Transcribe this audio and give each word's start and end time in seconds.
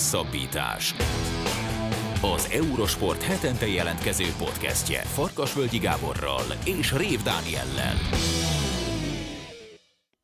Hosszabbítás. 0.00 0.94
Az 2.22 2.50
Eurosport 2.52 3.22
hetente 3.22 3.66
jelentkező 3.66 4.24
podcastje 4.38 5.00
Farkasvölgyi 5.00 5.78
Gáborral 5.78 6.42
és 6.64 6.92
Rév 6.92 7.22
Dániellel. 7.22 7.94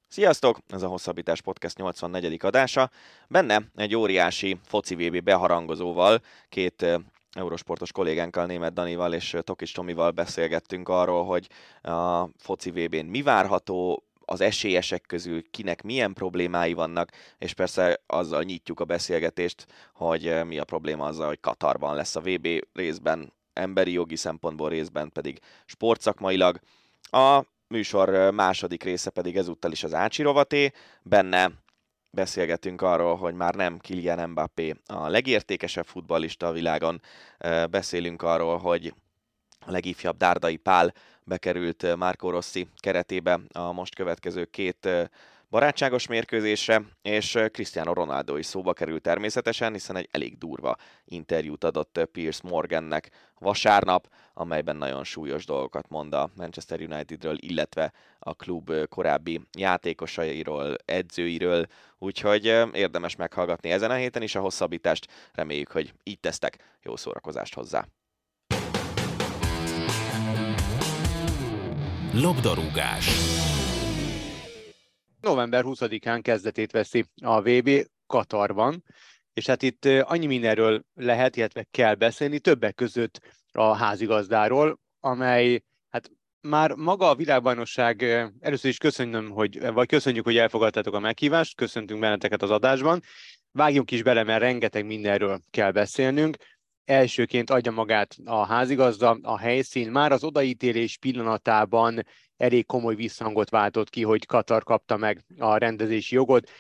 Sziasztok! 0.09 0.59
Ez 0.69 0.83
a 0.83 0.89
Hosszabbítás 0.89 1.43
Podcast 1.43 1.79
84. 1.79 2.39
adása. 2.43 2.91
Benne 3.29 3.63
egy 3.75 3.95
óriási 3.97 4.59
foci 4.65 4.95
VB 4.95 5.23
beharangozóval, 5.23 6.21
két 6.49 6.87
Eurosportos 7.33 7.93
kollégánkkal, 7.93 8.47
német 8.47 8.73
Danival 8.73 9.13
és 9.13 9.37
Tokics 9.41 9.75
Tomival 9.75 10.11
beszélgettünk 10.11 10.89
arról, 10.89 11.25
hogy 11.25 11.49
a 11.83 12.29
foci 12.39 12.71
VB-n 12.71 13.07
mi 13.07 13.23
várható, 13.23 14.06
az 14.27 14.41
esélyesek 14.41 15.03
közül 15.07 15.51
kinek 15.51 15.83
milyen 15.83 16.13
problémái 16.13 16.73
vannak, 16.73 17.11
és 17.39 17.55
persze 17.55 18.01
azzal 18.07 18.43
nyitjuk 18.43 18.81
a 18.81 18.85
beszélgetést, 18.85 19.67
hogy 19.95 20.27
eh, 20.27 20.45
mi 20.45 20.59
a 20.59 20.65
probléma 20.65 21.05
azzal, 21.05 21.27
hogy 21.27 21.41
Katarban 21.41 21.95
lesz 21.95 22.17
a 22.17 22.21
VB 22.21 22.49
részben, 22.73 23.33
emberi 23.53 23.93
jogi 23.93 24.17
szempontból 24.17 24.69
részben 24.69 25.13
pedig 25.13 25.41
sportszakmailag. 25.65 26.61
A 27.11 27.43
műsor 27.69 28.15
eh, 28.15 28.33
második 28.33 28.83
része 28.83 29.11
pedig 29.11 29.37
ezúttal 29.37 29.73
is 29.73 29.85
az 29.85 29.95
Ácsi 29.95 30.23
rovaté, 30.23 30.73
benne 31.03 31.51
beszélgetünk 32.11 32.83
arról, 32.83 33.17
hogy 33.17 33.35
már 33.35 33.55
nem 33.55 33.79
Kylian 33.79 34.31
Mbappé 34.31 34.75
a 34.87 35.09
legértékesebb 35.09 35.87
futballista 35.87 36.47
a 36.47 36.53
világon, 36.53 37.01
eh, 37.39 37.67
beszélünk 37.67 38.23
arról, 38.23 38.59
hogy 38.59 38.95
a 39.67 39.71
legifjabb 39.71 40.17
Dárdai 40.17 40.57
Pál 40.57 40.95
bekerült 41.27 41.97
Marco 41.97 42.31
Rossi 42.31 42.69
keretébe 42.77 43.41
a 43.53 43.73
most 43.73 43.95
következő 43.95 44.45
két 44.45 44.89
barátságos 45.51 46.07
mérkőzésre, 46.07 46.83
és 47.03 47.39
Cristiano 47.53 47.93
Ronaldo 47.93 48.37
is 48.37 48.47
szóba 48.47 48.73
került 48.73 49.03
természetesen, 49.03 49.73
hiszen 49.73 49.97
egy 49.97 50.09
elég 50.11 50.39
durva 50.39 50.77
interjút 51.05 51.65
adott 51.65 52.09
Piers 52.13 52.43
Morgannek 52.43 53.11
vasárnap, 53.39 54.09
amelyben 54.35 54.77
nagyon 54.77 55.05
súlyos 55.05 55.45
dolgokat 55.45 55.89
mond 55.89 56.15
a 56.15 56.31
Manchester 56.37 56.81
Unitedről, 56.81 57.37
illetve 57.41 57.93
a 58.19 58.35
klub 58.35 58.73
korábbi 58.89 59.41
játékosairól, 59.59 60.77
edzőiről, 60.85 61.67
úgyhogy 61.99 62.45
érdemes 62.73 63.17
meghallgatni 63.17 63.71
ezen 63.71 63.91
a 63.91 63.95
héten 63.95 64.23
is 64.23 64.35
a 64.35 64.41
hosszabbítást, 64.41 65.07
reméljük, 65.33 65.71
hogy 65.71 65.93
így 66.03 66.21
tesztek, 66.21 66.79
jó 66.83 66.97
szórakozást 66.97 67.55
hozzá! 67.55 67.87
Labdarúgás 72.21 73.09
November 75.21 75.63
20-án 75.67 76.21
kezdetét 76.23 76.73
veszi 76.73 77.05
a 77.23 77.41
VB 77.41 77.71
Katarban, 78.07 78.85
és 79.33 79.47
hát 79.47 79.63
itt 79.63 79.85
annyi 79.85 80.27
mindenről 80.27 80.85
lehet, 80.95 81.37
illetve 81.37 81.67
kell 81.71 81.95
beszélni, 81.95 82.39
többek 82.39 82.75
között 82.75 83.21
a 83.53 83.75
házigazdáról, 83.75 84.79
amely 85.01 85.63
hát 85.89 86.11
már 86.41 86.75
maga 86.75 87.09
a 87.09 87.15
világbajnokság, 87.15 88.03
először 88.41 88.71
is 88.71 88.79
köszönöm, 88.79 89.31
hogy, 89.31 89.73
vagy 89.73 89.89
köszönjük, 89.89 90.25
hogy 90.25 90.37
elfogadtátok 90.37 90.95
a 90.95 91.01
meghívást, 91.01 91.57
köszöntünk 91.57 92.01
benneteket 92.01 92.43
az 92.43 92.51
adásban. 92.51 93.03
Vágjunk 93.53 93.91
is 93.91 94.03
bele, 94.03 94.23
mert 94.23 94.41
rengeteg 94.41 94.87
mindenről 94.87 95.41
kell 95.51 95.71
beszélnünk 95.71 96.37
elsőként 96.87 97.51
adja 97.51 97.73
magát 97.73 98.17
a 98.25 98.47
házigazda, 98.47 99.19
a 99.23 99.39
helyszín. 99.39 99.91
Már 99.91 100.13
az 100.13 100.25
odaítélés 100.25 100.99
pillanatában 100.99 102.03
elég 102.37 102.67
komoly 102.67 102.95
visszhangot 102.95 103.51
váltott 103.51 103.91
ki, 103.91 104.03
hogy 104.03 104.27
Katar 104.27 104.63
kapta 104.65 104.97
meg 104.97 105.25
a 105.39 105.57
rendezési 105.57 106.15
jogot. 106.15 106.51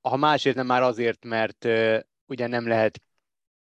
Ha 0.00 0.16
másért 0.16 0.56
nem 0.56 0.66
már 0.66 0.82
azért, 0.82 1.24
mert 1.24 1.68
ugye 2.26 2.46
nem 2.46 2.68
lehet 2.68 3.00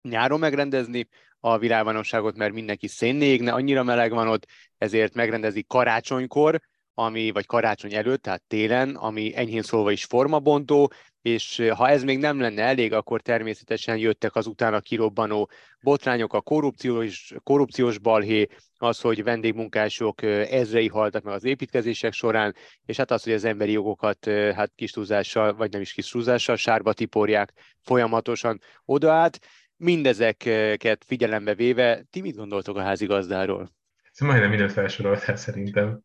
nyáron 0.01 0.39
megrendezni 0.39 1.07
a 1.39 1.57
világbajnokságot, 1.57 2.37
mert 2.37 2.53
mindenki 2.53 2.87
szénné 2.87 3.25
égne, 3.25 3.51
annyira 3.51 3.83
meleg 3.83 4.11
van 4.11 4.27
ott, 4.27 4.45
ezért 4.77 5.13
megrendezik 5.13 5.67
karácsonykor, 5.67 6.61
ami, 6.99 7.31
vagy 7.31 7.45
karácsony 7.45 7.93
előtt, 7.93 8.21
tehát 8.21 8.43
télen, 8.47 8.95
ami 8.95 9.35
enyhén 9.35 9.61
szólva 9.61 9.91
is 9.91 10.03
formabontó, 10.03 10.91
és 11.21 11.69
ha 11.75 11.89
ez 11.89 12.03
még 12.03 12.17
nem 12.17 12.39
lenne 12.39 12.61
elég, 12.61 12.93
akkor 12.93 13.21
természetesen 13.21 13.97
jöttek 13.97 14.35
az 14.35 14.47
utána 14.47 14.79
kirobbanó 14.79 15.49
botrányok, 15.81 16.33
a 16.33 16.41
korrupciós, 16.41 17.33
korrupciós 17.43 17.97
balhé, 17.97 18.47
az, 18.77 19.01
hogy 19.01 19.23
vendégmunkások 19.23 20.21
ezrei 20.21 20.87
haltak 20.87 21.23
meg 21.23 21.33
az 21.33 21.43
építkezések 21.43 22.13
során, 22.13 22.55
és 22.85 22.97
hát 22.97 23.11
az, 23.11 23.23
hogy 23.23 23.33
az 23.33 23.43
emberi 23.43 23.71
jogokat 23.71 24.25
hát 24.55 24.71
kis 24.75 24.91
túlzással, 24.91 25.53
vagy 25.55 25.71
nem 25.71 25.81
is 25.81 25.93
kis 25.93 26.09
túlzással 26.09 26.55
sárba 26.55 26.93
tiporják 26.93 27.53
folyamatosan 27.81 28.59
odaát. 28.85 29.39
Mindezeket 29.77 31.03
figyelembe 31.05 31.53
véve, 31.53 32.03
ti 32.09 32.21
mit 32.21 32.35
gondoltok 32.35 32.77
a 32.77 32.81
házigazdáról? 32.81 33.77
Majdnem 34.19 34.49
mindent 34.49 34.71
felsoroltál 34.71 35.35
szerintem. 35.35 35.99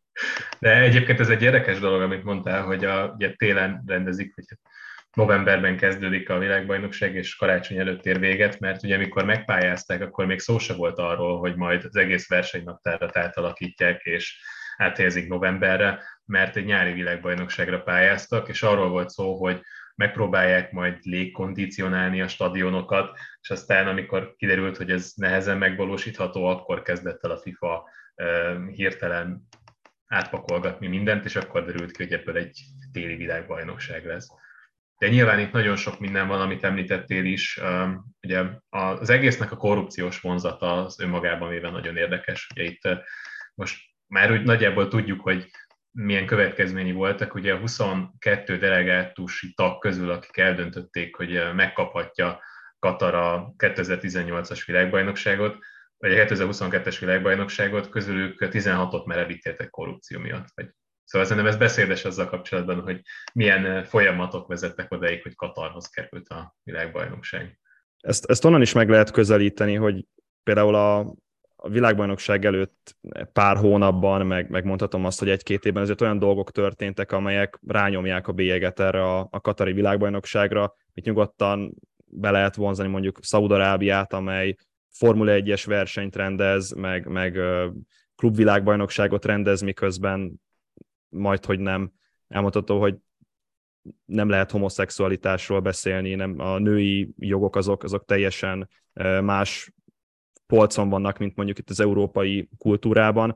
De 0.59 0.79
egyébként 0.79 1.19
ez 1.19 1.29
egy 1.29 1.41
érdekes 1.41 1.79
dolog, 1.79 2.01
amit 2.01 2.23
mondtál, 2.23 2.63
hogy 2.63 2.85
a, 2.85 3.13
ugye 3.15 3.33
télen 3.33 3.83
rendezik, 3.85 4.33
hogy 4.35 4.45
novemberben 5.13 5.77
kezdődik 5.77 6.29
a 6.29 6.37
világbajnokság, 6.37 7.15
és 7.15 7.35
karácsony 7.35 7.77
előtt 7.77 8.05
ér 8.05 8.19
véget, 8.19 8.59
mert 8.59 8.83
ugye 8.83 8.95
amikor 8.95 9.25
megpályázták, 9.25 10.01
akkor 10.01 10.25
még 10.25 10.39
szó 10.39 10.57
se 10.57 10.73
volt 10.73 10.97
arról, 10.97 11.39
hogy 11.39 11.55
majd 11.55 11.83
az 11.85 11.95
egész 11.95 12.27
versenynaptárat 12.27 13.17
átalakítják, 13.17 14.01
és 14.03 14.41
áthelyezik 14.77 15.27
novemberre, 15.27 16.03
mert 16.25 16.55
egy 16.55 16.65
nyári 16.65 16.93
világbajnokságra 16.93 17.81
pályáztak, 17.81 18.49
és 18.49 18.63
arról 18.63 18.89
volt 18.89 19.09
szó, 19.09 19.35
hogy 19.35 19.61
megpróbálják 19.95 20.71
majd 20.71 20.97
légkondicionálni 21.01 22.21
a 22.21 22.27
stadionokat, 22.27 23.17
és 23.41 23.49
aztán 23.49 23.87
amikor 23.87 24.33
kiderült, 24.37 24.77
hogy 24.77 24.91
ez 24.91 25.11
nehezen 25.15 25.57
megvalósítható, 25.57 26.45
akkor 26.45 26.81
kezdett 26.81 27.23
el 27.23 27.31
a 27.31 27.37
FIFA 27.37 27.83
hirtelen 28.71 29.47
átpakolgatni 30.07 30.87
mindent, 30.87 31.25
és 31.25 31.35
akkor 31.35 31.65
derült 31.65 31.91
ki, 31.91 32.03
hogy 32.03 32.13
ebből 32.13 32.37
egy 32.37 32.59
téli 32.91 33.15
világbajnokság 33.15 34.05
lesz. 34.05 34.27
De 34.97 35.07
nyilván 35.07 35.39
itt 35.39 35.51
nagyon 35.51 35.75
sok 35.75 35.99
minden 35.99 36.27
van, 36.27 36.41
amit 36.41 36.63
említettél 36.63 37.25
is. 37.25 37.59
Ugye 38.21 38.43
az 38.69 39.09
egésznek 39.09 39.51
a 39.51 39.57
korrupciós 39.57 40.19
vonzata 40.19 40.83
az 40.83 40.99
önmagában 40.99 41.49
véve 41.49 41.69
nagyon 41.69 41.97
érdekes. 41.97 42.47
Ugye 42.55 42.63
itt 42.63 42.81
most 43.53 43.81
már 44.07 44.31
úgy 44.31 44.43
nagyjából 44.43 44.87
tudjuk, 44.87 45.21
hogy 45.21 45.49
milyen 45.91 46.25
következményi 46.25 46.91
voltak. 46.91 47.33
Ugye 47.33 47.53
a 47.53 47.57
22 47.57 48.57
delegátusi 48.57 49.53
tag 49.53 49.79
közül, 49.79 50.11
akik 50.11 50.37
eldöntötték, 50.37 51.15
hogy 51.15 51.53
megkaphatja 51.55 52.41
Katar 52.79 53.15
a 53.15 53.53
2018-as 53.57 54.63
világbajnokságot, 54.65 55.57
vagy 56.05 56.19
a 56.19 56.25
2022-es 56.25 56.97
világbajnokságot, 56.99 57.89
közülük 57.89 58.37
16-ot 58.39 59.05
már 59.05 59.17
elítéltek 59.17 59.69
korrupció 59.69 60.19
miatt, 60.19 60.47
vagy 60.55 60.69
Szóval 61.03 61.27
szerintem 61.27 61.51
ez 61.51 61.59
beszédes 61.59 62.05
azzal 62.05 62.27
kapcsolatban, 62.27 62.81
hogy 62.81 63.01
milyen 63.33 63.83
folyamatok 63.83 64.47
vezettek 64.47 64.91
odaig, 64.91 65.21
hogy 65.21 65.35
Katarhoz 65.35 65.89
került 65.89 66.27
a 66.27 66.55
világbajnokság. 66.63 67.59
Ezt, 67.99 68.25
ezt 68.25 68.45
onnan 68.45 68.61
is 68.61 68.73
meg 68.73 68.89
lehet 68.89 69.11
közelíteni, 69.11 69.75
hogy 69.75 70.05
például 70.43 70.75
a, 70.75 70.99
a 71.55 71.69
világbajnokság 71.69 72.45
előtt 72.45 72.97
pár 73.33 73.57
hónapban, 73.57 74.25
meg, 74.25 74.49
megmondhatom 74.49 75.05
azt, 75.05 75.19
hogy 75.19 75.29
egy-két 75.29 75.65
évben 75.65 75.83
azért 75.83 76.01
olyan 76.01 76.19
dolgok 76.19 76.51
történtek, 76.51 77.11
amelyek 77.11 77.59
rányomják 77.67 78.27
a 78.27 78.33
bélyeget 78.33 78.79
erre 78.79 79.03
a, 79.03 79.27
a 79.31 79.41
katari 79.41 79.73
világbajnokságra, 79.73 80.75
itt 80.93 81.05
nyugodtan 81.05 81.75
be 82.05 82.31
lehet 82.31 82.55
vonzani 82.55 82.89
mondjuk 82.89 83.19
Szaudarábiát, 83.21 84.13
amely 84.13 84.55
Formula 84.97 85.31
1-es 85.35 85.63
versenyt 85.65 86.15
rendez, 86.15 86.71
meg, 86.71 87.07
meg 87.07 87.39
klubvilágbajnokságot 88.15 89.25
rendez, 89.25 89.61
miközben 89.61 90.41
majd, 91.09 91.45
hogy 91.45 91.59
nem. 91.59 91.91
Elmondható, 92.27 92.79
hogy 92.79 92.95
nem 94.05 94.29
lehet 94.29 94.51
homoszexualitásról 94.51 95.59
beszélni, 95.59 96.15
nem, 96.15 96.39
a 96.39 96.57
női 96.57 97.13
jogok 97.17 97.55
azok, 97.55 97.83
azok 97.83 98.05
teljesen 98.05 98.69
más 99.21 99.73
polcon 100.47 100.89
vannak, 100.89 101.17
mint 101.17 101.35
mondjuk 101.35 101.57
itt 101.57 101.69
az 101.69 101.79
európai 101.79 102.49
kultúrában, 102.57 103.35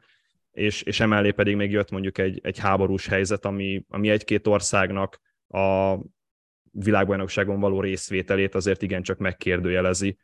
és, 0.52 0.82
és 0.82 1.00
emellé 1.00 1.32
pedig 1.32 1.56
még 1.56 1.72
jött 1.72 1.92
mondjuk 1.92 2.18
egy, 2.18 2.40
egy 2.44 2.58
háborús 2.58 3.08
helyzet, 3.08 3.46
ami, 3.46 3.86
ami 3.90 4.10
egy-két 4.10 4.48
országnak 4.48 5.20
a 5.48 5.98
világbajnokságon 6.72 7.60
való 7.60 7.82
részvételét 7.82 8.56
azért 8.56 8.82
igencsak 8.82 9.18
megkérdőjelezi, 9.18 10.18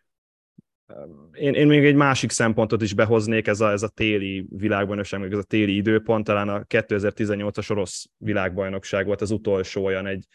én, 1.34 1.54
én 1.54 1.68
még 1.68 1.86
egy 1.86 1.96
másik 1.96 2.32
szempontot 2.32 2.82
is 2.82 2.94
behoznék, 2.94 3.48
ez 3.48 3.62
a, 3.62 3.72
ez 3.72 3.84
a 3.84 3.88
téli 3.88 4.46
világbajnokság, 4.50 5.20
meg 5.20 5.32
ez 5.32 5.38
a 5.38 5.44
téli 5.44 5.76
időpont, 5.76 6.26
talán 6.26 6.50
a 6.50 6.64
2018-as 6.64 7.72
orosz 7.72 8.06
világbajnokság 8.18 9.06
volt 9.06 9.22
az 9.22 9.32
utolsó 9.32 9.86
olyan 9.86 10.08
egy, 10.08 10.26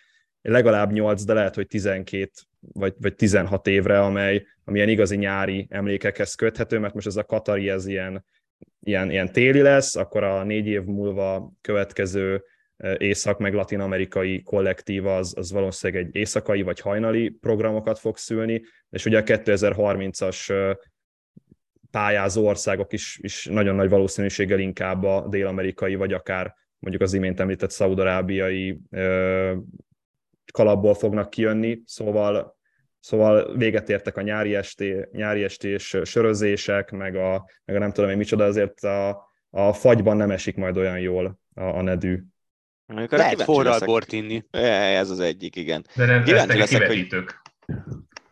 legalább 0.43 0.93
8, 0.93 1.25
de 1.25 1.33
lehet, 1.33 1.55
hogy 1.55 1.67
12 1.67 2.31
vagy, 2.73 2.95
vagy 2.99 3.15
16 3.15 3.67
évre, 3.67 4.01
amely, 4.01 4.47
amilyen 4.65 4.89
igazi 4.89 5.17
nyári 5.17 5.67
emlékekhez 5.71 6.35
köthető, 6.35 6.79
mert 6.79 6.95
most 6.95 7.07
ez 7.07 7.17
a 7.17 7.25
Katari, 7.25 7.69
ez 7.69 7.87
ilyen, 7.87 8.25
ilyen, 8.81 9.11
ilyen 9.11 9.33
téli 9.33 9.61
lesz, 9.61 9.97
akkor 9.97 10.23
a 10.23 10.45
négy 10.45 10.67
év 10.67 10.83
múlva 10.83 11.53
következő 11.61 12.45
észak 12.97 13.39
meg 13.39 13.55
latin-amerikai 13.55 14.43
kollektíva 14.43 15.17
az, 15.17 15.35
az 15.37 15.53
valószínűleg 15.53 16.05
egy 16.05 16.17
éjszakai 16.17 16.63
vagy 16.63 16.81
hajnali 16.81 17.29
programokat 17.29 17.99
fog 17.99 18.17
szülni, 18.17 18.63
és 18.91 19.05
ugye 19.05 19.19
a 19.19 19.23
2030-as 19.23 20.77
pályázó 21.91 22.47
országok 22.47 22.93
is, 22.93 23.19
is 23.23 23.47
nagyon 23.47 23.75
nagy 23.75 23.89
valószínűséggel 23.89 24.59
inkább 24.59 25.05
a 25.05 25.27
dél-amerikai, 25.29 25.95
vagy 25.95 26.13
akár 26.13 26.55
mondjuk 26.79 27.03
az 27.03 27.13
imént 27.13 27.41
említett 27.41 27.71
szaudarábiai 27.71 28.81
kalapból 30.53 30.95
fognak 30.95 31.31
kijönni, 31.31 31.83
szóval 31.85 32.59
Szóval 33.01 33.57
véget 33.57 33.89
értek 33.89 34.17
a 34.17 34.21
nyári, 34.21 34.55
esté, 34.55 35.09
nyári 35.13 35.45
estés 35.45 35.97
sörözések, 36.05 36.91
meg 36.91 37.17
a, 37.17 37.51
meg 37.65 37.77
a 37.77 37.79
nem 37.79 37.93
tudom 37.93 38.11
én 38.11 38.17
micsoda, 38.17 38.45
azért 38.45 38.81
a, 38.81 39.29
a 39.51 39.73
fagyban 39.73 40.17
nem 40.17 40.31
esik 40.31 40.57
majd 40.57 40.77
olyan 40.77 40.99
jól 40.99 41.39
a, 41.55 41.63
a 41.63 41.83
nedű. 41.83 42.23
Lehet 42.91 43.43
forral 43.43 43.79
bort 43.79 44.13
inni. 44.13 44.45
Ez 44.51 45.11
az 45.11 45.21
egyik, 45.21 45.57
igen. 45.57 45.87
De 45.95 46.07
nem 46.07 46.25
kíváncsi 46.25 46.59
leszek. 46.59 46.87
Hogy... 46.87 47.09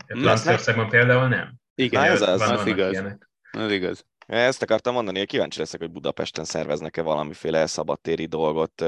Franciaországban 0.06 0.88
például 0.88 1.28
nem. 1.28 1.54
Igen, 1.74 2.02
ez 2.02 2.22
az, 2.22 2.40
az, 2.40 2.50
az 2.50 2.66
igaz. 2.66 2.92
Ilyenek. 2.92 3.30
Ez 3.50 3.70
igaz. 3.70 4.04
Ezt 4.26 4.62
akartam 4.62 4.94
mondani, 4.94 5.18
hogy 5.18 5.26
kíváncsi 5.26 5.58
leszek, 5.58 5.80
hogy 5.80 5.90
Budapesten 5.90 6.44
szerveznek-e 6.44 7.02
valamiféle 7.02 7.66
szabadtéri 7.66 8.26
dolgot 8.26 8.84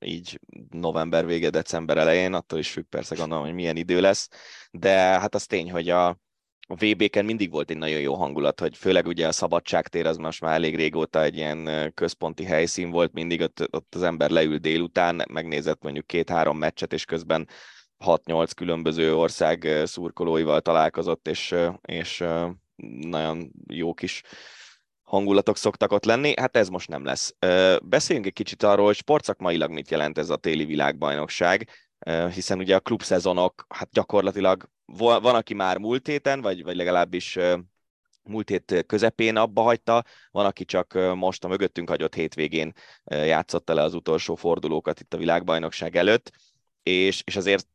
így 0.00 0.40
november 0.70 1.26
vége, 1.26 1.50
december 1.50 1.96
elején, 1.96 2.34
attól 2.34 2.58
is 2.58 2.70
függ 2.70 2.84
persze 2.84 3.14
gondolom, 3.14 3.44
hogy 3.44 3.54
milyen 3.54 3.76
idő 3.76 4.00
lesz, 4.00 4.28
de 4.70 4.90
hát 4.96 5.34
az 5.34 5.46
tény, 5.46 5.70
hogy 5.70 5.88
a, 5.88 6.16
a 6.66 6.74
VB-ken 6.74 7.24
mindig 7.24 7.50
volt 7.50 7.70
egy 7.70 7.76
nagyon 7.76 8.00
jó 8.00 8.14
hangulat, 8.14 8.60
hogy 8.60 8.76
főleg 8.76 9.06
ugye 9.06 9.26
a 9.26 9.32
szabadságtér 9.32 10.06
az 10.06 10.16
most 10.16 10.40
már 10.40 10.54
elég 10.54 10.76
régóta 10.76 11.22
egy 11.22 11.36
ilyen 11.36 11.92
központi 11.94 12.44
helyszín 12.44 12.90
volt, 12.90 13.12
mindig 13.12 13.40
ott, 13.40 13.68
ott 13.70 13.94
az 13.94 14.02
ember 14.02 14.30
leül 14.30 14.58
délután, 14.58 15.24
megnézett 15.32 15.82
mondjuk 15.82 16.06
két-három 16.06 16.58
meccset, 16.58 16.92
és 16.92 17.04
közben 17.04 17.48
6-8 18.04 18.50
különböző 18.56 19.14
ország 19.14 19.82
szurkolóival 19.84 20.60
találkozott, 20.60 21.28
és, 21.28 21.54
és 21.82 22.24
nagyon 23.00 23.52
jó 23.66 23.94
kis 23.94 24.22
hangulatok 25.02 25.56
szoktak 25.56 25.92
ott 25.92 26.04
lenni, 26.04 26.34
hát 26.36 26.56
ez 26.56 26.68
most 26.68 26.88
nem 26.88 27.04
lesz. 27.04 27.34
Beszéljünk 27.82 28.26
egy 28.26 28.32
kicsit 28.32 28.62
arról, 28.62 28.86
hogy 28.86 28.96
sportszakmailag 28.96 29.70
mit 29.70 29.90
jelent 29.90 30.18
ez 30.18 30.30
a 30.30 30.36
téli 30.36 30.64
világbajnokság, 30.64 31.68
hiszen 32.32 32.58
ugye 32.58 32.74
a 32.74 32.80
klubszezonok, 32.80 33.66
hát 33.68 33.88
gyakorlatilag 33.90 34.68
van, 34.86 35.34
aki 35.34 35.54
már 35.54 35.78
múlt 35.78 36.06
héten, 36.06 36.40
vagy, 36.40 36.62
vagy 36.62 36.76
legalábbis 36.76 37.38
múlt 38.22 38.48
hét 38.48 38.84
közepén 38.86 39.36
abba 39.36 39.62
hagyta, 39.62 40.04
van, 40.30 40.46
aki 40.46 40.64
csak 40.64 41.14
most 41.14 41.44
a 41.44 41.48
mögöttünk 41.48 41.88
hagyott 41.88 42.14
hétvégén 42.14 42.72
játszotta 43.04 43.74
le 43.74 43.82
az 43.82 43.94
utolsó 43.94 44.34
fordulókat 44.34 45.00
itt 45.00 45.14
a 45.14 45.18
világbajnokság 45.18 45.96
előtt, 45.96 46.32
és, 46.82 47.22
és 47.24 47.36
azért 47.36 47.66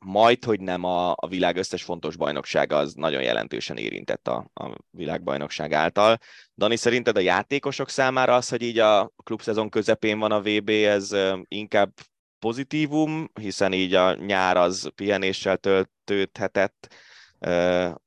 majd, 0.00 0.44
hogy 0.44 0.60
nem 0.60 0.84
a, 0.84 1.10
a 1.10 1.28
világ 1.28 1.56
összes 1.56 1.82
fontos 1.82 2.16
bajnoksága 2.16 2.76
az 2.76 2.94
nagyon 2.94 3.22
jelentősen 3.22 3.76
érintett 3.76 4.28
a, 4.28 4.50
a 4.54 4.74
világbajnokság 4.90 5.72
által. 5.72 6.18
Dani, 6.56 6.76
szerinted 6.76 7.16
a 7.16 7.20
játékosok 7.20 7.88
számára 7.88 8.34
az, 8.34 8.48
hogy 8.48 8.62
így 8.62 8.78
a 8.78 9.12
klubszezon 9.24 9.68
közepén 9.68 10.18
van 10.18 10.32
a 10.32 10.40
VB, 10.40 10.68
ez 10.68 11.16
inkább 11.48 11.92
pozitívum, 12.38 13.30
hiszen 13.40 13.72
így 13.72 13.94
a 13.94 14.14
nyár 14.14 14.56
az 14.56 14.90
pihenéssel 14.94 15.56
töltődhetett, 15.56 16.94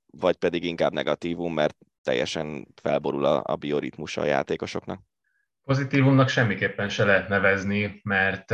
vagy 0.06 0.36
pedig 0.36 0.63
inkább 0.63 0.94
negatívum, 0.94 1.54
mert 1.54 1.78
teljesen 2.04 2.68
felborul 2.81 3.25
a, 3.25 3.44
a 3.45 3.56
bioritmusa 3.56 4.22
a 4.22 4.25
játékosoknak? 4.25 5.00
Pozitívumnak 5.63 6.30
semmiképpen 6.30 6.89
se 6.89 7.04
lehet 7.04 7.28
nevezni, 7.28 8.00
mert 8.04 8.54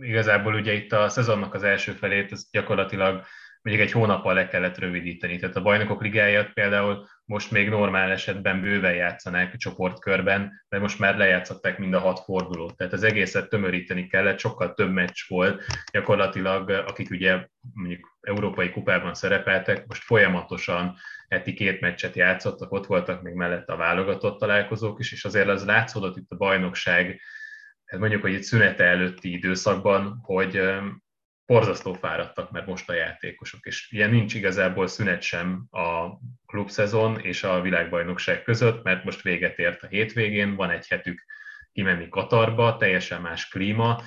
igazából 0.00 0.54
ugye 0.54 0.72
itt 0.72 0.92
a 0.92 1.08
szezonnak 1.08 1.54
az 1.54 1.62
első 1.62 1.92
felét, 1.92 2.32
ez 2.32 2.50
gyakorlatilag 2.50 3.24
mondjuk 3.62 3.86
egy 3.86 3.92
hónappal 3.92 4.34
le 4.34 4.48
kellett 4.48 4.78
rövidíteni. 4.78 5.38
Tehát 5.38 5.56
a 5.56 5.62
bajnokok 5.62 6.02
ligáját 6.02 6.52
például 6.52 7.06
most 7.24 7.50
még 7.50 7.68
normál 7.68 8.10
esetben 8.10 8.60
bőven 8.60 8.94
játszanák 8.94 9.56
csoportkörben, 9.56 10.64
de 10.68 10.78
most 10.78 10.98
már 10.98 11.16
lejátszották 11.16 11.78
mind 11.78 11.94
a 11.94 11.98
hat 11.98 12.18
fordulót. 12.18 12.76
Tehát 12.76 12.92
az 12.92 13.02
egészet 13.02 13.48
tömöríteni 13.48 14.06
kellett, 14.06 14.38
sokkal 14.38 14.74
több 14.74 14.92
meccs 14.92 15.18
volt. 15.28 15.64
Gyakorlatilag, 15.92 16.70
akik 16.70 17.10
ugye 17.10 17.46
mondjuk 17.74 18.16
európai 18.20 18.70
kupában 18.70 19.14
szerepeltek, 19.14 19.86
most 19.86 20.02
folyamatosan 20.02 20.96
heti 21.28 21.52
két 21.52 21.80
meccset 21.80 22.14
játszottak, 22.14 22.72
ott 22.72 22.86
voltak 22.86 23.22
még 23.22 23.34
mellett 23.34 23.68
a 23.68 23.76
válogatott 23.76 24.38
találkozók 24.38 25.00
is, 25.00 25.12
és 25.12 25.24
azért 25.24 25.48
az 25.48 25.64
látszódott 25.64 26.16
itt 26.16 26.30
a 26.30 26.36
bajnokság 26.36 27.20
hát 27.90 28.00
mondjuk, 28.00 28.22
hogy 28.22 28.32
itt 28.32 28.42
szünete 28.42 28.84
előtti 28.84 29.32
időszakban, 29.32 30.18
hogy 30.22 30.60
borzasztó 31.50 31.92
fáradtak 31.92 32.50
mert 32.50 32.66
most 32.66 32.88
a 32.88 32.94
játékosok, 32.94 33.66
és 33.66 33.90
ilyen 33.90 34.10
nincs 34.10 34.34
igazából 34.34 34.86
szünet 34.86 35.22
sem 35.22 35.66
a 35.70 36.08
klubszezon 36.46 37.20
és 37.20 37.42
a 37.42 37.60
világbajnokság 37.60 38.42
között, 38.42 38.82
mert 38.82 39.04
most 39.04 39.22
véget 39.22 39.58
ért 39.58 39.82
a 39.82 39.86
hétvégén, 39.86 40.54
van 40.54 40.70
egy 40.70 40.86
hetük 40.88 41.24
kimenni 41.72 42.08
Katarba, 42.08 42.76
teljesen 42.76 43.20
más 43.20 43.48
klíma, 43.48 44.02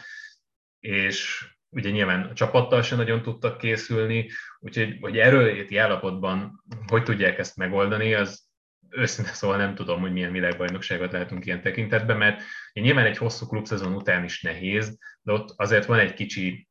és 0.79 1.45
ugye 1.69 1.89
nyilván 1.89 2.21
a 2.21 2.33
csapattal 2.33 2.81
sem 2.81 2.97
nagyon 2.97 3.21
tudtak 3.21 3.57
készülni, 3.57 4.29
úgyhogy 4.59 4.97
hogy 5.01 5.17
erőléti 5.17 5.77
állapotban 5.77 6.63
hogy 6.87 7.03
tudják 7.03 7.37
ezt 7.37 7.57
megoldani, 7.57 8.13
az 8.13 8.47
őszintén 8.89 9.33
szóval 9.33 9.57
nem 9.57 9.75
tudom, 9.75 10.01
hogy 10.01 10.11
milyen 10.11 10.31
világbajnokságot 10.31 11.11
látunk 11.11 11.45
ilyen 11.45 11.61
tekintetben, 11.61 12.17
mert 12.17 12.41
nyilván 12.73 13.05
egy 13.05 13.17
hosszú 13.17 13.45
klubszezon 13.45 13.93
után 13.93 14.23
is 14.23 14.41
nehéz, 14.41 14.97
de 15.21 15.31
ott 15.31 15.53
azért 15.55 15.85
van 15.85 15.99
egy 15.99 16.13
kicsi 16.13 16.67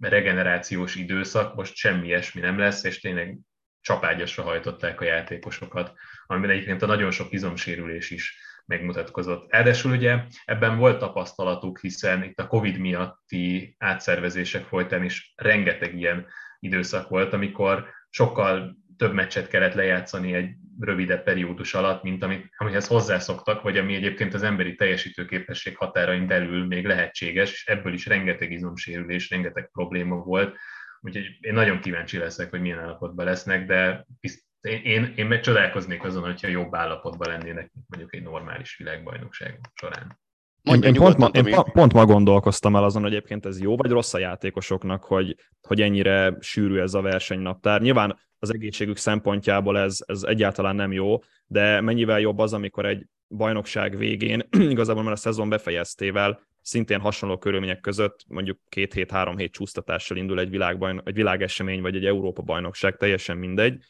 regenerációs 0.00 0.94
időszak, 0.94 1.54
most 1.54 1.74
semmi 1.74 2.06
ilyesmi 2.06 2.40
nem 2.40 2.58
lesz, 2.58 2.84
és 2.84 3.00
tényleg 3.00 3.38
csapágyasra 3.80 4.42
hajtották 4.42 5.00
a 5.00 5.04
játékosokat, 5.04 5.92
amiben 6.26 6.50
egyébként 6.50 6.82
a 6.82 6.86
nagyon 6.86 7.10
sok 7.10 7.32
izomsérülés 7.32 8.10
is 8.10 8.38
megmutatkozott. 8.66 9.52
Ráadásul 9.52 9.92
ugye 9.92 10.22
ebben 10.44 10.78
volt 10.78 10.98
tapasztalatuk, 10.98 11.80
hiszen 11.80 12.22
itt 12.22 12.38
a 12.38 12.46
Covid 12.46 12.78
miatti 12.78 13.74
átszervezések 13.78 14.64
folytán 14.64 15.04
is 15.04 15.32
rengeteg 15.36 15.94
ilyen 15.94 16.26
időszak 16.58 17.08
volt, 17.08 17.32
amikor 17.32 17.88
sokkal 18.10 18.76
több 18.96 19.12
meccset 19.12 19.48
kellett 19.48 19.74
lejátszani 19.74 20.34
egy 20.34 20.54
rövidebb 20.80 21.22
periódus 21.22 21.74
alatt, 21.74 22.02
mint 22.02 22.22
amit, 22.22 22.50
amihez 22.56 22.86
hozzászoktak, 22.86 23.62
vagy 23.62 23.78
ami 23.78 23.94
egyébként 23.94 24.34
az 24.34 24.42
emberi 24.42 24.74
teljesítőképesség 24.74 25.76
határain 25.76 26.26
belül 26.26 26.66
még 26.66 26.86
lehetséges, 26.86 27.52
és 27.52 27.66
ebből 27.66 27.92
is 27.92 28.06
rengeteg 28.06 28.52
izomsérülés, 28.52 29.30
rengeteg 29.30 29.70
probléma 29.72 30.16
volt. 30.16 30.56
Úgyhogy 31.00 31.36
én 31.40 31.52
nagyon 31.52 31.80
kíváncsi 31.80 32.18
leszek, 32.18 32.50
hogy 32.50 32.60
milyen 32.60 32.78
állapotban 32.78 33.24
lesznek, 33.24 33.66
de 33.66 34.06
én, 34.60 35.12
én, 35.16 35.26
meg 35.26 35.40
csodálkoznék 35.40 36.04
azon, 36.04 36.22
hogyha 36.22 36.48
jobb 36.48 36.74
állapotban 36.74 37.28
lennének, 37.28 37.70
mondjuk 37.86 38.14
egy 38.14 38.22
normális 38.22 38.76
világbajnokság 38.76 39.60
során. 39.74 40.18
Mondja, 40.66 40.88
én, 40.88 40.94
pont, 40.94 41.16
ma, 41.16 41.26
én 41.26 41.54
pont 41.72 41.92
ma 41.92 42.04
gondolkoztam 42.04 42.76
el 42.76 42.84
azon, 42.84 43.02
hogy 43.02 43.10
egyébként 43.10 43.46
ez 43.46 43.60
jó 43.60 43.76
vagy 43.76 43.90
rossz 43.90 44.14
a 44.14 44.18
játékosoknak, 44.18 45.04
hogy, 45.04 45.36
hogy 45.68 45.80
ennyire 45.80 46.36
sűrű 46.40 46.78
ez 46.78 46.94
a 46.94 47.00
versenynaptár. 47.00 47.80
Nyilván 47.80 48.18
az 48.38 48.54
egészségük 48.54 48.96
szempontjából 48.96 49.78
ez, 49.78 49.98
ez 50.06 50.22
egyáltalán 50.22 50.76
nem 50.76 50.92
jó, 50.92 51.18
de 51.46 51.80
mennyivel 51.80 52.20
jobb 52.20 52.38
az, 52.38 52.52
amikor 52.52 52.86
egy 52.86 53.06
bajnokság 53.28 53.96
végén, 53.96 54.48
igazából 54.70 55.02
már 55.02 55.12
a 55.12 55.16
szezon 55.16 55.48
befejeztével, 55.48 56.40
szintén 56.60 57.00
hasonló 57.00 57.38
körülmények 57.38 57.80
között, 57.80 58.24
mondjuk 58.28 58.58
két 58.68 58.92
hét, 58.92 59.10
három 59.10 59.36
hét 59.36 59.52
csúsztatással 59.52 60.16
indul 60.16 60.40
egy, 60.40 60.50
világbajn, 60.50 61.00
egy 61.04 61.14
világesemény, 61.14 61.82
vagy 61.82 61.96
egy 61.96 62.06
Európa 62.06 62.42
bajnokság, 62.42 62.96
teljesen 62.96 63.36
mindegy, 63.36 63.84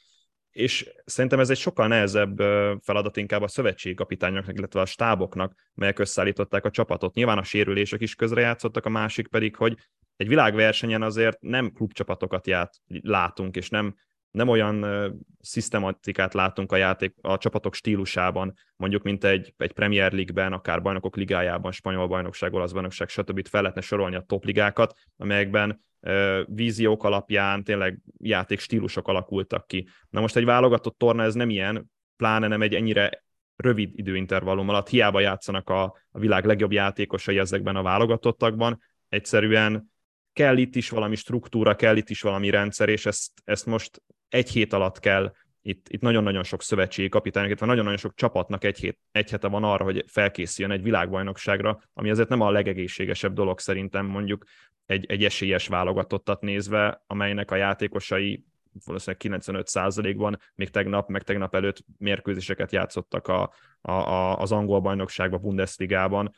és 0.57 0.91
szerintem 1.05 1.41
ez 1.41 1.51
egy 1.51 1.57
sokkal 1.57 1.87
nehezebb 1.89 2.39
feladat 2.83 3.17
inkább 3.17 3.43
a 3.43 3.49
szövetségkapitányoknak, 3.49 4.57
illetve 4.57 4.81
a 4.81 4.87
stáboknak, 4.87 5.55
melyek 5.75 5.99
összeállították 5.99 6.65
a 6.65 6.71
csapatot. 6.71 7.15
Nyilván 7.15 7.39
a 7.39 7.43
sérülések 7.43 8.01
is 8.01 8.15
közrejátszottak, 8.15 8.87
a 8.87 8.89
másik 8.89 9.29
pedig, 9.29 9.57
hogy 9.57 9.77
egy 10.17 10.29
világversenyen 10.29 11.03
azért 11.03 11.41
nem 11.41 11.73
klubcsapatokat 11.73 12.47
ját, 12.47 12.75
látunk, 12.87 13.57
és 13.57 13.69
nem 13.69 13.95
nem 14.37 14.49
olyan 14.49 14.83
uh, 14.83 15.12
szisztematikát 15.40 16.35
látunk 16.35 16.73
a 16.73 16.76
játék, 16.76 17.14
a 17.21 17.38
csapatok 17.38 17.75
stílusában, 17.75 18.55
mondjuk, 18.76 19.02
mint 19.02 19.25
egy, 19.25 19.55
egy 19.57 19.73
Premier 19.73 20.12
League-ben, 20.12 20.52
akár 20.52 20.83
bajnokok 20.83 21.16
ligájában, 21.16 21.73
spanyol 21.73 22.09
bajnokság, 22.09 22.52
olasz 22.52 22.73
bajnokság, 22.73 23.09
stb. 23.09 23.49
fel 23.49 23.61
lehetne 23.61 23.81
sorolni 23.81 24.16
a 24.16 24.21
topligákat, 24.21 24.99
amelyekben 25.16 25.85
uh, 26.00 26.40
víziók 26.47 27.05
alapján 27.05 27.64
tényleg 27.64 27.99
játék 28.19 28.59
stílusok 28.59 29.09
alakultak 29.09 29.66
ki. 29.66 29.88
Na 30.11 30.21
most 30.21 30.37
egy 30.37 30.45
válogatott 30.45 30.99
torna 30.99 31.23
ez 31.23 31.35
nem 31.35 31.50
ilyen, 31.50 31.90
pláne 32.16 32.47
nem 32.47 32.62
egy 32.62 32.75
ennyire 32.75 33.25
rövid 33.57 33.90
időintervallum 33.99 34.69
alatt, 34.69 34.88
hiába 34.88 35.21
játszanak 35.21 35.71
a, 35.71 35.83
a 36.11 36.19
világ 36.19 36.45
legjobb 36.45 36.73
játékosai 36.73 37.38
ezekben 37.38 37.76
a 37.76 37.83
válogatottakban, 37.83 38.81
egyszerűen 39.09 39.95
kell 40.33 40.57
itt 40.57 40.75
is 40.75 40.88
valami 40.88 41.16
struktúra, 41.16 41.75
kell 41.76 41.97
itt 41.97 42.11
is 42.11 42.23
valami 42.23 42.50
rendszer, 42.50 42.88
és 42.88 43.07
ezt, 43.07 43.31
ezt 43.45 43.66
most 43.66 44.02
egy 44.28 44.50
hét 44.50 44.73
alatt 44.73 44.99
kell 44.99 45.33
itt, 45.62 45.88
itt 45.88 46.00
nagyon-nagyon 46.00 46.42
sok 46.42 46.62
szövetségi 46.62 47.09
kapitányok, 47.09 47.59
van 47.59 47.68
nagyon-nagyon 47.68 47.99
sok 47.99 48.14
csapatnak 48.14 48.64
egy, 48.64 48.78
hét, 48.78 48.99
egy 49.12 49.30
hete 49.30 49.49
van 49.49 49.64
arra, 49.64 49.85
hogy 49.85 50.04
felkészüljön 50.06 50.76
egy 50.76 50.83
világbajnokságra, 50.83 51.80
ami 51.92 52.11
azért 52.11 52.28
nem 52.28 52.40
a 52.40 52.50
legegészségesebb 52.50 53.33
dolog 53.33 53.59
szerintem 53.59 54.06
mondjuk 54.06 54.45
egy, 54.87 55.06
egy 55.09 55.25
esélyes 55.25 55.66
válogatottat 55.66 56.40
nézve, 56.40 57.02
amelynek 57.06 57.50
a 57.50 57.56
játékosai 57.56 58.45
valószínűleg 58.85 59.42
95%-ban 59.42 60.38
még 60.54 60.71
tegnap, 60.71 61.09
meg 61.09 61.23
tegnap 61.23 61.54
előtt 61.54 61.85
mérkőzéseket 61.99 62.73
játszottak 62.73 63.28
a, 63.28 63.52
a, 63.80 63.92
a, 63.92 64.38
az 64.38 64.52
angol 64.52 64.80
bajnokságban, 64.80 65.40
Bundesligában. 65.40 66.35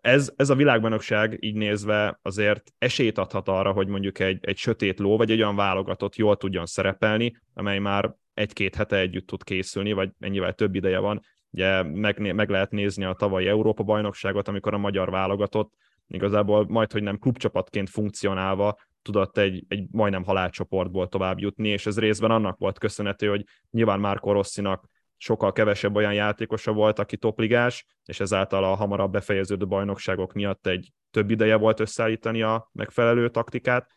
Ez, 0.00 0.32
ez 0.36 0.50
a 0.50 0.54
világbajnokság 0.54 1.36
így 1.40 1.54
nézve 1.54 2.18
azért 2.22 2.72
esélyt 2.78 3.18
adhat 3.18 3.48
arra, 3.48 3.72
hogy 3.72 3.88
mondjuk 3.88 4.18
egy, 4.18 4.38
egy 4.40 4.56
sötét 4.56 4.98
ló, 4.98 5.16
vagy 5.16 5.30
egy 5.30 5.40
olyan 5.40 5.56
válogatott 5.56 6.16
jól 6.16 6.36
tudjon 6.36 6.66
szerepelni, 6.66 7.36
amely 7.54 7.78
már 7.78 8.14
egy-két 8.34 8.74
hete 8.74 8.96
együtt 8.96 9.26
tud 9.26 9.44
készülni, 9.44 9.92
vagy 9.92 10.10
ennyivel 10.18 10.52
több 10.52 10.74
ideje 10.74 10.98
van. 10.98 11.20
Ugye 11.50 11.82
meg, 11.82 12.34
meg 12.34 12.50
lehet 12.50 12.70
nézni 12.70 13.04
a 13.04 13.12
tavalyi 13.12 13.46
Európa-bajnokságot, 13.46 14.48
amikor 14.48 14.74
a 14.74 14.78
magyar 14.78 15.10
válogatott 15.10 15.72
igazából 16.08 16.66
majd, 16.68 16.92
hogy 16.92 17.02
nem 17.02 17.18
klubcsapatként 17.18 17.90
funkcionálva 17.90 18.76
tudott 19.02 19.38
egy, 19.38 19.64
egy 19.68 19.86
majdnem 19.90 20.24
halálcsoportból 20.24 21.08
tovább 21.08 21.38
jutni, 21.38 21.68
és 21.68 21.86
ez 21.86 21.98
részben 21.98 22.30
annak 22.30 22.58
volt 22.58 22.78
köszönhető, 22.78 23.28
hogy 23.28 23.44
nyilván 23.70 24.00
Márko 24.00 24.32
Rosszinak 24.32 24.89
sokkal 25.22 25.52
kevesebb 25.52 25.96
olyan 25.96 26.14
játékosa 26.14 26.72
volt, 26.72 26.98
aki 26.98 27.16
topligás, 27.16 27.86
és 28.04 28.20
ezáltal 28.20 28.64
a 28.64 28.74
hamarabb 28.74 29.12
befejeződő 29.12 29.66
bajnokságok 29.66 30.32
miatt 30.32 30.66
egy 30.66 30.92
több 31.10 31.30
ideje 31.30 31.56
volt 31.56 31.80
összeállítani 31.80 32.42
a 32.42 32.70
megfelelő 32.72 33.28
taktikát. 33.28 33.90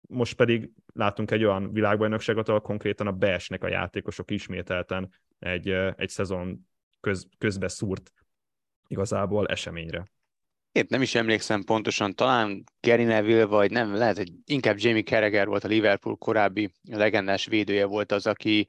Most 0.00 0.34
pedig 0.34 0.70
látunk 0.94 1.30
egy 1.30 1.44
olyan 1.44 1.72
világbajnokságot, 1.72 2.48
ahol 2.48 2.60
konkrétan 2.60 3.06
a 3.06 3.12
beesnek 3.12 3.64
a 3.64 3.68
játékosok 3.68 4.30
ismételten 4.30 5.10
egy, 5.38 5.68
egy 5.96 6.08
szezon 6.08 6.68
köz, 7.00 7.28
közbe 7.38 7.68
szúrt 7.68 8.12
igazából 8.86 9.46
eseményre. 9.46 10.04
Én 10.72 10.86
nem 10.88 11.02
is 11.02 11.14
emlékszem 11.14 11.64
pontosan, 11.64 12.14
talán 12.14 12.64
Gary 12.80 13.04
Neville, 13.04 13.44
vagy 13.44 13.70
nem, 13.70 13.94
lehet, 13.94 14.16
hogy 14.16 14.32
inkább 14.44 14.76
Jamie 14.78 15.02
Carragher 15.02 15.46
volt 15.46 15.64
a 15.64 15.68
Liverpool 15.68 16.16
korábbi 16.16 16.72
legendás 16.82 17.46
védője 17.46 17.84
volt 17.84 18.12
az, 18.12 18.26
aki 18.26 18.68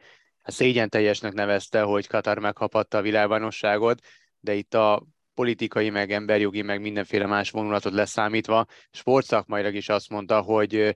szégyen 0.50 0.90
teljesnek 0.90 1.34
nevezte, 1.34 1.82
hogy 1.82 2.08
Katar 2.08 2.40
meghapatta 2.40 2.98
a 2.98 3.02
világbajnokságot, 3.02 4.02
de 4.40 4.54
itt 4.54 4.74
a 4.74 5.06
politikai, 5.34 5.90
meg 5.90 6.12
emberjogi, 6.12 6.62
meg 6.62 6.82
mindenféle 6.82 7.26
más 7.26 7.52
vonulatot 7.52 7.94
leszámítva, 7.94 8.66
sportszakmailag 8.92 9.76
is 9.76 9.90
azt 9.90 10.10
mondta, 10.10 10.42
hogy 10.42 10.96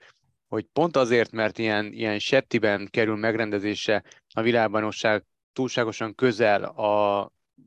hogy 0.53 0.65
pont 0.74 0.95
azért, 0.95 1.31
mert 1.31 1.57
ilyen, 1.57 1.93
ilyen 1.93 2.19
septiben 2.19 2.88
kerül 2.91 3.15
megrendezése 3.15 4.03
a 4.33 4.41
világbajnokság 4.41 5.24
túlságosan 5.53 6.15
közel 6.15 6.63
a, 6.63 7.22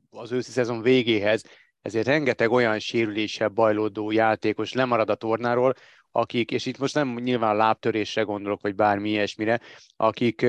az 0.09 0.31
őszi 0.31 0.51
szezon 0.51 0.81
végéhez, 0.81 1.43
ezért 1.81 2.07
rengeteg 2.07 2.51
olyan 2.51 2.79
sérüléssel 2.79 3.47
bajlódó 3.47 4.11
játékos 4.11 4.73
lemarad 4.73 5.09
a 5.09 5.15
tornáról, 5.15 5.73
akik, 6.11 6.51
és 6.51 6.65
itt 6.65 6.77
most 6.77 6.93
nem 6.93 7.13
nyilván 7.13 7.55
lábtörésre 7.55 8.21
gondolok, 8.21 8.61
vagy 8.61 8.75
bármi 8.75 9.09
ilyesmire, 9.09 9.59
akik, 9.95 10.45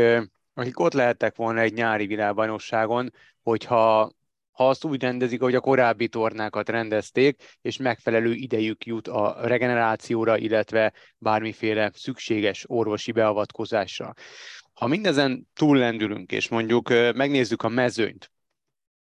akik 0.58 0.78
ott 0.78 0.92
lehettek 0.92 1.36
volna 1.36 1.60
egy 1.60 1.72
nyári 1.72 2.06
világbajnokságon, 2.06 3.12
hogyha 3.42 4.10
ha 4.52 4.68
azt 4.68 4.84
úgy 4.84 5.02
rendezik, 5.02 5.40
hogy 5.40 5.54
a 5.54 5.60
korábbi 5.60 6.08
tornákat 6.08 6.68
rendezték, 6.68 7.58
és 7.60 7.76
megfelelő 7.76 8.32
idejük 8.32 8.86
jut 8.86 9.08
a 9.08 9.36
regenerációra, 9.40 10.36
illetve 10.38 10.92
bármiféle 11.18 11.90
szükséges 11.94 12.64
orvosi 12.68 13.12
beavatkozásra. 13.12 14.12
Ha 14.72 14.86
mindezen 14.86 15.48
túllendülünk, 15.54 16.32
és 16.32 16.48
mondjuk 16.48 16.88
megnézzük 17.14 17.62
a 17.62 17.68
mezőnyt, 17.68 18.30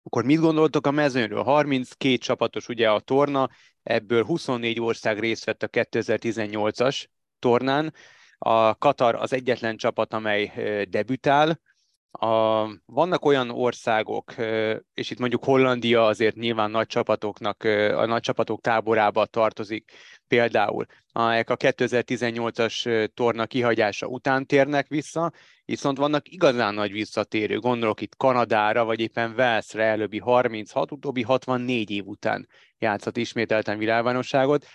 akkor 0.03 0.23
mit 0.23 0.39
gondoltok 0.39 0.87
a 0.87 0.91
mezőnyről? 0.91 1.43
32 1.43 2.17
csapatos 2.17 2.67
ugye 2.67 2.89
a 2.89 2.99
torna, 2.99 3.49
ebből 3.83 4.23
24 4.23 4.79
ország 4.79 5.19
részt 5.19 5.45
vett 5.45 5.63
a 5.63 5.67
2018-as 5.67 7.05
tornán. 7.39 7.93
A 8.37 8.75
Katar 8.75 9.15
az 9.15 9.33
egyetlen 9.33 9.77
csapat, 9.77 10.13
amely 10.13 10.51
debütál, 10.89 11.59
a, 12.19 12.65
vannak 12.85 13.25
olyan 13.25 13.49
országok, 13.49 14.33
és 14.93 15.11
itt 15.11 15.19
mondjuk 15.19 15.43
Hollandia 15.43 16.05
azért 16.05 16.35
nyilván 16.35 16.71
nagy 16.71 16.87
csapatoknak, 16.87 17.63
a 17.93 18.05
nagy 18.05 18.21
csapatok 18.21 18.61
táborába 18.61 19.25
tartozik. 19.25 19.91
Például, 20.27 20.85
amelyek 21.11 21.49
a 21.49 21.57
2018-as 21.57 23.09
torna 23.13 23.45
kihagyása 23.45 24.07
után 24.07 24.45
térnek 24.45 24.87
vissza, 24.87 25.31
viszont 25.65 25.97
vannak 25.97 26.29
igazán 26.29 26.73
nagy 26.73 26.91
visszatérő, 26.91 27.59
gondolok 27.59 28.01
itt 28.01 28.15
Kanadára, 28.15 28.85
vagy 28.85 28.99
éppen 28.99 29.35
Velszre 29.35 29.83
előbbi 29.83 30.19
36, 30.19 30.91
utóbbi 30.91 31.21
64 31.21 31.91
év 31.91 32.05
után 32.05 32.47
játszott 32.77 33.17
ismételten 33.17 33.77
világbajnokságot, 33.77 34.65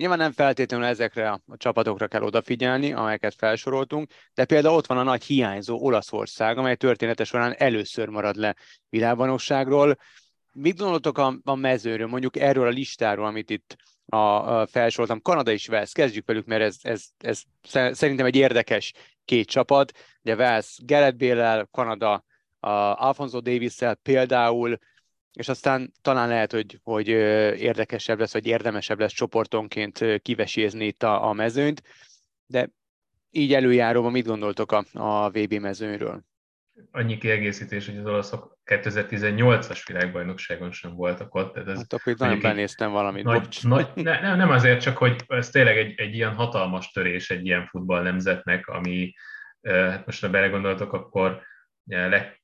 Nyilván 0.00 0.18
nem 0.18 0.32
feltétlenül 0.32 0.86
ezekre 0.86 1.30
a 1.30 1.40
csapatokra 1.56 2.08
kell 2.08 2.22
odafigyelni, 2.22 2.92
amelyeket 2.92 3.34
felsoroltunk, 3.34 4.10
de 4.34 4.44
például 4.44 4.74
ott 4.74 4.86
van 4.86 4.98
a 4.98 5.02
nagy 5.02 5.24
hiányzó 5.24 5.78
Olaszország, 5.78 6.58
amely 6.58 6.76
története 6.76 7.24
során 7.24 7.54
először 7.58 8.08
marad 8.08 8.36
le 8.36 8.56
világbajnokságról. 8.88 9.96
Mit 10.52 10.78
gondoltok 10.78 11.18
a, 11.18 11.38
a 11.44 11.54
mezőről, 11.54 12.06
mondjuk 12.06 12.36
erről 12.36 12.66
a 12.66 12.70
listáról, 12.70 13.26
amit 13.26 13.50
itt 13.50 13.76
a, 14.06 14.16
a 14.16 14.66
felsoroltam? 14.66 15.22
Kanada 15.22 15.50
is 15.50 15.66
Velsz, 15.66 15.92
kezdjük 15.92 16.26
velük, 16.26 16.46
mert 16.46 16.62
ez, 16.62 16.76
ez, 16.82 17.04
ez 17.18 17.42
szerintem 17.92 18.26
egy 18.26 18.36
érdekes 18.36 18.92
két 19.24 19.48
csapat. 19.48 19.92
De 20.22 20.34
Velsz 20.34 20.78
Gerett 20.82 21.16
Bélel, 21.16 21.68
Kanada 21.70 22.24
Alfonso 22.60 23.40
davis 23.40 23.76
például, 24.02 24.78
és 25.32 25.48
aztán 25.48 25.92
talán 26.02 26.28
lehet, 26.28 26.52
hogy, 26.52 26.80
hogy 26.82 27.08
érdekesebb 27.08 28.18
lesz, 28.18 28.32
vagy 28.32 28.46
érdemesebb 28.46 28.98
lesz 28.98 29.12
csoportonként 29.12 30.22
kivesézni 30.22 30.86
itt 30.86 31.02
a, 31.02 31.28
a 31.28 31.32
mezőnyt, 31.32 31.82
de 32.46 32.70
így 33.30 33.54
előjáróban 33.54 34.12
mit 34.12 34.26
gondoltok 34.26 34.72
a, 34.72 34.84
a 34.92 35.30
VB 35.30 35.52
mezőnyről? 35.52 36.22
Annyi 36.90 37.18
kiegészítés, 37.18 37.86
hogy 37.86 37.96
az 37.96 38.06
olaszok 38.06 38.58
2018-as 38.64 39.82
világbajnokságon 39.86 40.72
sem 40.72 40.94
voltak 40.94 41.34
ott. 41.34 41.52
Tehát 41.52 41.68
ez 41.68 41.76
hát 41.76 41.92
akkor 41.92 42.12
itt 42.12 42.18
nagyon 42.18 42.40
benéztem 42.40 42.90
valamit, 42.90 43.24
nagy, 43.24 43.58
nagy, 43.62 43.88
ne, 43.94 44.36
nem 44.36 44.50
azért, 44.50 44.80
csak 44.80 44.96
hogy 44.96 45.24
ez 45.28 45.50
tényleg 45.50 45.76
egy, 45.76 46.00
egy 46.00 46.14
ilyen 46.14 46.34
hatalmas 46.34 46.90
törés 46.90 47.30
egy 47.30 47.46
ilyen 47.46 47.66
futball 47.66 48.02
nemzetnek, 48.02 48.66
ami, 48.66 49.12
hát 49.68 50.06
most 50.06 50.20
ha 50.20 50.30
belegondoltok, 50.30 50.92
akkor 50.92 51.42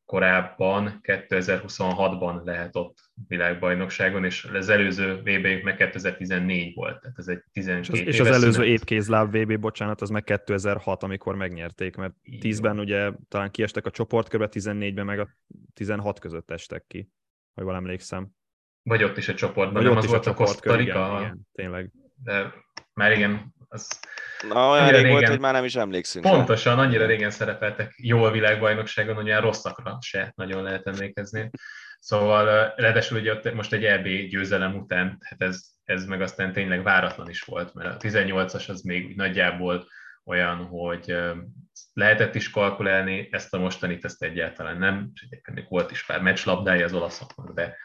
legkorábban 0.07 1.01
2026-ban 1.03 2.45
lehet 2.45 2.77
ott 2.77 2.99
világbajnokságon, 3.29 4.25
és 4.25 4.45
az 4.45 4.69
előző 4.69 5.15
vb 5.15 5.63
meg 5.65 5.77
2014 5.77 6.75
volt, 6.75 7.01
tehát 7.01 7.19
ez 7.19 7.29
egy 7.29 7.43
12 7.53 7.81
És 7.81 7.89
az, 7.89 8.15
és 8.15 8.21
az 8.21 8.43
előző 8.43 8.65
étkézláb 8.65 9.37
VB, 9.37 9.59
bocsánat, 9.61 10.01
az 10.01 10.11
meg 10.11 10.25
2006, 10.25 11.03
amikor 11.03 11.35
megnyerték, 11.35 11.97
mert 11.97 12.15
10-ben 12.25 12.79
ugye 12.79 13.13
talán 13.29 13.51
kiestek 13.51 13.87
a 13.87 13.91
csoportkörbe, 13.91 14.49
14-ben 14.51 15.05
meg 15.05 15.19
a 15.19 15.29
16 15.75 16.19
között 16.19 16.51
estek 16.51 16.85
ki, 16.87 17.11
ha 17.55 17.63
jól 17.63 17.75
emlékszem. 17.75 18.29
Vagy 18.83 19.05
ott 19.05 19.17
is 19.17 19.29
a 19.29 19.35
csoportban, 19.35 19.83
Vagy 19.83 19.83
nem 19.83 19.93
ott 19.93 19.99
az 19.99 20.05
is 20.05 20.11
volt 20.11 20.27
a, 20.27 20.31
a 20.31 20.35
Costa 20.35 20.81
Igen, 20.81 21.21
igen, 21.21 21.41
tényleg. 21.53 21.93
De 22.23 22.55
már 22.93 23.13
igen, 23.13 23.55
az 23.77 23.89
Na, 24.49 24.71
olyan 24.71 24.89
rég 24.89 24.95
régen, 24.95 25.11
volt, 25.11 25.29
hogy 25.29 25.41
már 25.41 25.53
nem 25.53 25.65
is 25.65 25.75
emlékszünk. 25.75 26.25
Pontosan, 26.25 26.77
rá. 26.77 26.83
annyira 26.83 27.07
régen 27.07 27.31
szerepeltek 27.31 27.95
jó 27.97 28.25
a 28.25 28.31
világbajnokságon, 28.31 29.15
hogy 29.15 29.27
ilyen 29.27 29.41
rosszakra 29.41 29.99
se 30.01 30.33
nagyon 30.37 30.63
lehet 30.63 30.87
emlékezni. 30.87 31.51
Szóval 31.99 32.73
ráadásul 32.77 33.19
ugye 33.19 33.55
most 33.55 33.73
egy 33.73 33.85
EB 33.85 34.07
győzelem 34.29 34.75
után, 34.75 35.19
hát 35.21 35.43
ez, 35.43 35.63
ez 35.85 36.05
meg 36.05 36.21
aztán 36.21 36.53
tényleg 36.53 36.83
váratlan 36.83 37.29
is 37.29 37.43
volt, 37.43 37.75
mert 37.75 37.95
a 37.95 38.09
18-as 38.09 38.69
az 38.69 38.81
még 38.81 39.17
nagyjából 39.17 39.87
olyan, 40.25 40.57
hogy 40.57 41.17
lehetett 41.93 42.35
is 42.35 42.51
kalkulálni, 42.51 43.29
ezt 43.31 43.55
a 43.55 43.59
mostanit 43.59 44.05
ezt 44.05 44.23
egyáltalán 44.23 44.79
nem, 44.79 45.11
és 45.15 45.23
egyébként 45.23 45.57
még 45.57 45.67
volt 45.69 45.91
is 45.91 46.07
pár 46.07 46.21
meccslabdája 46.21 46.85
az 46.85 46.93
olaszoknak, 46.93 47.55
de 47.55 47.77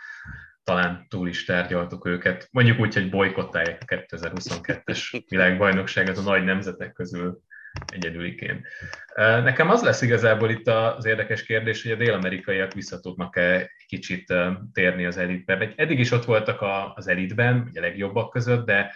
talán 0.64 1.06
túl 1.10 1.28
is 1.28 1.46
tárgyaltuk 1.46 2.06
őket. 2.06 2.48
Mondjuk 2.52 2.80
úgy, 2.80 2.94
hogy 2.94 3.10
bolykottálják 3.10 3.82
a 3.88 3.96
2022-es 3.96 5.24
világbajnokságot 5.28 6.18
a 6.18 6.22
nagy 6.22 6.44
nemzetek 6.44 6.92
közül 6.94 7.42
egyedüliként. 7.86 8.68
Nekem 9.16 9.70
az 9.70 9.84
lesz 9.84 10.02
igazából 10.02 10.50
itt 10.50 10.68
az 10.68 11.06
érdekes 11.06 11.44
kérdés, 11.44 11.84
hogy 11.84 11.92
a 11.92 11.96
dél-amerikaiak 11.96 12.74
vissza 12.74 13.00
tudnak-e 13.00 13.72
kicsit 13.88 14.34
térni 14.74 15.06
az 15.06 15.18
elitbe. 15.18 15.74
Eddig 15.76 16.00
is 16.00 16.12
ott 16.12 16.26
voltak 16.26 16.64
az 16.96 17.08
elitben, 17.08 17.66
ugye 17.70 17.80
a 17.80 17.84
legjobbak 17.84 18.30
között, 18.30 18.66
de 18.66 18.96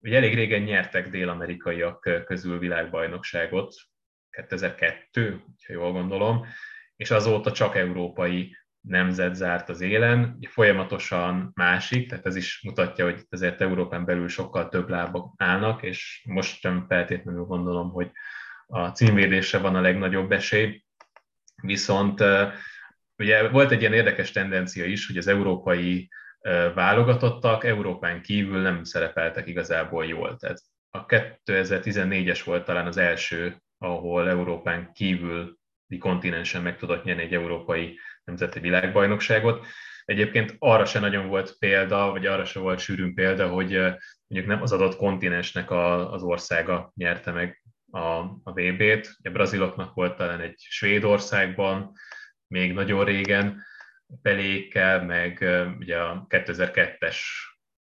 ugye 0.00 0.16
elég 0.16 0.34
régen 0.34 0.62
nyertek 0.62 1.08
dél-amerikaiak 1.08 2.24
közül 2.24 2.58
világbajnokságot, 2.58 3.74
2002, 4.30 5.42
ha 5.66 5.72
jól 5.72 5.92
gondolom, 5.92 6.46
és 6.96 7.10
azóta 7.10 7.52
csak 7.52 7.76
európai 7.76 8.56
nemzet 8.80 9.34
zárt 9.34 9.68
az 9.68 9.80
élen, 9.80 10.38
folyamatosan 10.48 11.50
másik, 11.54 12.08
tehát 12.08 12.26
ez 12.26 12.36
is 12.36 12.62
mutatja, 12.62 13.04
hogy 13.04 13.24
ezért 13.28 13.60
Európán 13.60 14.04
belül 14.04 14.28
sokkal 14.28 14.68
több 14.68 14.88
lábak 14.88 15.32
állnak, 15.36 15.82
és 15.82 16.24
most 16.28 16.60
sem 16.60 16.84
feltétlenül 16.88 17.44
gondolom, 17.44 17.90
hogy 17.90 18.10
a 18.66 18.88
címvédésre 18.88 19.58
van 19.58 19.74
a 19.74 19.80
legnagyobb 19.80 20.32
esély. 20.32 20.84
Viszont 21.62 22.24
ugye 23.18 23.48
volt 23.48 23.70
egy 23.70 23.80
ilyen 23.80 23.92
érdekes 23.92 24.30
tendencia 24.30 24.84
is, 24.84 25.06
hogy 25.06 25.16
az 25.16 25.26
európai 25.26 26.08
válogatottak 26.74 27.64
Európán 27.64 28.22
kívül 28.22 28.60
nem 28.60 28.84
szerepeltek 28.84 29.46
igazából 29.46 30.06
jól. 30.06 30.36
Tehát 30.36 30.58
a 30.90 31.06
2014-es 31.06 32.40
volt 32.44 32.64
talán 32.64 32.86
az 32.86 32.96
első, 32.96 33.56
ahol 33.78 34.28
Európán 34.28 34.92
kívüli 34.92 35.98
kontinensen 35.98 36.62
meg 36.62 36.76
tudott 36.76 37.04
nyerni 37.04 37.22
egy 37.22 37.34
európai 37.34 37.98
nemzeti 38.24 38.60
világbajnokságot. 38.60 39.66
Egyébként 40.04 40.56
arra 40.58 40.84
se 40.84 41.00
nagyon 41.00 41.28
volt 41.28 41.56
példa, 41.58 42.10
vagy 42.10 42.26
arra 42.26 42.44
se 42.44 42.58
volt 42.58 42.78
sűrűn 42.78 43.14
példa, 43.14 43.48
hogy 43.48 43.70
mondjuk 44.26 44.46
nem 44.46 44.62
az 44.62 44.72
adott 44.72 44.96
kontinensnek 44.96 45.70
a, 45.70 46.12
az 46.12 46.22
országa 46.22 46.92
nyerte 46.94 47.32
meg 47.32 47.62
a, 47.90 47.98
a 48.42 48.52
VB-t. 48.52 49.16
A 49.22 49.28
braziloknak 49.30 49.94
volt 49.94 50.16
talán 50.16 50.40
egy 50.40 50.56
Svédországban, 50.58 51.92
még 52.46 52.72
nagyon 52.72 53.04
régen, 53.04 53.62
Pelékkel, 54.22 55.04
meg 55.04 55.44
ugye 55.78 55.98
a 55.98 56.26
2002-es 56.28 57.16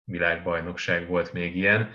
világbajnokság 0.04 1.08
volt 1.08 1.34
még 1.34 1.56
ilyen. 1.56 1.92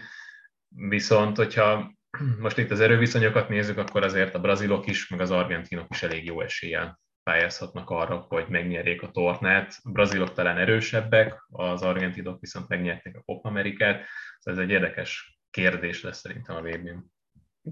Viszont, 0.68 1.36
hogyha 1.36 1.92
most 2.44 2.58
itt 2.58 2.70
az 2.70 2.80
erőviszonyokat 2.80 3.48
nézzük, 3.48 3.78
akkor 3.78 4.02
azért 4.02 4.34
a 4.34 4.40
brazilok 4.40 4.86
is, 4.86 5.08
meg 5.08 5.20
az 5.20 5.30
argentinok 5.30 5.86
is 5.90 6.02
elég 6.02 6.24
jó 6.24 6.40
eséllyel 6.40 7.00
pályázhatnak 7.28 7.90
arra, 7.90 8.26
hogy 8.28 8.44
megnyerjék 8.48 9.02
a 9.02 9.10
tornát. 9.10 9.74
A 9.82 9.90
brazilok 9.90 10.32
talán 10.32 10.58
erősebbek, 10.58 11.46
az 11.48 11.82
argentinok 11.82 12.40
viszont 12.40 12.68
megnyerték 12.68 13.16
a 13.16 13.20
Copa 13.20 13.48
Amerikát, 13.48 14.04
szóval 14.38 14.60
ez 14.60 14.66
egy 14.66 14.74
érdekes 14.74 15.38
kérdés 15.50 16.02
lesz 16.02 16.18
szerintem 16.18 16.56
a 16.56 16.60
vb 16.60 16.88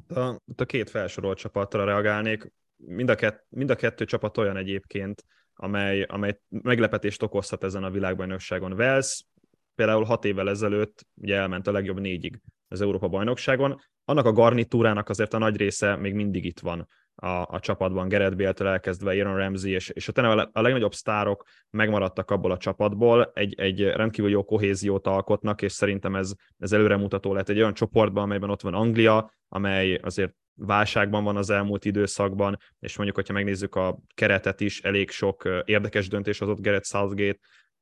a, 0.08 0.40
a 0.56 0.64
két 0.64 0.90
felsorolt 0.90 1.38
csapatra 1.38 1.84
reagálnék. 1.84 2.52
Mind 2.76 3.08
a, 3.08 3.14
kett, 3.14 3.46
mind 3.48 3.70
a 3.70 3.74
kettő 3.74 4.04
csapat 4.04 4.38
olyan 4.38 4.56
egyébként, 4.56 5.24
amely, 5.54 6.02
amely 6.02 6.40
meglepetést 6.48 7.22
okozhat 7.22 7.64
ezen 7.64 7.84
a 7.84 7.90
világbajnokságon. 7.90 8.72
Wales 8.72 9.24
például 9.74 10.04
hat 10.04 10.24
évvel 10.24 10.48
ezelőtt 10.48 11.06
ugye 11.14 11.36
elment 11.36 11.66
a 11.66 11.72
legjobb 11.72 12.00
négyig 12.00 12.40
az 12.68 12.80
Európa 12.80 13.08
bajnokságon. 13.08 13.80
Annak 14.04 14.26
a 14.26 14.32
garnitúrának 14.32 15.08
azért 15.08 15.34
a 15.34 15.38
nagy 15.38 15.56
része 15.56 15.96
még 15.96 16.14
mindig 16.14 16.44
itt 16.44 16.60
van 16.60 16.88
a, 17.16 17.26
a 17.26 17.60
csapatban, 17.60 18.08
Gerett 18.08 18.36
Bale-től 18.36 18.68
elkezdve 18.68 19.10
Aaron 19.10 19.36
Ramsey, 19.36 19.72
és, 19.72 19.88
és 19.88 20.08
a, 20.08 20.50
a 20.52 20.60
legnagyobb 20.60 20.94
sztárok 20.94 21.44
megmaradtak 21.70 22.30
abból 22.30 22.50
a 22.50 22.56
csapatból, 22.56 23.30
egy, 23.34 23.54
egy 23.60 23.84
rendkívül 23.84 24.30
jó 24.30 24.44
kohéziót 24.44 25.06
alkotnak, 25.06 25.62
és 25.62 25.72
szerintem 25.72 26.16
ez, 26.16 26.32
ez 26.58 26.72
előremutató 26.72 27.32
lehet 27.32 27.48
egy 27.48 27.58
olyan 27.58 27.74
csoportban, 27.74 28.22
amelyben 28.22 28.50
ott 28.50 28.62
van 28.62 28.74
Anglia, 28.74 29.32
amely 29.48 29.94
azért 29.94 30.34
válságban 30.54 31.24
van 31.24 31.36
az 31.36 31.50
elmúlt 31.50 31.84
időszakban, 31.84 32.58
és 32.78 32.96
mondjuk, 32.96 33.16
hogyha 33.16 33.32
megnézzük 33.32 33.74
a 33.74 33.98
keretet 34.14 34.60
is, 34.60 34.80
elég 34.80 35.10
sok 35.10 35.62
érdekes 35.64 36.08
döntés 36.08 36.38
hozott 36.38 36.60
Gerett 36.60 36.84
Southgate, 36.84 37.38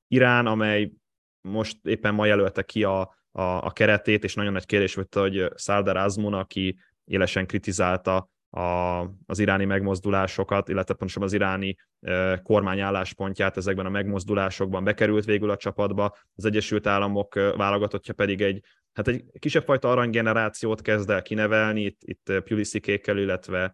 Irán, 0.09 0.47
amely 0.47 0.93
most 1.41 1.79
éppen 1.83 2.15
ma 2.15 2.27
jelölte 2.27 2.63
ki 2.63 2.85
a, 2.85 3.01
a, 3.31 3.43
a 3.43 3.71
keretét, 3.71 4.25
és 4.25 4.35
nagyon 4.35 4.53
nagy 4.53 4.67
kérdés 4.67 4.95
volt, 4.95 5.15
hogy 5.15 5.53
Sardar 5.57 5.97
Azmun, 5.97 6.35
aki 6.35 6.77
élesen 7.05 7.47
kritizálta 7.47 8.33
a, 8.55 9.01
az 9.27 9.39
iráni 9.39 9.65
megmozdulásokat, 9.65 10.69
illetve 10.69 10.95
pontosabban 10.95 11.29
az 11.29 11.35
iráni 11.35 11.77
e, 12.01 12.41
kormány 12.43 12.81
álláspontját 12.81 13.57
ezekben 13.57 13.87
a 13.87 13.91
megmozdulásokban 13.91 14.85
bekerült 14.85 15.25
végül 15.25 15.51
a 15.51 15.57
csapatba, 15.57 16.17
az 16.37 16.45
Egyesült 16.45 16.87
Államok 16.87 17.35
válogatottja 17.35 18.15
pedig 18.15 18.41
egy, 18.41 18.63
hát 18.93 19.09
egy 19.09 19.25
kisebb 19.39 19.65
fajta 19.65 19.91
aranygenerációt 19.91 20.81
kezd 20.81 21.11
el 21.11 21.23
kinevelni, 21.23 21.81
itt, 21.81 22.01
itt 22.05 22.33
Pulisikékkel, 22.45 23.19
illetve 23.19 23.73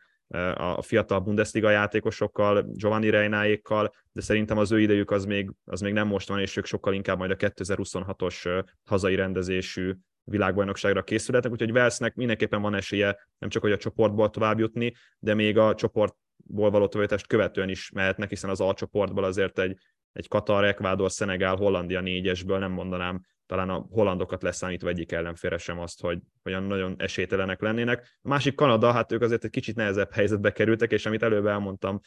a 0.54 0.82
fiatal 0.82 1.18
Bundesliga 1.18 1.70
játékosokkal, 1.70 2.66
Giovanni 2.72 3.10
Reináékkal, 3.10 3.92
de 4.12 4.20
szerintem 4.20 4.58
az 4.58 4.72
ő 4.72 4.80
idejük 4.80 5.10
az 5.10 5.24
még, 5.24 5.50
az 5.64 5.80
még 5.80 5.92
nem 5.92 6.06
most 6.06 6.28
van, 6.28 6.40
és 6.40 6.56
ők 6.56 6.64
sokkal 6.64 6.94
inkább 6.94 7.18
majd 7.18 7.30
a 7.30 7.36
2026-os 7.36 8.64
hazai 8.84 9.14
rendezésű 9.14 9.94
világbajnokságra 10.24 11.02
készülhetnek, 11.02 11.52
úgyhogy 11.52 11.72
Velsznek 11.72 12.14
mindenképpen 12.14 12.62
van 12.62 12.74
esélye 12.74 13.18
nem 13.38 13.48
csak, 13.48 13.62
hogy 13.62 13.72
a 13.72 13.76
csoportból 13.76 14.30
tovább 14.30 14.58
jutni, 14.58 14.94
de 15.18 15.34
még 15.34 15.58
a 15.58 15.74
csoportból 15.74 16.70
való 16.70 16.88
továbbjutást 16.88 17.26
követően 17.26 17.68
is 17.68 17.90
mehetnek, 17.90 18.28
hiszen 18.28 18.50
az 18.50 18.60
A 18.60 18.74
csoportból 18.74 19.24
azért 19.24 19.58
egy, 19.58 19.76
egy 20.12 20.28
Katar, 20.28 20.64
Ekvádor, 20.64 21.10
Szenegál, 21.10 21.56
Hollandia 21.56 22.00
négyesből 22.00 22.58
nem 22.58 22.72
mondanám, 22.72 23.20
talán 23.46 23.70
a 23.70 23.86
hollandokat 23.90 24.42
leszámítva 24.42 24.88
egyik 24.88 25.12
ellenfélre 25.12 25.58
sem 25.58 25.78
azt, 25.78 26.00
hogy 26.00 26.18
olyan 26.44 26.62
nagyon 26.62 26.94
esélytelenek 26.98 27.60
lennének. 27.60 28.18
A 28.22 28.28
másik 28.28 28.54
Kanada, 28.54 28.92
hát 28.92 29.12
ők 29.12 29.22
azért 29.22 29.44
egy 29.44 29.50
kicsit 29.50 29.76
nehezebb 29.76 30.12
helyzetbe 30.12 30.52
kerültek, 30.52 30.92
és 30.92 31.06
amit 31.06 31.22
előbb 31.22 31.46
elmondtam, 31.46 32.00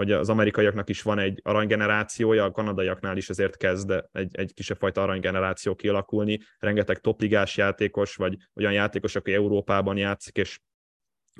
hogy 0.00 0.12
az 0.12 0.28
amerikaiaknak 0.28 0.88
is 0.88 1.02
van 1.02 1.18
egy 1.18 1.40
aranygenerációja, 1.44 2.44
a 2.44 2.50
kanadaiaknál 2.50 3.16
is 3.16 3.30
azért 3.30 3.56
kezd 3.56 4.04
egy, 4.12 4.36
egy 4.36 4.54
kisebb 4.54 4.76
fajta 4.78 5.02
aranygeneráció 5.02 5.74
kialakulni, 5.74 6.40
rengeteg 6.58 6.98
topligás 6.98 7.56
játékos, 7.56 8.16
vagy 8.16 8.36
olyan 8.54 8.72
játékos, 8.72 9.16
aki 9.16 9.32
Európában 9.32 9.96
játszik, 9.96 10.36
és 10.36 10.60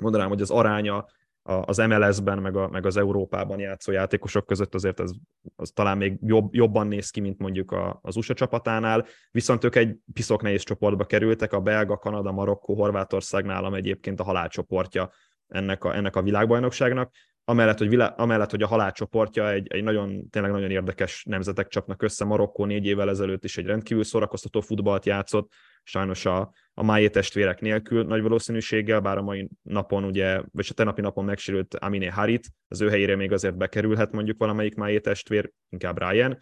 mondanám, 0.01 0.27
hogy 0.27 0.41
az 0.41 0.49
aránya 0.49 1.05
az 1.43 1.77
MLS-ben, 1.77 2.37
meg, 2.37 2.55
a, 2.55 2.67
meg 2.67 2.85
az 2.85 2.97
Európában 2.97 3.59
játszó 3.59 3.91
játékosok 3.91 4.45
között 4.45 4.73
azért 4.75 4.99
az, 4.99 5.15
az 5.55 5.69
talán 5.69 5.97
még 5.97 6.17
jobb, 6.21 6.53
jobban 6.53 6.87
néz 6.87 7.09
ki, 7.09 7.19
mint 7.19 7.37
mondjuk 7.37 7.71
a, 7.71 7.99
az 8.01 8.15
USA 8.15 8.33
csapatánál, 8.33 9.05
viszont 9.31 9.63
ők 9.63 9.75
egy 9.75 9.97
piszok 10.13 10.41
nehéz 10.41 10.63
csoportba 10.63 11.05
kerültek, 11.05 11.53
a 11.53 11.59
Belga, 11.59 11.97
Kanada, 11.97 12.31
Marokkó, 12.31 12.75
Horvátország 12.75 13.45
nálam 13.45 13.73
egyébként 13.73 14.19
a 14.19 14.23
halálcsoportja 14.23 15.11
ennek 15.47 15.83
a, 15.83 15.95
ennek 15.95 16.15
a 16.15 16.21
világbajnokságnak, 16.21 17.11
amellett, 17.51 17.77
hogy, 17.77 17.89
vilá, 17.89 18.07
amellett, 18.07 18.49
hogy 18.51 18.63
a 18.63 18.67
halálcsoportja 18.67 19.51
egy, 19.51 19.67
egy 19.73 19.83
nagyon, 19.83 20.29
tényleg 20.29 20.51
nagyon 20.51 20.71
érdekes 20.71 21.23
nemzetek 21.23 21.67
csapnak 21.67 22.01
össze. 22.01 22.25
Marokkó 22.25 22.65
négy 22.65 22.85
évvel 22.85 23.09
ezelőtt 23.09 23.43
is 23.43 23.57
egy 23.57 23.65
rendkívül 23.65 24.03
szórakoztató 24.03 24.61
futballt 24.61 25.05
játszott, 25.05 25.51
sajnos 25.83 26.25
a, 26.25 26.53
a 26.73 26.83
Májé 26.83 27.09
testvérek 27.09 27.61
nélkül 27.61 28.03
nagy 28.03 28.21
valószínűséggel, 28.21 28.99
bár 28.99 29.17
a 29.17 29.21
mai 29.21 29.49
napon 29.61 30.03
ugye, 30.03 30.41
vagy 30.51 30.67
a 30.69 30.73
tenapi 30.73 31.01
napon 31.01 31.25
megsérült 31.25 31.75
Aminé 31.75 32.07
Harit, 32.07 32.47
az 32.67 32.81
ő 32.81 32.89
helyére 32.89 33.15
még 33.15 33.31
azért 33.31 33.57
bekerülhet 33.57 34.11
mondjuk 34.11 34.37
valamelyik 34.37 34.75
Májé 34.75 34.99
testvér, 34.99 35.51
inkább 35.69 35.97
Ryan. 35.99 36.37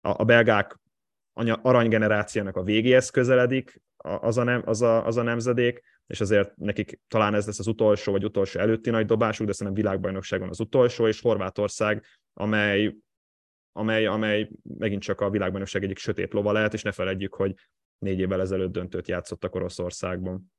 A, 0.00 0.20
a 0.20 0.24
belgák 0.24 0.78
aranygenerációnak 1.62 2.56
a 2.56 2.62
végéhez 2.62 3.10
közeledik 3.10 3.82
az 3.96 4.38
a, 4.38 4.42
nem, 4.42 4.62
az, 4.64 4.82
a, 4.82 5.06
az 5.06 5.16
a 5.16 5.22
nemzedék, 5.22 5.80
és 6.10 6.20
azért 6.20 6.56
nekik 6.56 7.00
talán 7.08 7.34
ez 7.34 7.46
lesz 7.46 7.58
az 7.58 7.66
utolsó 7.66 8.12
vagy 8.12 8.24
utolsó 8.24 8.60
előtti 8.60 8.90
nagy 8.90 9.06
dobásuk, 9.06 9.46
de 9.46 9.52
szerintem 9.52 9.82
világbajnokságon 9.82 10.48
az 10.48 10.60
utolsó, 10.60 11.06
és 11.06 11.20
Horvátország, 11.20 12.04
amely, 12.32 12.96
amely, 13.72 14.06
amely 14.06 14.50
megint 14.78 15.02
csak 15.02 15.20
a 15.20 15.30
világbajnokság 15.30 15.82
egyik 15.82 15.98
sötét 15.98 16.32
lova 16.32 16.52
lehet, 16.52 16.74
és 16.74 16.82
ne 16.82 16.92
felejtjük, 16.92 17.34
hogy 17.34 17.54
négy 17.98 18.18
évvel 18.18 18.40
ezelőtt 18.40 18.72
döntőt 18.72 19.08
játszottak 19.08 19.54
Oroszországban. 19.54 20.52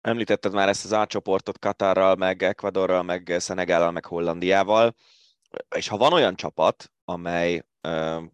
Említetted 0.00 0.52
már 0.52 0.68
ezt 0.68 0.84
az 0.84 0.92
A 0.92 1.06
csoportot 1.06 1.58
Katarral, 1.58 2.14
meg 2.14 2.42
Ecuadorral, 2.42 3.02
meg 3.02 3.34
Szenegállal, 3.38 3.90
meg 3.90 4.04
Hollandiával, 4.04 4.94
és 5.76 5.88
ha 5.88 5.96
van 5.96 6.12
olyan 6.12 6.34
csapat, 6.34 6.92
amely 7.04 7.62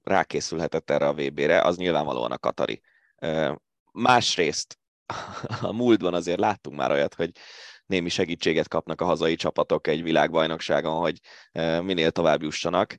rákészülhetett 0.03 0.91
erre 0.91 1.09
a 1.09 1.15
VB-re, 1.15 1.61
az 1.61 1.77
nyilvánvalóan 1.77 2.33
a 2.33 2.39
Katari. 2.39 2.83
Másrészt 3.93 4.79
a 5.61 5.73
múltban 5.73 6.15
azért 6.15 6.39
láttunk 6.39 6.77
már 6.77 6.91
olyat, 6.91 7.15
hogy 7.15 7.31
némi 7.87 8.09
segítséget 8.09 8.69
kapnak 8.69 9.01
a 9.01 9.05
hazai 9.05 9.35
csapatok 9.35 9.87
egy 9.87 10.03
világbajnokságon, 10.03 11.01
hogy 11.01 11.19
minél 11.83 12.11
tovább 12.11 12.43
jussanak. 12.43 12.97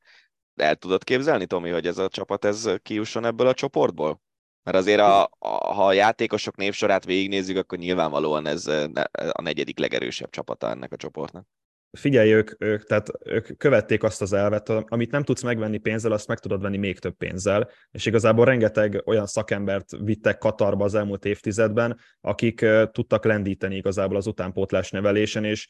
El 0.55 0.75
tudod 0.75 1.03
képzelni, 1.03 1.45
Tomi, 1.45 1.69
hogy 1.69 1.87
ez 1.87 1.97
a 1.97 2.09
csapat 2.09 2.45
ez 2.45 2.69
kijusson 2.81 3.25
ebből 3.25 3.47
a 3.47 3.53
csoportból? 3.53 4.21
Mert 4.63 4.77
azért, 4.77 4.99
a, 4.99 5.23
a, 5.39 5.73
ha 5.73 5.85
a 5.85 5.93
játékosok 5.93 6.55
névsorát 6.55 7.05
végignézzük, 7.05 7.57
akkor 7.57 7.77
nyilvánvalóan 7.77 8.47
ez 8.47 8.67
a 9.31 9.41
negyedik 9.41 9.79
legerősebb 9.79 10.29
csapata 10.29 10.69
ennek 10.69 10.91
a 10.91 10.95
csoportnak 10.95 11.47
figyelj, 11.97 12.31
ők, 12.33 12.51
ők, 12.61 12.83
tehát 12.83 13.11
ők 13.25 13.57
követték 13.57 14.03
azt 14.03 14.21
az 14.21 14.33
elvet, 14.33 14.69
amit 14.69 15.11
nem 15.11 15.23
tudsz 15.23 15.41
megvenni 15.41 15.77
pénzzel, 15.77 16.11
azt 16.11 16.27
meg 16.27 16.39
tudod 16.39 16.61
venni 16.61 16.77
még 16.77 16.99
több 16.99 17.15
pénzzel, 17.15 17.69
és 17.91 18.05
igazából 18.05 18.45
rengeteg 18.45 19.01
olyan 19.05 19.25
szakembert 19.25 19.89
vittek 20.03 20.37
Katarba 20.37 20.83
az 20.83 20.95
elmúlt 20.95 21.25
évtizedben, 21.25 21.99
akik 22.21 22.65
tudtak 22.91 23.25
lendíteni 23.25 23.75
igazából 23.75 24.17
az 24.17 24.27
utánpótlás 24.27 24.91
nevelésen, 24.91 25.43
és 25.43 25.67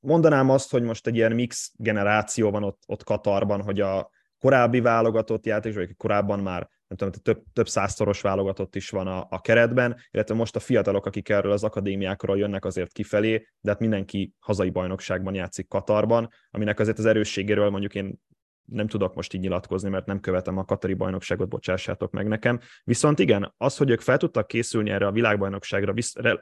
mondanám 0.00 0.50
azt, 0.50 0.70
hogy 0.70 0.82
most 0.82 1.06
egy 1.06 1.14
ilyen 1.14 1.32
mix 1.32 1.72
generáció 1.76 2.50
van 2.50 2.64
ott, 2.64 2.82
ott 2.86 3.04
Katarban, 3.04 3.62
hogy 3.62 3.80
a 3.80 4.10
korábbi 4.38 4.80
válogatott 4.80 5.46
játékosok, 5.46 5.82
akik 5.82 5.96
korábban 5.96 6.38
már 6.38 6.68
nem 6.88 6.98
tudom, 6.98 7.12
több, 7.22 7.42
több 7.52 7.68
százszoros 7.68 8.20
válogatott 8.20 8.74
is 8.76 8.90
van 8.90 9.06
a, 9.06 9.26
a 9.30 9.40
keretben, 9.40 9.96
illetve 10.10 10.34
most 10.34 10.56
a 10.56 10.60
fiatalok, 10.60 11.06
akik 11.06 11.28
erről 11.28 11.52
az 11.52 11.64
akadémiákról 11.64 12.38
jönnek 12.38 12.64
azért 12.64 12.92
kifelé, 12.92 13.48
de 13.60 13.70
hát 13.70 13.80
mindenki 13.80 14.32
hazai 14.38 14.70
bajnokságban 14.70 15.34
játszik 15.34 15.68
Katarban, 15.68 16.28
aminek 16.50 16.80
azért 16.80 16.98
az 16.98 17.06
erősségéről 17.06 17.70
mondjuk 17.70 17.94
én 17.94 18.20
nem 18.64 18.86
tudok 18.86 19.14
most 19.14 19.34
így 19.34 19.40
nyilatkozni, 19.40 19.88
mert 19.88 20.06
nem 20.06 20.20
követem 20.20 20.58
a 20.58 20.64
katari 20.64 20.94
bajnokságot, 20.94 21.48
bocsássátok 21.48 22.10
meg 22.12 22.26
nekem. 22.26 22.60
Viszont 22.84 23.18
igen, 23.18 23.54
az, 23.56 23.76
hogy 23.76 23.90
ők 23.90 24.00
fel 24.00 24.16
tudtak 24.16 24.46
készülni 24.46 24.90
erre 24.90 25.06
a 25.06 25.12
világbajnokságra, 25.12 25.92
visz, 25.92 26.16
re, 26.16 26.40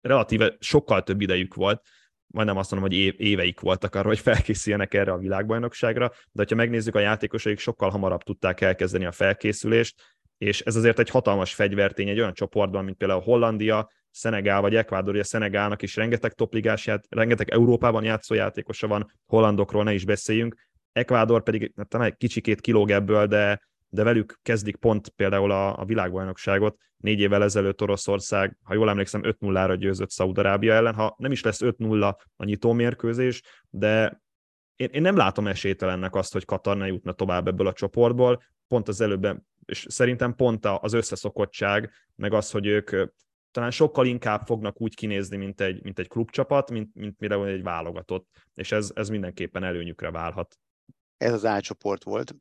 relatíve 0.00 0.56
sokkal 0.58 1.02
több 1.02 1.20
idejük 1.20 1.54
volt, 1.54 1.82
majdnem 2.26 2.56
azt 2.56 2.70
mondom, 2.70 2.90
hogy 2.90 3.20
éveik 3.20 3.60
voltak 3.60 3.94
arra, 3.94 4.08
hogy 4.08 4.18
felkészüljenek 4.18 4.94
erre 4.94 5.12
a 5.12 5.18
világbajnokságra, 5.18 6.12
de 6.32 6.44
ha 6.48 6.54
megnézzük, 6.54 6.94
a 6.94 7.00
játékosaik 7.00 7.58
sokkal 7.58 7.90
hamarabb 7.90 8.22
tudták 8.22 8.60
elkezdeni 8.60 9.04
a 9.04 9.12
felkészülést, 9.12 10.02
és 10.38 10.60
ez 10.60 10.76
azért 10.76 10.98
egy 10.98 11.10
hatalmas 11.10 11.54
fegyvertény 11.54 12.08
egy 12.08 12.18
olyan 12.18 12.34
csoportban, 12.34 12.84
mint 12.84 12.96
például 12.96 13.20
Hollandia, 13.20 13.90
Szenegál 14.10 14.60
vagy 14.60 14.74
Ekvádor, 14.74 15.16
a 15.16 15.24
Szenegálnak 15.24 15.82
is 15.82 15.96
rengeteg 15.96 16.32
topligás, 16.32 16.90
rengeteg 17.08 17.50
Európában 17.50 18.04
játszó 18.04 18.34
játékosa 18.34 18.86
van, 18.86 19.12
hollandokról 19.26 19.84
ne 19.84 19.92
is 19.92 20.04
beszéljünk, 20.04 20.56
Ekvádor 20.92 21.42
pedig 21.42 21.72
hát, 21.76 21.88
talán 21.88 22.06
egy 22.06 22.16
kicsikét 22.16 22.60
kilóg 22.60 22.90
ebből, 22.90 23.26
de, 23.26 23.60
de 23.94 24.02
velük 24.02 24.38
kezdik 24.42 24.76
pont 24.76 25.08
például 25.08 25.50
a, 25.50 25.78
a 25.78 25.84
világbajnokságot. 25.84 26.76
Négy 26.96 27.20
évvel 27.20 27.42
ezelőtt 27.42 27.82
Oroszország, 27.82 28.58
ha 28.62 28.74
jól 28.74 28.88
emlékszem, 28.88 29.20
5-0-ra 29.24 29.76
győzött 29.78 30.10
Szaudarábia 30.10 30.74
ellen, 30.74 30.94
ha 30.94 31.14
nem 31.18 31.32
is 31.32 31.42
lesz 31.42 31.60
5-0 31.62 32.14
a 32.36 32.44
nyitómérkőzés, 32.44 33.42
de 33.70 34.22
én, 34.76 34.88
én 34.92 35.02
nem 35.02 35.16
látom 35.16 35.46
esélytelennek 35.46 36.14
azt, 36.14 36.32
hogy 36.32 36.44
Katar 36.44 36.76
ne 36.76 36.86
jutna 36.86 37.12
tovább 37.12 37.48
ebből 37.48 37.66
a 37.66 37.72
csoportból, 37.72 38.42
pont 38.68 38.88
az 38.88 39.00
előbben, 39.00 39.46
és 39.64 39.86
szerintem 39.88 40.34
pont 40.34 40.66
az 40.66 40.92
összeszokottság, 40.92 41.90
meg 42.14 42.32
az, 42.32 42.50
hogy 42.50 42.66
ők 42.66 42.90
talán 43.50 43.70
sokkal 43.70 44.06
inkább 44.06 44.46
fognak 44.46 44.80
úgy 44.80 44.94
kinézni, 44.94 45.36
mint 45.36 45.60
egy, 45.60 45.82
mint 45.82 45.98
egy 45.98 46.08
klubcsapat, 46.08 46.70
mint, 46.70 46.94
mint 46.94 47.18
mire 47.18 47.44
egy 47.44 47.62
válogatott, 47.62 48.28
és 48.54 48.72
ez, 48.72 48.90
ez 48.94 49.08
mindenképpen 49.08 49.64
előnyükre 49.64 50.10
válhat. 50.10 50.58
Ez 51.16 51.32
az 51.32 51.44
A 51.44 51.60
csoport 51.60 52.04
volt. 52.04 52.34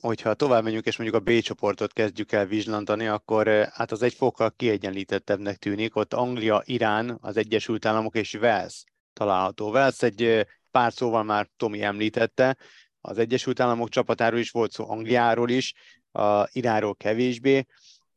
Hogyha 0.00 0.34
tovább 0.34 0.62
megyünk, 0.62 0.86
és 0.86 0.96
mondjuk 0.96 1.20
a 1.20 1.24
B 1.24 1.40
csoportot 1.40 1.92
kezdjük 1.92 2.32
el 2.32 2.46
vizslantani, 2.46 3.06
akkor 3.06 3.46
hát 3.72 3.92
az 3.92 4.02
egy 4.02 4.14
fokkal 4.14 4.50
kiegyenlítettebbnek 4.56 5.56
tűnik. 5.56 5.96
Ott 5.96 6.14
Anglia, 6.14 6.62
Irán, 6.64 7.18
az 7.20 7.36
Egyesült 7.36 7.86
Államok 7.86 8.14
és 8.14 8.34
Wales 8.34 8.84
található. 9.12 9.70
Wales 9.70 10.02
egy 10.02 10.46
pár 10.70 10.92
szóval 10.92 11.22
már 11.22 11.48
Tomi 11.56 11.82
említette, 11.82 12.56
az 13.00 13.18
Egyesült 13.18 13.60
Államok 13.60 13.88
csapatáról 13.88 14.38
is 14.38 14.50
volt 14.50 14.72
szó, 14.72 14.90
Angliáról 14.90 15.50
is, 15.50 15.74
a 16.12 16.48
Iránról 16.52 16.94
kevésbé. 16.94 17.66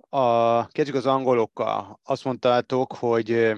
A, 0.09 0.67
kezdjük 0.67 0.95
az 0.95 1.05
angolokkal. 1.05 1.99
Azt 2.03 2.23
mondtátok, 2.23 2.93
hogy, 2.93 3.51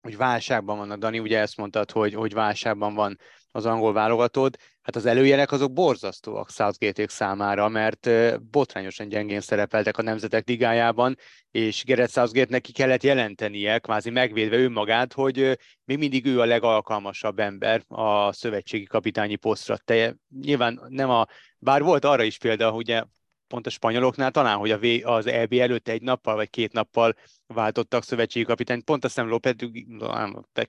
hogy 0.00 0.16
válságban 0.16 0.78
vannak, 0.78 0.98
Dani, 0.98 1.18
ugye 1.18 1.38
ezt 1.38 1.56
mondtad, 1.56 1.90
hogy, 1.90 2.14
hogy 2.14 2.32
válságban 2.32 2.94
van 2.94 3.18
az 3.56 3.66
angol 3.66 3.92
válogatód. 3.92 4.56
Hát 4.82 4.96
az 4.96 5.06
előjelek 5.06 5.52
azok 5.52 5.72
borzasztóak 5.72 6.50
southgate 6.50 7.08
számára, 7.08 7.68
mert 7.68 8.10
botrányosan 8.50 9.08
gyengén 9.08 9.40
szerepeltek 9.40 9.98
a 9.98 10.02
Nemzetek 10.02 10.48
Ligájában, 10.48 11.16
és 11.50 11.84
Gerett 11.84 12.10
Southgate 12.10 12.50
neki 12.50 12.72
kellett 12.72 13.02
jelentenie, 13.02 13.78
kvázi 13.78 14.10
megvédve 14.10 14.56
önmagát, 14.56 15.12
hogy 15.12 15.58
még 15.84 15.98
mindig 15.98 16.26
ő 16.26 16.40
a 16.40 16.44
legalkalmasabb 16.44 17.38
ember 17.38 17.82
a 17.88 18.32
szövetségi 18.32 18.84
kapitányi 18.84 19.36
posztra. 19.36 19.76
Te, 19.76 20.16
nyilván 20.40 20.80
nem 20.88 21.10
a, 21.10 21.26
bár 21.58 21.82
volt 21.82 22.04
arra 22.04 22.22
is 22.22 22.38
példa, 22.38 22.72
ugye 22.72 23.02
pont 23.48 23.66
a 23.66 23.70
spanyoloknál 23.70 24.30
talán, 24.30 24.56
hogy 24.56 24.70
a 24.70 24.78
v, 24.78 24.84
az 25.02 25.26
EB 25.26 25.52
előtt 25.52 25.88
egy 25.88 26.02
nappal 26.02 26.34
vagy 26.34 26.50
két 26.50 26.72
nappal 26.72 27.14
váltottak 27.46 28.04
szövetségi 28.04 28.44
kapitányt, 28.44 28.84
pont 28.84 29.04
azt 29.04 29.14
hiszem 29.14 29.30
Lopetegui, 29.30 29.86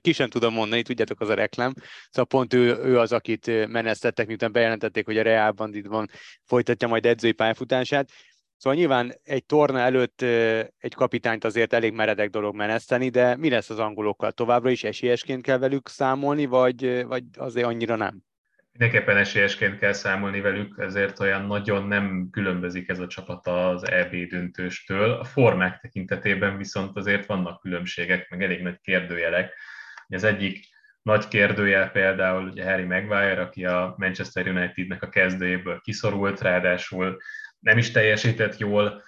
ki 0.00 0.12
sem 0.12 0.28
tudom 0.28 0.54
mondani, 0.54 0.82
tudjátok, 0.82 1.20
az 1.20 1.28
a 1.28 1.34
reklám, 1.34 1.74
szóval 2.10 2.24
pont 2.24 2.54
ő, 2.54 2.76
ő 2.84 2.98
az, 2.98 3.12
akit 3.12 3.68
menesztettek, 3.68 4.26
miután 4.26 4.52
bejelentették, 4.52 5.04
hogy 5.04 5.18
a 5.18 5.22
Real 5.22 5.50
Banditban 5.50 6.08
folytatja 6.44 6.88
majd 6.88 7.06
edzői 7.06 7.32
pályafutását. 7.32 8.10
Szóval 8.56 8.78
nyilván 8.78 9.14
egy 9.22 9.44
torna 9.44 9.78
előtt 9.78 10.22
egy 10.78 10.94
kapitányt 10.94 11.44
azért 11.44 11.72
elég 11.72 11.92
meredek 11.92 12.30
dolog 12.30 12.54
meneszteni, 12.54 13.08
de 13.08 13.36
mi 13.36 13.48
lesz 13.48 13.70
az 13.70 13.78
angolokkal? 13.78 14.32
Továbbra 14.32 14.70
is 14.70 14.84
esélyesként 14.84 15.42
kell 15.42 15.58
velük 15.58 15.88
számolni, 15.88 16.46
vagy, 16.46 17.06
vagy 17.06 17.24
azért 17.36 17.66
annyira 17.66 17.96
nem? 17.96 18.27
Mindenképpen 18.78 19.16
esélyesként 19.16 19.78
kell 19.78 19.92
számolni 19.92 20.40
velük, 20.40 20.78
ezért 20.78 21.20
olyan 21.20 21.46
nagyon 21.46 21.86
nem 21.86 22.28
különbözik 22.30 22.88
ez 22.88 22.98
a 22.98 23.06
csapat 23.06 23.46
az 23.46 23.90
EB 23.90 24.14
döntőstől. 24.14 25.10
A 25.10 25.24
formák 25.24 25.80
tekintetében 25.80 26.56
viszont 26.56 26.96
azért 26.96 27.26
vannak 27.26 27.60
különbségek, 27.60 28.30
meg 28.30 28.42
elég 28.42 28.62
nagy 28.62 28.80
kérdőjelek. 28.80 29.54
Az 30.08 30.24
egyik 30.24 30.66
nagy 31.02 31.28
kérdőjel 31.28 31.90
például 31.90 32.48
ugye 32.48 32.64
Harry 32.64 32.84
Maguire, 32.84 33.40
aki 33.40 33.64
a 33.64 33.94
Manchester 33.96 34.48
Unitednek 34.48 35.02
a 35.02 35.08
kezdőjéből 35.08 35.80
kiszorult, 35.80 36.40
ráadásul 36.40 37.18
nem 37.58 37.78
is 37.78 37.90
teljesített 37.90 38.58
jól, 38.58 39.02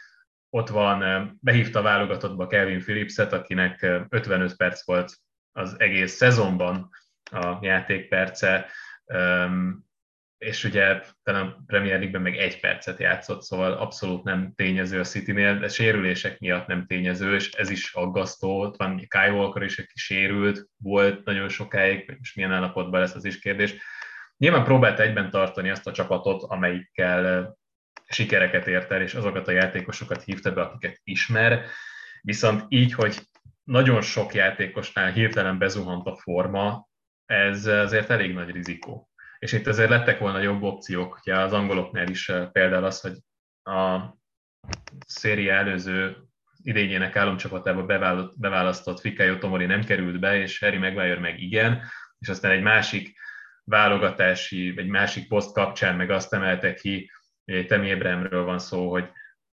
ott 0.51 0.69
van, 0.69 1.39
behívta 1.41 1.83
válogatottba 1.83 2.47
Kelvin 2.47 2.81
Phillipset, 2.81 3.33
akinek 3.33 3.87
55 4.09 4.57
perc 4.57 4.87
volt 4.87 5.17
az 5.53 5.75
egész 5.79 6.13
szezonban 6.13 6.91
a 7.31 7.59
játékperce, 7.61 8.67
és 10.39 10.65
ugye 10.65 11.03
talán 11.23 11.47
a 11.47 11.63
Premier 11.67 11.95
League-ben 11.99 12.23
meg 12.23 12.37
egy 12.37 12.61
percet 12.61 12.99
játszott, 12.99 13.43
szóval 13.43 13.73
abszolút 13.73 14.25
nem 14.25 14.53
tényező 14.57 15.01
a 15.01 15.05
City-nél, 15.05 15.59
de 15.59 15.69
sérülések 15.69 16.39
miatt 16.39 16.67
nem 16.67 16.87
tényező, 16.87 17.35
és 17.35 17.51
ez 17.51 17.71
is 17.71 17.93
aggasztó. 17.93 18.61
Ott 18.61 18.77
van 18.77 19.07
Kyle 19.09 19.33
Walker 19.33 19.63
is, 19.63 19.79
aki 19.79 19.93
sérült, 19.95 20.67
volt 20.77 21.25
nagyon 21.25 21.49
sokáig, 21.49 22.15
most 22.19 22.37
milyen 22.37 22.53
állapotban 22.53 23.01
lesz, 23.01 23.15
az 23.15 23.25
is 23.25 23.39
kérdés. 23.39 23.75
Nyilván 24.37 24.65
próbált 24.65 25.01
egyben 25.01 25.31
tartani 25.31 25.71
azt 25.71 25.87
a 25.87 25.93
csapatot, 25.93 26.43
amelyikkel 26.43 27.55
sikereket 28.07 28.67
ért 28.67 28.91
el, 28.91 29.03
és 29.03 29.15
azokat 29.15 29.49
a 29.49 29.53
játékosokat 29.53 30.23
hívta 30.23 30.53
be, 30.53 30.63
akiket 30.63 31.01
ismer, 31.05 31.65
viszont 32.23 32.65
így, 32.69 32.93
hogy 32.93 33.19
nagyon 33.65 34.01
sok 34.01 34.35
játékosnál 34.35 35.13
hirtelen 35.13 35.59
bezuhant 35.59 36.07
a 36.07 36.17
forma, 36.17 36.89
ez 37.31 37.67
azért 37.67 38.11
elég 38.11 38.35
nagy 38.35 38.51
rizikó. 38.51 39.09
És 39.39 39.53
itt 39.53 39.67
azért 39.67 39.91
lettek 39.91 40.19
volna 40.19 40.41
jobb 40.41 40.63
opciók, 40.63 41.19
ugye 41.21 41.39
az 41.39 41.53
angoloknál 41.53 42.09
is 42.09 42.29
eh, 42.29 42.49
például 42.51 42.85
az, 42.85 43.01
hogy 43.01 43.17
a 43.75 44.15
széria 45.07 45.55
előző 45.55 46.17
idényének 46.63 47.17
álomcsapatába 47.17 47.85
beválasztott 48.37 49.01
Fikayo 49.01 49.39
Tomori 49.39 49.67
nem 49.67 49.85
került 49.85 50.21
be, 50.21 50.37
és 50.39 50.59
Harry 50.59 50.77
Maguire 50.77 51.19
meg 51.19 51.41
igen, 51.41 51.83
és 52.19 52.29
aztán 52.29 52.51
egy 52.51 52.63
másik 52.63 53.19
válogatási, 53.65 54.73
vagy 54.73 54.87
másik 54.87 55.29
poszt 55.29 55.53
kapcsán 55.53 55.97
meg 55.97 56.11
azt 56.11 56.33
emelte 56.33 56.75
ki, 56.75 57.11
Temi 57.67 57.93
Abrahamről 57.93 58.45
van 58.45 58.59
szó, 58.59 58.91
hogy 58.91 59.11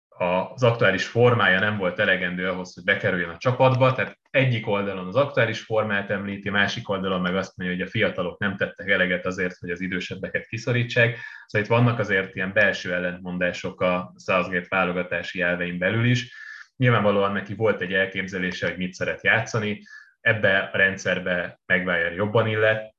az 0.09 0.63
aktuális 0.63 1.07
formája 1.07 1.61
nem 1.61 1.77
volt 1.77 1.99
elegendő 1.99 2.49
ahhoz, 2.49 2.75
hogy 2.75 2.85
bekerüljön 2.85 3.31
a 3.31 3.39
csapatba, 3.39 3.93
tehát 3.93 4.19
egyik 4.37 4.67
oldalon 4.67 5.07
az 5.07 5.17
aktuális 5.17 5.61
formát 5.61 6.11
említi, 6.11 6.51
másik 6.51 6.89
oldalon 6.89 7.21
meg 7.21 7.37
azt 7.37 7.57
mondja, 7.57 7.77
hogy 7.77 7.87
a 7.87 7.91
fiatalok 7.91 8.39
nem 8.39 8.57
tettek 8.57 8.89
eleget 8.89 9.27
azért, 9.27 9.57
hogy 9.59 9.71
az 9.71 9.81
idősebbeket 9.81 10.47
kiszorítsák. 10.47 11.19
Szóval 11.47 11.67
itt 11.67 11.77
vannak 11.77 11.99
azért 11.99 12.35
ilyen 12.35 12.53
belső 12.53 12.95
ellentmondások 12.95 13.81
a 13.81 14.15
Southgate 14.27 14.67
válogatási 14.69 15.41
elvein 15.41 15.79
belül 15.79 16.05
is. 16.05 16.35
Nyilvánvalóan 16.77 17.33
neki 17.33 17.55
volt 17.55 17.81
egy 17.81 17.93
elképzelése, 17.93 18.69
hogy 18.69 18.77
mit 18.77 18.93
szeret 18.93 19.25
játszani, 19.25 19.83
ebbe 20.21 20.59
a 20.73 20.77
rendszerbe 20.77 21.61
Maguire 21.67 22.15
jobban 22.15 22.47
illet, 22.47 22.95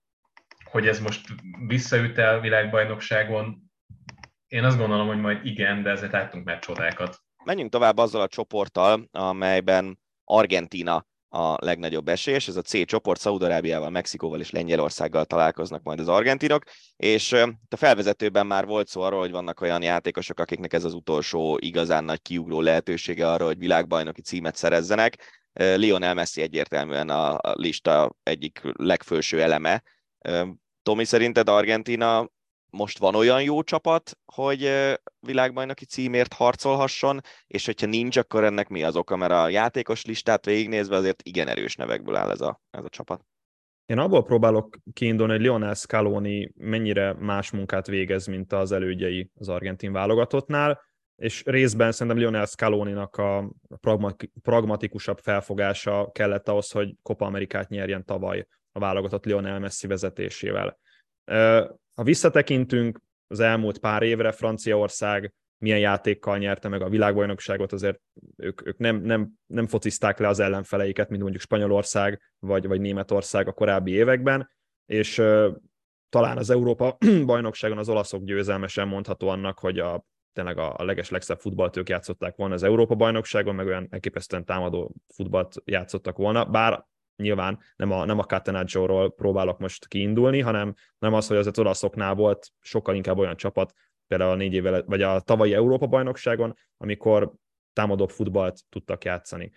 hogy 0.63 0.87
ez 0.87 0.99
most 0.99 1.27
visszaüt 1.67 2.17
el 2.17 2.39
világbajnokságon, 2.39 3.65
én 4.47 4.63
azt 4.63 4.77
gondolom, 4.77 5.07
hogy 5.07 5.19
majd 5.19 5.45
igen, 5.45 5.83
de 5.83 5.89
ezért 5.89 6.11
láttunk 6.11 6.45
már 6.45 6.59
csodákat. 6.59 7.17
Menjünk 7.43 7.71
tovább 7.71 7.97
azzal 7.97 8.21
a 8.21 8.27
csoporttal, 8.27 9.07
amelyben 9.11 9.99
Argentina 10.23 11.05
a 11.29 11.65
legnagyobb 11.65 12.07
esélyes. 12.07 12.47
Ez 12.47 12.55
a 12.55 12.61
C 12.61 12.85
csoport, 12.85 13.19
Szaudarábiával, 13.19 13.89
Mexikóval 13.89 14.39
és 14.39 14.49
Lengyelországgal 14.49 15.25
találkoznak 15.25 15.83
majd 15.83 15.99
az 15.99 16.07
argentinok, 16.07 16.63
és 16.95 17.31
a 17.69 17.75
felvezetőben 17.75 18.47
már 18.47 18.65
volt 18.65 18.87
szó 18.87 19.01
arról, 19.01 19.19
hogy 19.19 19.31
vannak 19.31 19.61
olyan 19.61 19.81
játékosok, 19.81 20.39
akiknek 20.39 20.73
ez 20.73 20.83
az 20.83 20.93
utolsó 20.93 21.57
igazán 21.61 22.03
nagy 22.03 22.21
kiugró 22.21 22.61
lehetősége 22.61 23.31
arra, 23.31 23.45
hogy 23.45 23.57
világbajnoki 23.57 24.21
címet 24.21 24.55
szerezzenek. 24.55 25.45
Lionel 25.53 26.13
Messi 26.13 26.41
egyértelműen 26.41 27.09
a 27.09 27.39
lista 27.53 28.15
egyik 28.23 28.61
legfőső 28.73 29.41
eleme. 29.41 29.83
Tomi, 30.83 31.03
szerinted 31.03 31.49
Argentina 31.49 32.29
most 32.77 32.97
van 32.97 33.15
olyan 33.15 33.43
jó 33.43 33.63
csapat, 33.63 34.17
hogy 34.25 34.71
világbajnoki 35.19 35.85
címért 35.85 36.33
harcolhasson, 36.33 37.19
és 37.47 37.65
hogyha 37.65 37.87
nincs, 37.87 38.17
akkor 38.17 38.43
ennek 38.43 38.67
mi 38.67 38.83
az 38.83 38.95
oka, 38.95 39.15
mert 39.15 39.31
a 39.31 39.49
játékos 39.49 40.05
listát 40.05 40.45
végignézve 40.45 40.95
azért 40.95 41.21
igen 41.23 41.47
erős 41.47 41.75
nevekből 41.75 42.15
áll 42.15 42.29
ez 42.29 42.41
a, 42.41 42.61
ez 42.69 42.83
a 42.83 42.89
csapat. 42.89 43.25
Én 43.85 43.97
abból 43.97 44.23
próbálok 44.23 44.77
kiindulni, 44.93 45.31
hogy 45.31 45.41
Lionel 45.41 45.73
Scaloni 45.73 46.51
mennyire 46.55 47.13
más 47.13 47.51
munkát 47.51 47.87
végez, 47.87 48.25
mint 48.25 48.53
az 48.53 48.71
elődjei 48.71 49.31
az 49.35 49.49
argentin 49.49 49.91
válogatottnál, 49.91 50.81
és 51.15 51.43
részben 51.45 51.91
szerintem 51.91 52.17
Lionel 52.17 52.45
Scaloni-nak 52.45 53.15
a 53.17 53.49
pragmatikusabb 54.41 55.19
felfogása 55.19 56.11
kellett 56.11 56.47
ahhoz, 56.47 56.71
hogy 56.71 56.95
Copa 57.01 57.25
Amerikát 57.25 57.69
nyerjen 57.69 58.05
tavaly 58.05 58.47
a 58.71 58.79
válogatott 58.79 59.25
Lionel 59.25 59.59
Messi 59.59 59.87
vezetésével. 59.87 60.77
Ha 61.97 62.03
visszatekintünk 62.03 62.99
az 63.27 63.39
elmúlt 63.39 63.77
pár 63.77 64.03
évre, 64.03 64.31
Franciaország 64.31 65.33
milyen 65.57 65.79
játékkal 65.79 66.37
nyerte 66.37 66.67
meg 66.67 66.81
a 66.81 66.89
világbajnokságot, 66.89 67.71
azért 67.71 67.99
ők, 68.35 68.67
ők 68.67 68.77
nem, 68.77 69.01
nem, 69.01 69.29
nem 69.45 69.67
focizták 69.67 70.19
le 70.19 70.27
az 70.27 70.39
ellenfeleiket, 70.39 71.09
mint 71.09 71.21
mondjuk 71.21 71.41
Spanyolország 71.41 72.21
vagy, 72.39 72.67
vagy 72.67 72.81
Németország 72.81 73.47
a 73.47 73.51
korábbi 73.51 73.91
években, 73.91 74.49
és 74.85 75.15
talán 76.09 76.37
az 76.37 76.49
Európa 76.49 76.97
bajnokságon 77.25 77.77
az 77.77 77.89
olaszok 77.89 78.23
győzelmesen 78.23 78.87
mondható 78.87 79.27
annak, 79.27 79.59
hogy 79.59 79.79
a 79.79 80.05
tényleg 80.33 80.57
a, 80.57 80.73
a 80.77 80.83
leges 80.83 81.09
legszebb 81.09 81.39
futballt 81.39 81.77
ők 81.77 81.89
játszották 81.89 82.35
volna 82.35 82.53
az 82.53 82.63
Európa 82.63 82.95
bajnokságon, 82.95 83.55
meg 83.55 83.65
olyan 83.65 83.87
elképesztően 83.89 84.45
támadó 84.45 84.95
futballt 85.13 85.55
játszottak 85.65 86.17
volna, 86.17 86.45
bár 86.45 86.85
nyilván 87.17 87.59
nem 87.75 87.91
a, 87.91 88.05
nem 88.05 88.19
a 88.19 88.23
Catenaccio-ról 88.23 89.13
próbálok 89.13 89.59
most 89.59 89.87
kiindulni, 89.87 90.39
hanem 90.39 90.73
nem 90.99 91.13
az, 91.13 91.27
hogy 91.27 91.37
az 91.37 91.47
az 91.47 91.59
olaszoknál 91.59 92.15
volt 92.15 92.51
sokkal 92.59 92.95
inkább 92.95 93.17
olyan 93.17 93.35
csapat, 93.35 93.73
például 94.07 94.31
a 94.31 94.35
négy 94.35 94.53
évvel, 94.53 94.83
vagy 94.85 95.01
a 95.01 95.19
tavalyi 95.19 95.53
Európa-bajnokságon, 95.53 96.55
amikor 96.77 97.33
támadóbb 97.73 98.09
futballt 98.09 98.59
tudtak 98.69 99.03
játszani. 99.03 99.51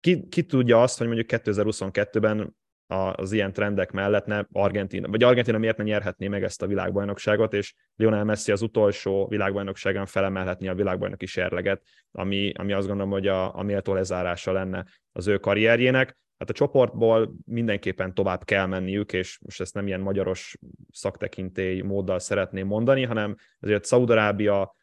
Ki, 0.00 0.28
ki 0.28 0.42
tudja 0.42 0.82
azt, 0.82 0.98
hogy 0.98 1.06
mondjuk 1.06 1.28
2022-ben 1.30 2.56
az 2.92 3.32
ilyen 3.32 3.52
trendek 3.52 3.90
mellett 3.90 4.26
ne 4.26 4.42
Argentina, 4.52 5.08
vagy 5.08 5.22
Argentina 5.22 5.58
miért 5.58 5.76
ne 5.76 5.84
nyerhetné 5.84 6.28
meg 6.28 6.42
ezt 6.42 6.62
a 6.62 6.66
világbajnokságot, 6.66 7.52
és 7.52 7.74
Lionel 7.96 8.24
Messi 8.24 8.52
az 8.52 8.62
utolsó 8.62 9.26
világbajnokságon 9.26 10.06
felemelhetni 10.06 10.68
a 10.68 10.74
világbajnoki 10.74 11.26
serleget, 11.26 11.82
ami, 12.12 12.52
ami 12.56 12.72
azt 12.72 12.86
gondolom, 12.86 13.12
hogy 13.12 13.26
a, 13.26 13.56
a 13.58 13.62
méltó 13.62 13.94
lezárása 13.94 14.52
lenne 14.52 14.86
az 15.12 15.26
ő 15.26 15.38
karrierjének. 15.38 16.16
Hát 16.42 16.50
a 16.50 16.54
csoportból 16.54 17.34
mindenképpen 17.44 18.14
tovább 18.14 18.44
kell 18.44 18.66
menniük, 18.66 19.12
és 19.12 19.38
most 19.38 19.60
ezt 19.60 19.74
nem 19.74 19.86
ilyen 19.86 20.00
magyaros 20.00 20.56
szaktekintély 20.92 21.80
móddal 21.80 22.18
szeretném 22.18 22.66
mondani, 22.66 23.04
hanem 23.04 23.36
azért 23.60 23.84
Szaudarábia 23.84 24.76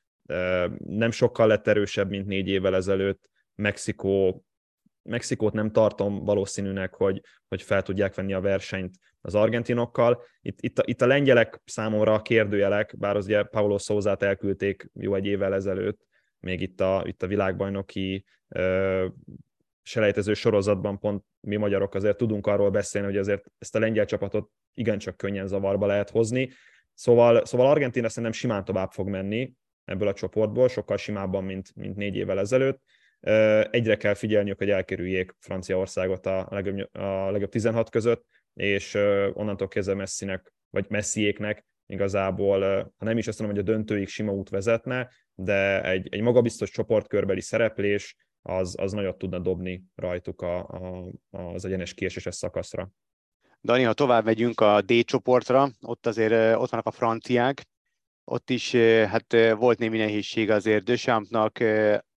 nem 0.78 1.12
sokkal 1.12 1.48
lett 1.48 1.67
erősebb, 1.67 2.10
mint 2.10 2.28
négy 2.28 2.48
évvel 2.48 2.76
ezelőtt, 2.76 3.30
Mexikó 3.56 4.43
Mexikót 5.04 5.54
nem 5.54 5.72
tartom 5.72 6.24
valószínűnek, 6.24 6.93
hogy, 6.95 7.22
hogy 7.48 7.62
fel 7.62 7.82
tudják 7.82 8.15
venni 8.15 8.34
a 8.34 8.41
versenyt 8.41 8.95
az 9.22 9.36
argentinokkal. 9.36 10.24
Itt, 10.41 10.62
itt, 10.62 10.80
a, 10.80 10.84
itt 10.86 11.02
a 11.02 11.08
lengyelek 11.08 11.62
számomra 11.65 12.13
a 12.13 12.22
kérdőjelek, 12.22 12.95
bár 12.98 13.15
az 13.15 13.26
ugye 13.26 13.43
Paulo 13.43 13.78
Szózát 13.78 14.24
elküldték 14.24 14.89
jó 14.93 15.15
egy 15.15 15.26
évvel 15.26 15.54
ezelőtt, 15.54 16.00
még 16.39 16.62
itt 16.62 16.82
a, 16.82 17.04
itt 17.06 17.24
a 17.24 17.28
világbajnoki 17.28 18.26
selejtező 19.89 20.34
sorozatban 20.34 20.99
pont 20.99 21.23
mi 21.39 21.56
magyarok 21.56 21.95
azért 21.95 22.17
tudunk 22.17 22.47
arról 22.47 22.69
beszélni, 22.69 23.08
hogy 23.08 23.17
azért 23.17 23.45
ezt 23.60 23.75
a 23.75 23.80
lengyel 23.80 24.06
csapatot 24.06 24.49
igencsak 24.73 25.17
könnyen 25.17 25.47
zavarba 25.47 25.86
lehet 25.86 26.10
hozni. 26.10 26.49
Szóval, 26.93 27.45
szóval 27.45 27.67
Argentina 27.67 28.10
szerintem 28.10 28.32
simán 28.32 28.65
tovább 28.65 28.91
fog 28.91 29.08
menni 29.08 29.54
ebből 29.86 30.08
a 30.08 30.13
csoportból, 30.13 30.67
sokkal 30.67 30.97
simábban, 30.97 31.43
mint, 31.43 31.75
mint 31.75 31.95
négy 31.95 32.15
évvel 32.15 32.39
ezelőtt. 32.39 32.82
Egyre 33.71 33.95
kell 33.95 34.13
figyelniük, 34.13 34.58
hogy 34.58 34.69
elkerüljék 34.69 35.36
Franciaországot 35.39 36.25
a 36.25 36.47
legjobb, 36.49 36.95
a 36.95 37.32
legjobb 37.32 37.49
16 37.49 37.89
között, 37.89 38.25
és 38.54 38.93
onnantól 39.34 39.67
kezdve 39.67 39.93
Messinek, 39.93 40.54
vagy 40.69 40.86
Messiéknek 40.89 41.65
igazából, 41.86 42.62
ha 42.97 43.06
nem 43.06 43.17
is 43.17 43.28
azt 43.28 43.39
mondom, 43.39 43.58
hogy 43.58 43.67
a 43.67 43.71
döntőig 43.71 44.08
sima 44.08 44.32
út 44.32 44.49
vezetne, 44.49 45.10
de 45.36 45.84
egy, 45.84 46.08
egy 46.12 46.21
magabiztos 46.21 46.69
csoportkörbeli 46.69 47.41
szereplés, 47.41 48.15
az, 48.41 48.75
az 48.78 48.91
nagyot 48.91 49.17
tudna 49.17 49.39
dobni 49.39 49.84
rajtuk 49.95 50.41
a, 50.41 50.58
a, 50.58 51.12
az 51.30 51.65
egyenes 51.65 51.93
kieséses 51.93 52.36
szakaszra. 52.36 52.89
Dani, 53.63 53.84
ha 53.84 53.93
tovább 53.93 54.25
megyünk 54.25 54.62
a 54.62 54.82
D 54.82 55.04
csoportra, 55.04 55.69
ott 55.82 56.08
azért 56.08 56.56
ott 56.56 56.69
vannak 56.69 56.86
a 56.86 56.91
franciák, 56.91 57.67
ott 58.23 58.49
is 58.49 58.75
hát 59.06 59.36
volt 59.58 59.80
némi 59.80 59.97
nehézség 59.97 60.49
azért 60.49 60.84
Döchampnak, 60.84 61.60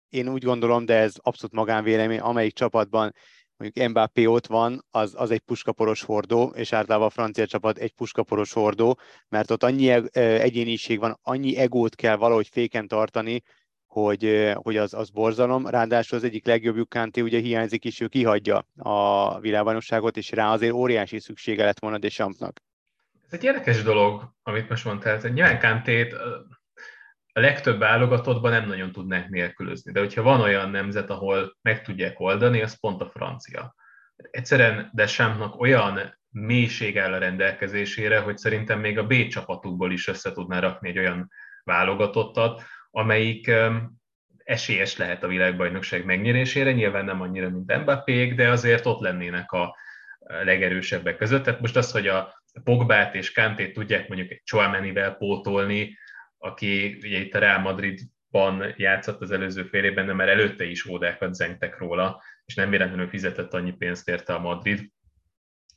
én 0.10 0.30
úgy 0.30 0.44
gondolom, 0.44 0.86
de 0.86 0.96
ez 0.96 1.14
abszolút 1.18 1.56
magánvélemény, 1.56 2.20
amelyik 2.20 2.54
csapatban 2.54 3.14
mondjuk 3.58 3.90
Mbappé 3.90 4.26
ott 4.26 4.48
van, 4.48 4.86
az, 4.90 5.14
az 5.18 5.32
egy 5.32 5.40
puskaporos 5.40 6.02
hordó, 6.02 6.52
és 6.56 6.74
általában 6.74 7.08
a 7.08 7.10
francia 7.10 7.46
csapat 7.46 7.78
egy 7.78 7.94
puskaporos 7.94 8.54
hordó, 8.54 9.00
mert 9.30 9.52
ott 9.52 9.64
annyi 9.64 9.90
egyéniség 10.14 11.00
van, 11.00 11.20
annyi 11.22 11.58
egót 11.58 11.96
kell 11.96 12.16
valahogy 12.16 12.48
féken 12.48 12.88
tartani, 12.88 13.42
hogy, 13.92 14.52
hogy 14.54 14.78
az, 14.78 14.94
az 14.94 15.10
borzalom. 15.10 15.68
Ráadásul 15.68 16.18
az 16.18 16.24
egyik 16.24 16.46
legjobb 16.46 16.90
Kanté 16.90 17.22
ugye 17.22 17.40
hiányzik 17.40 17.86
is, 17.86 18.00
ő 18.00 18.08
kihagyja 18.08 18.66
a 18.78 19.40
világbajnokságot, 19.40 20.18
és 20.18 20.32
rá 20.32 20.52
azért 20.52 20.74
óriási 20.74 21.20
szüksége 21.20 21.66
lett 21.66 21.80
volna 21.80 21.98
Desampnak. 21.98 22.62
Ez 23.26 23.34
egy 23.34 23.44
érdekes 23.44 23.84
dolog, 23.84 24.34
amit 24.44 24.70
most 24.70 24.86
mondtál. 24.86 25.18
Nyilván 25.18 25.60
Kantét 25.60 26.14
a 27.34 27.40
legtöbb 27.40 27.80
válogatottban 27.80 28.52
nem 28.52 28.68
nagyon 28.68 28.92
tudnánk 28.92 29.30
nélkülözni, 29.30 29.92
de 29.92 30.00
hogyha 30.00 30.22
van 30.22 30.42
olyan 30.42 30.70
nemzet, 30.70 31.10
ahol 31.10 31.58
meg 31.62 31.82
tudják 31.82 32.20
oldani, 32.20 32.62
az 32.62 32.80
pont 32.80 33.02
a 33.02 33.10
francia. 33.10 33.76
Egyszerűen 34.16 34.90
Deschampsnak 34.94 35.60
olyan 35.60 36.18
mélység 36.30 36.98
áll 36.98 37.14
a 37.14 37.18
rendelkezésére, 37.18 38.20
hogy 38.20 38.38
szerintem 38.38 38.80
még 38.80 38.98
a 38.98 39.08
B 39.08 39.28
csapatukból 39.28 39.92
is 39.92 40.08
össze 40.08 40.32
tudná 40.32 40.60
rakni 40.60 40.90
egy 40.90 40.98
olyan 40.98 41.32
válogatottat, 41.64 42.64
amelyik 42.92 43.52
esélyes 44.44 44.98
lehet 44.98 45.24
a 45.24 45.28
világbajnokság 45.28 46.06
megnyerésére, 46.06 46.72
nyilván 46.72 47.06
nem 47.06 47.22
annyira, 47.22 47.50
mint 47.50 47.78
Mbappék, 47.78 48.36
de 48.36 48.50
azért 48.50 48.86
ott 48.86 49.00
lennének 49.00 49.52
a 49.52 49.76
legerősebbek 50.44 51.18
között. 51.18 51.44
Tehát 51.44 51.60
most 51.62 51.76
az, 51.76 51.92
hogy 51.92 52.08
a 52.08 52.44
Pogbát 52.64 53.16
és 53.16 53.32
Kantét 53.32 53.74
tudják 53.74 54.08
mondjuk 54.08 54.32
egy 54.32 54.42
Chouamenivel 54.44 55.16
pótolni, 55.16 55.98
aki 56.38 56.98
ugye 57.04 57.18
itt 57.18 57.36
a 57.36 57.40
Real 57.40 57.60
Madridban 57.60 58.74
játszott 58.78 59.22
az 59.22 59.32
előző 59.32 59.64
fél 59.64 59.84
évben, 59.84 60.06
de 60.06 60.14
már 60.14 60.30
előtte 60.30 60.64
is 60.64 60.86
ódákat 60.86 61.34
zengtek 61.34 61.78
róla, 61.78 62.24
és 62.46 62.56
nem 62.56 62.70
véletlenül 62.70 63.08
fizetett 63.08 63.54
annyi 63.54 63.72
pénzt 63.72 64.10
érte 64.10 64.34
a 64.34 64.40
Madrid. 64.40 64.92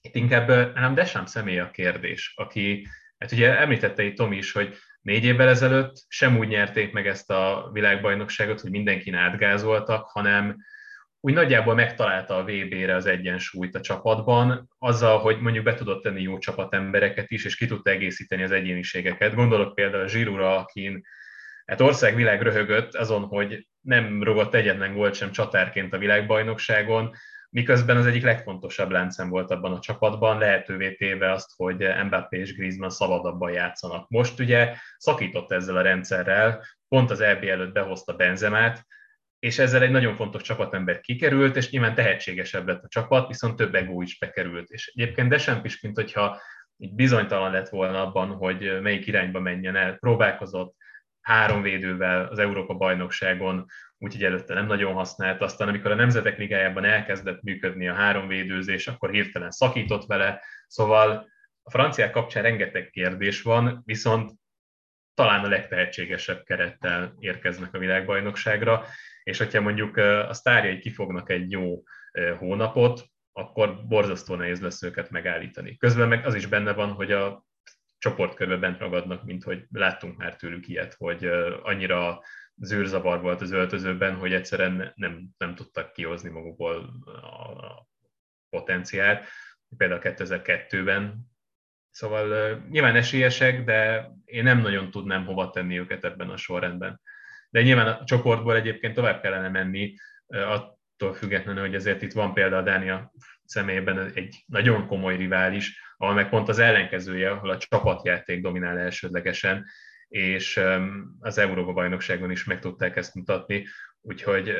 Itt 0.00 0.14
inkább 0.14 0.74
nem 0.74 0.94
Desám 0.94 1.26
személy 1.26 1.58
a 1.58 1.70
kérdés, 1.70 2.32
aki, 2.36 2.86
hát 3.18 3.32
ugye 3.32 3.58
említette 3.58 4.02
itt 4.02 4.16
Tomi 4.16 4.36
is, 4.36 4.52
hogy 4.52 4.76
négy 5.04 5.24
évvel 5.24 5.48
ezelőtt 5.48 6.04
sem 6.08 6.38
úgy 6.38 6.48
nyerték 6.48 6.92
meg 6.92 7.06
ezt 7.06 7.30
a 7.30 7.70
világbajnokságot, 7.72 8.60
hogy 8.60 8.70
mindenkin 8.70 9.14
átgázoltak, 9.14 10.06
hanem 10.06 10.56
úgy 11.20 11.34
nagyjából 11.34 11.74
megtalálta 11.74 12.36
a 12.36 12.42
VB-re 12.42 12.94
az 12.94 13.06
egyensúlyt 13.06 13.74
a 13.74 13.80
csapatban, 13.80 14.68
azzal, 14.78 15.18
hogy 15.18 15.40
mondjuk 15.40 15.64
be 15.64 15.74
tudott 15.74 16.02
tenni 16.02 16.22
jó 16.22 16.38
csapatembereket 16.38 17.30
is, 17.30 17.44
és 17.44 17.56
ki 17.56 17.66
tudta 17.66 17.90
egészíteni 17.90 18.42
az 18.42 18.50
egyéniségeket. 18.50 19.34
Gondolok 19.34 19.74
például 19.74 20.08
Zsirura, 20.08 20.56
akin 20.56 21.06
hát 21.66 21.80
országvilág 21.80 22.42
röhögött 22.42 22.94
azon, 22.94 23.22
hogy 23.22 23.66
nem 23.80 24.22
rogott 24.22 24.54
egyetlen 24.54 24.94
gólt 24.94 25.14
sem 25.14 25.30
csatárként 25.30 25.94
a 25.94 25.98
világbajnokságon, 25.98 27.14
miközben 27.54 27.96
az 27.96 28.06
egyik 28.06 28.22
legfontosabb 28.22 28.90
láncem 28.90 29.28
volt 29.28 29.50
abban 29.50 29.72
a 29.72 29.78
csapatban, 29.78 30.38
lehetővé 30.38 30.94
téve 30.94 31.32
azt, 31.32 31.50
hogy 31.56 31.88
Mbappé 32.04 32.38
és 32.38 32.54
Griezmann 32.54 32.88
szabadabban 32.88 33.52
játszanak. 33.52 34.08
Most 34.08 34.40
ugye 34.40 34.74
szakított 34.96 35.52
ezzel 35.52 35.76
a 35.76 35.82
rendszerrel, 35.82 36.64
pont 36.88 37.10
az 37.10 37.20
EB 37.20 37.44
előtt 37.44 37.72
behozta 37.72 38.12
Benzemát, 38.12 38.86
és 39.38 39.58
ezzel 39.58 39.82
egy 39.82 39.90
nagyon 39.90 40.14
fontos 40.14 40.42
csapatember 40.42 41.00
kikerült, 41.00 41.56
és 41.56 41.70
nyilván 41.70 41.94
tehetségesebb 41.94 42.66
lett 42.66 42.82
a 42.82 42.88
csapat, 42.88 43.28
viszont 43.28 43.56
több 43.56 43.74
egó 43.74 44.02
is 44.02 44.18
bekerült. 44.18 44.70
És 44.70 44.92
egyébként 44.94 45.28
Desemp 45.28 45.64
is, 45.64 45.80
mint 45.80 45.96
hogyha 45.96 46.40
bizonytalan 46.76 47.50
lett 47.50 47.68
volna 47.68 48.06
abban, 48.06 48.28
hogy 48.28 48.80
melyik 48.80 49.06
irányba 49.06 49.40
menjen 49.40 49.76
el, 49.76 49.96
próbálkozott 49.96 50.74
három 51.24 51.62
védővel 51.62 52.26
az 52.26 52.38
Európa 52.38 52.74
bajnokságon, 52.74 53.66
úgyhogy 53.98 54.24
előtte 54.24 54.54
nem 54.54 54.66
nagyon 54.66 54.92
használt. 54.92 55.42
Aztán 55.42 55.68
amikor 55.68 55.90
a 55.90 55.94
Nemzetek 55.94 56.38
Ligájában 56.38 56.84
elkezdett 56.84 57.42
működni 57.42 57.88
a 57.88 57.94
három 57.94 58.28
védőzés, 58.28 58.86
akkor 58.86 59.10
hirtelen 59.10 59.50
szakított 59.50 60.06
vele. 60.06 60.42
Szóval 60.66 61.28
a 61.62 61.70
franciák 61.70 62.10
kapcsán 62.10 62.42
rengeteg 62.42 62.90
kérdés 62.90 63.42
van, 63.42 63.82
viszont 63.84 64.32
talán 65.14 65.44
a 65.44 65.48
legtehetségesebb 65.48 66.42
kerettel 66.42 67.14
érkeznek 67.18 67.74
a 67.74 67.78
világbajnokságra, 67.78 68.84
és 69.22 69.38
hogyha 69.38 69.60
mondjuk 69.60 69.96
a 69.96 70.32
sztárjai 70.32 70.78
kifognak 70.78 71.30
egy 71.30 71.50
jó 71.50 71.82
hónapot, 72.38 73.04
akkor 73.32 73.86
borzasztó 73.86 74.34
nehéz 74.34 74.60
lesz 74.60 74.82
őket 74.82 75.10
megállítani. 75.10 75.76
Közben 75.76 76.08
meg 76.08 76.26
az 76.26 76.34
is 76.34 76.46
benne 76.46 76.72
van, 76.72 76.92
hogy 76.92 77.12
a 77.12 77.44
csoportkörbe 78.04 78.56
bent 78.56 78.78
ragadnak, 78.78 79.24
mint 79.24 79.42
hogy 79.42 79.64
láttunk 79.70 80.16
már 80.16 80.36
tőlük 80.36 80.68
ilyet, 80.68 80.94
hogy 80.94 81.24
annyira 81.62 82.22
zűrzavar 82.56 83.20
volt 83.20 83.40
az 83.40 83.50
öltözőben, 83.50 84.14
hogy 84.14 84.32
egyszerűen 84.32 84.92
nem, 84.94 85.28
nem 85.38 85.54
tudtak 85.54 85.92
kihozni 85.92 86.30
magukból 86.30 86.76
a 87.22 87.86
potenciált. 88.50 89.26
Például 89.76 90.00
2002-ben 90.02 91.32
Szóval 91.90 92.56
nyilván 92.70 92.96
esélyesek, 92.96 93.64
de 93.64 94.10
én 94.24 94.42
nem 94.42 94.60
nagyon 94.60 94.90
tudnám 94.90 95.24
hova 95.24 95.50
tenni 95.50 95.78
őket 95.78 96.04
ebben 96.04 96.30
a 96.30 96.36
sorrendben. 96.36 97.00
De 97.50 97.62
nyilván 97.62 97.86
a 97.86 98.04
csoportból 98.04 98.56
egyébként 98.56 98.94
tovább 98.94 99.20
kellene 99.20 99.48
menni, 99.48 99.94
attól 100.26 101.14
függetlenül, 101.14 101.62
hogy 101.62 101.74
ezért 101.74 102.02
itt 102.02 102.12
van 102.12 102.34
például 102.34 102.60
a 102.60 102.64
Dánia 102.64 103.12
személyében 103.44 104.12
egy 104.14 104.44
nagyon 104.46 104.86
komoly 104.86 105.16
rivális, 105.16 105.83
ahol 105.96 106.14
meg 106.14 106.28
pont 106.28 106.48
az 106.48 106.58
ellenkezője, 106.58 107.30
ahol 107.30 107.50
a 107.50 107.58
csapatjáték 107.58 108.42
dominál 108.42 108.78
elsődlegesen, 108.78 109.66
és 110.08 110.60
az 111.18 111.38
Európa-bajnokságon 111.38 112.30
is 112.30 112.44
meg 112.44 112.58
tudták 112.58 112.96
ezt 112.96 113.14
mutatni, 113.14 113.66
úgyhogy 114.00 114.54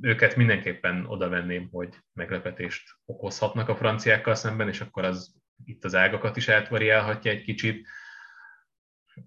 őket 0.00 0.36
mindenképpen 0.36 1.06
oda 1.06 1.28
venném, 1.28 1.68
hogy 1.70 1.94
meglepetést 2.12 2.82
okozhatnak 3.04 3.68
a 3.68 3.76
franciákkal 3.76 4.34
szemben, 4.34 4.68
és 4.68 4.80
akkor 4.80 5.04
az 5.04 5.34
itt 5.64 5.84
az 5.84 5.94
ágakat 5.94 6.36
is 6.36 6.48
átvariálhatja 6.48 7.30
egy 7.30 7.42
kicsit. 7.42 7.88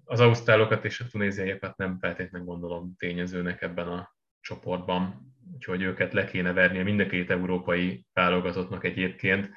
Az 0.03 0.19
ausztrálokat 0.19 0.85
és 0.85 0.99
a 0.99 1.07
tunéziaiakat 1.11 1.77
nem 1.77 1.97
feltétlenül 1.99 2.47
gondolom 2.47 2.95
tényezőnek 2.97 3.61
ebben 3.61 3.87
a 3.87 4.15
csoportban, 4.41 5.33
úgyhogy 5.53 5.81
őket 5.81 6.13
le 6.13 6.25
kéne 6.25 6.53
vernie 6.53 6.83
mind 6.83 6.99
a 6.99 7.05
két 7.05 7.29
európai 7.29 8.05
válogatottnak 8.13 8.83
egyébként. 8.83 9.49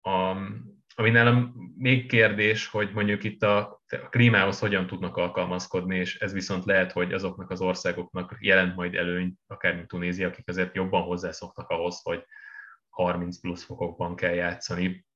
A, 0.00 0.36
ami 1.02 1.10
nálam 1.10 1.54
még 1.76 2.06
kérdés, 2.08 2.66
hogy 2.66 2.92
mondjuk 2.92 3.24
itt 3.24 3.42
a, 3.42 3.82
a 3.88 4.08
klímához 4.08 4.58
hogyan 4.58 4.86
tudnak 4.86 5.16
alkalmazkodni, 5.16 5.96
és 5.96 6.18
ez 6.18 6.32
viszont 6.32 6.64
lehet, 6.64 6.92
hogy 6.92 7.12
azoknak 7.12 7.50
az 7.50 7.60
országoknak 7.60 8.36
jelent 8.40 8.74
majd 8.74 8.94
előny, 8.94 9.34
akár 9.46 9.74
mint 9.74 9.88
Tunézia, 9.88 10.28
akik 10.28 10.48
azért 10.48 10.74
jobban 10.74 11.02
hozzászoktak 11.02 11.68
ahhoz, 11.68 12.00
hogy 12.02 12.24
30 12.88 13.40
plusz 13.40 13.64
fokokban 13.64 14.16
kell 14.16 14.34
játszani, 14.34 15.06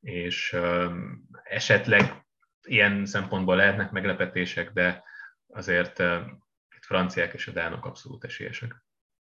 és 0.00 0.52
um, 0.52 1.28
esetleg 1.42 2.24
ilyen 2.62 3.06
szempontból 3.06 3.56
lehetnek 3.56 3.90
meglepetések, 3.90 4.72
de 4.72 5.02
azért 5.46 5.98
um, 5.98 6.44
itt 6.76 6.84
franciák 6.84 7.32
és 7.32 7.46
a 7.46 7.52
dánok 7.52 7.84
abszolút 7.84 8.24
esélyesek. 8.24 8.84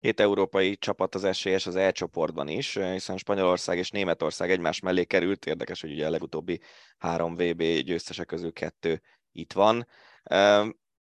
Két 0.03 0.19
európai 0.19 0.77
csapat 0.77 1.15
az 1.15 1.23
esélyes 1.23 1.65
az 1.67 1.75
E 1.75 1.91
csoportban 1.91 2.47
is, 2.47 2.77
hiszen 2.77 3.17
Spanyolország 3.17 3.77
és 3.77 3.89
Németország 3.89 4.51
egymás 4.51 4.79
mellé 4.79 5.03
került. 5.03 5.45
Érdekes, 5.45 5.81
hogy 5.81 5.91
ugye 5.91 6.05
a 6.05 6.09
legutóbbi 6.09 6.61
három 6.97 7.35
VB 7.35 7.63
győztesek 7.63 8.25
közül 8.25 8.53
kettő 8.53 9.01
itt 9.31 9.53
van. 9.53 9.87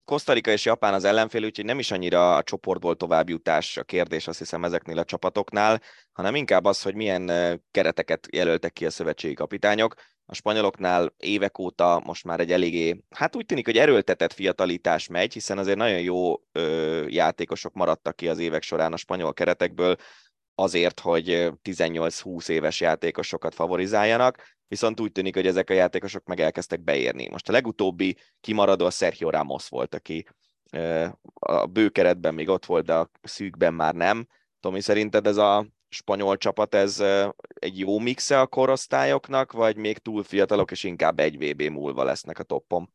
Kosztarika 0.05 0.51
és 0.51 0.65
Japán 0.65 0.95
az 0.95 1.05
ellenfél, 1.05 1.45
úgyhogy 1.45 1.65
nem 1.65 1.79
is 1.79 1.91
annyira 1.91 2.37
a 2.37 2.43
csoportból 2.43 2.97
továbbjutás 2.97 3.77
a 3.77 3.83
kérdés, 3.83 4.27
azt 4.27 4.39
hiszem 4.39 4.65
ezeknél 4.65 4.99
a 4.99 5.05
csapatoknál, 5.05 5.81
hanem 6.13 6.35
inkább 6.35 6.65
az, 6.65 6.83
hogy 6.83 6.95
milyen 6.95 7.31
kereteket 7.71 8.29
jelöltek 8.33 8.73
ki 8.73 8.87
a 8.87 8.91
szövetségi 8.91 9.35
kapitányok 9.35 9.95
a 10.27 10.35
spanyoloknál 10.35 11.15
évek 11.17 11.59
óta 11.59 12.03
most 12.05 12.25
már 12.25 12.41
egy 12.41 12.53
eléggé, 12.53 13.05
hát 13.11 13.37
úgy 13.37 13.47
tűnik, 13.47 13.65
hogy 13.65 13.77
erőltetett 13.77 14.33
fiatalítás 14.33 15.07
megy, 15.07 15.33
hiszen 15.33 15.59
azért 15.59 15.77
nagyon 15.77 16.01
jó 16.01 16.43
ö, 16.53 17.07
játékosok 17.09 17.75
maradtak 17.75 18.17
ki 18.17 18.29
az 18.29 18.39
évek 18.39 18.63
során 18.63 18.93
a 18.93 18.97
spanyol 18.97 19.33
keretekből, 19.33 19.97
azért, 20.55 21.01
hogy 21.01 21.53
18-20 21.63 22.49
éves 22.49 22.81
játékosokat 22.81 23.55
favorizáljanak, 23.55 24.57
viszont 24.69 25.01
úgy 25.01 25.13
tűnik, 25.13 25.35
hogy 25.35 25.47
ezek 25.47 25.71
a 25.71 25.75
játékosok 25.75 26.25
meg 26.27 26.41
elkezdtek 26.41 26.81
beérni. 26.81 27.29
Most 27.29 27.49
a 27.49 27.53
legutóbbi 27.53 28.17
kimaradó 28.41 28.85
a 28.85 28.91
Sergio 28.91 29.31
Ramos 29.31 29.69
volt, 29.69 29.95
aki 29.95 30.27
ö, 30.73 31.07
a 31.35 31.67
bőkeretben 31.67 32.35
még 32.35 32.49
ott 32.49 32.67
volt, 32.67 32.85
de 32.85 32.95
a 32.95 33.11
szűkben 33.23 33.75
már 33.75 33.95
nem. 33.95 34.27
Tomi, 34.61 34.81
szerinted 34.81 35.27
ez 35.27 35.37
a 35.37 35.67
spanyol 35.93 36.37
csapat, 36.37 36.75
ez 36.75 37.03
egy 37.55 37.79
jó 37.79 37.99
mixe 37.99 38.41
a 38.41 38.47
korosztályoknak, 38.47 39.53
vagy 39.53 39.77
még 39.77 39.99
túl 39.99 40.23
fiatalok, 40.23 40.71
és 40.71 40.85
inkább 40.85 41.19
egy 41.19 41.37
VB 41.39 41.63
múlva 41.63 42.05
lesznek 42.05 42.39
a 42.39 42.43
toppon? 42.43 42.93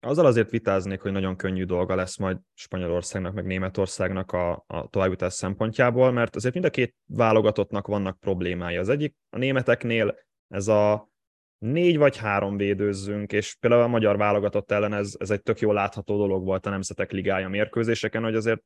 Azzal 0.00 0.26
azért 0.26 0.50
vitáznék, 0.50 1.00
hogy 1.00 1.12
nagyon 1.12 1.36
könnyű 1.36 1.64
dolga 1.64 1.94
lesz 1.94 2.16
majd 2.16 2.38
Spanyolországnak, 2.54 3.34
meg 3.34 3.46
Németországnak 3.46 4.32
a, 4.32 4.64
a 4.66 4.88
továbbjutás 4.88 5.32
szempontjából, 5.32 6.12
mert 6.12 6.36
azért 6.36 6.54
mind 6.54 6.66
a 6.66 6.70
két 6.70 6.94
válogatottnak 7.06 7.86
vannak 7.86 8.18
problémája. 8.20 8.80
Az 8.80 8.88
egyik 8.88 9.14
a 9.30 9.38
németeknél 9.38 10.18
ez 10.48 10.68
a 10.68 11.10
négy 11.58 11.96
vagy 11.96 12.16
három 12.16 12.56
védőzzünk, 12.56 13.32
és 13.32 13.56
például 13.60 13.82
a 13.82 13.86
magyar 13.86 14.16
válogatott 14.16 14.70
ellen 14.70 14.92
ez, 14.92 15.14
ez 15.18 15.30
egy 15.30 15.42
tök 15.42 15.60
jól 15.60 15.74
látható 15.74 16.16
dolog 16.16 16.44
volt 16.44 16.66
a 16.66 16.70
Nemzetek 16.70 17.12
Ligája 17.12 17.48
mérkőzéseken, 17.48 18.22
hogy 18.22 18.34
azért 18.34 18.62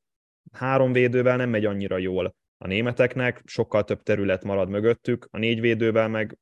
három 0.52 0.92
védővel 0.92 1.36
nem 1.36 1.50
megy 1.50 1.64
annyira 1.64 1.98
jól 1.98 2.34
a 2.58 2.66
németeknek, 2.66 3.42
sokkal 3.44 3.84
több 3.84 4.02
terület 4.02 4.44
marad 4.44 4.68
mögöttük, 4.68 5.28
a 5.30 5.38
négyvédővel 5.38 6.08
meg 6.08 6.38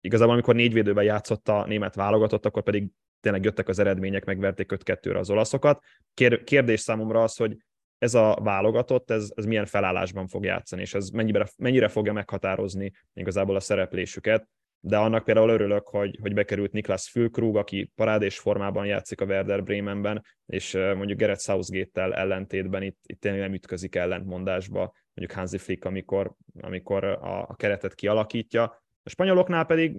igazából 0.00 0.32
amikor 0.32 0.54
négyvédővel 0.54 1.04
játszott 1.04 1.48
a 1.48 1.66
német 1.66 1.94
válogatott, 1.94 2.46
akkor 2.46 2.62
pedig 2.62 2.88
tényleg 3.20 3.44
jöttek 3.44 3.68
az 3.68 3.78
eredmények, 3.78 4.24
megverték 4.24 4.72
5-2-re 4.74 5.18
az 5.18 5.30
olaszokat. 5.30 5.82
Kérdés 6.44 6.80
számomra 6.80 7.22
az, 7.22 7.36
hogy 7.36 7.56
ez 7.98 8.14
a 8.14 8.38
válogatott, 8.42 9.10
ez, 9.10 9.32
ez 9.34 9.44
milyen 9.44 9.66
felállásban 9.66 10.26
fog 10.26 10.44
játszani, 10.44 10.82
és 10.82 10.94
ez 10.94 11.08
mennyire, 11.08 11.46
mennyire 11.56 11.88
fogja 11.88 12.12
meghatározni 12.12 12.92
igazából 13.14 13.56
a 13.56 13.60
szereplésüket. 13.60 14.48
De 14.80 14.96
annak 14.96 15.24
például 15.24 15.50
örülök, 15.50 15.88
hogy, 15.88 16.18
hogy 16.20 16.34
bekerült 16.34 16.72
Niklas 16.72 17.10
Fülkrug, 17.10 17.56
aki 17.56 17.92
parádés 17.94 18.38
formában 18.38 18.86
játszik 18.86 19.20
a 19.20 19.24
Werder 19.24 19.62
Bremenben, 19.62 20.24
és 20.46 20.72
mondjuk 20.72 21.18
Gerett 21.18 21.40
Southgate-tel 21.40 22.14
ellentétben 22.14 22.82
itt, 22.82 22.98
itt 23.02 23.20
tényleg 23.20 23.40
nem 23.40 23.54
ütközik 23.54 23.94
ellentmondásba 23.94 24.92
mondjuk 25.14 25.38
Hansi 25.38 25.58
Flick, 25.58 25.84
amikor, 25.84 26.34
amikor 26.60 27.04
a, 27.04 27.48
a 27.48 27.54
keretet 27.54 27.94
kialakítja. 27.94 28.62
A 29.02 29.08
spanyoloknál 29.08 29.64
pedig 29.64 29.96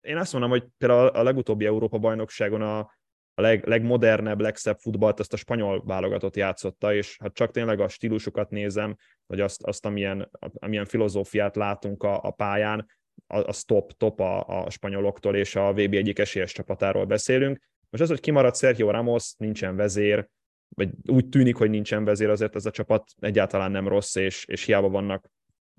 én 0.00 0.16
azt 0.16 0.32
mondom, 0.32 0.50
hogy 0.50 0.66
például 0.78 1.06
a 1.06 1.22
legutóbbi 1.22 1.66
Európa-bajnokságon 1.66 2.62
a, 2.62 2.78
a 3.34 3.40
leg, 3.40 3.66
legmodernebb, 3.66 4.40
legszebb 4.40 4.78
futballt 4.78 5.20
azt 5.20 5.32
a 5.32 5.36
spanyol 5.36 5.82
válogatott 5.84 6.36
játszotta, 6.36 6.94
és 6.94 7.16
hát 7.20 7.34
csak 7.34 7.50
tényleg 7.50 7.80
a 7.80 7.88
stílusokat 7.88 8.50
nézem, 8.50 8.96
vagy 9.26 9.40
azt, 9.40 9.62
azt 9.62 9.86
amilyen, 9.86 10.30
amilyen 10.54 10.84
filozófiát 10.84 11.56
látunk 11.56 12.02
a, 12.02 12.22
a 12.22 12.30
pályán, 12.30 12.86
az 13.26 13.62
top, 13.64 13.92
top 13.92 14.20
a, 14.20 14.64
a 14.64 14.70
spanyoloktól, 14.70 15.36
és 15.36 15.56
a 15.56 15.72
VB 15.72 15.94
egyik 15.94 16.18
esélyes 16.18 16.52
csapatáról 16.52 17.04
beszélünk. 17.04 17.60
Most 17.90 18.02
az, 18.02 18.08
hogy 18.08 18.20
kimaradt 18.20 18.56
Sergio 18.56 18.90
Ramos, 18.90 19.34
nincsen 19.36 19.76
vezér, 19.76 20.28
vagy 20.68 20.90
úgy 21.10 21.28
tűnik, 21.28 21.56
hogy 21.56 21.70
nincsen 21.70 22.04
vezér, 22.04 22.28
azért 22.28 22.54
ez 22.54 22.66
a 22.66 22.70
csapat 22.70 23.10
egyáltalán 23.18 23.70
nem 23.70 23.88
rossz, 23.88 24.14
és, 24.14 24.44
és 24.44 24.64
hiába 24.64 24.88
vannak 24.88 25.30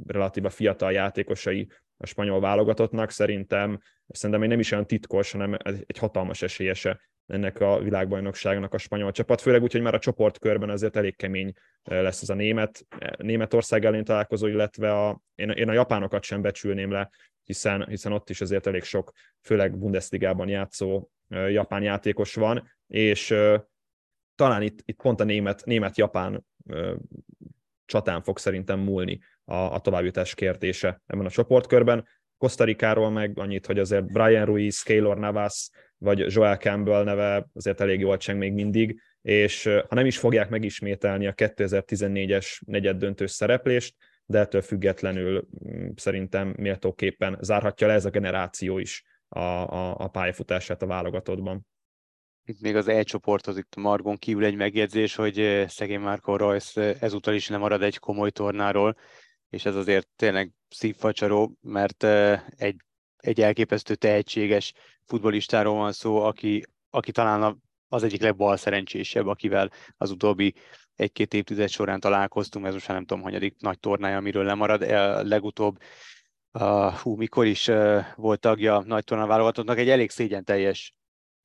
relatíva 0.05 0.49
fiatal 0.49 0.91
játékosai 0.91 1.69
a 1.97 2.05
spanyol 2.05 2.39
válogatottnak, 2.39 3.11
szerintem, 3.11 3.79
szerintem 4.07 4.39
még 4.39 4.49
nem 4.49 4.59
is 4.59 4.71
olyan 4.71 4.87
titkos, 4.87 5.31
hanem 5.31 5.57
egy 5.63 5.97
hatalmas 5.97 6.41
esélyese 6.41 6.99
ennek 7.27 7.59
a 7.59 7.79
világbajnokságnak 7.79 8.73
a 8.73 8.77
spanyol 8.77 9.11
csapat, 9.11 9.41
főleg 9.41 9.63
úgy, 9.63 9.71
hogy 9.71 9.81
már 9.81 9.93
a 9.93 9.99
csoportkörben 9.99 10.69
azért 10.69 10.95
elég 10.95 11.15
kemény 11.15 11.53
lesz 11.83 12.21
ez 12.21 12.29
a 12.29 12.33
német, 12.33 12.87
Németország 13.17 13.85
ellen 13.85 14.03
találkozó, 14.03 14.47
illetve 14.47 14.91
a, 14.91 15.21
én, 15.35 15.49
én 15.49 15.69
a 15.69 15.73
japánokat 15.73 16.23
sem 16.23 16.41
becsülném 16.41 16.91
le, 16.91 17.09
hiszen, 17.43 17.85
hiszen 17.89 18.11
ott 18.11 18.29
is 18.29 18.41
azért 18.41 18.67
elég 18.67 18.83
sok, 18.83 19.11
főleg 19.41 19.77
Bundesligában 19.77 20.47
játszó 20.47 21.09
japán 21.29 21.83
játékos 21.83 22.33
van, 22.33 22.71
és 22.87 23.35
talán 24.37 24.61
itt, 24.61 24.79
itt 24.85 25.01
pont 25.01 25.19
a 25.19 25.23
német, 25.23 25.65
német-japán 25.65 26.45
csatán 27.85 28.21
fog 28.21 28.37
szerintem 28.37 28.79
múlni 28.79 29.19
a, 29.45 29.55
a 29.55 29.79
továbbjutás 29.79 30.33
kérdése 30.33 31.01
ebben 31.05 31.25
a 31.25 31.29
csoportkörben. 31.29 32.07
Kosztarikáról 32.37 33.09
meg 33.09 33.39
annyit, 33.39 33.65
hogy 33.65 33.79
azért 33.79 34.11
Brian 34.11 34.45
Ruiz, 34.45 34.81
Keylor 34.81 35.17
Navas 35.17 35.69
vagy 35.97 36.33
Joel 36.33 36.57
Campbell 36.57 37.03
neve 37.03 37.49
azért 37.53 37.81
elég 37.81 37.99
jól 37.99 38.17
cseng 38.17 38.39
még 38.39 38.53
mindig, 38.53 39.01
és 39.21 39.63
ha 39.63 39.95
nem 39.95 40.05
is 40.05 40.17
fogják 40.17 40.49
megismételni 40.49 41.27
a 41.27 41.33
2014-es 41.33 42.61
negyeddöntős 42.65 43.31
szereplést, 43.31 43.95
de 44.25 44.39
ettől 44.39 44.61
függetlenül 44.61 45.47
mm, 45.67 45.87
szerintem 45.95 46.53
méltóképpen 46.57 47.37
zárhatja 47.41 47.87
le 47.87 47.93
ez 47.93 48.05
a 48.05 48.09
generáció 48.09 48.77
is 48.77 49.03
a, 49.29 49.39
a, 49.39 49.95
a 49.97 50.07
pályafutását 50.07 50.81
a 50.81 50.85
válogatottban. 50.85 51.67
Itt 52.49 52.61
még 52.61 52.75
az 52.75 52.87
E-csoporthoz 52.87 53.57
itt 53.57 53.73
a 53.75 53.79
Margon 53.79 54.17
kívül 54.17 54.45
egy 54.45 54.55
megjegyzés, 54.55 55.15
hogy 55.15 55.65
szegény 55.67 55.99
Marco 55.99 56.37
Royce 56.37 56.95
ezúttal 56.99 57.33
is 57.33 57.47
nem 57.47 57.59
marad 57.59 57.81
egy 57.81 57.97
komoly 57.97 58.31
tornáról, 58.31 58.95
és 59.49 59.65
ez 59.65 59.75
azért 59.75 60.07
tényleg 60.15 60.51
szívfacsaró, 60.69 61.57
mert 61.61 62.03
egy, 62.57 62.75
egy 63.17 63.41
elképesztő 63.41 63.95
tehetséges 63.95 64.73
futbolistáról 65.05 65.75
van 65.75 65.91
szó, 65.91 66.17
aki, 66.23 66.63
aki 66.89 67.11
talán 67.11 67.61
az 67.87 68.03
egyik 68.03 68.21
legbal 68.21 68.57
szerencsésebb, 68.57 69.27
akivel 69.27 69.71
az 69.97 70.11
utóbbi 70.11 70.53
egy-két 70.95 71.33
évtized 71.33 71.69
során 71.69 71.99
találkoztunk, 71.99 72.65
ez 72.65 72.73
most 72.73 72.87
nem 72.87 73.05
tudom, 73.05 73.23
hanyadik 73.23 73.55
nagy 73.59 73.79
tornája, 73.79 74.17
amiről 74.17 74.43
lemarad. 74.43 74.81
Legutóbb 75.27 75.77
uh, 76.51 76.93
hú, 76.93 77.15
mikor 77.15 77.45
is 77.45 77.67
uh, 77.67 78.05
volt 78.15 78.39
tagja 78.39 78.83
nagy 78.85 79.03
torna 79.03 79.27
válogatottnak, 79.27 79.77
egy 79.77 79.89
elég 79.89 80.09
szégyen 80.09 80.43
teljes 80.43 80.95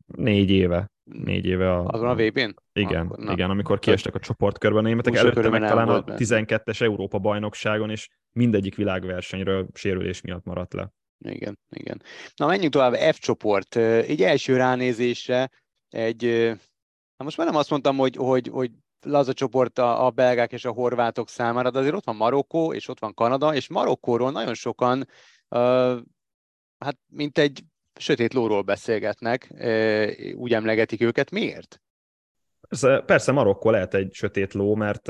négy 0.06 0.50
éve. 0.50 0.91
Négy 1.12 1.46
éve 1.46 1.72
a... 1.72 1.86
Azon 1.86 2.08
a 2.08 2.14
VB-n? 2.14 2.54
Igen, 2.72 3.06
Akkor, 3.06 3.32
igen, 3.32 3.50
amikor 3.50 3.78
kiestek 3.78 4.14
a 4.14 4.18
csoportkörben 4.18 4.82
németek, 4.82 5.14
előtte 5.14 5.48
meg 5.48 5.60
talán 5.60 5.88
a 5.88 6.04
12-es 6.04 6.80
Európa 6.80 7.18
bajnokságon, 7.18 7.90
és 7.90 8.08
mindegyik 8.32 8.74
világversenyről 8.74 9.66
sérülés 9.74 10.20
miatt 10.20 10.44
maradt 10.44 10.72
le. 10.72 10.92
Igen, 11.18 11.58
igen. 11.70 12.02
Na 12.36 12.46
menjünk 12.46 12.72
tovább, 12.72 12.94
F 12.94 13.18
csoport. 13.18 13.76
Így 14.08 14.22
első 14.22 14.56
ránézésre 14.56 15.50
egy, 15.88 16.24
na 17.16 17.24
most 17.24 17.36
már 17.36 17.46
nem 17.46 17.56
azt 17.56 17.70
mondtam, 17.70 17.96
hogy, 17.96 18.16
hogy, 18.16 18.48
hogy 18.48 18.70
laza 19.00 19.32
csoport 19.32 19.78
a, 19.78 20.06
a 20.06 20.10
belgák 20.10 20.52
és 20.52 20.64
a 20.64 20.72
horvátok 20.72 21.28
számára, 21.28 21.70
de 21.70 21.78
azért 21.78 21.94
ott 21.94 22.04
van 22.04 22.16
Marokkó, 22.16 22.72
és 22.72 22.88
ott 22.88 22.98
van 22.98 23.14
Kanada, 23.14 23.54
és 23.54 23.68
Marokkóról 23.68 24.30
nagyon 24.30 24.54
sokan, 24.54 25.08
uh, 25.48 26.00
hát 26.78 26.98
mint 27.06 27.38
egy 27.38 27.64
sötét 27.98 28.34
lóról 28.34 28.62
beszélgetnek, 28.62 29.54
úgy 30.34 30.52
emlegetik 30.52 31.00
őket. 31.00 31.30
Miért? 31.30 31.80
Persze, 32.68 33.00
persze 33.00 33.32
Marokkó 33.32 33.70
lehet 33.70 33.94
egy 33.94 34.12
sötét 34.12 34.52
ló, 34.52 34.74
mert 34.74 35.08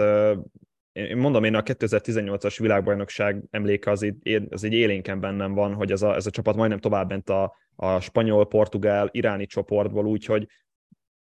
én 0.93 1.17
mondom, 1.17 1.45
én 1.45 1.55
a 1.55 1.63
2018-as 1.63 2.57
világbajnokság 2.59 3.43
emléke 3.51 3.91
az 3.91 4.03
így, 4.03 4.43
az 4.51 4.63
így 4.63 4.73
élénken 4.73 5.21
bennem 5.21 5.55
van, 5.55 5.75
hogy 5.75 5.91
ez 5.91 6.03
a, 6.03 6.15
ez 6.15 6.27
a 6.27 6.31
csapat 6.31 6.57
majdnem 6.57 6.79
továbbment 6.79 7.31
a, 7.31 7.57
a 7.77 8.01
spanyol, 8.01 8.47
portugál, 8.47 9.09
iráni 9.13 9.47
csoportból, 9.47 10.07
úgyhogy 10.07 10.47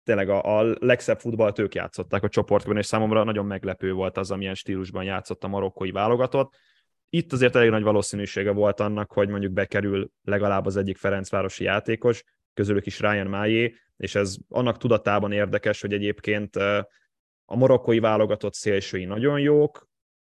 tényleg 0.04 0.28
a, 0.28 0.58
a 0.58 0.76
legszebb 0.78 1.20
futballt 1.20 1.58
ők 1.58 1.74
játszották 1.74 2.22
a 2.22 2.28
csoportban, 2.28 2.76
és 2.76 2.86
számomra 2.86 3.24
nagyon 3.24 3.46
meglepő 3.46 3.92
volt 3.92 4.16
az, 4.16 4.30
amilyen 4.30 4.54
stílusban 4.54 5.04
játszott 5.04 5.44
a 5.44 5.48
marokkói 5.48 5.90
válogatott. 5.90 6.54
Itt 7.08 7.32
azért 7.32 7.56
elég 7.56 7.70
nagy 7.70 7.82
valószínűsége 7.82 8.50
volt 8.50 8.80
annak, 8.80 9.12
hogy 9.12 9.28
mondjuk 9.28 9.52
bekerül 9.52 10.10
legalább 10.22 10.66
az 10.66 10.76
egyik 10.76 10.96
Ferencvárosi 10.96 11.64
játékos, 11.64 12.24
közülük 12.54 12.86
is 12.86 13.00
Ryan 13.00 13.26
Májé, 13.26 13.74
és 13.96 14.14
ez 14.14 14.36
annak 14.48 14.78
tudatában 14.78 15.32
érdekes, 15.32 15.80
hogy 15.80 15.92
egyébként 15.92 16.56
a 17.44 17.56
marokkói 17.56 17.98
válogatott 17.98 18.54
szélsői 18.54 19.04
nagyon 19.04 19.40
jók, 19.40 19.88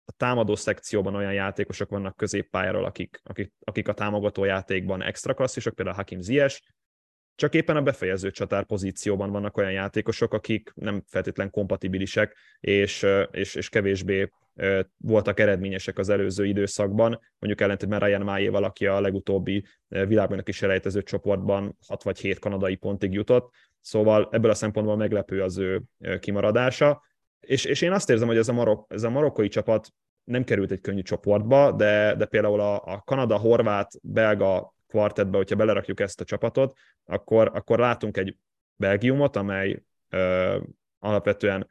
a 0.04 0.12
támadó 0.16 0.54
szekcióban 0.54 1.14
olyan 1.14 1.32
játékosok 1.32 1.90
vannak 1.90 2.16
középpályáról, 2.16 2.84
akik, 2.84 3.20
akik, 3.24 3.52
akik 3.64 3.88
a 3.88 3.92
támogató 3.94 4.44
játékban 4.44 5.02
extra 5.02 5.34
klasszisok, 5.34 5.74
például 5.74 5.96
Hakim 5.96 6.20
Ziyech, 6.20 6.60
csak 7.40 7.54
éppen 7.54 7.76
a 7.76 7.82
befejező 7.82 8.30
csatár 8.30 8.64
pozícióban 8.64 9.30
vannak 9.30 9.56
olyan 9.56 9.72
játékosok, 9.72 10.34
akik 10.34 10.72
nem 10.74 11.02
feltétlen 11.06 11.50
kompatibilisek, 11.50 12.36
és, 12.60 13.06
és, 13.30 13.54
és 13.54 13.68
kevésbé 13.68 14.30
voltak 14.96 15.40
eredményesek 15.40 15.98
az 15.98 16.08
előző 16.08 16.46
időszakban, 16.46 17.20
mondjuk 17.38 17.60
ellentétben 17.60 17.98
Ryan 17.98 18.20
Májéval, 18.20 18.64
aki 18.64 18.86
a 18.86 19.00
legutóbbi 19.00 19.64
világban 19.88 20.42
is 20.44 20.62
elejtező 20.62 21.02
csoportban 21.02 21.76
6 21.86 22.02
vagy 22.02 22.18
7 22.18 22.38
kanadai 22.38 22.74
pontig 22.74 23.12
jutott, 23.12 23.50
szóval 23.80 24.28
ebből 24.30 24.50
a 24.50 24.54
szempontból 24.54 24.96
meglepő 24.96 25.42
az 25.42 25.58
ő 25.58 25.82
kimaradása, 26.18 27.02
és, 27.40 27.64
és 27.64 27.80
én 27.80 27.92
azt 27.92 28.10
érzem, 28.10 28.28
hogy 28.28 28.36
ez 28.36 28.48
a, 28.48 28.52
marok, 28.52 28.86
ez 28.88 29.02
a 29.02 29.10
marokkai 29.10 29.48
csapat 29.48 29.88
nem 30.24 30.44
került 30.44 30.70
egy 30.70 30.80
könnyű 30.80 31.02
csoportba, 31.02 31.72
de, 31.72 32.14
de 32.14 32.24
például 32.24 32.60
a, 32.60 32.74
a 32.84 33.02
Kanada, 33.04 33.36
Horvát, 33.36 33.92
Belga 34.02 34.74
kvartetbe, 34.90 35.36
hogyha 35.36 35.56
belerakjuk 35.56 36.00
ezt 36.00 36.20
a 36.20 36.24
csapatot, 36.24 36.78
akkor, 37.04 37.50
akkor 37.54 37.78
látunk 37.78 38.16
egy 38.16 38.36
Belgiumot, 38.76 39.36
amely 39.36 39.82
ö, 40.08 40.58
alapvetően 40.98 41.68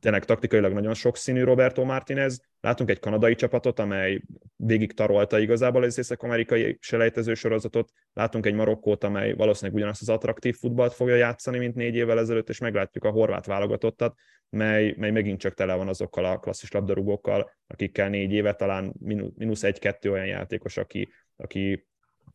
tényleg 0.00 0.24
taktikailag 0.24 0.72
nagyon 0.72 0.94
sokszínű 0.94 1.42
Roberto 1.42 1.84
Martinez. 1.84 2.40
Látunk 2.60 2.90
egy 2.90 2.98
kanadai 2.98 3.34
csapatot, 3.34 3.78
amely 3.78 4.22
végig 4.56 4.92
tarolta 4.92 5.38
igazából 5.38 5.82
az 5.82 5.98
észak-amerikai 5.98 6.76
selejtező 6.80 7.34
sorozatot. 7.34 7.90
Látunk 8.12 8.46
egy 8.46 8.54
Marokkót, 8.54 9.04
amely 9.04 9.32
valószínűleg 9.32 9.76
ugyanazt 9.76 10.00
az 10.00 10.08
attraktív 10.08 10.56
futballt 10.56 10.92
fogja 10.92 11.14
játszani, 11.14 11.58
mint 11.58 11.74
négy 11.74 11.94
évvel 11.94 12.18
ezelőtt, 12.18 12.48
és 12.48 12.58
meglátjuk 12.58 13.04
a 13.04 13.10
horvát 13.10 13.46
válogatottat, 13.46 14.14
mely, 14.50 14.94
mely 14.96 15.10
megint 15.10 15.40
csak 15.40 15.54
tele 15.54 15.74
van 15.74 15.88
azokkal 15.88 16.24
a 16.24 16.38
klasszis 16.38 16.70
labdarúgókkal, 16.70 17.50
akikkel 17.66 18.08
négy 18.08 18.32
éve 18.32 18.54
talán 18.54 18.94
mínusz 19.36 19.62
egy-kettő 19.62 20.10
olyan 20.10 20.26
játékos, 20.26 20.76
aki, 20.76 21.08
aki 21.36 21.86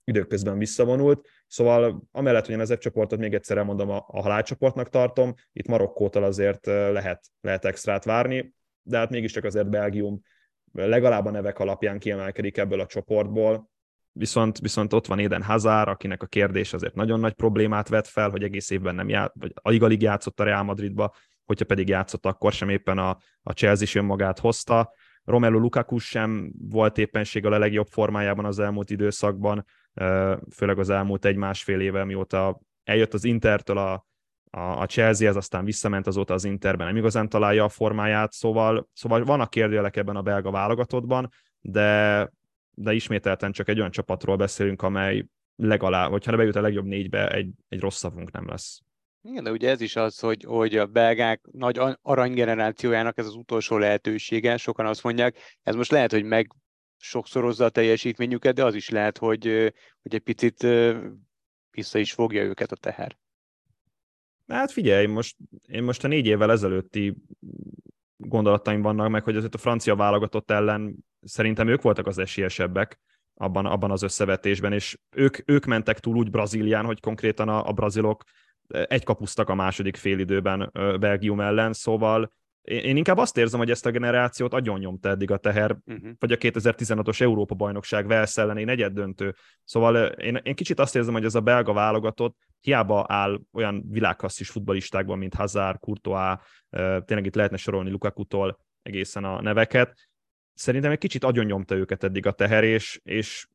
időközben 0.04 0.58
visszavonult. 0.58 1.28
Szóval 1.48 2.08
amellett, 2.12 2.46
hogy 2.46 2.56
én 2.56 2.62
az 2.62 2.74
F 2.74 2.78
csoportot 2.78 3.20
még 3.20 3.34
egyszer 3.34 3.58
elmondom, 3.58 3.90
a, 3.90 4.06
a 4.08 4.22
halálcsoportnak 4.22 4.90
tartom, 4.90 5.34
itt 5.52 5.68
Marokkótól 5.68 6.24
azért 6.24 6.66
lehet, 6.66 7.26
lehet 7.42 7.66
extrát 7.66 8.04
várni, 8.04 8.54
de 8.82 8.98
hát 8.98 9.10
mégiscsak 9.10 9.44
azért 9.44 9.70
Belgium 9.70 10.22
legalább 10.72 11.26
a 11.26 11.32
nevek 11.32 11.60
alapján 11.60 12.00
kiemelkedik 12.00 12.58
ebből 12.58 12.80
a 12.80 12.86
csoportból, 12.86 13.72
viszont, 14.12 14.60
viszont 14.60 14.94
ott 14.94 15.08
van 15.08 15.20
Eden 15.20 15.44
Hazard, 15.44 15.88
akinek 15.88 16.24
a 16.24 16.26
kérdés 16.26 16.74
azért 16.74 16.96
nagyon 16.96 17.20
nagy 17.20 17.34
problémát 17.34 17.88
vet 17.88 18.08
fel, 18.08 18.30
hogy 18.30 18.44
egész 18.44 18.70
évben 18.70 18.96
nem 18.96 19.10
ját, 19.10 19.34
vagy 19.40 19.52
alig-alig 19.56 20.02
játszott 20.02 20.40
a 20.40 20.44
Real 20.44 20.64
Madridba, 20.64 21.14
hogyha 21.46 21.66
pedig 21.66 21.88
játszott, 21.88 22.26
akkor 22.26 22.52
sem 22.52 22.70
éppen 22.70 22.98
a, 22.98 23.18
a 23.42 23.52
Chelsea 23.52 23.84
is 23.84 23.96
önmagát 23.96 24.40
hozta. 24.40 24.94
Romelu 25.24 25.60
Lukaku 25.60 25.98
sem 25.98 26.54
volt 26.70 26.98
éppenséggel 26.98 27.54
a 27.54 27.58
legjobb 27.58 27.88
formájában 27.88 28.46
az 28.46 28.60
elmúlt 28.60 28.90
időszakban, 28.90 29.66
főleg 30.56 30.80
az 30.80 30.90
elmúlt 30.90 31.26
egy-másfél 31.26 31.80
éve, 31.80 32.04
mióta 32.04 32.60
eljött 32.84 33.14
az 33.14 33.24
Intertől 33.24 33.78
a, 33.78 34.06
a, 34.50 34.60
a 34.60 34.88
ez 35.00 35.22
aztán 35.22 35.66
visszament 35.66 36.08
azóta 36.08 36.34
az 36.34 36.44
Interben, 36.44 36.88
nem 36.88 36.96
igazán 36.96 37.30
találja 37.30 37.64
a 37.64 37.70
formáját, 37.70 38.32
szóval, 38.32 38.88
szóval 38.94 39.24
vannak 39.24 39.50
kérdőjelek 39.50 39.96
ebben 39.96 40.16
a 40.16 40.22
belga 40.22 40.52
válogatottban, 40.52 41.30
de, 41.62 42.30
de 42.72 42.94
ismételten 42.94 43.52
csak 43.52 43.70
egy 43.70 43.80
olyan 43.80 43.92
csapatról 43.92 44.36
beszélünk, 44.36 44.82
amely 44.82 45.26
legalább, 45.56 46.10
hogyha 46.10 46.38
bejut 46.38 46.56
a 46.56 46.62
legjobb 46.62 46.86
négybe, 46.86 47.32
egy, 47.32 47.50
egy 47.70 47.80
rossz 47.80 47.98
szavunk 47.98 48.32
nem 48.32 48.48
lesz. 48.48 48.82
Igen, 49.22 49.44
de 49.44 49.52
ugye 49.52 49.70
ez 49.70 49.82
is 49.82 49.96
az, 49.96 50.20
hogy, 50.20 50.44
hogy 50.44 50.78
a 50.78 50.86
belgák 50.86 51.42
nagy 51.52 51.80
aranygenerációjának 52.02 53.18
ez 53.18 53.26
az 53.26 53.36
utolsó 53.36 53.78
lehetősége, 53.78 54.58
sokan 54.58 54.86
azt 54.86 55.04
mondják, 55.04 55.38
ez 55.62 55.76
most 55.76 55.92
lehet, 55.92 56.12
hogy 56.12 56.24
meg 56.24 56.52
sokszorozza 57.04 57.66
a 57.66 57.70
teljesítményüket, 57.70 58.56
de 58.56 58.66
az 58.66 58.76
is 58.76 58.90
lehet, 58.90 59.18
hogy, 59.18 59.44
hogy 60.02 60.16
egy 60.16 60.20
picit 60.20 60.68
vissza 61.72 62.00
is 62.00 62.14
fogja 62.14 62.44
őket 62.44 62.72
a 62.72 62.76
teher. 62.76 63.18
Hát 64.48 64.72
figyelj, 64.72 65.06
most, 65.06 65.36
én 65.68 65.84
most 65.84 66.04
a 66.04 66.08
négy 66.08 66.26
évvel 66.26 66.52
ezelőtti 66.52 67.16
gondolataim 68.18 68.82
vannak 68.82 69.10
meg, 69.10 69.24
hogy 69.24 69.36
azért 69.36 69.56
a 69.56 69.58
francia 69.58 69.96
válogatott 69.96 70.52
ellen 70.52 70.96
szerintem 71.22 71.68
ők 71.68 71.82
voltak 71.82 72.08
az 72.08 72.18
esélyesebbek 72.18 73.00
abban, 73.34 73.66
abban 73.66 73.92
az 73.92 74.02
összevetésben, 74.02 74.74
és 74.74 75.00
ők, 75.16 75.38
ők 75.46 75.66
mentek 75.66 76.00
túl 76.00 76.16
úgy 76.16 76.30
Brazílián, 76.30 76.86
hogy 76.86 77.00
konkrétan 77.00 77.50
a, 77.50 77.68
a 77.68 77.72
brazilok 77.72 78.24
egy 78.68 79.04
kapusztak 79.04 79.50
a 79.50 79.56
második 79.56 79.96
félidőben 79.96 80.70
Belgium 81.00 81.40
ellen, 81.40 81.74
szóval 81.74 82.32
én 82.64 82.98
inkább 82.98 83.18
azt 83.18 83.38
érzem, 83.38 83.60
hogy 83.60 83.70
ezt 83.70 83.86
a 83.86 83.92
generációt 83.92 84.54
agyon 84.54 84.80
nyomta 84.80 85.10
eddig 85.10 85.32
a 85.32 85.38
teher, 85.38 85.78
uh-huh. 85.86 86.10
vagy 86.20 86.32
a 86.32 86.38
2016-os 86.38 87.22
Európa-bajnokság 87.22 88.08
Velsz 88.08 88.38
elleni 88.38 88.64
negyed 88.64 88.94
döntő. 88.94 89.36
Szóval 89.64 89.96
én, 90.06 90.36
én 90.44 90.56
kicsit 90.56 90.80
azt 90.80 90.96
érzem, 90.96 91.14
hogy 91.14 91.26
ez 91.26 91.36
a 91.36 91.42
belga 91.42 91.74
válogatott 91.74 92.38
hiába 92.60 93.06
áll 93.08 93.42
olyan 93.54 93.84
világklasszis 93.90 94.50
futbalistákban, 94.50 95.18
mint 95.18 95.34
Hazard, 95.34 95.80
Courtois, 95.80 96.38
tényleg 97.06 97.26
itt 97.26 97.36
lehetne 97.36 97.58
sorolni 97.58 97.90
Lukaku-tól 97.90 98.60
egészen 98.82 99.24
a 99.24 99.42
neveket. 99.42 100.10
Szerintem 100.54 100.92
egy 100.92 100.98
kicsit 100.98 101.24
agyon 101.24 101.46
nyomta 101.46 101.76
őket 101.76 102.04
eddig 102.04 102.26
a 102.26 102.32
teher, 102.32 102.64
és, 102.64 103.00
és 103.04 103.48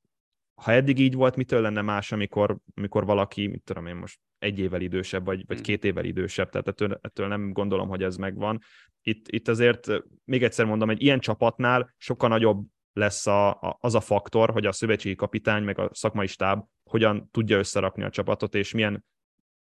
ha 0.55 0.73
eddig 0.73 0.99
így 0.99 1.15
volt, 1.15 1.37
mitől 1.37 1.61
lenne 1.61 1.83
más, 1.83 2.13
amikor, 2.13 2.57
amikor 2.75 3.05
valaki, 3.05 3.47
mit 3.47 3.63
tudom 3.63 3.87
én 3.87 3.97
most, 3.97 4.19
egy 4.39 4.59
évvel 4.59 4.81
idősebb, 4.81 5.25
vagy, 5.25 5.45
vagy 5.47 5.57
hmm. 5.57 5.65
két 5.65 5.85
évvel 5.85 6.05
idősebb, 6.05 6.51
tehát 6.51 6.69
ettől, 6.69 6.99
ettől 7.01 7.27
nem 7.27 7.53
gondolom, 7.53 7.89
hogy 7.89 8.03
ez 8.03 8.17
megvan. 8.17 8.61
Itt, 9.03 9.29
itt 9.29 9.49
azért, 9.49 9.87
még 10.25 10.43
egyszer 10.43 10.67
mondom, 10.67 10.91
egy 10.91 11.03
ilyen 11.03 11.21
csapatnál 11.21 11.95
sokkal 11.97 12.29
nagyobb 12.29 12.67
lesz 12.93 13.27
a, 13.27 13.49
a, 13.49 13.79
az 13.81 13.95
a 13.95 14.01
faktor, 14.01 14.51
hogy 14.51 14.67
a 14.67 14.73
szövetségi 14.73 15.15
kapitány, 15.15 15.63
meg 15.63 15.79
a 15.79 15.91
szakmai 15.93 16.27
stáb 16.27 16.65
hogyan 16.85 17.29
tudja 17.31 17.59
összerakni 17.59 18.03
a 18.03 18.11
csapatot, 18.11 18.55
és 18.55 18.73
milyen 18.73 19.05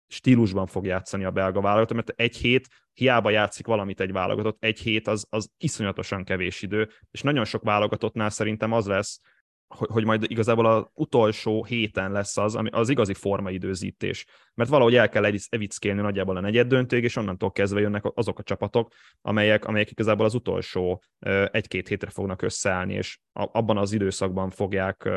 stílusban 0.09 0.67
fog 0.67 0.87
játszani 0.87 1.25
a 1.25 1.31
belga 1.31 1.61
válogatott, 1.61 1.97
mert 1.97 2.21
egy 2.21 2.37
hét 2.37 2.69
hiába 2.93 3.31
játszik 3.31 3.67
valamit 3.67 4.01
egy 4.01 4.13
válogatott, 4.13 4.65
egy 4.65 4.79
hét 4.79 5.09
az, 5.09 5.27
az 5.31 5.51
iszonyatosan 5.59 6.25
kevés 6.25 6.63
idő, 6.63 6.89
és 7.11 7.23
nagyon 7.23 7.45
sok 7.45 7.63
válogatottnál 7.63 8.31
szerintem 8.31 8.73
az 8.73 8.87
lesz, 8.87 9.21
hogy, 9.69 10.05
majd 10.05 10.25
igazából 10.29 10.67
az 10.67 10.87
utolsó 10.95 11.65
héten 11.65 12.13
lesz 12.13 12.37
az, 12.37 12.55
ami 12.55 12.69
az 12.73 12.89
igazi 12.89 13.15
formaidőzítés. 13.15 14.25
Mert 14.55 14.71
valahogy 14.71 14.95
el 14.95 15.09
kell 15.09 15.25
evickélni 15.49 16.01
nagyjából 16.01 16.37
a 16.37 16.41
negyed 16.41 16.67
döntőig, 16.67 17.05
és 17.05 17.17
onnantól 17.17 17.53
kezdve 17.53 17.81
jönnek 17.81 18.05
azok 18.15 18.39
a 18.39 18.43
csapatok, 18.43 18.93
amelyek, 19.21 19.65
amelyek 19.65 19.91
igazából 19.91 20.27
az 20.27 20.35
utolsó 20.35 21.03
egy-két 21.51 21.89
hétre 21.89 22.11
fognak 22.11 22.43
összeállni, 22.43 22.95
és 22.95 23.19
abban 23.33 23.77
az 23.77 23.93
időszakban 23.93 24.51
fogják 24.51 25.09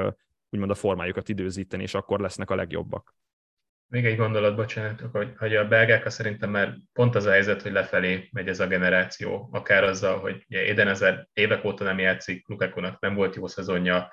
úgymond 0.49 0.71
a 0.71 0.75
formájukat 0.75 1.29
időzíteni, 1.29 1.83
és 1.83 1.93
akkor 1.93 2.19
lesznek 2.19 2.49
a 2.49 2.55
legjobbak. 2.55 3.17
Még 3.87 4.05
egy 4.05 4.17
gondolat, 4.17 4.55
bocsánat, 4.55 5.01
hogy, 5.11 5.33
hogy 5.37 5.55
a 5.55 5.67
belgák 5.67 6.09
szerintem 6.09 6.49
már 6.49 6.77
pont 6.93 7.15
az 7.15 7.25
a 7.25 7.31
helyzet, 7.31 7.61
hogy 7.61 7.71
lefelé 7.71 8.29
megy 8.31 8.47
ez 8.47 8.59
a 8.59 8.67
generáció, 8.67 9.49
akár 9.51 9.83
azzal, 9.83 10.19
hogy 10.19 10.45
Eden 10.47 10.87
ezer 10.87 11.27
évek 11.33 11.63
óta 11.63 11.83
nem 11.83 11.99
játszik, 11.99 12.47
Lukakunak 12.47 12.99
nem 12.99 13.13
volt 13.15 13.35
jó 13.35 13.47
szezonja, 13.47 14.11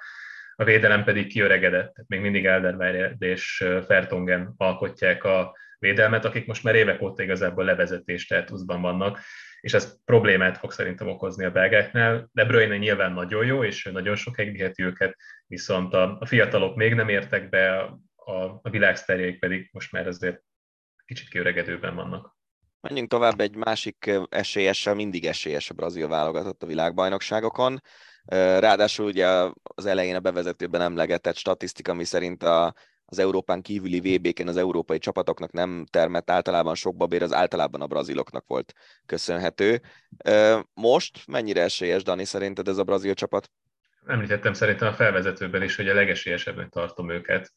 a 0.57 0.65
védelem 0.65 1.05
pedig 1.05 1.27
kiöregedett, 1.27 1.95
tehát 1.95 2.09
még 2.09 2.21
mindig 2.21 2.47
Elderweireld 2.47 3.23
és 3.23 3.65
Fertongen 3.87 4.55
alkotják 4.57 5.25
a 5.25 5.57
védelmet, 5.79 6.25
akik 6.25 6.47
most 6.47 6.65
már 6.65 6.75
évek 6.75 7.03
óta 7.03 7.23
igazából 7.23 7.65
levezetés 7.65 8.23
státuszban 8.23 8.81
vannak, 8.81 9.21
és 9.61 9.75
ez 9.75 10.05
problémát 10.05 10.59
fog 10.59 10.73
szerintem 10.73 11.09
okozni 11.09 11.45
a 11.45 11.51
belgáknál. 11.51 12.29
De 12.33 12.45
Bruyne 12.45 12.77
nyilván 12.77 13.13
nagyon 13.13 13.47
jó, 13.47 13.65
és 13.65 13.89
nagyon 13.93 14.17
sok 14.17 14.37
viheti 14.37 14.83
őket, 14.83 15.17
viszont 15.47 15.95
a, 15.95 16.19
a 16.21 16.27
fiatalok 16.27 16.77
még 16.77 16.95
nem 16.95 17.09
értek 17.09 17.49
be, 17.49 17.79
a, 18.15 18.43
a 18.63 18.71
világszterjeik 18.71 19.39
pedig 19.39 19.69
most 19.73 19.93
már 19.93 20.07
azért 20.07 20.43
kicsit 21.05 21.29
kiöregedőben 21.29 21.95
vannak. 21.95 22.36
Menjünk 22.89 23.11
tovább 23.11 23.41
egy 23.41 23.57
másik 23.57 24.11
esélyessel, 24.29 24.95
mindig 24.95 25.27
esélyes 25.27 25.71
a 25.71 25.75
brazil 25.75 26.09
válogatott 26.09 26.63
a 26.63 26.67
világbajnokságokon. 26.67 27.83
Ráadásul 28.59 29.07
ugye 29.07 29.27
az 29.63 29.87
elején 29.87 30.15
a 30.15 30.21
bevezetőben 30.21 30.81
emlegetett 30.81 31.37
statisztika, 31.37 31.93
ami 31.93 32.05
szerint 32.05 32.43
a 32.43 32.75
az 33.09 33.19
Európán 33.19 33.63
kívüli 33.63 34.01
VB-ken 34.01 34.49
az 34.49 34.57
európai 34.57 34.99
csapatoknak 34.99 35.53
nem 35.53 35.87
termett 35.91 36.31
általában 36.31 36.75
sok 36.75 36.97
babér, 36.97 37.23
az 37.23 37.33
általában 37.33 37.81
a 37.81 37.87
braziloknak 37.87 38.45
volt 38.47 38.73
köszönhető. 39.07 39.83
Most 40.75 41.27
mennyire 41.27 41.63
esélyes, 41.63 42.03
Dani, 42.03 42.25
szerinted 42.25 42.69
ez 42.69 42.79
a 42.79 42.85
brazil 42.85 43.15
csapat? 43.15 43.51
Említettem 44.07 44.53
szerintem 44.53 44.89
a 44.89 44.93
felvezetőben 44.93 45.63
is, 45.63 45.77
hogy 45.77 45.89
a 45.89 45.95
legesélyesebbnek 45.95 46.69
tartom 46.69 47.11
őket. 47.11 47.53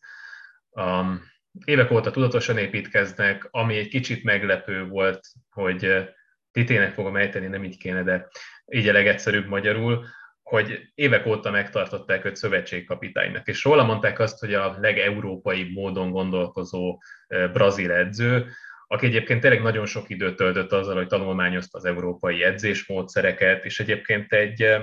Um, 0.70 1.22
évek 1.66 1.92
óta 1.92 2.12
tudatosan 2.12 2.58
építkeznek, 2.58 3.48
ami 3.52 3.78
egy 3.78 3.88
kicsit 3.88 4.24
meglepő 4.24 4.88
volt, 4.88 5.20
hogy 5.50 6.10
titének 6.52 6.94
fogom 6.94 7.16
ejteni, 7.16 7.48
nem 7.48 7.64
így 7.64 7.78
kéne, 7.78 8.04
de 8.04 8.28
így 8.72 8.88
a 8.88 8.94
legegyszerűbb 8.94 9.48
magyarul, 9.48 10.06
hogy 10.44 10.92
évek 10.96 11.26
óta 11.26 11.52
megtartották 11.52 12.26
őt 12.26 12.36
szövetségkapitánynak, 12.36 13.48
és 13.48 13.64
róla 13.64 13.84
mondták 13.84 14.20
azt, 14.20 14.40
hogy 14.40 14.54
a 14.54 14.78
legeurópai 14.80 15.72
módon 15.74 16.12
gondolkozó 16.12 17.02
brazil 17.28 17.92
edző, 17.92 18.52
aki 18.88 19.06
egyébként 19.06 19.42
tényleg 19.42 19.62
nagyon 19.62 19.86
sok 19.86 20.10
időt 20.10 20.36
töltött 20.36 20.72
azzal, 20.72 20.96
hogy 20.96 21.08
tanulmányozta 21.08 21.78
az 21.78 21.86
európai 21.86 22.44
edzésmódszereket, 22.44 23.66
és 23.66 23.80
egyébként 23.80 24.34
egy 24.34 24.78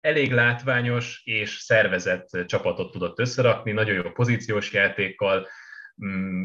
elég 0.00 0.32
látványos 0.32 1.20
és 1.24 1.50
szervezett 1.50 2.28
csapatot 2.46 2.92
tudott 2.92 3.18
összerakni, 3.18 3.72
nagyon 3.72 3.94
jó 3.94 4.10
pozíciós 4.10 4.72
játékkal, 4.72 5.48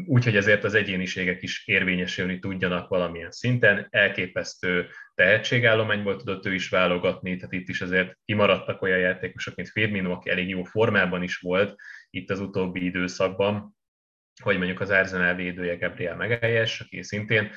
úgyhogy 0.06 0.36
ezért 0.36 0.64
az 0.64 0.74
egyéniségek 0.74 1.42
is 1.42 1.66
érvényesülni 1.66 2.38
tudjanak 2.38 2.88
valamilyen 2.88 3.30
szinten. 3.30 3.86
Elképesztő 3.90 4.86
tehetségállományból 5.14 6.16
tudott 6.16 6.46
ő 6.46 6.54
is 6.54 6.68
válogatni, 6.68 7.36
tehát 7.36 7.52
itt 7.52 7.68
is 7.68 7.80
azért 7.80 8.18
kimaradtak 8.24 8.82
olyan 8.82 8.98
játékosok, 8.98 9.54
mint 9.54 9.68
Firmino, 9.68 10.12
aki 10.12 10.30
elég 10.30 10.48
jó 10.48 10.62
formában 10.62 11.22
is 11.22 11.36
volt 11.36 11.74
itt 12.10 12.30
az 12.30 12.40
utóbbi 12.40 12.84
időszakban, 12.84 13.76
hogy 14.42 14.56
mondjuk 14.56 14.80
az 14.80 14.90
Arsenal 14.90 15.34
védője 15.34 15.76
Gabriel 15.76 16.16
Megelyes, 16.16 16.80
aki 16.80 17.02
szintén 17.02 17.50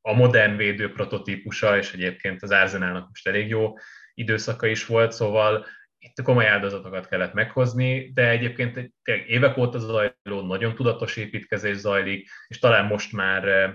a 0.00 0.12
modern 0.12 0.56
védő 0.56 0.92
prototípusa, 0.92 1.76
és 1.76 1.92
egyébként 1.92 2.42
az 2.42 2.50
Arsenalnak 2.50 3.08
most 3.08 3.26
elég 3.26 3.48
jó 3.48 3.74
időszaka 4.14 4.66
is 4.66 4.86
volt, 4.86 5.12
szóval 5.12 5.66
itt 5.98 6.22
komoly 6.22 6.46
áldozatokat 6.46 7.08
kellett 7.08 7.32
meghozni, 7.32 8.12
de 8.12 8.28
egyébként 8.28 8.92
tényleg 9.02 9.28
évek 9.28 9.56
óta 9.56 9.78
zajló, 9.78 10.46
nagyon 10.46 10.74
tudatos 10.74 11.16
építkezés 11.16 11.76
zajlik, 11.76 12.28
és 12.46 12.58
talán 12.58 12.86
most 12.86 13.12
már, 13.12 13.48
eh, 13.48 13.74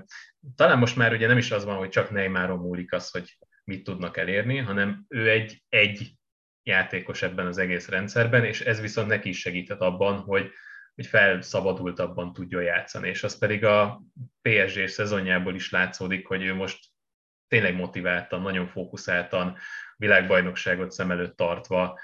talán 0.55 0.78
most 0.78 0.95
már 0.95 1.13
ugye 1.13 1.28
nem 1.28 1.38
is 1.38 1.51
az 1.51 1.65
van, 1.65 1.78
hogy 1.78 1.89
csak 1.89 2.09
Neymaron 2.09 2.59
múlik 2.59 2.93
az, 2.93 3.09
hogy 3.09 3.38
mit 3.63 3.84
tudnak 3.84 4.17
elérni, 4.17 4.57
hanem 4.57 5.05
ő 5.07 5.30
egy, 5.30 5.63
egy 5.69 6.13
játékos 6.63 7.21
ebben 7.21 7.47
az 7.47 7.57
egész 7.57 7.88
rendszerben, 7.89 8.45
és 8.45 8.61
ez 8.61 8.82
viszont 8.82 9.07
neki 9.07 9.30
is 9.30 9.39
segített 9.39 9.80
abban, 9.80 10.19
hogy, 10.19 10.51
hogy 10.95 11.05
felszabadultabban 11.05 12.34
tudjon 12.34 12.63
játszani, 12.63 13.09
és 13.09 13.24
az 13.24 13.38
pedig 13.38 13.65
a 13.65 14.01
PSG 14.41 14.88
szezonjából 14.88 15.55
is 15.55 15.71
látszódik, 15.71 16.28
hogy 16.28 16.43
ő 16.43 16.53
most 16.53 16.86
tényleg 17.47 17.76
motiváltan, 17.76 18.41
nagyon 18.41 18.67
fókuszáltan, 18.67 19.57
világbajnokságot 19.97 20.91
szem 20.91 21.11
előtt 21.11 21.38
tartva 21.38 21.99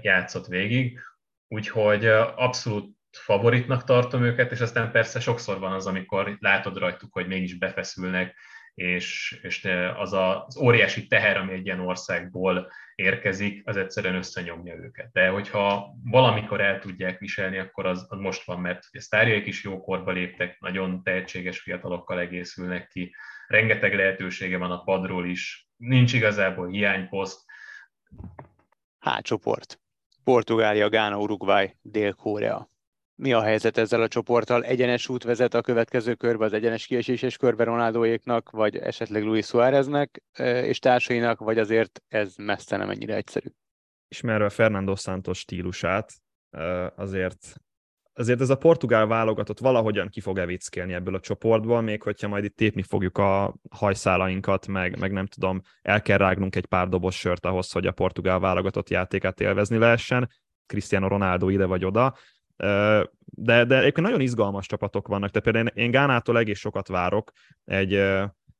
játszott 0.00 0.46
végig, 0.46 1.00
úgyhogy 1.48 2.06
abszolút 2.06 2.96
favoritnak 3.10 3.84
tartom 3.84 4.22
őket, 4.22 4.52
és 4.52 4.60
aztán 4.60 4.90
persze 4.90 5.20
sokszor 5.20 5.58
van 5.58 5.72
az, 5.72 5.86
amikor 5.86 6.36
látod 6.40 6.78
rajtuk, 6.78 7.12
hogy 7.12 7.26
mégis 7.26 7.58
befeszülnek, 7.58 8.36
és, 8.74 9.38
és 9.42 9.68
az 9.96 10.12
a, 10.12 10.44
az 10.44 10.56
óriási 10.56 11.06
teher, 11.06 11.36
ami 11.36 11.52
egy 11.52 11.66
ilyen 11.66 11.80
országból 11.80 12.72
érkezik, 12.94 13.68
az 13.68 13.76
egyszerűen 13.76 14.14
összenyomja 14.14 14.74
őket. 14.74 15.12
De 15.12 15.28
hogyha 15.28 15.94
valamikor 16.04 16.60
el 16.60 16.78
tudják 16.78 17.18
viselni, 17.18 17.58
akkor 17.58 17.86
az, 17.86 18.06
az 18.08 18.18
most 18.18 18.44
van, 18.44 18.60
mert 18.60 18.82
a 18.92 19.00
sztárjaik 19.00 19.46
is 19.46 19.64
jó 19.64 19.80
korba 19.80 20.10
léptek, 20.10 20.60
nagyon 20.60 21.02
tehetséges 21.02 21.60
fiatalokkal 21.60 22.20
egészülnek 22.20 22.86
ki, 22.86 23.14
rengeteg 23.46 23.94
lehetősége 23.94 24.58
van 24.58 24.70
a 24.70 24.82
padról 24.82 25.26
is, 25.26 25.68
nincs 25.76 26.12
igazából 26.12 26.68
hiányposzt, 26.68 27.40
H 29.04 29.20
csoport. 29.20 29.80
Portugália, 30.24 30.88
Gána, 30.88 31.18
Uruguay, 31.18 31.76
Dél-Korea. 31.82 32.68
Mi 33.14 33.32
a 33.32 33.42
helyzet 33.42 33.78
ezzel 33.78 34.02
a 34.02 34.08
csoporttal? 34.08 34.64
Egyenes 34.64 35.08
út 35.08 35.22
vezet 35.22 35.54
a 35.54 35.60
következő 35.60 36.14
körbe, 36.14 36.44
az 36.44 36.52
egyenes 36.52 36.86
kieséses 36.86 37.36
körbe 37.36 37.64
Ronaldóéknak, 37.64 38.50
vagy 38.50 38.76
esetleg 38.76 39.22
Luis 39.22 39.46
Suáreznek 39.46 40.22
és 40.38 40.78
társainak, 40.78 41.38
vagy 41.38 41.58
azért 41.58 42.02
ez 42.08 42.34
messze 42.36 42.76
nem 42.76 42.90
ennyire 42.90 43.14
egyszerű? 43.14 43.48
Ismerve 44.08 44.48
Fernando 44.48 44.94
Santos 44.94 45.38
stílusát, 45.38 46.12
azért 46.96 47.54
azért 48.14 48.40
ez 48.40 48.50
a 48.50 48.56
portugál 48.56 49.06
válogatott 49.06 49.58
valahogyan 49.58 50.08
ki 50.08 50.20
fog 50.20 50.38
evickélni 50.38 50.92
ebből 50.92 51.14
a 51.14 51.20
csoportból, 51.20 51.80
még 51.80 52.02
hogyha 52.02 52.28
majd 52.28 52.44
itt 52.44 52.56
tépni 52.56 52.82
fogjuk 52.82 53.18
a 53.18 53.54
hajszálainkat, 53.70 54.66
meg, 54.66 54.98
meg 54.98 55.12
nem 55.12 55.26
tudom, 55.26 55.60
el 55.82 56.02
kell 56.02 56.18
rágnunk 56.18 56.56
egy 56.56 56.66
pár 56.66 56.88
dobos 56.88 57.18
sört 57.18 57.46
ahhoz, 57.46 57.72
hogy 57.72 57.86
a 57.86 57.92
portugál 57.92 58.38
válogatott 58.38 58.90
játékát 58.90 59.40
élvezni 59.40 59.78
lehessen, 59.78 60.30
Cristiano 60.66 61.08
Ronaldo 61.08 61.48
ide 61.48 61.64
vagy 61.64 61.84
oda, 61.84 62.14
de, 63.24 63.64
de 63.64 63.78
egyébként 63.78 64.06
nagyon 64.06 64.20
izgalmas 64.20 64.66
csapatok 64.66 65.08
vannak, 65.08 65.30
tehát 65.30 65.50
például 65.50 65.84
én, 65.84 65.90
Gánától 65.90 66.38
egész 66.38 66.58
sokat 66.58 66.88
várok, 66.88 67.32
egy, 67.64 67.94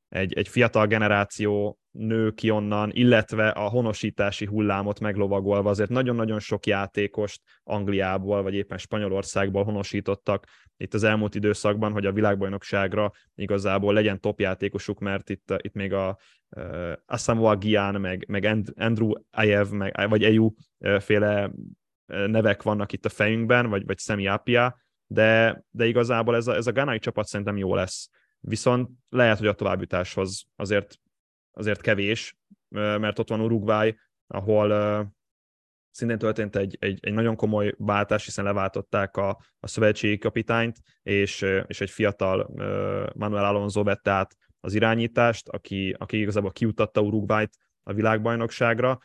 egy, 0.09 0.32
egy 0.32 0.48
fiatal 0.48 0.86
generáció 0.86 1.78
nő 1.99 2.30
ki 2.30 2.51
onnan, 2.51 2.90
illetve 2.92 3.49
a 3.49 3.68
honosítási 3.68 4.47
hullámot 4.47 5.01
meglovagolva 5.01 5.70
azért 5.70 5.90
nagyon-nagyon 5.90 6.38
sok 6.38 6.66
játékost 6.66 7.42
Angliából, 7.62 8.42
vagy 8.42 8.55
éppen 8.55 8.78
Spanyolországból 8.78 9.64
honosítottak 9.64 10.47
itt 10.76 10.95
az 10.95 11.03
elmúlt 11.03 11.34
időszakban, 11.34 11.92
hogy 11.92 12.07
a 12.07 12.12
világbajnokságra 12.12 13.12
igazából 13.34 13.92
legyen 13.92 14.20
top 14.20 14.40
játékosuk, 14.40 14.99
mert 14.99 15.30
itt, 15.30 15.55
itt 15.57 15.74
még 15.74 15.92
a 15.92 16.18
uh, 16.57 16.92
Asamoah 17.07 17.59
Gyan, 17.59 18.01
meg, 18.01 18.24
meg 18.28 18.64
Andrew 18.76 19.12
Ayev, 19.30 19.68
meg, 19.70 20.09
vagy 20.09 20.24
Eyu 20.24 20.53
féle 20.99 21.51
nevek 22.07 22.62
vannak 22.62 22.92
itt 22.92 23.05
a 23.05 23.09
fejünkben, 23.09 23.68
vagy, 23.68 23.86
vagy 23.86 23.99
Semi 23.99 24.26
Apia, 24.26 24.80
de, 25.07 25.62
de 25.70 25.86
igazából 25.86 26.36
ez 26.36 26.47
a, 26.47 26.55
ez 26.55 26.66
a 26.66 26.72
gánai 26.72 26.99
csapat 26.99 27.26
szerintem 27.26 27.57
jó 27.57 27.74
lesz. 27.74 28.09
Viszont 28.40 28.90
lehet, 29.09 29.38
hogy 29.38 29.47
a 29.47 29.55
továbbjutáshoz 29.55 30.45
azért, 30.57 30.99
azért 31.55 31.80
kevés, 31.80 32.36
mert 32.68 33.18
ott 33.18 33.28
van 33.28 33.40
Uruguay, 33.40 33.96
ahol 34.26 34.68
szintén 35.90 36.18
történt 36.18 36.57
egy, 36.57 36.76
egy, 36.80 36.98
egy 37.02 37.12
nagyon 37.12 37.36
komoly 37.36 37.74
váltás, 37.78 38.24
hiszen 38.24 38.44
leváltották 38.44 39.16
a, 39.16 39.28
a 39.61 39.66
szövetségi 39.66 40.18
kapitányt, 40.18 40.76
és, 41.02 41.46
és 41.66 41.80
egy 41.80 41.90
fiatal 41.90 42.50
Manuel 43.14 43.44
Alonso 43.44 43.82
vette 43.82 44.11
át 44.11 44.36
az 44.61 44.74
irányítást, 44.74 45.48
aki, 45.48 45.94
aki 45.98 46.20
igazából 46.20 46.52
kiutatta 46.52 47.00
Uruguayt 47.00 47.57
a 47.82 47.92
világbajnokságra. 47.92 48.98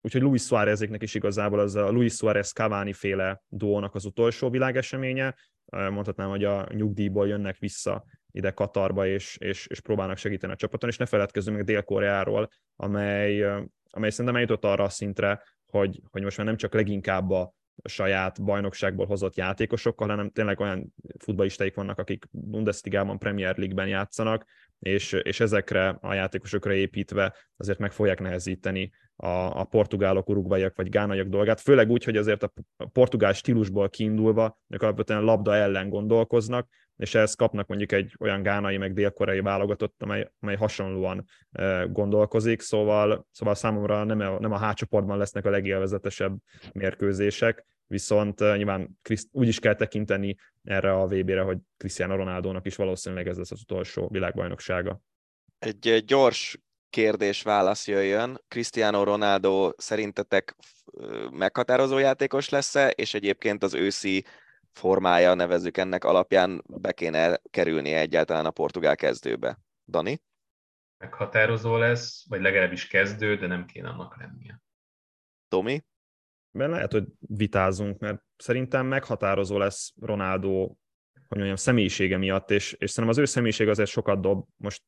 Úgyhogy 0.00 0.22
Luis 0.22 0.42
Suárezéknek 0.42 1.02
is 1.02 1.14
igazából 1.14 1.58
az 1.58 1.74
a 1.74 1.90
Luis 1.90 2.14
Suárez 2.14 2.52
Cavani 2.52 2.92
féle 2.92 3.42
duónak 3.48 3.94
az 3.94 4.04
utolsó 4.04 4.50
világeseménye, 4.50 5.34
mondhatnám, 5.72 6.28
hogy 6.28 6.44
a 6.44 6.66
nyugdíjból 6.72 7.28
jönnek 7.28 7.58
vissza 7.58 8.04
ide 8.36 8.50
Katarba, 8.50 9.06
és, 9.06 9.36
és, 9.40 9.66
és 9.66 9.80
próbálnak 9.80 10.16
segíteni 10.16 10.52
a 10.52 10.56
csapaton, 10.56 10.88
és 10.88 10.96
ne 10.96 11.06
feledkezzünk 11.06 11.56
meg 11.56 11.66
Dél-Koreáról, 11.66 12.48
amely, 12.76 13.42
amely 13.90 14.10
szerintem 14.10 14.34
eljutott 14.34 14.64
arra 14.64 14.84
a 14.84 14.88
szintre, 14.88 15.42
hogy, 15.66 16.00
hogy 16.10 16.22
most 16.22 16.36
már 16.36 16.46
nem 16.46 16.56
csak 16.56 16.74
leginkább 16.74 17.30
a 17.30 17.54
saját 17.84 18.44
bajnokságból 18.44 19.06
hozott 19.06 19.36
játékosokkal, 19.36 20.08
hanem 20.08 20.30
tényleg 20.30 20.60
olyan 20.60 20.94
futballistaik 21.18 21.74
vannak, 21.74 21.98
akik 21.98 22.24
Bundesligában, 22.30 23.18
Premier 23.18 23.56
League-ben 23.56 23.88
játszanak, 23.88 24.44
és, 24.78 25.12
és 25.12 25.40
ezekre 25.40 25.88
a 25.88 26.14
játékosokra 26.14 26.72
építve 26.72 27.34
azért 27.56 27.78
meg 27.78 27.92
fogják 27.92 28.20
nehezíteni 28.20 28.90
a, 29.16 29.60
a 29.60 29.64
portugálok, 29.64 30.28
urugvaiak 30.28 30.76
vagy 30.76 30.88
gánaiak 30.88 31.26
dolgát, 31.26 31.60
főleg 31.60 31.90
úgy, 31.90 32.04
hogy 32.04 32.16
azért 32.16 32.42
a 32.42 32.52
portugál 32.92 33.32
stílusból 33.32 33.88
kiindulva, 33.88 34.58
ők 34.68 34.82
alapvetően 34.82 35.22
labda 35.22 35.54
ellen 35.54 35.88
gondolkoznak, 35.88 36.68
és 36.96 37.14
ehhez 37.14 37.34
kapnak 37.34 37.66
mondjuk 37.66 37.92
egy 37.92 38.14
olyan 38.18 38.42
gánai, 38.42 38.76
meg 38.76 38.92
dél-koreai 38.92 39.40
válogatott, 39.40 40.02
amely, 40.02 40.30
amely 40.40 40.56
hasonlóan 40.56 41.24
gondolkozik, 41.86 42.60
szóval, 42.60 43.26
szóval 43.32 43.54
számomra 43.54 44.04
nem 44.04 44.20
a, 44.20 44.40
nem 44.40 44.52
a 44.52 44.58
hácsoportban 44.58 45.18
lesznek 45.18 45.44
a 45.44 45.50
legélvezetesebb 45.50 46.36
mérkőzések, 46.72 47.66
viszont 47.86 48.38
nyilván 48.38 48.98
úgy 49.30 49.48
is 49.48 49.58
kell 49.58 49.74
tekinteni 49.74 50.36
erre 50.64 50.92
a 50.92 51.06
VB-re, 51.06 51.40
hogy 51.40 51.58
Cristiano 51.76 52.16
Ronaldo-nak 52.16 52.66
is 52.66 52.76
valószínűleg 52.76 53.28
ez 53.28 53.36
lesz 53.36 53.50
az 53.50 53.60
utolsó 53.60 54.08
világbajnoksága. 54.08 55.00
Egy 55.58 56.04
gyors 56.06 56.58
kérdés-válasz 56.90 57.88
jöjjön. 57.88 58.42
Cristiano 58.48 59.04
Ronaldo 59.04 59.72
szerintetek 59.76 60.56
meghatározó 61.30 61.98
játékos 61.98 62.48
lesz-e, 62.48 62.88
és 62.88 63.14
egyébként 63.14 63.62
az 63.62 63.74
őszi 63.74 64.24
formája, 64.76 65.34
nevezük 65.34 65.76
ennek 65.76 66.04
alapján 66.04 66.62
be 66.66 66.92
kéne 66.92 67.40
kerülnie 67.50 67.98
egyáltalán 67.98 68.46
a 68.46 68.50
portugál 68.50 68.96
kezdőbe. 68.96 69.58
Dani? 69.88 70.22
Meghatározó 70.98 71.76
lesz, 71.76 72.28
vagy 72.28 72.40
legalábbis 72.40 72.86
kezdő, 72.86 73.36
de 73.36 73.46
nem 73.46 73.64
kéne 73.64 73.88
annak 73.88 74.16
lennie. 74.16 74.62
Tomi? 75.48 75.84
mert 76.56 76.70
lehet, 76.70 76.92
hogy 76.92 77.06
vitázunk, 77.18 77.98
mert 77.98 78.22
szerintem 78.36 78.86
meghatározó 78.86 79.58
lesz 79.58 79.92
Ronaldo 80.00 80.74
hogy 81.28 81.36
mondjam, 81.36 81.56
személyisége 81.56 82.16
miatt, 82.16 82.50
és, 82.50 82.72
és 82.78 82.90
szerintem 82.90 83.18
az 83.18 83.18
ő 83.18 83.24
személyiség 83.24 83.68
azért 83.68 83.88
sokat 83.88 84.20
dob, 84.20 84.44
most 84.56 84.82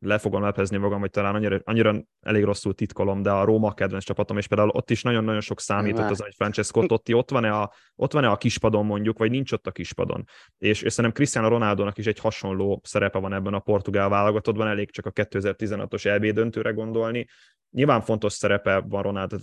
le 0.00 0.18
fogom 0.18 0.42
lepezni 0.42 0.76
magam, 0.76 1.00
hogy 1.00 1.10
talán 1.10 1.34
annyira, 1.34 1.60
annyira 1.64 2.04
elég 2.20 2.44
rosszul 2.44 2.74
titkolom, 2.74 3.22
de 3.22 3.30
a 3.30 3.44
Róma 3.44 3.74
kedvenc 3.74 4.04
csapatom, 4.04 4.38
és 4.38 4.46
például 4.46 4.68
ott 4.68 4.90
is 4.90 5.02
nagyon-nagyon 5.02 5.40
sok 5.40 5.60
számított 5.60 6.10
az, 6.10 6.20
hogy 6.20 6.34
Francesco 6.36 6.86
Totti 6.86 7.12
ott 7.12 7.30
van-e 7.30 7.52
a, 7.52 7.72
ott 7.94 8.12
van-e 8.12 8.28
a 8.28 8.36
kispadon 8.36 8.86
mondjuk, 8.86 9.18
vagy 9.18 9.30
nincs 9.30 9.52
ott 9.52 9.66
a 9.66 9.72
kispadon. 9.72 10.24
És, 10.58 10.82
és 10.82 10.92
szerintem 10.92 11.12
Cristiano 11.12 11.48
Ronaldo-nak 11.48 11.98
is 11.98 12.06
egy 12.06 12.18
hasonló 12.18 12.80
szerepe 12.84 13.18
van 13.18 13.32
ebben 13.32 13.54
a 13.54 13.58
portugál 13.58 14.08
válogatottban, 14.08 14.66
elég 14.66 14.90
csak 14.90 15.06
a 15.06 15.12
2016-os 15.12 16.06
EB 16.06 16.26
döntőre 16.26 16.70
gondolni. 16.70 17.26
Nyilván 17.70 18.00
fontos 18.00 18.32
szerepe 18.32 18.78
van 18.88 19.02
Ronaldo, 19.02 19.36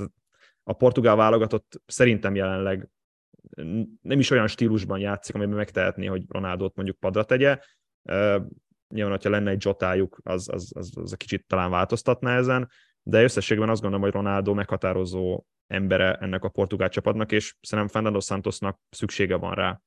a 0.63 0.73
portugál 0.73 1.15
válogatott 1.15 1.81
szerintem 1.85 2.35
jelenleg 2.35 2.89
nem 4.01 4.19
is 4.19 4.29
olyan 4.29 4.47
stílusban 4.47 4.99
játszik, 4.99 5.35
amiben 5.35 5.55
megtehetné, 5.55 6.05
hogy 6.05 6.23
Ronaldot 6.27 6.75
mondjuk 6.75 6.99
padra 6.99 7.23
tegye. 7.23 7.59
Nyilván, 8.87 9.13
hogyha 9.13 9.29
lenne 9.29 9.51
egy 9.51 9.63
Jotájuk, 9.63 10.19
az, 10.23 10.49
az, 10.49 10.71
az, 10.75 10.91
az 10.95 11.13
a 11.13 11.15
kicsit 11.15 11.47
talán 11.47 11.69
változtatná 11.69 12.37
ezen, 12.37 12.69
de 13.03 13.23
összességben 13.23 13.69
azt 13.69 13.81
gondolom, 13.81 14.05
hogy 14.05 14.13
Ronaldo 14.13 14.53
meghatározó 14.53 15.45
embere 15.67 16.13
ennek 16.13 16.43
a 16.43 16.49
portugál 16.49 16.89
csapatnak, 16.89 17.31
és 17.31 17.55
szerintem 17.61 17.93
Fernando 17.93 18.19
Santosnak 18.19 18.79
szüksége 18.89 19.35
van 19.35 19.53
rá. 19.53 19.81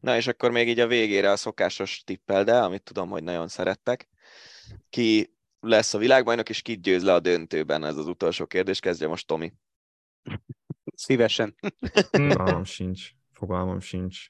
Na 0.00 0.16
és 0.16 0.26
akkor 0.26 0.50
még 0.50 0.68
így 0.68 0.80
a 0.80 0.86
végére 0.86 1.30
a 1.30 1.36
szokásos 1.36 2.02
tippel, 2.04 2.44
de 2.44 2.56
amit 2.58 2.82
tudom, 2.82 3.08
hogy 3.08 3.22
nagyon 3.22 3.48
szerettek. 3.48 4.08
Ki 4.90 5.34
lesz 5.60 5.94
a 5.94 5.98
világbajnok, 5.98 6.48
és 6.48 6.62
ki 6.62 6.80
győz 6.80 7.04
le 7.04 7.12
a 7.12 7.20
döntőben? 7.20 7.84
Ez 7.84 7.96
az 7.96 8.06
utolsó 8.06 8.46
kérdés, 8.46 8.80
kezdje 8.80 9.06
most 9.06 9.26
Tomi. 9.26 9.52
Szívesen. 11.02 11.54
Fogalmam 12.28 12.64
sincs. 12.64 13.10
Fogalmam 13.32 13.80
sincs. 13.80 14.26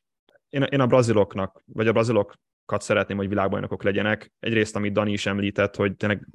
Én, 0.48 0.62
én 0.62 0.80
a 0.80 0.86
braziloknak, 0.86 1.62
vagy 1.66 1.88
a 1.88 1.92
brazilokat 1.92 2.82
szeretném, 2.82 3.16
hogy 3.16 3.28
világbajnokok 3.28 3.82
legyenek. 3.82 4.32
Egyrészt, 4.40 4.76
amit 4.76 4.92
Dani 4.92 5.12
is 5.12 5.26
említett, 5.26 5.76
hogy 5.76 5.96
tényleg 5.96 6.28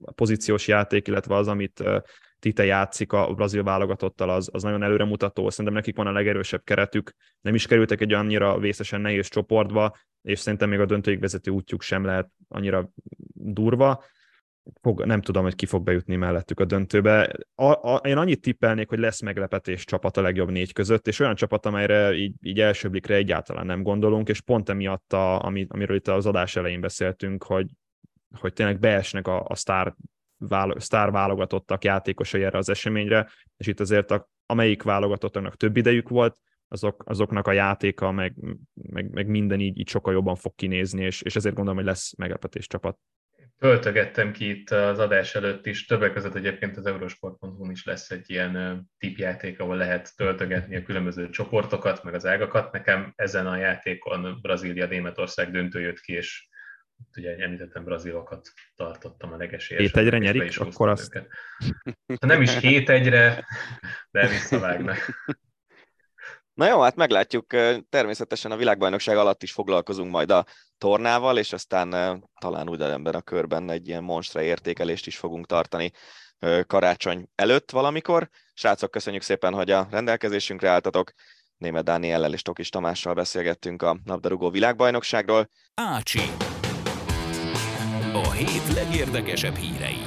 a 0.00 0.12
pozíciós 0.12 0.68
játék, 0.68 1.08
illetve 1.08 1.34
az, 1.34 1.48
amit 1.48 1.82
Tite 2.38 2.64
játszik 2.64 3.12
a 3.12 3.34
brazil 3.34 3.62
válogatottal, 3.62 4.30
az, 4.30 4.48
az 4.52 4.62
nagyon 4.62 4.82
előremutató. 4.82 5.50
Szerintem 5.50 5.74
nekik 5.74 5.96
van 5.96 6.06
a 6.06 6.12
legerősebb 6.12 6.64
keretük. 6.64 7.14
Nem 7.40 7.54
is 7.54 7.66
kerültek 7.66 8.00
egy 8.00 8.12
annyira 8.12 8.58
vészesen 8.58 9.00
nehéz 9.00 9.28
csoportba, 9.28 9.96
és 10.22 10.38
szerintem 10.38 10.68
még 10.68 10.80
a 10.80 10.86
döntőig 10.86 11.20
vezető 11.20 11.50
útjuk 11.50 11.82
sem 11.82 12.04
lehet 12.04 12.30
annyira 12.48 12.90
durva 13.34 14.04
fog, 14.80 15.04
nem 15.04 15.20
tudom, 15.20 15.42
hogy 15.42 15.54
ki 15.54 15.66
fog 15.66 15.84
bejutni 15.84 16.16
mellettük 16.16 16.60
a 16.60 16.64
döntőbe. 16.64 17.36
A, 17.54 17.94
a, 17.94 17.96
én 17.96 18.16
annyit 18.16 18.40
tippelnék, 18.40 18.88
hogy 18.88 18.98
lesz 18.98 19.20
meglepetés 19.20 19.84
csapat 19.84 20.16
a 20.16 20.20
legjobb 20.20 20.50
négy 20.50 20.72
között, 20.72 21.06
és 21.06 21.18
olyan 21.20 21.34
csapat, 21.34 21.66
amelyre 21.66 22.14
így, 22.14 22.34
így 22.40 22.60
első 22.60 22.88
blikre 22.88 23.14
egyáltalán 23.14 23.66
nem 23.66 23.82
gondolunk, 23.82 24.28
és 24.28 24.40
pont 24.40 24.68
emiatt, 24.68 25.12
a, 25.12 25.44
ami, 25.44 25.66
amiről 25.68 25.96
itt 25.96 26.08
az 26.08 26.26
adás 26.26 26.56
elején 26.56 26.80
beszéltünk, 26.80 27.44
hogy, 27.44 27.66
hogy 28.38 28.52
tényleg 28.52 28.78
beesnek 28.78 29.28
a, 29.28 29.44
a 29.44 29.54
sztár, 29.54 29.94
válo, 30.38 30.80
sztár 30.80 31.10
válogatottak 31.10 31.84
játékosai 31.84 32.42
erre 32.42 32.58
az 32.58 32.68
eseményre, 32.68 33.28
és 33.56 33.66
itt 33.66 33.80
azért 33.80 34.10
a, 34.10 34.28
amelyik 34.46 34.82
válogatottnak 34.82 35.56
több 35.56 35.76
idejük 35.76 36.08
volt, 36.08 36.38
azok, 36.68 37.02
azoknak 37.06 37.46
a 37.46 37.52
játéka, 37.52 38.10
meg, 38.10 38.34
meg, 38.74 39.10
meg 39.10 39.26
minden 39.26 39.60
így, 39.60 39.78
így 39.78 39.88
sokkal 39.88 40.12
jobban 40.12 40.34
fog 40.34 40.54
kinézni, 40.54 41.04
és, 41.04 41.22
és 41.22 41.36
ezért 41.36 41.54
gondolom, 41.54 41.78
hogy 41.78 41.88
lesz 41.88 42.16
meglepetés 42.16 42.66
csapat 42.66 42.98
töltögettem 43.58 44.32
ki 44.32 44.48
itt 44.48 44.70
az 44.70 44.98
adás 44.98 45.34
előtt 45.34 45.66
is, 45.66 45.86
többek 45.86 46.12
között 46.12 46.34
egyébként 46.34 46.76
az 46.76 46.86
eurosport.hu 46.86 47.70
is 47.70 47.84
lesz 47.84 48.10
egy 48.10 48.30
ilyen 48.30 48.84
tipjáték, 48.98 49.60
ahol 49.60 49.76
lehet 49.76 50.16
töltögetni 50.16 50.76
a 50.76 50.82
különböző 50.82 51.30
csoportokat, 51.30 52.04
meg 52.04 52.14
az 52.14 52.26
ágakat. 52.26 52.72
Nekem 52.72 53.12
ezen 53.16 53.46
a 53.46 53.56
játékon 53.56 54.38
Brazília-Németország 54.42 55.50
döntő 55.50 55.80
jött 55.80 56.00
ki, 56.00 56.12
és 56.12 56.48
ugye 57.16 57.36
említettem 57.36 57.84
brazilokat 57.84 58.48
tartottam 58.76 59.32
a 59.32 59.36
legesélyesebb. 59.36 59.94
Hét 59.94 60.04
egyre 60.04 60.18
nyerik, 60.18 60.60
akkor 60.60 60.88
azt... 60.88 61.14
Őket. 61.14 61.28
Ha 62.20 62.26
nem 62.26 62.42
is 62.42 62.58
hét 62.58 62.88
egyre, 62.88 63.46
de 64.10 64.28
visszavágnak. 64.28 64.98
Na 66.56 66.68
jó, 66.68 66.80
hát 66.80 66.96
meglátjuk. 66.96 67.46
Természetesen 67.88 68.50
a 68.50 68.56
világbajnokság 68.56 69.16
alatt 69.16 69.42
is 69.42 69.52
foglalkozunk 69.52 70.10
majd 70.10 70.30
a 70.30 70.44
tornával, 70.78 71.38
és 71.38 71.52
aztán 71.52 71.90
talán 72.40 72.68
úgy 72.68 72.80
ebben 72.80 73.14
a 73.14 73.20
körben 73.20 73.70
egy 73.70 73.88
ilyen 73.88 74.02
monstra 74.02 74.42
értékelést 74.42 75.06
is 75.06 75.16
fogunk 75.16 75.46
tartani 75.46 75.90
karácsony 76.66 77.28
előtt 77.34 77.70
valamikor. 77.70 78.28
Srácok, 78.54 78.90
köszönjük 78.90 79.22
szépen, 79.22 79.54
hogy 79.54 79.70
a 79.70 79.86
rendelkezésünkre 79.90 80.68
álltatok. 80.68 81.12
Német 81.56 81.84
Dániellel 81.84 82.32
és 82.32 82.42
Tokis 82.42 82.68
Tamással 82.68 83.14
beszélgettünk 83.14 83.82
a 83.82 83.98
labdarúgó 84.04 84.50
világbajnokságról. 84.50 85.48
Ácsi. 85.74 86.20
A 88.12 88.30
hét 88.30 88.74
legérdekesebb 88.74 89.54
hírei. 89.54 89.98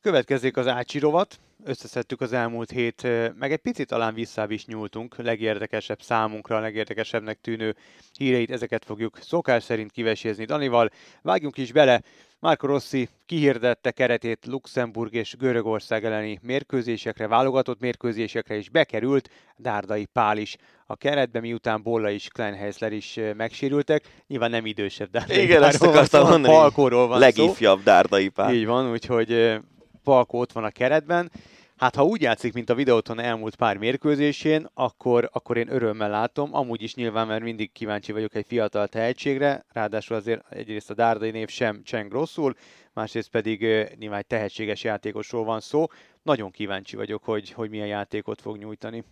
Következik 0.00 0.56
az 0.56 0.66
Ácsi 0.66 0.98
rovat 0.98 1.40
összeszedtük 1.64 2.20
az 2.20 2.32
elmúlt 2.32 2.70
hét, 2.70 3.02
meg 3.38 3.52
egy 3.52 3.58
picit 3.58 3.88
talán 3.88 4.14
vissza 4.14 4.46
is 4.48 4.66
nyúltunk, 4.66 5.16
legérdekesebb 5.16 6.02
számunkra, 6.02 6.56
a 6.56 6.60
legérdekesebbnek 6.60 7.40
tűnő 7.40 7.76
híreit, 8.18 8.50
ezeket 8.50 8.84
fogjuk 8.84 9.18
szokás 9.20 9.62
szerint 9.62 9.92
kivesézni 9.92 10.44
Danival. 10.44 10.90
Vágjunk 11.22 11.56
is 11.56 11.72
bele, 11.72 12.02
Marco 12.38 12.66
Rossi 12.66 13.08
kihirdette 13.26 13.90
keretét 13.90 14.46
Luxemburg 14.46 15.14
és 15.14 15.36
Görögország 15.38 16.04
elleni 16.04 16.38
mérkőzésekre, 16.42 17.26
válogatott 17.26 17.80
mérkőzésekre 17.80 18.56
is 18.56 18.68
bekerült, 18.68 19.30
Dárdai 19.56 20.06
Pál 20.12 20.38
is 20.38 20.56
a 20.86 20.96
keretbe, 20.96 21.40
miután 21.40 21.82
Bolla 21.82 22.10
és 22.10 22.28
Kleinheisler 22.28 22.92
is 22.92 23.18
megsérültek. 23.36 24.22
Nyilván 24.26 24.50
nem 24.50 24.66
idősebb 24.66 25.10
Dárdai 25.10 25.42
Igen, 25.42 25.62
ezt 25.62 25.82
akartam 25.82 26.28
mondani. 26.28 26.72
Van 26.90 27.18
Legifjabb 27.18 27.78
szó. 27.78 27.84
Dárdai 27.84 28.28
Pál. 28.28 28.54
Így 28.54 28.66
van, 28.66 28.90
úgyhogy 28.90 29.60
Palko 30.04 30.38
ott 30.38 30.52
van 30.52 30.64
a 30.64 30.70
keretben. 30.70 31.30
Hát 31.76 31.94
ha 31.94 32.04
úgy 32.04 32.22
játszik, 32.22 32.52
mint 32.52 32.70
a 32.70 32.74
videóton 32.74 33.20
elmúlt 33.20 33.56
pár 33.56 33.76
mérkőzésén, 33.76 34.68
akkor, 34.74 35.28
akkor 35.32 35.56
én 35.56 35.72
örömmel 35.72 36.10
látom. 36.10 36.54
Amúgy 36.54 36.82
is 36.82 36.94
nyilván, 36.94 37.26
mert 37.26 37.42
mindig 37.42 37.72
kíváncsi 37.72 38.12
vagyok 38.12 38.34
egy 38.34 38.46
fiatal 38.46 38.88
tehetségre, 38.88 39.64
ráadásul 39.72 40.16
azért 40.16 40.52
egyrészt 40.52 40.90
a 40.90 40.94
Dárdai 40.94 41.30
név 41.30 41.48
sem 41.48 41.82
cseng 41.82 42.12
rosszul, 42.12 42.54
másrészt 42.92 43.30
pedig 43.30 43.60
nyilván 43.98 44.18
egy 44.18 44.26
tehetséges 44.26 44.84
játékosról 44.84 45.44
van 45.44 45.60
szó. 45.60 45.86
Nagyon 46.22 46.50
kíváncsi 46.50 46.96
vagyok, 46.96 47.24
hogy, 47.24 47.50
hogy 47.50 47.70
milyen 47.70 47.86
játékot 47.86 48.40
fog 48.40 48.56
nyújtani. 48.56 49.04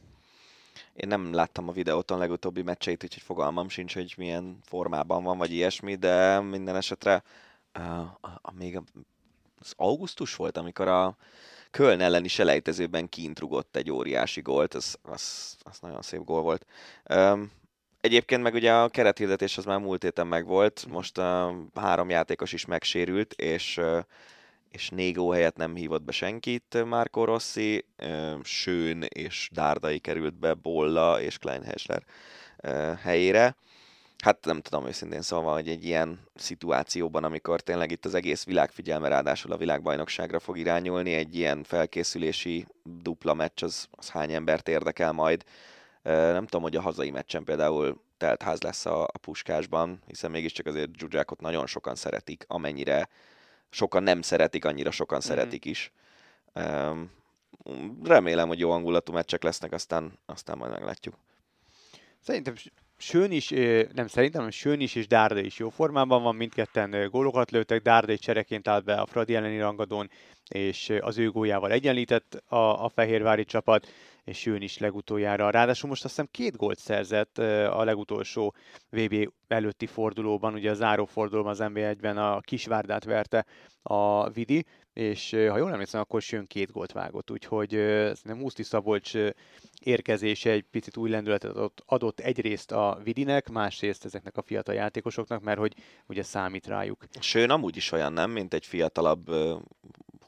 Én 0.95 1.09
nem 1.09 1.32
láttam 1.32 1.68
a 1.68 1.72
videóton 1.72 2.18
legutóbbi 2.18 2.62
meccseit, 2.62 3.05
úgyhogy 3.05 3.22
fogalmam 3.22 3.68
sincs, 3.68 3.95
hogy 3.95 4.14
milyen 4.16 4.59
formában 4.62 5.22
van, 5.22 5.39
vagy 5.39 5.53
ilyesmi, 5.53 5.95
de 5.95 6.41
minden 6.41 6.76
esetre 6.76 7.22
uh, 7.78 8.01
a, 8.01 8.41
a, 8.43 8.53
még 8.53 8.80
az 9.61 9.72
augusztus 9.76 10.34
volt, 10.34 10.56
amikor 10.56 10.88
a 10.88 11.16
Köln 11.70 12.00
elleni 12.00 12.28
selejtezőben 12.28 13.09
kint 13.09 13.38
rugott 13.38 13.76
egy 13.76 13.90
óriási 13.90 14.40
gólt, 14.40 14.74
az, 14.74 14.98
az, 15.02 15.56
az 15.62 15.78
nagyon 15.80 16.02
szép 16.02 16.24
gól 16.24 16.42
volt. 16.42 16.66
Um, 17.14 17.50
Egyébként 18.00 18.42
meg 18.42 18.54
ugye 18.54 18.72
a 18.72 18.88
kerethirdetés 18.88 19.59
az 19.59 19.64
már 19.64 19.78
múlt 19.78 20.02
héten 20.02 20.26
megvolt, 20.26 20.86
most 20.88 21.18
a 21.18 21.54
három 21.74 22.11
játékos 22.11 22.52
is 22.52 22.64
megsérült, 22.64 23.32
és, 23.32 23.80
és 24.70 24.88
Négó 24.88 25.30
helyett 25.30 25.56
nem 25.56 25.74
hívott 25.74 26.02
be 26.02 26.12
senkit 26.12 26.84
Márko 26.84 27.24
Rossi, 27.24 27.84
Sőn 28.42 29.02
és 29.02 29.48
Dárdai 29.52 29.98
került 29.98 30.34
be 30.34 30.54
Bolla 30.54 31.20
és 31.20 31.38
Kleinhesler 31.38 32.04
helyére 33.02 33.56
hát 34.22 34.44
nem 34.44 34.60
tudom 34.60 34.86
őszintén 34.86 35.22
szóval, 35.22 35.54
hogy 35.54 35.68
egy 35.68 35.84
ilyen 35.84 36.20
szituációban, 36.34 37.24
amikor 37.24 37.60
tényleg 37.60 37.90
itt 37.90 38.04
az 38.04 38.14
egész 38.14 38.44
világ 38.44 38.70
figyelme 38.70 39.08
ráadásul 39.08 39.52
a 39.52 39.56
világbajnokságra 39.56 40.38
fog 40.38 40.58
irányulni, 40.58 41.14
egy 41.14 41.36
ilyen 41.36 41.62
felkészülési 41.62 42.66
dupla 42.82 43.34
meccs, 43.34 43.62
az, 43.62 43.88
az 43.90 44.10
hány 44.10 44.32
embert 44.32 44.68
érdekel 44.68 45.12
majd. 45.12 45.44
Nem 46.02 46.44
tudom, 46.44 46.62
hogy 46.62 46.76
a 46.76 46.80
hazai 46.80 47.10
meccsen 47.10 47.44
például 47.44 48.00
telt 48.16 48.42
ház 48.42 48.60
lesz 48.60 48.86
a, 48.86 49.02
a 49.02 49.18
puskásban, 49.20 50.02
hiszen 50.06 50.30
mégiscsak 50.30 50.66
azért 50.66 50.96
Zsuzsákot 50.98 51.40
nagyon 51.40 51.66
sokan 51.66 51.94
szeretik, 51.94 52.44
amennyire 52.46 53.08
sokan 53.70 54.02
nem 54.02 54.22
szeretik, 54.22 54.64
annyira 54.64 54.90
sokan 54.90 55.18
mm-hmm. 55.18 55.28
szeretik 55.28 55.64
is. 55.64 55.92
remélem, 58.02 58.48
hogy 58.48 58.58
jó 58.58 58.70
hangulatú 58.70 59.12
meccsek 59.12 59.42
lesznek, 59.42 59.72
aztán, 59.72 60.18
aztán 60.26 60.58
majd 60.58 60.72
meglátjuk. 60.72 61.14
Szerintem 62.20 62.54
Sőn 63.01 63.32
is, 63.32 63.49
nem 63.92 64.07
szerintem, 64.07 64.40
hanem 64.40 64.51
Sőn 64.51 64.80
is 64.80 64.94
és 64.94 65.07
Dárda 65.07 65.40
is 65.40 65.59
jó 65.59 65.68
formában 65.68 66.22
van, 66.22 66.34
mindketten 66.34 67.09
gólokat 67.11 67.51
lőttek, 67.51 67.82
Dárda 67.82 68.12
egy 68.12 68.20
csereként 68.20 68.68
állt 68.68 68.84
be 68.84 68.94
a 68.94 69.07
Fradi 69.07 69.34
elleni 69.34 69.59
rangadón, 69.59 70.11
és 70.49 70.92
az 71.01 71.18
ő 71.18 71.30
góljával 71.30 71.70
egyenlített 71.70 72.42
a, 72.46 72.84
a 72.84 72.88
fehérvári 72.88 73.44
csapat, 73.44 73.86
és 74.24 74.44
jön 74.44 74.62
is 74.62 74.78
legutoljára. 74.78 75.51
Ráadásul 75.51 75.88
most 75.88 76.05
azt 76.05 76.14
hiszem 76.14 76.28
két 76.30 76.57
gólt 76.57 76.78
szerzett 76.78 77.38
a 77.68 77.84
legutolsó 77.84 78.55
VB 78.90 79.32
előtti 79.49 79.86
fordulóban, 79.86 80.55
ugye 80.55 80.70
a 80.70 80.74
záró 80.74 81.05
fordulóban 81.05 81.51
az 81.51 81.62
NB1-ben 81.62 82.16
a 82.16 82.40
Kisvárdát 82.40 83.05
verte 83.05 83.46
a 83.82 84.30
Vidi, 84.30 84.64
és 84.99 85.30
ha 85.30 85.57
jól 85.57 85.72
emlékszem, 85.72 86.01
akkor 86.01 86.22
jön 86.28 86.46
két 86.46 86.72
gólt 86.72 86.92
vágott, 86.92 87.30
úgyhogy 87.30 87.70
nem 88.22 88.36
Muszti 88.36 88.62
Szabolcs 88.62 89.12
érkezése 89.80 90.51
egy 90.51 90.64
picit 90.70 90.96
új 90.96 91.11
lendületet 91.11 91.51
adott, 91.51 91.82
adott 91.86 92.20
egyrészt 92.20 92.72
a 92.72 93.01
Vidinek, 93.03 93.49
másrészt 93.49 94.05
ezeknek 94.05 94.36
a 94.36 94.42
fiatal 94.42 94.74
játékosoknak, 94.74 95.42
mert 95.42 95.59
hogy 95.59 95.74
ugye 96.07 96.22
számít 96.22 96.66
rájuk. 96.66 97.05
Sőn 97.20 97.51
amúgy 97.51 97.76
is 97.76 97.92
olyan, 97.92 98.12
nem, 98.12 98.30
mint 98.30 98.55
egy 98.55 98.66
fiatalabb 98.66 99.28
uh, 99.28 99.61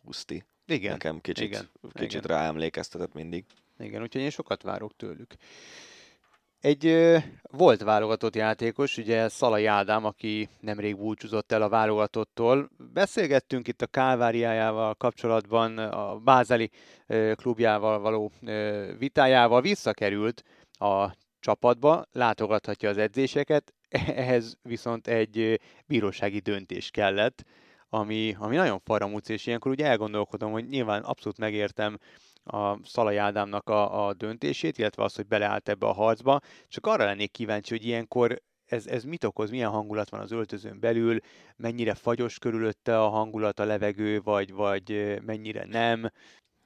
Huszti. 0.05 0.45
Igen. 0.67 0.93
Nekem 0.93 1.21
kicsit, 1.21 1.45
igen, 1.45 1.71
kicsit 1.93 2.25
igen. 2.25 2.37
ráemlékeztetett 2.37 3.13
mindig. 3.13 3.45
Igen, 3.79 4.03
úgyhogy 4.03 4.23
én 4.23 4.31
sokat 4.31 4.63
várok 4.63 4.97
tőlük. 4.97 5.35
Egy 6.61 7.17
volt 7.43 7.83
válogatott 7.83 8.35
játékos, 8.35 8.97
ugye 8.97 9.29
Szalai 9.29 9.67
Ádám, 9.67 10.05
aki 10.05 10.49
nemrég 10.61 10.97
búcsúzott 10.97 11.53
el 11.53 11.63
a 11.63 11.69
válogatottól. 11.69 12.71
Beszélgettünk 12.93 13.69
itt 13.69 13.83
a 13.83 13.87
Kálváriájával 13.87 14.95
kapcsolatban, 14.95 15.79
a 15.79 16.19
Bázeli 16.19 16.71
klubjával 17.35 17.99
való 17.99 18.33
vitájával, 18.99 19.61
visszakerült 19.61 20.43
a 20.71 21.17
csapatba, 21.39 22.05
látogathatja 22.13 22.89
az 22.89 22.99
edzéseket, 22.99 23.75
ehhez 24.23 24.57
viszont 24.63 25.07
egy 25.07 25.61
bírósági 25.87 26.39
döntés 26.39 26.91
kellett, 26.91 27.45
ami, 27.89 28.37
ami 28.39 28.57
nagyon 28.57 28.81
faramúc, 28.85 29.29
és 29.29 29.47
ilyenkor 29.47 29.71
ugye 29.71 29.87
elgondolkodom, 29.87 30.53
hogy 30.53 30.69
nyilván 30.69 31.03
abszolút 31.03 31.39
megértem 31.39 31.99
a 32.45 32.87
Szalai 32.87 33.17
Ádámnak 33.17 33.69
a, 33.69 34.07
a 34.07 34.15
döntését, 34.15 34.79
illetve 34.79 35.03
az, 35.03 35.15
hogy 35.15 35.27
beleállt 35.27 35.69
ebbe 35.69 35.87
a 35.87 35.93
harcba. 35.93 36.41
Csak 36.69 36.87
arra 36.87 37.05
lennék 37.05 37.31
kíváncsi, 37.31 37.75
hogy 37.77 37.87
ilyenkor 37.87 38.43
ez, 38.67 38.87
ez 38.87 39.05
mit 39.05 39.25
okoz, 39.25 39.51
milyen 39.51 39.71
hangulat 39.71 40.11
van 40.11 40.21
az 40.21 40.31
öltözőn 40.31 40.81
belül, 40.81 41.19
mennyire 41.57 41.95
fagyos 41.95 42.39
körülötte 42.39 43.03
a 43.03 43.09
hangulat, 43.09 43.61
a 43.61 43.65
levegő, 43.65 44.21
vagy, 44.21 44.53
vagy 44.53 45.19
mennyire 45.25 45.65
nem. 45.65 46.11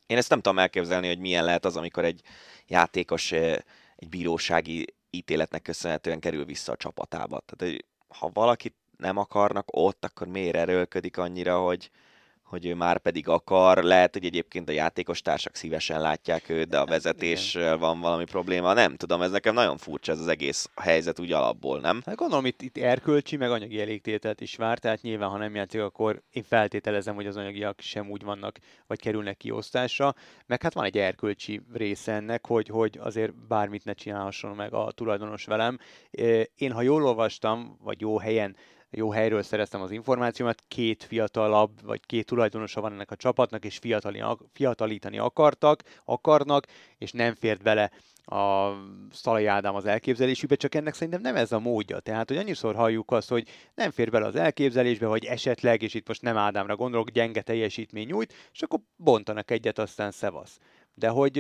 Én 0.06 0.16
ezt 0.16 0.30
nem 0.30 0.40
tudom 0.40 0.58
elképzelni, 0.58 1.06
hogy 1.06 1.18
milyen 1.18 1.44
lehet 1.44 1.64
az, 1.64 1.76
amikor 1.76 2.04
egy 2.04 2.20
játékos 2.66 3.32
egy 3.32 4.08
bírósági 4.08 4.94
ítéletnek 5.10 5.62
köszönhetően 5.62 6.20
kerül 6.20 6.44
vissza 6.44 6.72
a 6.72 6.76
csapatába. 6.76 7.42
Tehát, 7.46 7.74
hogy 7.74 7.84
ha 8.18 8.30
valakit 8.32 8.74
nem 8.96 9.16
akarnak 9.16 9.68
ott, 9.70 10.04
akkor 10.04 10.26
miért 10.26 10.56
erőlködik 10.56 11.18
annyira, 11.18 11.58
hogy, 11.60 11.90
hogy 12.54 12.66
ő 12.66 12.74
már 12.74 12.98
pedig 12.98 13.28
akar. 13.28 13.84
Lehet, 13.84 14.12
hogy 14.12 14.24
egyébként 14.24 14.68
a 14.68 14.72
játékos 14.72 15.22
társak 15.22 15.54
szívesen 15.54 16.00
látják 16.00 16.48
őt, 16.48 16.68
de 16.68 16.78
a 16.78 16.84
vezetéssel 16.84 17.78
van 17.78 18.00
valami 18.00 18.24
probléma. 18.24 18.72
Nem 18.72 18.96
tudom, 18.96 19.22
ez 19.22 19.30
nekem 19.30 19.54
nagyon 19.54 19.76
furcsa 19.76 20.12
ez 20.12 20.20
az 20.20 20.28
egész 20.28 20.70
helyzet 20.76 21.20
úgy 21.20 21.32
alapból, 21.32 21.80
nem? 21.80 22.02
Hát 22.06 22.16
gondolom 22.16 22.46
itt, 22.46 22.62
itt 22.62 22.76
erkölcsi, 22.76 23.36
meg 23.36 23.50
anyagi 23.50 23.80
elégtételt 23.80 24.40
is 24.40 24.56
vár, 24.56 24.78
tehát 24.78 25.02
nyilván, 25.02 25.28
ha 25.28 25.36
nem 25.36 25.54
játszik, 25.54 25.80
akkor 25.80 26.22
én 26.30 26.42
feltételezem, 26.42 27.14
hogy 27.14 27.26
az 27.26 27.36
anyagiak 27.36 27.80
sem 27.80 28.10
úgy 28.10 28.22
vannak, 28.22 28.58
vagy 28.86 29.00
kerülnek 29.00 29.36
kiosztásra. 29.36 30.14
Meg 30.46 30.62
hát 30.62 30.74
van 30.74 30.84
egy 30.84 30.98
erkölcsi 30.98 31.60
része 31.72 32.12
ennek, 32.12 32.46
hogy, 32.46 32.68
hogy 32.68 32.98
azért 33.02 33.46
bármit 33.46 33.84
ne 33.84 33.92
csinálhasson 33.92 34.56
meg 34.56 34.72
a 34.72 34.90
tulajdonos 34.90 35.44
velem. 35.44 35.78
Én, 36.54 36.72
ha 36.72 36.82
jól 36.82 37.04
olvastam, 37.04 37.78
vagy 37.82 38.00
jó 38.00 38.18
helyen 38.18 38.56
jó 38.94 39.10
helyről 39.10 39.42
szereztem 39.42 39.80
az 39.80 39.90
információmat, 39.90 40.62
két 40.68 41.02
fiatalabb, 41.02 41.82
vagy 41.82 42.00
két 42.06 42.26
tulajdonosa 42.26 42.80
van 42.80 42.92
ennek 42.92 43.10
a 43.10 43.16
csapatnak, 43.16 43.64
és 43.64 43.78
fiatalítani 44.52 45.18
akartak, 45.18 45.82
akarnak, 46.04 46.66
és 46.98 47.12
nem 47.12 47.34
fért 47.34 47.62
bele 47.62 47.90
a 48.24 48.72
Szalai 49.10 49.46
Ádám 49.46 49.74
az 49.74 49.86
elképzelésükbe, 49.86 50.54
csak 50.54 50.74
ennek 50.74 50.94
szerintem 50.94 51.20
nem 51.20 51.36
ez 51.36 51.52
a 51.52 51.58
módja. 51.58 52.00
Tehát, 52.00 52.28
hogy 52.28 52.36
annyiszor 52.36 52.74
halljuk 52.74 53.10
azt, 53.10 53.28
hogy 53.28 53.48
nem 53.74 53.90
fér 53.90 54.10
bele 54.10 54.26
az 54.26 54.36
elképzelésbe, 54.36 55.06
vagy 55.06 55.24
esetleg, 55.24 55.82
és 55.82 55.94
itt 55.94 56.08
most 56.08 56.22
nem 56.22 56.36
Ádámra 56.36 56.76
gondolok, 56.76 57.10
gyenge 57.10 57.42
teljesítmény 57.42 58.06
nyújt, 58.06 58.34
és 58.52 58.62
akkor 58.62 58.80
bontanak 58.96 59.50
egyet, 59.50 59.78
aztán 59.78 60.10
szevasz. 60.10 60.58
De 60.94 61.08
hogy 61.08 61.36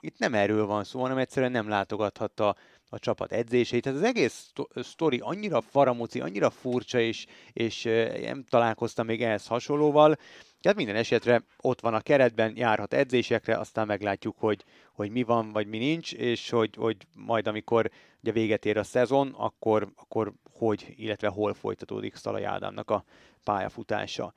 itt 0.00 0.18
nem 0.18 0.34
erről 0.34 0.66
van 0.66 0.84
szó, 0.84 1.00
hanem 1.00 1.18
egyszerűen 1.18 1.52
nem 1.52 1.68
látogathatta 1.68 2.56
a 2.92 2.98
csapat 2.98 3.32
edzéseit. 3.32 3.82
Tehát 3.82 3.98
az 3.98 4.04
egész 4.04 4.52
sztori 4.74 5.18
annyira 5.18 5.60
faramuci, 5.60 6.20
annyira 6.20 6.50
furcsa, 6.50 7.00
és, 7.00 7.26
és 7.52 7.82
nem 8.20 8.44
találkoztam 8.48 9.06
még 9.06 9.22
ehhez 9.22 9.46
hasonlóval. 9.46 10.16
Tehát 10.60 10.78
minden 10.78 10.96
esetre 10.96 11.42
ott 11.60 11.80
van 11.80 11.94
a 11.94 12.00
keretben, 12.00 12.52
járhat 12.56 12.94
edzésekre, 12.94 13.56
aztán 13.56 13.86
meglátjuk, 13.86 14.36
hogy, 14.38 14.64
hogy 14.92 15.10
mi 15.10 15.22
van, 15.22 15.52
vagy 15.52 15.66
mi 15.66 15.78
nincs, 15.78 16.12
és 16.12 16.50
hogy, 16.50 16.74
hogy 16.76 16.96
majd 17.16 17.46
amikor 17.46 17.90
ugye 18.22 18.32
véget 18.32 18.64
ér 18.64 18.78
a 18.78 18.84
szezon, 18.84 19.34
akkor, 19.36 19.88
akkor 19.96 20.32
hogy, 20.50 20.94
illetve 20.96 21.28
hol 21.28 21.54
folytatódik 21.54 22.16
Szalai 22.16 22.42
Ádámnak 22.42 22.90
a 22.90 23.04
pályafutása. 23.44 24.32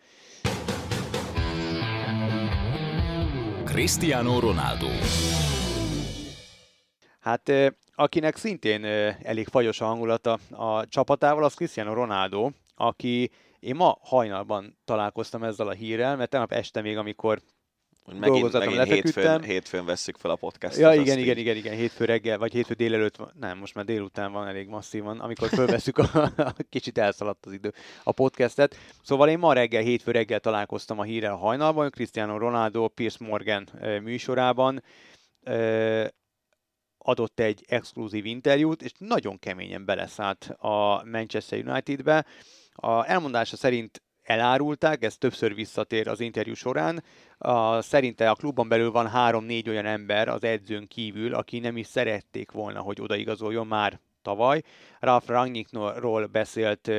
Cristiano 3.65 4.39
Ronaldo 4.39 4.87
Hát 7.19 7.51
akinek 7.95 8.35
szintén 8.35 8.85
elég 9.23 9.47
fagyos 9.47 9.81
a 9.81 9.85
hangulata 9.85 10.39
a 10.49 10.87
csapatával, 10.87 11.43
az 11.43 11.53
Cristiano 11.53 11.93
Ronaldo, 11.93 12.49
aki 12.75 13.31
én 13.59 13.75
ma 13.75 13.97
hajnalban 14.01 14.77
találkoztam 14.85 15.43
ezzel 15.43 15.67
a 15.67 15.71
hírrel, 15.71 16.15
mert 16.15 16.29
tegnap 16.29 16.51
este 16.51 16.81
még, 16.81 16.97
amikor 16.97 17.41
hogy 18.05 18.15
megint, 18.19 18.53
megint 18.53 18.83
hétfőn, 18.83 19.43
hétfőn 19.43 19.85
vesszük 19.85 20.17
fel 20.17 20.31
a 20.31 20.35
podcastot. 20.35 20.81
Ja, 20.81 21.01
igen, 21.01 21.17
igen, 21.17 21.37
igen, 21.37 21.55
igen, 21.55 21.75
hétfő 21.75 22.05
reggel, 22.05 22.37
vagy 22.37 22.53
hétfő 22.53 22.73
délelőtt, 22.73 23.17
nem, 23.39 23.57
most 23.57 23.75
már 23.75 23.85
délután 23.85 24.31
van 24.31 24.47
elég 24.47 24.67
masszívan, 24.67 25.19
amikor 25.19 25.47
fölveszük, 25.47 25.97
a, 25.97 26.31
kicsit 26.69 26.97
elszaladt 26.97 27.45
az 27.45 27.53
idő, 27.53 27.73
a 28.03 28.11
podcastet. 28.11 28.75
Szóval 29.03 29.29
én 29.29 29.39
ma 29.39 29.53
reggel, 29.53 29.81
hétfő 29.81 30.11
reggel 30.11 30.39
találkoztam 30.39 30.99
a 30.99 31.03
hírrel 31.03 31.35
hajnalban, 31.35 31.89
Cristiano 31.89 32.37
Ronaldo, 32.37 32.87
Piers 32.87 33.17
Morgan 33.17 33.69
műsorában, 34.03 34.83
adott 37.05 37.39
egy 37.39 37.63
exkluzív 37.67 38.25
interjút, 38.25 38.81
és 38.81 38.91
nagyon 38.97 39.39
keményen 39.39 39.85
beleszállt 39.85 40.49
a 40.57 41.03
Manchester 41.05 41.67
Unitedbe. 41.67 42.25
A 42.73 43.09
elmondása 43.09 43.55
szerint 43.55 44.01
elárulták, 44.23 45.03
ez 45.03 45.17
többször 45.17 45.55
visszatér 45.55 46.07
az 46.07 46.19
interjú 46.19 46.53
során. 46.53 47.03
A, 47.37 47.81
szerinte 47.81 48.29
a 48.29 48.35
klubban 48.35 48.67
belül 48.67 48.91
van 48.91 49.09
három-négy 49.09 49.69
olyan 49.69 49.85
ember 49.85 50.27
az 50.27 50.43
edzőn 50.43 50.87
kívül, 50.87 51.33
aki 51.33 51.59
nem 51.59 51.77
is 51.77 51.87
szerették 51.87 52.51
volna, 52.51 52.79
hogy 52.79 53.01
odaigazoljon 53.01 53.67
már 53.67 53.99
tavaly. 54.21 54.61
Ralf 54.99 55.27
Rangnickról 55.27 56.25
beszélt 56.25 56.91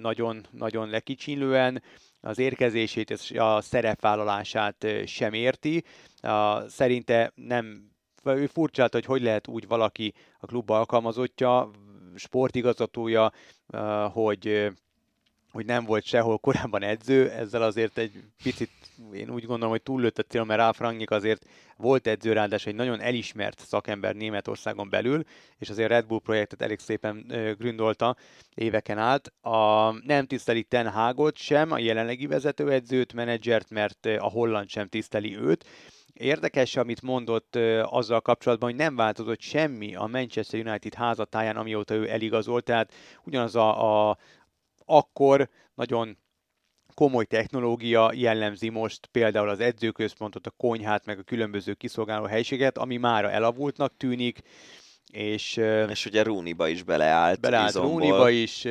nagyon-nagyon 0.00 0.88
lekicsinlően, 0.88 1.82
az 2.20 2.38
érkezését 2.38 3.10
és 3.10 3.30
a 3.30 3.60
szerepvállalását 3.60 4.86
sem 5.04 5.32
érti. 5.32 5.84
Szerinte 6.66 7.32
nem 7.34 7.94
ő 8.34 8.46
furcsált, 8.46 8.92
hogy 8.92 9.04
hogy 9.04 9.22
lehet 9.22 9.48
úgy 9.48 9.66
valaki 9.66 10.14
a 10.38 10.46
klub 10.46 10.70
alkalmazottja, 10.70 11.70
sportigazgatója, 12.14 13.32
hogy 14.12 14.72
hogy 15.56 15.66
nem 15.66 15.84
volt 15.84 16.04
sehol 16.04 16.38
korábban 16.38 16.82
edző, 16.82 17.30
ezzel 17.30 17.62
azért 17.62 17.98
egy 17.98 18.24
picit 18.42 18.70
én 19.12 19.30
úgy 19.30 19.44
gondolom, 19.44 19.70
hogy 19.70 19.82
túllőtt 19.82 20.18
a 20.18 20.22
cél, 20.22 20.44
mert 20.44 20.60
Ralf 20.60 20.78
Rangnick 20.78 21.10
azért 21.10 21.46
volt 21.76 22.06
edző, 22.06 22.32
ráadásul 22.32 22.72
egy 22.72 22.78
nagyon 22.78 23.00
elismert 23.00 23.60
szakember 23.60 24.14
Németországon 24.14 24.90
belül, 24.90 25.22
és 25.58 25.70
azért 25.70 25.88
Red 25.88 26.06
Bull 26.06 26.20
projektet 26.20 26.62
elég 26.62 26.78
szépen 26.78 27.26
gründolta 27.58 28.16
éveken 28.54 28.98
át. 28.98 29.32
A, 29.40 29.90
nem 30.06 30.26
tiszteli 30.26 30.62
Ten 30.62 30.90
Hagot 30.90 31.36
sem, 31.36 31.72
a 31.72 31.78
jelenlegi 31.78 32.26
vezetőedzőt, 32.26 33.12
menedzsert, 33.12 33.70
mert 33.70 34.06
a 34.06 34.28
holland 34.30 34.68
sem 34.68 34.88
tiszteli 34.88 35.36
őt, 35.38 35.64
Érdekes, 36.18 36.76
amit 36.76 37.02
mondott 37.02 37.56
azzal 37.82 38.20
kapcsolatban, 38.20 38.68
hogy 38.68 38.78
nem 38.78 38.96
változott 38.96 39.40
semmi 39.40 39.94
a 39.94 40.06
Manchester 40.06 40.66
United 40.66 40.94
házatáján, 40.94 41.56
amióta 41.56 41.94
ő 41.94 42.10
eligazolt, 42.10 42.64
tehát 42.64 42.92
ugyanaz 43.24 43.54
a, 43.54 44.08
a 44.10 44.18
akkor 44.84 45.48
nagyon 45.74 46.18
komoly 46.94 47.24
technológia 47.24 48.12
jellemzi 48.14 48.68
most 48.68 49.06
például 49.06 49.48
az 49.48 49.60
edzőközpontot, 49.60 50.46
a 50.46 50.50
konyhát, 50.56 51.06
meg 51.06 51.18
a 51.18 51.22
különböző 51.22 51.74
kiszolgáló 51.74 52.24
helységet, 52.24 52.78
ami 52.78 52.96
mára 52.96 53.30
elavultnak 53.30 53.96
tűnik, 53.96 54.40
és, 55.12 55.60
és 55.88 56.06
ugye 56.06 56.22
Rúniba 56.22 56.68
is 56.68 56.82
beleállt. 56.82 57.40
Beleállt 57.40 57.74
Rúniba 57.74 58.30
is, 58.30 58.64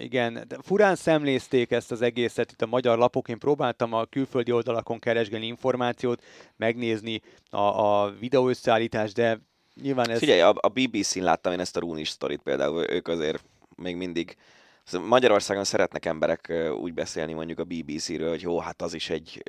igen. 0.00 0.44
De 0.48 0.56
furán 0.62 0.96
szemlézték 0.96 1.70
ezt 1.70 1.90
az 1.90 2.02
egészet 2.02 2.52
itt 2.52 2.62
a 2.62 2.66
magyar 2.66 2.98
lapok. 2.98 3.28
Én 3.28 3.38
próbáltam 3.38 3.92
a 3.92 4.04
külföldi 4.04 4.52
oldalakon 4.52 4.98
keresgélni 4.98 5.46
információt, 5.46 6.22
megnézni 6.56 7.20
a, 7.50 7.56
a 7.56 8.10
videó 8.18 8.48
összeállítást, 8.48 9.14
de 9.14 9.40
nyilván 9.82 10.10
ez... 10.10 10.18
Figyelj, 10.18 10.40
a, 10.40 10.54
a 10.60 10.68
BBC-n 10.68 11.22
láttam 11.22 11.52
én 11.52 11.60
ezt 11.60 11.76
a 11.76 11.80
Rúni 11.80 12.04
sztorit 12.04 12.42
például, 12.42 12.90
ők 12.90 13.08
azért 13.08 13.44
még 13.76 13.96
mindig 13.96 14.36
Magyarországon 15.06 15.64
szeretnek 15.64 16.04
emberek 16.04 16.52
úgy 16.80 16.94
beszélni 16.94 17.32
mondjuk 17.32 17.58
a 17.58 17.64
BBC-ről, 17.64 18.28
hogy 18.28 18.42
jó, 18.42 18.58
hát 18.58 18.82
az 18.82 18.94
is 18.94 19.10
egy 19.10 19.42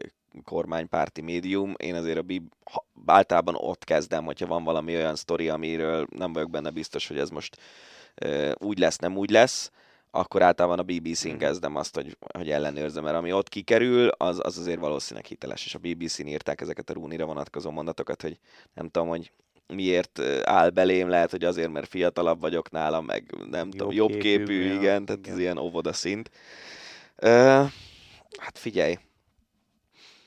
kormánypárti 0.43 1.21
médium. 1.21 1.73
Én 1.77 1.95
azért 1.95 2.17
a 2.17 2.21
Bib 2.21 2.51
általában 3.05 3.55
ott 3.57 3.83
kezdem, 3.83 4.25
hogyha 4.25 4.47
van 4.47 4.63
valami 4.63 4.95
olyan 4.95 5.15
sztori, 5.15 5.49
amiről 5.49 6.07
nem 6.09 6.33
vagyok 6.33 6.49
benne 6.49 6.69
biztos, 6.69 7.07
hogy 7.07 7.17
ez 7.17 7.29
most 7.29 7.57
úgy 8.57 8.79
lesz, 8.79 8.97
nem 8.97 9.17
úgy 9.17 9.29
lesz, 9.29 9.71
akkor 10.11 10.41
általában 10.41 10.79
a 10.79 10.83
BBC-n 10.83 11.27
mhm. 11.27 11.37
kezdem 11.37 11.75
azt, 11.75 11.95
hogy, 11.95 12.17
hogy 12.33 12.49
ellenőrzem, 12.49 13.03
mert 13.03 13.15
ami 13.15 13.33
ott 13.33 13.49
kikerül, 13.49 14.07
az, 14.07 14.39
az 14.43 14.57
azért 14.57 14.79
valószínűleg 14.79 15.25
hiteles, 15.25 15.65
és 15.65 15.75
a 15.75 15.79
BBC-n 15.79 16.27
írták 16.27 16.61
ezeket 16.61 16.89
a 16.89 16.93
Rúnira 16.93 17.25
vonatkozó 17.25 17.71
mondatokat, 17.71 18.21
hogy 18.21 18.37
nem 18.73 18.89
tudom, 18.89 19.07
hogy 19.07 19.31
miért 19.67 20.19
áll 20.43 20.69
belém, 20.69 21.09
lehet, 21.09 21.31
hogy 21.31 21.43
azért, 21.43 21.71
mert 21.71 21.87
fiatalabb 21.87 22.39
vagyok 22.39 22.71
nála, 22.71 23.01
meg 23.01 23.35
nem 23.49 23.65
jobb 23.65 23.71
tudom, 23.71 23.91
jobb 23.91 24.09
képű, 24.09 24.21
képű 24.21 24.63
igen, 24.63 24.81
igen, 24.81 25.05
tehát 25.05 25.21
igen. 25.21 25.33
ez 25.33 25.39
ilyen 25.39 25.57
óvoda 25.57 25.93
szint. 25.93 26.31
Uh, 27.21 27.69
hát 28.37 28.57
figyelj, 28.57 28.97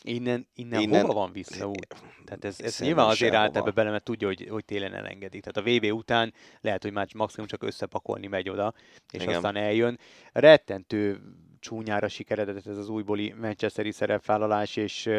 Innen, 0.07 0.47
innen, 0.55 0.81
innen 0.81 1.01
hova 1.01 1.13
van 1.13 1.33
vissza 1.33 1.69
úgy? 1.69 1.87
Tehát 2.25 2.45
ez, 2.45 2.61
ez 2.61 2.79
nyilván 2.79 3.07
azért 3.07 3.35
állt 3.35 3.57
ebbe 3.57 3.71
bele, 3.71 3.91
mert 3.91 4.05
tudja, 4.05 4.27
hogy, 4.27 4.47
hogy 4.51 4.65
télen 4.65 4.95
elengedik. 4.95 5.43
Tehát 5.45 5.69
a 5.69 5.71
VB 5.71 5.93
után 5.93 6.35
lehet, 6.61 6.83
hogy 6.83 6.93
már 6.93 7.09
maximum 7.15 7.47
csak 7.47 7.63
összepakolni 7.63 8.27
megy 8.27 8.49
oda, 8.49 8.75
és 9.13 9.23
Igen. 9.23 9.35
aztán 9.35 9.57
eljön. 9.57 9.99
Rettentő 10.33 11.21
csúnyára 11.61 12.09
sikeredett 12.09 12.67
ez 12.67 12.79
az 12.79 12.89
újbóli 12.89 13.35
Manchesteri 13.41 13.91
szerepvállalás, 13.91 14.77
és 14.77 15.11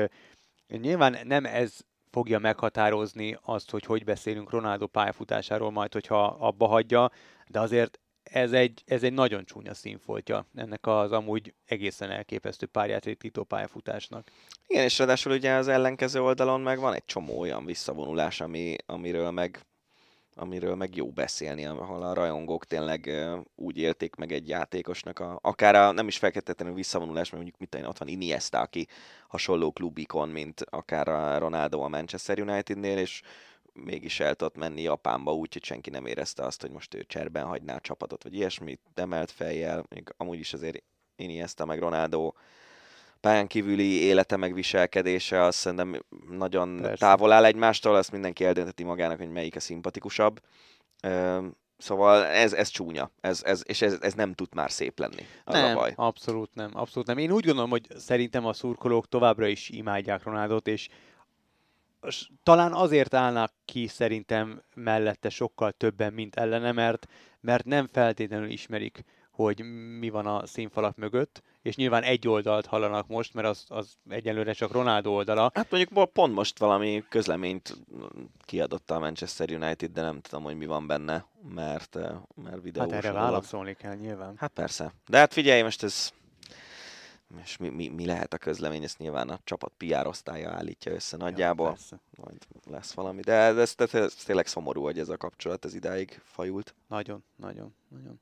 nyilván 0.67 1.17
nem 1.23 1.45
ez 1.45 1.79
fogja 2.11 2.39
meghatározni 2.39 3.37
azt, 3.41 3.69
hogy 3.69 3.85
hogy 3.85 4.03
beszélünk 4.03 4.49
Ronaldo 4.49 4.87
pályafutásáról 4.87 5.71
majd, 5.71 5.93
hogyha 5.93 6.23
abba 6.25 6.67
hagyja, 6.67 7.11
de 7.47 7.59
azért 7.59 7.99
ez 8.31 8.51
egy, 8.51 8.83
ez 8.85 9.03
egy 9.03 9.13
nagyon 9.13 9.45
csúnya 9.45 9.73
színfoltja 9.73 10.45
ennek 10.55 10.87
az 10.87 11.11
amúgy 11.11 11.53
egészen 11.65 12.11
elképesztő 12.11 12.65
párjátékító 12.65 13.43
pályafutásnak. 13.43 14.31
Igen, 14.67 14.83
és 14.83 14.97
ráadásul 14.97 15.31
ugye 15.31 15.53
az 15.53 15.67
ellenkező 15.67 16.21
oldalon 16.21 16.61
meg 16.61 16.79
van 16.79 16.93
egy 16.93 17.05
csomó 17.05 17.39
olyan 17.39 17.65
visszavonulás, 17.65 18.41
ami, 18.41 18.75
amiről 18.85 19.31
meg 19.31 19.65
amiről 20.39 20.75
meg 20.75 20.95
jó 20.95 21.09
beszélni, 21.09 21.65
ahol 21.65 22.03
a 22.03 22.13
rajongók 22.13 22.65
tényleg 22.65 23.09
úgy 23.55 23.77
élték 23.77 24.15
meg 24.15 24.31
egy 24.31 24.47
játékosnak, 24.47 25.19
a, 25.19 25.39
akár 25.41 25.75
a, 25.75 25.91
nem 25.91 26.07
is 26.07 26.17
feltétlenül 26.17 26.73
visszavonulás, 26.73 27.29
mert 27.29 27.43
mondjuk 27.43 27.59
mit 27.59 27.69
tenni, 27.69 27.85
ott 27.85 27.97
van 27.97 28.07
Iniesta, 28.07 28.59
aki 28.59 28.87
hasonló 29.27 29.71
klubikon, 29.71 30.29
mint 30.29 30.61
akár 30.69 31.07
a 31.07 31.37
Ronaldo 31.37 31.79
a 31.79 31.87
Manchester 31.87 32.39
Unitednél, 32.39 32.97
és 32.97 33.21
mégis 33.83 34.19
el 34.19 34.35
tudott 34.35 34.57
menni 34.57 34.81
Japánba 34.81 35.33
úgy, 35.33 35.53
hogy 35.53 35.63
senki 35.63 35.89
nem 35.89 36.05
érezte 36.05 36.43
azt, 36.43 36.61
hogy 36.61 36.71
most 36.71 36.93
ő 36.93 37.03
cserben 37.07 37.45
hagyná 37.45 37.75
a 37.75 37.79
csapatot, 37.79 38.23
vagy 38.23 38.33
ilyesmit, 38.33 38.81
emelt 38.95 39.31
fejjel, 39.31 39.85
még 39.89 40.13
amúgy 40.17 40.39
is 40.39 40.53
azért 40.53 40.83
Iniesta 41.15 41.65
meg 41.65 41.79
Ronaldo 41.79 42.33
pályán 43.19 43.47
kívüli 43.47 44.01
élete 44.01 44.37
meg 44.37 44.53
viselkedése, 44.53 45.41
azt 45.41 45.57
szerintem 45.57 46.03
nagyon 46.29 46.81
Persze. 46.81 46.97
távol 46.97 47.31
áll 47.31 47.45
egymástól, 47.45 47.95
azt 47.95 48.11
mindenki 48.11 48.45
eldönteti 48.45 48.83
magának, 48.83 49.17
hogy 49.17 49.29
melyik 49.29 49.55
a 49.55 49.59
szimpatikusabb. 49.59 50.41
Szóval 51.77 52.25
ez, 52.25 52.53
ez 52.53 52.67
csúnya, 52.67 53.11
ez, 53.21 53.43
ez, 53.43 53.61
és 53.65 53.81
ez, 53.81 53.97
ez 54.01 54.13
nem 54.13 54.33
tud 54.33 54.55
már 54.55 54.71
szép 54.71 54.99
lenni. 54.99 55.25
Az 55.43 55.53
nem, 55.53 55.77
a 55.77 55.79
baj. 55.79 55.93
abszolút 55.95 56.53
nem, 56.53 56.69
abszolút 56.73 57.07
nem. 57.07 57.17
Én 57.17 57.31
úgy 57.31 57.45
gondolom, 57.45 57.69
hogy 57.69 57.87
szerintem 57.97 58.45
a 58.45 58.53
szurkolók 58.53 59.07
továbbra 59.07 59.47
is 59.47 59.69
imádják 59.69 60.23
Ronaldot, 60.23 60.67
és 60.67 60.87
talán 62.43 62.73
azért 62.73 63.13
állnak 63.13 63.53
ki 63.65 63.87
szerintem 63.87 64.63
mellette 64.75 65.29
sokkal 65.29 65.71
többen, 65.71 66.13
mint 66.13 66.35
ellene, 66.35 66.71
mert, 66.71 67.07
mert 67.39 67.65
nem 67.65 67.87
feltétlenül 67.87 68.49
ismerik, 68.49 69.03
hogy 69.37 69.63
mi 69.99 70.09
van 70.09 70.25
a 70.25 70.45
színfalak 70.45 70.95
mögött, 70.95 71.41
és 71.61 71.75
nyilván 71.75 72.03
egy 72.03 72.27
oldalt 72.27 72.65
hallanak 72.65 73.07
most, 73.07 73.33
mert 73.33 73.47
az, 73.47 73.65
az 73.67 73.97
egyelőre 74.09 74.53
csak 74.53 74.71
Ronaldo 74.71 75.11
oldala. 75.11 75.51
Hát 75.53 75.71
mondjuk 75.71 76.11
pont 76.13 76.33
most 76.33 76.59
valami 76.59 77.03
közleményt 77.09 77.77
kiadott 78.45 78.91
a 78.91 78.99
Manchester 78.99 79.51
United, 79.51 79.91
de 79.91 80.01
nem 80.01 80.21
tudom, 80.21 80.43
hogy 80.43 80.57
mi 80.57 80.65
van 80.65 80.87
benne, 80.87 81.25
mert, 81.53 81.95
eh, 81.95 82.11
mert 82.35 82.61
videó. 82.61 82.81
Hát 82.81 82.91
erre 82.91 83.11
válaszolni 83.11 83.73
kell 83.73 83.95
nyilván. 83.95 84.35
Hát 84.37 84.51
persze. 84.51 84.93
De 85.07 85.17
hát 85.17 85.33
figyelj, 85.33 85.61
most 85.61 85.83
ez 85.83 86.11
és 87.43 87.57
mi, 87.57 87.69
mi, 87.69 87.87
mi 87.87 88.05
lehet 88.05 88.33
a 88.33 88.37
közlemény, 88.37 88.83
ezt 88.83 88.97
nyilván 88.97 89.29
a 89.29 89.39
csapat 89.43 89.71
PR 89.77 90.07
osztálya 90.07 90.51
állítja 90.51 90.91
össze 90.91 91.17
nagyjából, 91.17 91.77
ja, 91.91 91.97
majd 92.23 92.37
lesz 92.69 92.93
valami, 92.93 93.21
de 93.21 93.33
ez, 93.33 93.57
ez, 93.57 93.73
ez, 93.77 93.93
ez 93.93 94.13
tényleg 94.13 94.47
szomorú, 94.47 94.83
hogy 94.83 94.99
ez 94.99 95.09
a 95.09 95.17
kapcsolat 95.17 95.65
ez 95.65 95.73
idáig 95.73 96.21
fajult. 96.23 96.75
Nagyon, 96.87 97.23
nagyon, 97.35 97.75
nagyon. 97.89 98.19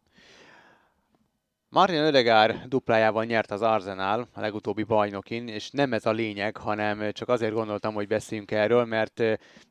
Martin 1.70 1.99
Ödegár 1.99 2.68
duplájával 2.68 3.24
nyert 3.24 3.51
az 3.51 3.62
Arsenal 3.62 4.28
a 4.34 4.39
legutóbbi 4.39 4.84
bajnokin, 4.84 5.47
és 5.47 5.70
nem 5.70 5.93
ez 5.93 6.06
a 6.06 6.12
lényeg, 6.12 6.58
hanem 6.58 7.12
csak 7.12 7.30
azért 7.30 7.53
gondoltam, 7.53 7.93
hogy 7.93 8.08
beszéljünk 8.08 8.51
erről, 8.51 8.86
mert 8.86 9.22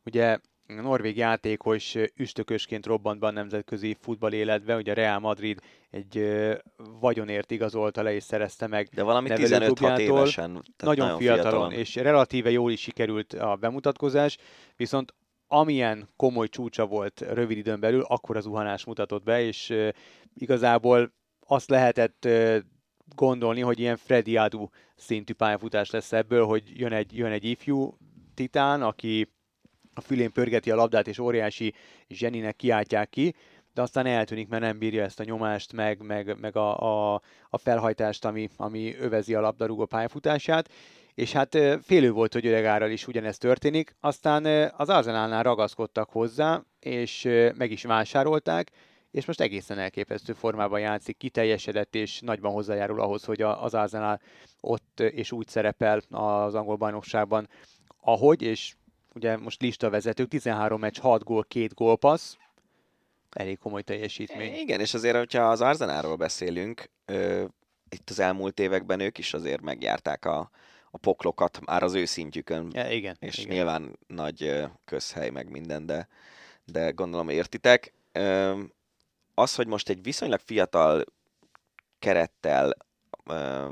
ugye 0.04 0.38
norvég 0.66 1.16
játékos 1.16 1.94
üstökösként 2.16 2.86
robbant 2.86 3.20
be 3.20 3.26
a 3.26 3.30
nemzetközi 3.30 3.96
futball 4.00 4.32
életbe, 4.32 4.76
ugye 4.76 4.92
a 4.92 4.94
Real 4.94 5.18
Madrid 5.18 5.60
egy 5.90 6.36
vagyonért 7.00 7.50
igazolta 7.50 8.02
le 8.02 8.14
és 8.14 8.22
szerezte 8.22 8.66
meg 8.66 8.88
De 8.94 9.02
valami 9.02 9.28
15-6 9.32 9.98
évesen. 9.98 10.50
Nagyon, 10.50 10.64
nagyon 10.76 11.18
fiatalon, 11.18 11.18
fiatalon, 11.18 11.72
és 11.72 11.94
relatíve 11.94 12.50
jól 12.50 12.72
is 12.72 12.80
sikerült 12.80 13.32
a 13.32 13.56
bemutatkozás, 13.56 14.36
viszont 14.76 15.14
amilyen 15.46 16.08
komoly 16.16 16.48
csúcsa 16.48 16.86
volt 16.86 17.20
rövid 17.20 17.56
időn 17.56 17.80
belül, 17.80 18.00
akkor 18.00 18.36
az 18.36 18.46
uhanás 18.46 18.84
mutatott 18.84 19.22
be, 19.22 19.42
és 19.42 19.74
igazából 20.34 21.12
azt 21.46 21.70
lehetett 21.70 22.28
gondolni, 23.14 23.60
hogy 23.60 23.78
ilyen 23.78 23.96
Freddy 23.96 24.36
Adu 24.36 24.68
szintű 24.96 25.32
pályafutás 25.32 25.90
lesz 25.90 26.12
ebből, 26.12 26.44
hogy 26.44 26.62
jön 26.80 26.92
egy, 26.92 27.16
jön 27.16 27.32
egy 27.32 27.44
ifjú 27.44 27.96
titán, 28.34 28.82
aki 28.82 29.33
a 29.94 30.00
fülén 30.00 30.32
pörgeti 30.32 30.70
a 30.70 30.74
labdát, 30.74 31.08
és 31.08 31.18
óriási 31.18 31.74
zseninek 32.08 32.56
kiáltják 32.56 33.08
ki, 33.08 33.34
de 33.74 33.82
aztán 33.82 34.06
eltűnik, 34.06 34.48
mert 34.48 34.62
nem 34.62 34.78
bírja 34.78 35.02
ezt 35.02 35.20
a 35.20 35.24
nyomást, 35.24 35.72
meg, 35.72 36.02
meg, 36.02 36.40
meg 36.40 36.56
a, 36.56 36.78
a, 37.12 37.20
a 37.48 37.58
felhajtást, 37.58 38.24
ami, 38.24 38.48
ami 38.56 38.96
övezi 38.96 39.34
a 39.34 39.40
labdarúgó 39.40 39.84
pályafutását. 39.86 40.70
És 41.14 41.32
hát 41.32 41.58
félő 41.82 42.12
volt, 42.12 42.32
hogy 42.32 42.46
Öregárral 42.46 42.90
is 42.90 43.06
ugyanezt 43.06 43.40
történik, 43.40 43.96
aztán 44.00 44.72
az 44.76 44.88
Arzenálnál 44.88 45.42
ragaszkodtak 45.42 46.10
hozzá, 46.10 46.62
és 46.80 47.28
meg 47.56 47.70
is 47.70 47.82
vásárolták, 47.82 48.70
és 49.10 49.24
most 49.24 49.40
egészen 49.40 49.78
elképesztő 49.78 50.32
formában 50.32 50.80
játszik, 50.80 51.16
kiteljesedett 51.16 51.94
és 51.94 52.20
nagyban 52.20 52.52
hozzájárul 52.52 53.00
ahhoz, 53.00 53.24
hogy 53.24 53.42
az 53.42 53.74
Arsenal 53.74 54.20
ott 54.60 55.00
és 55.00 55.32
úgy 55.32 55.48
szerepel 55.48 56.00
az 56.10 56.54
angol 56.54 56.76
bajnokságban, 56.76 57.48
ahogy, 58.00 58.42
és 58.42 58.74
ugye 59.14 59.36
most 59.36 59.60
lista 59.60 59.90
vezetők, 59.90 60.28
13 60.28 60.80
meccs, 60.80 60.98
6 60.98 61.24
gól, 61.24 61.44
2 61.44 61.68
gólpassz, 61.74 62.36
elég 63.30 63.58
komoly 63.58 63.82
teljesítmény. 63.82 64.54
Igen, 64.54 64.80
és 64.80 64.94
azért, 64.94 65.16
hogyha 65.16 65.42
az 65.50 65.60
Arzenálról 65.60 66.16
beszélünk, 66.16 66.90
ö, 67.04 67.44
itt 67.88 68.10
az 68.10 68.18
elmúlt 68.18 68.58
években 68.58 69.00
ők 69.00 69.18
is 69.18 69.34
azért 69.34 69.60
megjárták 69.60 70.24
a, 70.24 70.50
a 70.90 70.98
poklokat 70.98 71.60
már 71.64 71.82
az 71.82 71.94
ő 71.94 72.04
szintjükön. 72.04 72.70
Ja, 72.72 72.90
igen. 72.90 73.16
És 73.20 73.38
igen. 73.38 73.54
nyilván 73.54 73.98
nagy 74.06 74.64
közhely 74.84 75.30
meg 75.30 75.50
minden, 75.50 75.86
de, 75.86 76.08
de 76.64 76.90
gondolom 76.90 77.28
értitek. 77.28 77.92
Ö, 78.12 78.60
az, 79.34 79.54
hogy 79.54 79.66
most 79.66 79.88
egy 79.88 80.02
viszonylag 80.02 80.40
fiatal 80.44 81.04
kerettel 81.98 82.76
ö, 83.24 83.68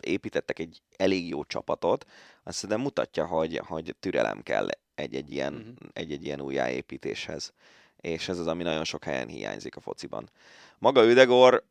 építettek 0.00 0.58
egy 0.58 0.82
elég 0.96 1.28
jó 1.28 1.44
csapatot, 1.44 2.06
azt 2.42 2.56
szerintem 2.56 2.84
mutatja, 2.84 3.26
hogy, 3.26 3.60
hogy 3.66 3.96
türelem 4.00 4.42
kell 4.42 4.68
egy-egy 4.94 5.32
ilyen, 5.32 5.54
uh-huh. 5.54 5.74
egy-egy 5.92 6.24
ilyen 6.24 6.40
újjáépítéshez. 6.40 7.52
És 8.00 8.28
ez 8.28 8.38
az, 8.38 8.46
ami 8.46 8.62
nagyon 8.62 8.84
sok 8.84 9.04
helyen 9.04 9.28
hiányzik 9.28 9.76
a 9.76 9.80
fociban. 9.80 10.30
Maga 10.78 11.04
Üdegor, 11.04 11.64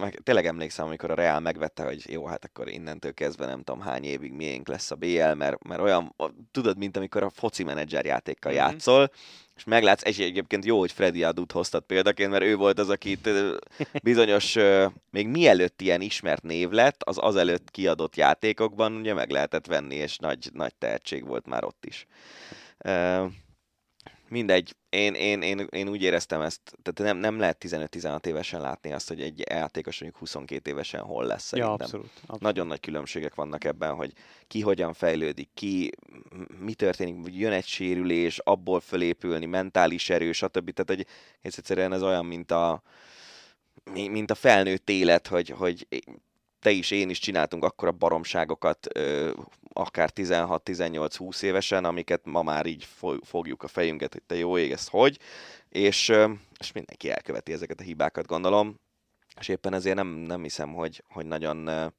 meg 0.00 0.20
tényleg 0.22 0.46
emlékszem, 0.46 0.86
amikor 0.86 1.10
a 1.10 1.14
Real 1.14 1.40
megvette, 1.40 1.84
hogy 1.84 2.10
jó, 2.10 2.26
hát 2.26 2.44
akkor 2.44 2.68
innentől 2.68 3.14
kezdve 3.14 3.46
nem 3.46 3.62
tudom 3.62 3.80
hány 3.80 4.04
évig 4.04 4.32
miénk 4.32 4.68
lesz 4.68 4.90
a 4.90 4.94
BL, 4.94 5.32
mert, 5.36 5.64
mert 5.64 5.80
olyan, 5.80 6.14
tudod, 6.50 6.78
mint 6.78 6.96
amikor 6.96 7.22
a 7.22 7.30
foci 7.30 7.64
menedzser 7.64 8.04
játékkal 8.04 8.52
mm-hmm. 8.52 8.60
játszol, 8.60 9.10
és 9.56 9.64
meglátsz, 9.64 10.04
és 10.04 10.18
egyébként 10.18 10.64
jó, 10.64 10.78
hogy 10.78 10.92
Freddy 10.92 11.24
Adut 11.24 11.52
hoztat 11.52 11.84
példaként, 11.84 12.30
mert 12.30 12.44
ő 12.44 12.56
volt 12.56 12.78
az, 12.78 12.88
akit 12.88 13.28
bizonyos, 14.02 14.56
még 15.10 15.28
mielőtt 15.28 15.80
ilyen 15.80 16.00
ismert 16.00 16.42
név 16.42 16.70
lett, 16.70 17.02
az 17.02 17.18
azelőtt 17.18 17.70
kiadott 17.70 18.16
játékokban 18.16 18.94
ugye 18.94 19.14
meg 19.14 19.30
lehetett 19.30 19.66
venni, 19.66 19.94
és 19.94 20.18
nagy, 20.18 20.50
nagy 20.52 20.74
tehetség 20.74 21.26
volt 21.26 21.46
már 21.46 21.64
ott 21.64 21.84
is 21.86 22.06
mindegy, 24.28 24.76
én, 24.88 25.14
én, 25.14 25.42
én, 25.42 25.66
én 25.70 25.88
úgy 25.88 26.02
éreztem 26.02 26.40
ezt, 26.40 26.60
tehát 26.82 27.12
nem, 27.12 27.16
nem 27.16 27.38
lehet 27.38 27.64
15-16 27.68 28.26
évesen 28.26 28.60
látni 28.60 28.92
azt, 28.92 29.08
hogy 29.08 29.20
egy 29.20 29.44
játékos 29.48 30.00
mondjuk 30.00 30.20
22 30.20 30.70
évesen 30.70 31.00
hol 31.00 31.24
lesz 31.24 31.42
szerintem. 31.42 31.76
Ja, 31.76 31.84
abszolút, 31.84 32.10
abszolút. 32.16 32.40
Nagyon 32.40 32.66
nagy 32.66 32.80
különbségek 32.80 33.34
vannak 33.34 33.64
ebben, 33.64 33.94
hogy 33.94 34.12
ki 34.46 34.60
hogyan 34.60 34.92
fejlődik, 34.92 35.48
ki 35.54 35.90
mi 36.58 36.74
történik, 36.74 37.34
jön 37.34 37.52
egy 37.52 37.66
sérülés, 37.66 38.38
abból 38.38 38.80
fölépülni, 38.80 39.46
mentális 39.46 40.10
erő, 40.10 40.32
stb. 40.32 40.70
Tehát, 40.70 40.90
hogy 40.90 41.06
egyszerűen 41.40 41.92
ez 41.92 42.02
olyan, 42.02 42.26
mint 42.26 42.50
a, 42.50 42.82
mint 43.92 44.30
a 44.30 44.34
felnőtt 44.34 44.90
élet, 44.90 45.26
hogy, 45.26 45.48
hogy 45.48 45.86
te 46.60 46.70
is, 46.70 46.90
én 46.90 47.10
is 47.10 47.18
csináltunk 47.18 47.64
akkora 47.64 47.92
baromságokat, 47.92 48.86
akár 49.72 50.10
16-18-20 50.14 51.42
évesen, 51.42 51.84
amiket 51.84 52.20
ma 52.24 52.42
már 52.42 52.66
így 52.66 52.88
fogjuk 53.22 53.62
a 53.62 53.68
fejünket, 53.68 54.12
hogy 54.12 54.22
te 54.22 54.34
jó 54.34 54.58
ég, 54.58 54.70
ez 54.70 54.88
hogy, 54.88 55.18
és, 55.68 56.12
és 56.58 56.72
mindenki 56.72 57.10
elköveti 57.10 57.52
ezeket 57.52 57.80
a 57.80 57.82
hibákat, 57.82 58.26
gondolom, 58.26 58.80
és 59.40 59.48
éppen 59.48 59.74
ezért 59.74 59.96
nem, 59.96 60.06
nem 60.06 60.42
hiszem, 60.42 60.72
hogy, 60.72 61.02
hogy 61.08 61.26
nagyon 61.26 61.92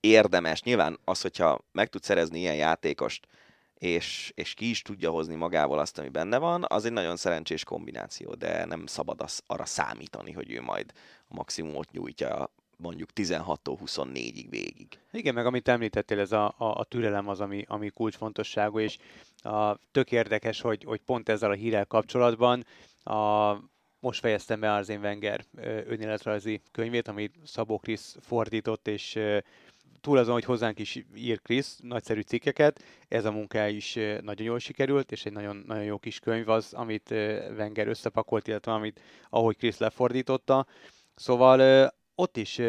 érdemes. 0.00 0.62
Nyilván 0.62 0.98
az, 1.04 1.20
hogyha 1.20 1.64
meg 1.72 1.88
tudsz 1.88 2.06
szerezni 2.06 2.38
ilyen 2.38 2.56
játékost, 2.56 3.26
és, 3.74 4.32
és 4.34 4.54
ki 4.54 4.68
is 4.70 4.82
tudja 4.82 5.10
hozni 5.10 5.34
magával 5.34 5.78
azt, 5.78 5.98
ami 5.98 6.08
benne 6.08 6.38
van, 6.38 6.64
az 6.68 6.84
egy 6.84 6.92
nagyon 6.92 7.16
szerencsés 7.16 7.64
kombináció, 7.64 8.34
de 8.34 8.64
nem 8.64 8.86
szabad 8.86 9.20
az, 9.20 9.42
arra 9.46 9.64
számítani, 9.64 10.32
hogy 10.32 10.50
ő 10.50 10.60
majd 10.60 10.92
a 11.28 11.34
maximumot 11.34 11.90
nyújtja 11.90 12.50
mondjuk 12.80 13.08
16-tól 13.14 13.78
24-ig 13.84 14.46
végig. 14.50 14.98
Igen, 15.12 15.34
meg 15.34 15.46
amit 15.46 15.68
említettél, 15.68 16.18
ez 16.18 16.32
a, 16.32 16.54
a, 16.58 16.64
a 16.64 16.84
türelem 16.84 17.28
az, 17.28 17.40
ami, 17.40 17.64
ami 17.68 17.88
kulcsfontosságú, 17.88 18.78
és 18.78 18.98
a, 19.42 19.76
tök 19.90 20.12
érdekes, 20.12 20.60
hogy, 20.60 20.84
hogy 20.84 21.00
pont 21.00 21.28
ezzel 21.28 21.50
a 21.50 21.54
hírrel 21.54 21.84
kapcsolatban 21.84 22.64
a, 23.02 23.54
most 24.00 24.20
fejeztem 24.20 24.60
be 24.60 24.72
Arzén 24.72 25.00
Wenger 25.00 25.44
önéletrajzi 25.86 26.60
könyvét, 26.72 27.08
amit 27.08 27.34
Szabó 27.44 27.78
Krisz 27.78 28.16
fordított, 28.20 28.88
és 28.88 29.18
túl 30.00 30.18
azon, 30.18 30.32
hogy 30.32 30.44
hozzánk 30.44 30.78
is 30.78 31.04
ír 31.14 31.40
Krisz 31.42 31.78
nagyszerű 31.82 32.20
cikkeket, 32.20 32.82
ez 33.08 33.24
a 33.24 33.32
munka 33.32 33.66
is 33.66 33.94
nagyon 34.20 34.46
jól 34.46 34.58
sikerült, 34.58 35.12
és 35.12 35.24
egy 35.24 35.32
nagyon, 35.32 35.64
nagyon 35.66 35.84
jó 35.84 35.98
kis 35.98 36.18
könyv 36.18 36.48
az, 36.48 36.72
amit 36.72 37.10
Wenger 37.56 37.88
összepakolt, 37.88 38.48
illetve 38.48 38.72
amit, 38.72 39.00
ahogy 39.30 39.56
Krisz 39.56 39.78
lefordította. 39.78 40.66
Szóval 41.14 41.90
ott 42.20 42.36
is, 42.36 42.60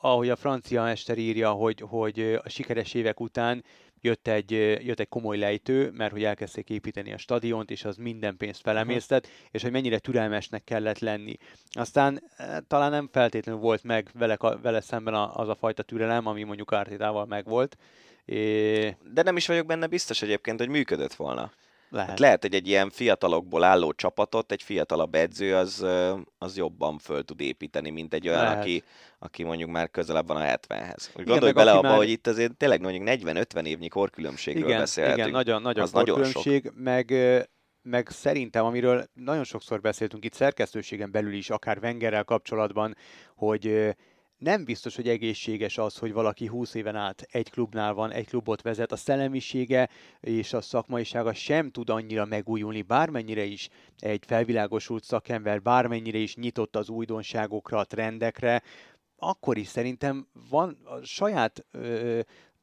ahogy 0.00 0.28
a 0.28 0.36
francia 0.36 0.82
mester 0.82 1.18
írja, 1.18 1.50
hogy, 1.50 1.80
hogy 1.88 2.40
a 2.44 2.48
sikeres 2.48 2.94
évek 2.94 3.20
után 3.20 3.64
jött 4.00 4.28
egy, 4.28 4.50
jött 4.86 5.00
egy 5.00 5.08
komoly 5.08 5.38
lejtő, 5.38 5.90
mert 5.90 6.12
hogy 6.12 6.24
elkezdték 6.24 6.70
építeni 6.70 7.12
a 7.12 7.18
stadiont, 7.18 7.70
és 7.70 7.84
az 7.84 7.96
minden 7.96 8.36
pénzt 8.36 8.60
felemésztett, 8.60 9.24
uh-huh. 9.24 9.38
és 9.50 9.62
hogy 9.62 9.72
mennyire 9.72 9.98
türelmesnek 9.98 10.64
kellett 10.64 10.98
lenni. 10.98 11.36
Aztán 11.70 12.22
talán 12.66 12.90
nem 12.90 13.08
feltétlenül 13.12 13.60
volt 13.60 13.82
meg 13.82 14.10
vele, 14.14 14.36
vele 14.62 14.80
szemben 14.80 15.14
az 15.14 15.48
a 15.48 15.54
fajta 15.54 15.82
türelem, 15.82 16.26
ami 16.26 16.42
mondjuk 16.42 16.70
Artétával 16.70 17.26
megvolt. 17.26 17.76
É... 18.24 18.96
De 19.12 19.22
nem 19.22 19.36
is 19.36 19.46
vagyok 19.46 19.66
benne 19.66 19.86
biztos 19.86 20.22
egyébként, 20.22 20.58
hogy 20.58 20.68
működött 20.68 21.14
volna. 21.14 21.52
Lehet. 21.90 22.08
Hát 22.08 22.18
lehet, 22.18 22.42
hogy 22.42 22.54
egy 22.54 22.68
ilyen 22.68 22.90
fiatalokból 22.90 23.62
álló 23.64 23.92
csapatot 23.92 24.52
egy 24.52 24.62
fiatalabb 24.62 25.14
edző 25.14 25.56
az, 25.56 25.86
az 26.38 26.56
jobban 26.56 26.98
föl 26.98 27.24
tud 27.24 27.40
építeni, 27.40 27.90
mint 27.90 28.14
egy 28.14 28.28
olyan, 28.28 28.46
aki, 28.46 28.82
aki 29.18 29.42
mondjuk 29.42 29.70
már 29.70 29.90
közelebb 29.90 30.26
van 30.26 30.36
a 30.36 30.44
70-hez. 30.44 31.08
Úgy 31.18 31.26
gondolj 31.26 31.52
bele 31.52 31.70
abba, 31.70 31.88
már... 31.88 31.96
hogy 31.96 32.10
itt 32.10 32.26
azért 32.26 32.56
tényleg 32.56 32.80
mondjuk 32.80 33.04
40-50 33.06 33.66
évnyi 33.66 33.88
korkülönbségről 33.88 34.68
igen, 34.68 34.78
beszélhetünk. 34.78 35.26
Igen, 35.26 35.38
nagyon, 35.38 35.62
nagyon 35.62 35.82
az 35.82 35.90
korkülönbség, 35.90 36.62
nagyon 36.62 36.72
sok. 36.72 36.82
meg 36.82 37.12
meg 37.82 38.08
szerintem, 38.08 38.64
amiről 38.64 39.04
nagyon 39.12 39.44
sokszor 39.44 39.80
beszéltünk 39.80 40.24
itt 40.24 40.32
szerkesztőségen 40.32 41.10
belül 41.10 41.32
is, 41.32 41.50
akár 41.50 41.78
Wengerrel 41.82 42.24
kapcsolatban, 42.24 42.96
hogy 43.34 43.94
nem 44.38 44.64
biztos, 44.64 44.96
hogy 44.96 45.08
egészséges 45.08 45.78
az, 45.78 45.96
hogy 45.96 46.12
valaki 46.12 46.46
20 46.46 46.74
éven 46.74 46.96
át 46.96 47.26
egy 47.30 47.50
klubnál 47.50 47.94
van, 47.94 48.12
egy 48.12 48.26
klubot 48.26 48.62
vezet. 48.62 48.92
A 48.92 48.96
szellemisége 48.96 49.88
és 50.20 50.52
a 50.52 50.60
szakmaisága 50.60 51.34
sem 51.34 51.70
tud 51.70 51.90
annyira 51.90 52.24
megújulni, 52.24 52.82
bármennyire 52.82 53.44
is 53.44 53.68
egy 53.98 54.24
felvilágosult 54.26 55.04
szakember, 55.04 55.62
bármennyire 55.62 56.18
is 56.18 56.36
nyitott 56.36 56.76
az 56.76 56.88
újdonságokra, 56.88 57.78
a 57.78 57.84
trendekre, 57.84 58.62
akkor 59.16 59.56
is 59.56 59.66
szerintem 59.66 60.28
van 60.50 60.78
a 60.84 61.04
saját 61.04 61.66
ö, 61.70 62.20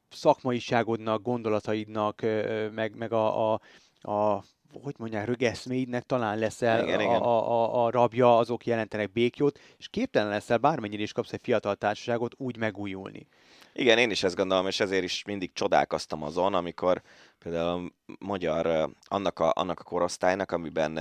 szakmaiságodnak, 0.10 1.22
gondolataidnak, 1.22 2.22
ö, 2.22 2.70
meg, 2.70 2.96
meg 2.96 3.12
a, 3.12 3.54
a, 3.54 3.60
a 4.02 4.44
hogy 4.84 4.96
mondják, 4.98 5.26
rögeszméidnek 5.26 6.04
talán 6.04 6.38
leszel 6.38 6.84
igen, 6.84 7.00
a, 7.00 7.02
igen. 7.02 7.22
A, 7.22 7.52
a, 7.52 7.86
a 7.86 7.90
rabja, 7.90 8.38
azok 8.38 8.66
jelentenek 8.66 9.12
békjót, 9.12 9.60
és 9.78 9.88
képtelen 9.88 10.30
leszel 10.30 10.58
bármennyire 10.58 11.02
is 11.02 11.12
kapsz 11.12 11.34
egy 11.34 11.40
fiatal 11.44 11.76
társaságot 11.76 12.34
úgy 12.38 12.58
megújulni. 12.58 13.28
Igen, 13.74 13.98
én 13.98 14.10
is 14.10 14.24
ezt 14.24 14.36
gondolom, 14.36 14.68
és 14.68 14.80
ezért 14.80 15.04
is 15.04 15.24
mindig 15.24 15.54
csodálkoztam 15.54 16.24
azon, 16.24 16.54
amikor 16.54 17.02
például 17.40 17.92
a 18.08 18.16
magyar, 18.20 18.90
annak 19.04 19.40
a, 19.40 19.52
annak 19.56 19.80
a 19.80 19.84
korosztálynak, 19.84 20.52
amiben 20.52 20.98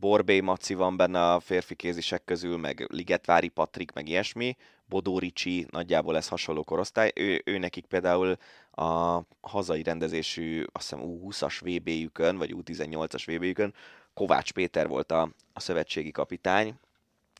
Borbé 0.00 0.40
Maci 0.40 0.74
van 0.74 0.96
benne 0.96 1.32
a 1.32 1.40
férfi 1.40 1.74
kézisek 1.74 2.24
közül, 2.24 2.56
meg 2.56 2.86
Ligetvári 2.90 3.48
Patrik, 3.48 3.92
meg 3.92 4.08
ilyesmi, 4.08 4.56
Bodó 4.88 5.18
Ricsi, 5.18 5.66
nagyjából 5.70 6.16
ez 6.16 6.28
hasonló 6.28 6.62
korosztály, 6.62 7.12
ő, 7.14 7.42
ő 7.44 7.58
nekik 7.58 7.86
például 7.86 8.36
a 8.70 9.20
hazai 9.40 9.82
rendezésű, 9.82 10.64
azt 10.72 10.90
hiszem 10.90 11.04
U20-as 11.06 11.60
VB-jükön, 11.60 12.36
vagy 12.36 12.54
U18-as 12.56 13.22
VB-jükön 13.26 13.74
Kovács 14.14 14.52
Péter 14.52 14.88
volt 14.88 15.12
a, 15.12 15.30
a 15.52 15.60
szövetségi 15.60 16.10
kapitány, 16.10 16.74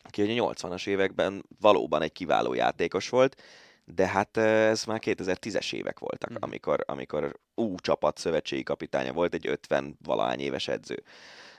aki 0.02 0.22
ugye 0.22 0.34
80-as 0.36 0.86
években 0.86 1.44
valóban 1.60 2.02
egy 2.02 2.12
kiváló 2.12 2.54
játékos 2.54 3.08
volt, 3.08 3.42
de 3.84 4.06
hát 4.06 4.36
ez 4.36 4.84
már 4.84 5.00
2010-es 5.04 5.72
évek 5.72 5.98
voltak, 5.98 6.30
mm. 6.30 6.36
amikor, 6.40 6.84
amikor 6.86 7.38
U 7.54 7.74
csapat 7.76 8.18
szövetségi 8.18 8.62
kapitánya 8.62 9.12
volt, 9.12 9.34
egy 9.34 9.46
50 9.46 9.98
valahány 10.02 10.40
éves 10.40 10.68
edző. 10.68 11.02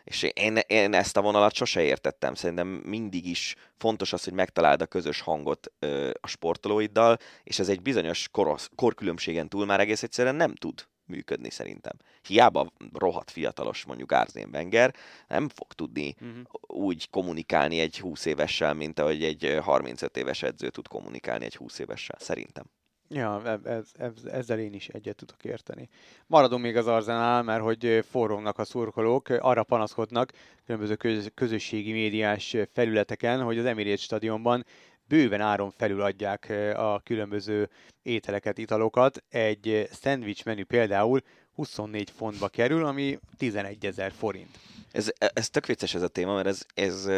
És 0.07 0.23
én, 0.33 0.57
én 0.67 0.93
ezt 0.93 1.17
a 1.17 1.21
vonalat 1.21 1.53
sose 1.53 1.81
értettem. 1.81 2.33
Szerintem 2.33 2.67
mindig 2.67 3.25
is 3.25 3.55
fontos 3.77 4.13
az, 4.13 4.23
hogy 4.23 4.33
megtaláld 4.33 4.81
a 4.81 4.85
közös 4.85 5.21
hangot 5.21 5.71
ö, 5.79 6.09
a 6.21 6.27
sportolóiddal, 6.27 7.17
és 7.43 7.59
ez 7.59 7.69
egy 7.69 7.81
bizonyos 7.81 8.29
korosz, 8.31 8.69
korkülönbségen 8.75 9.49
túl 9.49 9.65
már 9.65 9.79
egész 9.79 10.03
egyszerűen 10.03 10.35
nem 10.35 10.55
tud 10.55 10.87
működni 11.05 11.49
szerintem. 11.49 11.93
Hiába 12.27 12.71
rohadt 12.93 13.31
fiatalos 13.31 13.85
mondjuk 13.85 14.11
Árzén 14.11 14.49
Wenger, 14.53 14.95
nem 15.27 15.49
fog 15.49 15.73
tudni 15.73 16.15
uh-huh. 16.21 16.41
úgy 16.61 17.09
kommunikálni 17.09 17.79
egy 17.79 17.99
20 17.99 18.25
évessel, 18.25 18.73
mint 18.73 18.99
ahogy 18.99 19.23
egy 19.23 19.57
35 19.61 20.17
éves 20.17 20.43
edző 20.43 20.69
tud 20.69 20.87
kommunikálni 20.87 21.45
egy 21.45 21.55
20 21.55 21.79
évessel, 21.79 22.17
szerintem. 22.19 22.65
Ja, 23.09 23.59
ez, 23.63 23.91
ez, 23.93 24.13
ezzel 24.31 24.59
én 24.59 24.73
is 24.73 24.87
egyet 24.87 25.15
tudok 25.15 25.43
érteni. 25.43 25.89
Maradunk 26.25 26.61
még 26.61 26.77
az 26.77 26.87
Arzenál, 26.87 27.43
mert 27.43 27.61
hogy 27.61 28.05
forrónak 28.09 28.59
a 28.59 28.65
szurkolók, 28.65 29.29
arra 29.29 29.63
panaszkodnak 29.63 30.31
különböző 30.65 30.95
köz, 30.95 31.31
közösségi 31.33 31.91
médiás 31.91 32.55
felületeken, 32.73 33.43
hogy 33.43 33.57
az 33.57 33.65
Emirates 33.65 34.01
stadionban 34.01 34.65
bőven 35.07 35.41
áron 35.41 35.71
felül 35.71 36.01
adják 36.01 36.53
a 36.75 36.99
különböző 36.99 37.69
ételeket, 38.01 38.57
italokat. 38.57 39.23
Egy 39.29 39.87
szendvics 39.91 40.45
menü 40.45 40.63
például 40.63 41.21
24 41.53 42.09
fontba 42.09 42.47
kerül, 42.47 42.85
ami 42.85 43.19
11 43.37 43.85
ezer 43.85 44.11
forint. 44.11 44.59
Ez, 44.91 45.11
ez 45.17 45.49
tök 45.49 45.65
vicces 45.65 45.93
ez 45.93 46.01
a 46.01 46.07
téma, 46.07 46.33
mert 46.33 46.47
ez, 46.47 46.65
ez 46.73 47.09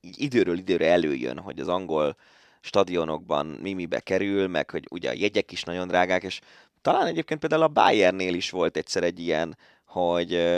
időről 0.00 0.58
időre 0.58 0.90
előjön, 0.90 1.38
hogy 1.38 1.60
az 1.60 1.68
angol 1.68 2.16
stadionokban 2.62 3.46
mi 3.46 3.72
mibe 3.72 4.00
kerül, 4.00 4.48
meg 4.48 4.70
hogy 4.70 4.86
ugye 4.90 5.10
a 5.10 5.14
jegyek 5.16 5.52
is 5.52 5.62
nagyon 5.62 5.88
drágák, 5.88 6.22
és 6.22 6.40
talán 6.82 7.06
egyébként 7.06 7.40
például 7.40 7.62
a 7.62 7.68
Bayernnél 7.68 8.34
is 8.34 8.50
volt 8.50 8.76
egyszer 8.76 9.02
egy 9.02 9.20
ilyen, 9.20 9.58
hogy, 9.84 10.50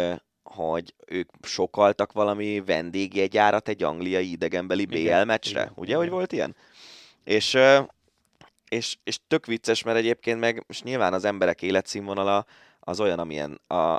hogy 0.42 0.94
ők 1.06 1.30
sokaltak 1.42 2.12
valami 2.12 2.60
vendégjegyárat 2.60 3.68
egy 3.68 3.82
angliai 3.82 4.30
idegenbeli 4.30 4.86
BL 4.86 5.24
meccsre. 5.24 5.60
Igen, 5.60 5.72
ugye, 5.76 5.96
hogy 5.96 6.08
volt 6.08 6.32
ilyen? 6.32 6.56
És, 7.24 7.58
és, 8.68 8.96
és 9.04 9.18
tök 9.28 9.46
vicces, 9.46 9.82
mert 9.82 9.98
egyébként 9.98 10.40
meg 10.40 10.64
most 10.66 10.84
nyilván 10.84 11.12
az 11.12 11.24
emberek 11.24 11.62
életszínvonala 11.62 12.46
az 12.80 13.00
olyan, 13.00 13.18
amilyen 13.18 13.60
a, 13.66 13.74
a, 13.74 13.98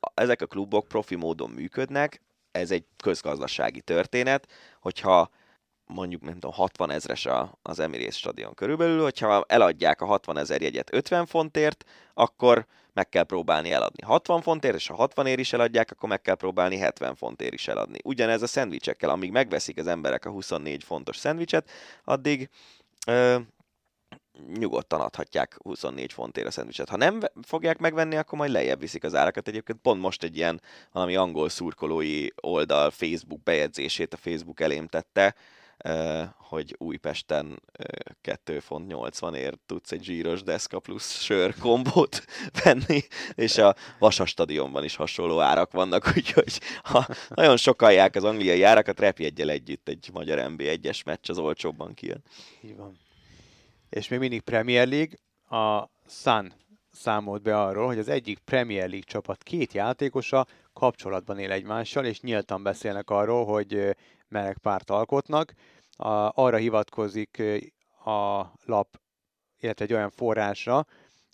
a, 0.00 0.12
ezek 0.14 0.42
a 0.42 0.46
klubok 0.46 0.88
profi 0.88 1.14
módon 1.14 1.50
működnek, 1.50 2.20
ez 2.52 2.70
egy 2.70 2.84
közgazdasági 3.02 3.80
történet, 3.80 4.48
hogyha 4.80 5.30
mondjuk 5.86 6.22
nem 6.22 6.32
tudom, 6.32 6.52
60 6.52 6.90
ezres 6.90 7.28
az 7.62 7.78
Emirates 7.78 8.16
stadion 8.16 8.54
körülbelül, 8.54 9.02
hogyha 9.02 9.44
eladják 9.48 10.00
a 10.00 10.06
60 10.06 10.38
ezer 10.38 10.62
jegyet 10.62 10.94
50 10.94 11.26
fontért, 11.26 11.84
akkor 12.14 12.66
meg 12.92 13.08
kell 13.08 13.22
próbálni 13.22 13.72
eladni 13.72 14.02
60 14.02 14.42
fontért, 14.42 14.74
és 14.74 14.86
ha 14.86 14.94
60 14.94 15.26
ér 15.26 15.38
is 15.38 15.52
eladják, 15.52 15.90
akkor 15.90 16.08
meg 16.08 16.20
kell 16.20 16.34
próbálni 16.34 16.76
70 16.76 17.14
fontért 17.14 17.52
is 17.52 17.68
eladni. 17.68 17.98
Ugyanez 18.04 18.42
a 18.42 18.46
szendvicsekkel, 18.46 19.10
amíg 19.10 19.30
megveszik 19.30 19.78
az 19.78 19.86
emberek 19.86 20.24
a 20.24 20.30
24 20.30 20.84
fontos 20.84 21.16
szendvicset, 21.16 21.70
addig 22.04 22.48
ö, 23.06 23.38
nyugodtan 24.54 25.00
adhatják 25.00 25.56
24 25.62 26.12
fontért 26.12 26.46
a 26.46 26.50
szendvicset. 26.50 26.88
Ha 26.88 26.96
nem 26.96 27.20
fogják 27.42 27.78
megvenni, 27.78 28.16
akkor 28.16 28.38
majd 28.38 28.50
lejjebb 28.50 28.80
viszik 28.80 29.04
az 29.04 29.14
árakat. 29.14 29.48
Egyébként 29.48 29.78
pont 29.82 30.00
most 30.00 30.22
egy 30.22 30.36
ilyen 30.36 30.60
valami 30.92 31.16
angol 31.16 31.48
szurkolói 31.48 32.26
oldal 32.40 32.90
Facebook 32.90 33.42
bejegyzését 33.42 34.12
a 34.14 34.16
Facebook 34.16 34.60
elém 34.60 34.86
tette, 34.86 35.34
hogy 36.36 36.74
Újpesten 36.78 37.62
2 38.20 38.58
font 38.58 38.86
80 38.86 39.34
ért 39.34 39.58
tudsz 39.66 39.92
egy 39.92 40.04
zsíros 40.04 40.42
deszka 40.42 40.78
plusz 40.78 41.20
sör 41.20 41.54
kombót 41.58 42.24
venni, 42.64 43.00
és 43.34 43.58
a 43.58 43.74
Vasas 43.98 44.28
stadionban 44.28 44.84
is 44.84 44.96
hasonló 44.96 45.40
árak 45.40 45.72
vannak, 45.72 46.12
úgyhogy 46.16 46.60
ha 46.82 47.06
nagyon 47.28 47.56
sokalják 47.56 48.14
az 48.14 48.24
angliai 48.24 48.62
árakat, 48.62 49.00
repjedjel 49.00 49.50
együtt 49.50 49.88
egy 49.88 50.10
magyar 50.12 50.38
NB1-es 50.50 51.04
meccs 51.04 51.30
az 51.30 51.38
olcsóbban 51.38 51.94
kijön. 51.94 52.22
Így 52.60 52.76
van. 52.76 52.98
És 53.90 54.08
még 54.08 54.18
mindig 54.18 54.40
Premier 54.40 54.88
League, 54.88 55.16
a 55.48 55.90
Sun 56.08 56.52
számolt 56.92 57.42
be 57.42 57.60
arról, 57.60 57.86
hogy 57.86 57.98
az 57.98 58.08
egyik 58.08 58.38
Premier 58.38 58.88
League 58.88 59.06
csapat 59.06 59.42
két 59.42 59.72
játékosa 59.72 60.46
kapcsolatban 60.72 61.38
él 61.38 61.50
egymással, 61.50 62.04
és 62.04 62.20
nyíltan 62.20 62.62
beszélnek 62.62 63.10
arról, 63.10 63.44
hogy 63.44 63.96
meleg 64.34 64.58
párt 64.58 64.90
alkotnak. 64.90 65.52
A, 65.96 66.42
arra 66.42 66.56
hivatkozik 66.56 67.42
a 68.04 68.52
lap, 68.64 69.00
illetve 69.60 69.84
egy 69.84 69.92
olyan 69.92 70.10
forrásra, 70.10 70.86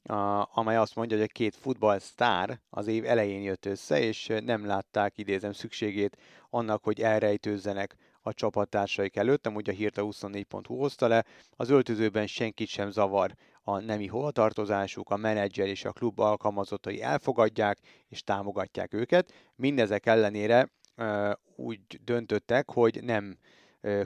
a, 0.03 0.48
amely 0.59 0.76
azt 0.76 0.94
mondja, 0.94 1.16
hogy 1.16 1.26
a 1.30 1.32
két 1.32 1.57
futballsztár 1.57 2.61
az 2.70 2.86
év 2.86 3.05
elején 3.05 3.42
jött 3.42 3.66
össze, 3.66 4.01
és 4.01 4.32
nem 4.44 4.66
látták, 4.66 5.18
idézem, 5.18 5.53
szükségét 5.53 6.16
annak, 6.51 6.84
hogy 6.84 7.01
elrejtőzzenek 7.01 7.96
a 8.22 8.32
csapattársaik 8.32 9.16
előtt, 9.16 9.46
amúgy 9.46 9.68
a 9.68 9.72
hírt 9.72 9.98
a 9.98 10.03
24.hu 10.03 10.76
hozta 10.76 11.09
le, 11.09 11.24
az 11.57 11.70
öltözőben 11.70 12.26
senkit 12.26 12.68
sem 12.68 12.90
zavar 12.90 13.34
a 13.62 13.78
nemi 13.78 14.07
hovatartozásuk, 14.07 15.11
a 15.11 15.16
menedzser 15.16 15.66
és 15.66 15.84
a 15.84 15.92
klub 15.92 16.20
alkalmazottai 16.20 17.03
elfogadják 17.03 17.78
és 18.09 18.22
támogatják 18.22 18.94
őket. 18.94 19.32
Mindezek 19.55 20.07
ellenére 20.07 20.68
úgy 21.57 21.80
döntöttek, 22.05 22.70
hogy 22.70 22.98
nem 23.03 23.38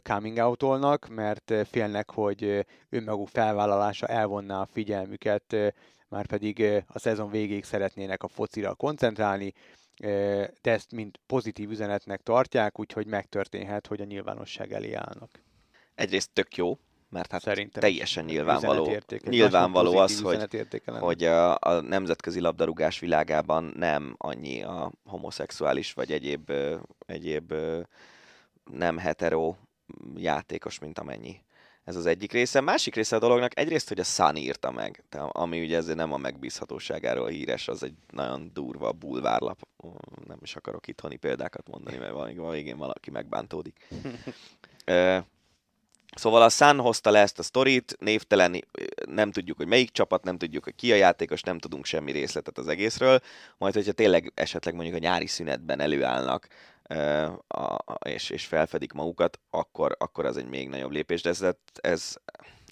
coming 0.03 0.37
out 0.37 0.63
mert 1.09 1.53
félnek, 1.69 2.11
hogy 2.11 2.67
önmaguk 2.89 3.29
felvállalása 3.29 4.07
elvonná 4.07 4.61
a 4.61 4.69
figyelmüket, 4.73 5.57
már 6.09 6.27
pedig 6.27 6.83
a 6.87 6.99
szezon 6.99 7.31
végéig 7.31 7.65
szeretnének 7.65 8.23
a 8.23 8.29
focira 8.29 8.75
koncentrálni, 8.75 9.53
de 9.97 10.71
ezt 10.71 10.93
mind 10.93 11.17
pozitív 11.27 11.71
üzenetnek 11.71 12.23
tartják, 12.23 12.81
úgyhogy 12.81 13.07
megtörténhet, 13.07 13.87
hogy 13.87 14.01
a 14.01 14.05
nyilvánosság 14.05 14.73
elé 14.73 14.93
állnak. 14.93 15.43
Egyrészt 15.95 16.31
tök 16.33 16.57
jó, 16.57 16.79
mert 17.15 17.33
hát 17.33 17.43
Szerintem 17.43 17.83
teljesen 17.83 18.25
nyilvánvaló, 18.25 18.97
nyilvánvaló 19.25 19.97
az, 19.97 20.21
hogy, 20.21 20.67
hogy 20.85 21.25
a, 21.25 21.55
a 21.55 21.81
nemzetközi 21.81 22.41
labdarúgás 22.41 22.99
világában 22.99 23.73
nem 23.77 24.15
annyi 24.19 24.63
a 24.63 24.93
homoszexuális 25.05 25.93
vagy 25.93 26.13
egyéb, 26.13 26.53
egyéb 27.07 27.55
nem 28.71 28.99
hetero 28.99 29.55
játékos, 30.17 30.79
mint 30.79 30.99
amennyi. 30.99 31.43
Ez 31.85 31.97
az 31.97 32.07
egyik 32.07 32.33
része. 32.33 32.61
Másik 32.61 32.95
része 32.95 33.17
a 33.17 33.19
dolognak 33.19 33.59
egyrészt, 33.59 33.89
hogy 33.89 34.01
a 34.01 34.05
Sun 34.05 34.37
írta 34.37 34.71
meg, 34.71 35.05
ami 35.29 35.61
ugye 35.63 35.77
ezért 35.77 35.97
nem 35.97 36.13
a 36.13 36.17
megbízhatóságáról 36.17 37.29
híres, 37.29 37.69
az 37.69 37.83
egy 37.83 37.95
nagyon 38.11 38.51
durva 38.53 38.93
bulvárlap. 38.93 39.61
Nem 40.27 40.39
is 40.43 40.57
akarok 40.57 40.87
itthoni 40.87 41.17
példákat 41.17 41.69
mondani, 41.69 41.97
mert 41.97 42.39
a 42.39 42.51
végén 42.51 42.77
valaki 42.77 43.11
megbántódik. 43.11 43.87
Szóval 46.15 46.43
a 46.43 46.49
Sun 46.49 46.79
hozta 46.79 47.11
le 47.11 47.21
ezt 47.21 47.39
a 47.39 47.43
sztorit, 47.43 47.97
névtelen, 48.01 48.65
nem 49.07 49.31
tudjuk, 49.31 49.57
hogy 49.57 49.67
melyik 49.67 49.91
csapat, 49.91 50.25
nem 50.25 50.39
tudjuk, 50.39 50.65
hogy 50.65 50.75
ki 50.75 50.93
a 50.93 50.97
játékos, 50.97 51.43
nem 51.43 51.59
tudunk 51.59 51.85
semmi 51.85 52.13
részletet 52.13 52.59
az 52.59 52.69
egészről. 52.69 53.21
Majd, 53.59 53.75
hogyha 53.75 53.93
tényleg 53.93 54.33
esetleg 54.35 54.75
mondjuk 54.75 54.97
a 54.97 54.99
nyári 54.99 55.27
szünetben 55.27 55.81
előállnak, 55.81 56.49
és, 58.05 58.31
és 58.31 58.47
felfedik 58.47 58.93
magukat, 58.93 59.41
akkor, 59.51 59.97
akkor 59.99 60.25
az 60.25 60.37
egy 60.37 60.49
még 60.49 60.69
nagyobb 60.69 60.91
lépés. 60.91 61.23
De 61.23 61.29
ez, 61.29 61.45
ez 61.81 62.15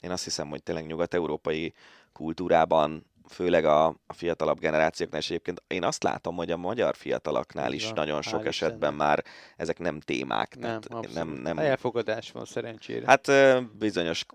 én 0.01 0.11
azt 0.11 0.25
hiszem, 0.25 0.49
hogy 0.49 0.63
tényleg 0.63 0.87
nyugat-európai 0.87 1.75
kultúrában 2.13 3.07
főleg 3.33 3.65
a, 3.65 3.87
a 3.87 4.13
fiatalabb 4.13 4.59
generációknál, 4.59 5.21
és 5.21 5.31
egyébként 5.31 5.63
én 5.67 5.85
azt 5.85 6.03
látom, 6.03 6.37
hogy 6.37 6.51
a 6.51 6.57
magyar 6.57 6.95
fiatalaknál 6.97 7.73
is 7.73 7.85
ja, 7.85 7.93
nagyon 7.95 8.23
sok 8.23 8.47
esetben 8.47 8.95
már 8.95 9.25
ezek 9.57 9.79
nem 9.79 10.01
témák. 10.01 10.57
Nem, 10.59 10.81
nem, 11.15 11.29
nem 11.29 11.59
Elfogadás 11.59 12.31
van 12.31 12.45
szerencsére. 12.45 13.07
Hát 13.07 13.31
bizonyos 13.79 14.27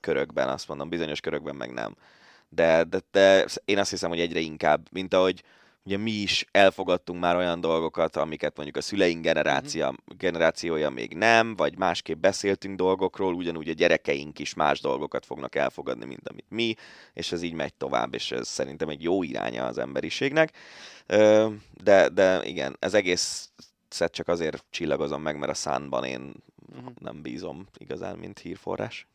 körökben, 0.00 0.48
azt 0.48 0.68
mondom, 0.68 0.88
bizonyos 0.88 1.20
körökben 1.20 1.56
meg 1.56 1.72
nem. 1.72 1.96
De, 2.48 2.84
de, 2.84 3.00
de 3.10 3.44
én 3.64 3.78
azt 3.78 3.90
hiszem, 3.90 4.08
hogy 4.08 4.20
egyre 4.20 4.40
inkább, 4.40 4.86
mint 4.90 5.14
ahogy 5.14 5.42
ugye 5.86 5.96
mi 5.96 6.10
is 6.10 6.46
elfogadtunk 6.50 7.20
már 7.20 7.36
olyan 7.36 7.60
dolgokat, 7.60 8.16
amiket 8.16 8.56
mondjuk 8.56 8.76
a 8.76 8.80
szüleink 8.80 9.22
generáció, 9.22 9.82
uh-huh. 9.82 10.16
generációja 10.16 10.90
még 10.90 11.14
nem, 11.14 11.56
vagy 11.56 11.78
másképp 11.78 12.20
beszéltünk 12.20 12.76
dolgokról, 12.76 13.34
ugyanúgy 13.34 13.68
a 13.68 13.72
gyerekeink 13.72 14.38
is 14.38 14.54
más 14.54 14.80
dolgokat 14.80 15.26
fognak 15.26 15.54
elfogadni, 15.54 16.04
mint 16.04 16.28
amit 16.28 16.46
mi, 16.48 16.74
és 17.12 17.32
ez 17.32 17.42
így 17.42 17.52
megy 17.52 17.74
tovább, 17.74 18.14
és 18.14 18.30
ez 18.30 18.48
szerintem 18.48 18.88
egy 18.88 19.02
jó 19.02 19.22
iránya 19.22 19.66
az 19.66 19.78
emberiségnek. 19.78 20.52
De, 21.82 22.08
de 22.08 22.40
igen, 22.44 22.76
ez 22.78 22.94
egész 22.94 23.50
csak 23.88 24.28
azért 24.28 24.64
csillagozom 24.70 25.22
meg, 25.22 25.38
mert 25.38 25.52
a 25.52 25.54
szánban 25.54 26.04
én 26.04 26.32
uh-huh. 26.76 26.92
nem 26.98 27.22
bízom 27.22 27.66
igazán, 27.78 28.18
mint 28.18 28.38
hírforrás 28.38 29.06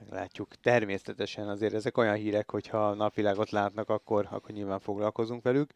meglátjuk. 0.00 0.54
Természetesen 0.54 1.48
azért 1.48 1.74
ezek 1.74 1.96
olyan 1.96 2.14
hírek, 2.14 2.50
hogyha 2.50 2.94
napvilágot 2.94 3.50
látnak, 3.50 3.88
akkor, 3.88 4.28
akkor 4.30 4.50
nyilván 4.50 4.80
foglalkozunk 4.80 5.42
velük. 5.42 5.70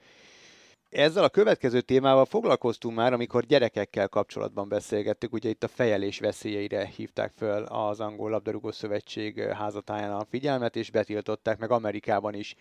Ezzel 0.93 1.25
a 1.25 1.29
következő 1.29 1.81
témával 1.81 2.25
foglalkoztunk 2.25 2.97
már, 2.97 3.13
amikor 3.13 3.45
gyerekekkel 3.45 4.09
kapcsolatban 4.09 4.69
beszélgettük, 4.69 5.33
ugye 5.33 5.49
itt 5.49 5.65
a 5.65 5.69
fejelés 5.69 6.19
veszélyeire 6.19 6.85
hívták 6.85 7.33
föl 7.37 7.63
az 7.63 8.01
Angol 8.01 8.31
Labdarúgó 8.31 8.71
Szövetség 8.71 9.41
házatáján 9.41 10.13
a 10.13 10.25
figyelmet, 10.25 10.77
és 10.77 10.91
betiltották 10.91 11.59
meg 11.59 11.71
Amerikában 11.71 12.35
is 12.35 12.55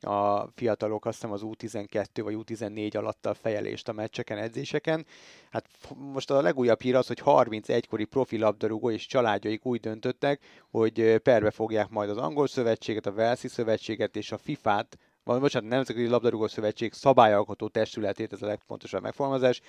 a 0.00 0.46
fiatalok, 0.54 1.06
azt 1.06 1.14
hiszem 1.14 1.32
az 1.32 1.40
U12 1.44 2.06
vagy 2.22 2.36
U14 2.38 2.96
alatt 2.96 3.26
a 3.26 3.34
fejelést 3.34 3.88
a 3.88 3.92
meccseken, 3.92 4.38
edzéseken. 4.38 5.06
Hát 5.50 5.66
most 5.96 6.30
a 6.30 6.42
legújabb 6.42 6.80
hír 6.80 6.94
az, 6.94 7.06
hogy 7.06 7.18
31 7.18 7.86
kori 7.86 8.04
profi 8.04 8.38
labdarúgó 8.38 8.90
és 8.90 9.06
családjaik 9.06 9.66
úgy 9.66 9.80
döntöttek, 9.80 10.40
hogy 10.70 11.20
perbe 11.22 11.50
fogják 11.50 11.88
majd 11.88 12.10
az 12.10 12.16
angol 12.16 12.46
szövetséget, 12.46 13.06
a 13.06 13.12
Velszi 13.12 13.48
szövetséget 13.48 14.16
és 14.16 14.32
a 14.32 14.38
FIFA-t, 14.38 14.98
vagy 15.32 15.40
bocsánat, 15.40 15.68
Nemzetközi 15.68 16.08
Labdarúgó 16.08 16.46
Szövetség 16.46 16.92
szabályalkotó 16.92 17.68
testületét, 17.68 18.32
ez 18.32 18.42
a 18.42 18.46
legfontosabb 18.46 19.02
megfogalmazás. 19.02 19.60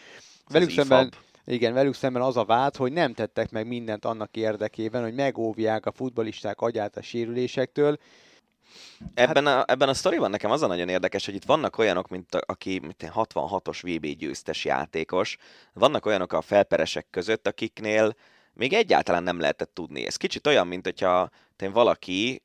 Velük 0.48 0.70
szemben, 0.70 1.12
igen, 1.46 1.74
velük 1.74 1.94
szemben 1.94 2.22
az 2.22 2.38
a 2.38 2.46
vád, 2.46 2.76
hogy 2.76 2.92
nem 2.92 3.14
tettek 3.14 3.52
meg 3.52 3.68
mindent 3.68 4.06
annak 4.06 4.36
érdekében, 4.36 5.04
hogy 5.04 5.14
megóvják 5.14 5.86
a 5.86 5.92
futbalisták 5.92 6.62
agyát 6.62 6.98
a 6.98 7.02
sérülésektől, 7.02 7.98
Ebben 9.14 9.46
a, 9.46 9.64
ebben 9.68 9.90
a 9.90 9.94
sztoriban 9.94 10.30
nekem 10.30 10.52
az 10.52 10.62
a 10.62 10.68
nagyon 10.68 10.90
érdekes, 10.90 11.26
hogy 11.26 11.36
itt 11.36 11.46
vannak 11.46 11.78
olyanok, 11.78 12.08
mint 12.08 12.36
a, 12.36 12.42
aki 12.46 12.80
mint 12.80 13.12
66-os 13.16 13.80
VB 13.82 14.06
győztes 14.06 14.66
játékos, 14.66 15.38
vannak 15.74 16.06
olyanok 16.06 16.34
a 16.34 16.42
felperesek 16.42 17.08
között, 17.10 17.48
akiknél 17.48 18.16
még 18.54 18.74
egyáltalán 18.74 19.24
nem 19.24 19.40
lehetett 19.40 19.74
tudni. 19.74 20.06
Ez 20.06 20.16
kicsit 20.16 20.48
olyan, 20.48 20.68
mint 20.68 20.84
hogyha 20.84 21.30
valaki 21.58 22.44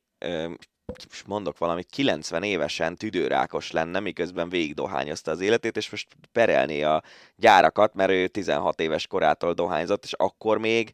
most 0.85 1.27
mondok 1.27 1.57
valamit, 1.57 1.89
90 1.89 2.43
évesen 2.43 2.95
tüdőrákos 2.95 3.71
lenne, 3.71 3.99
miközben 3.99 4.49
végigdohányozta 4.49 5.31
az 5.31 5.41
életét, 5.41 5.77
és 5.77 5.89
most 5.89 6.07
perelné 6.31 6.81
a 6.81 7.03
gyárakat, 7.35 7.93
mert 7.93 8.11
ő 8.11 8.27
16 8.27 8.79
éves 8.79 9.07
korától 9.07 9.53
dohányzott, 9.53 10.03
és 10.03 10.13
akkor 10.13 10.57
még 10.57 10.91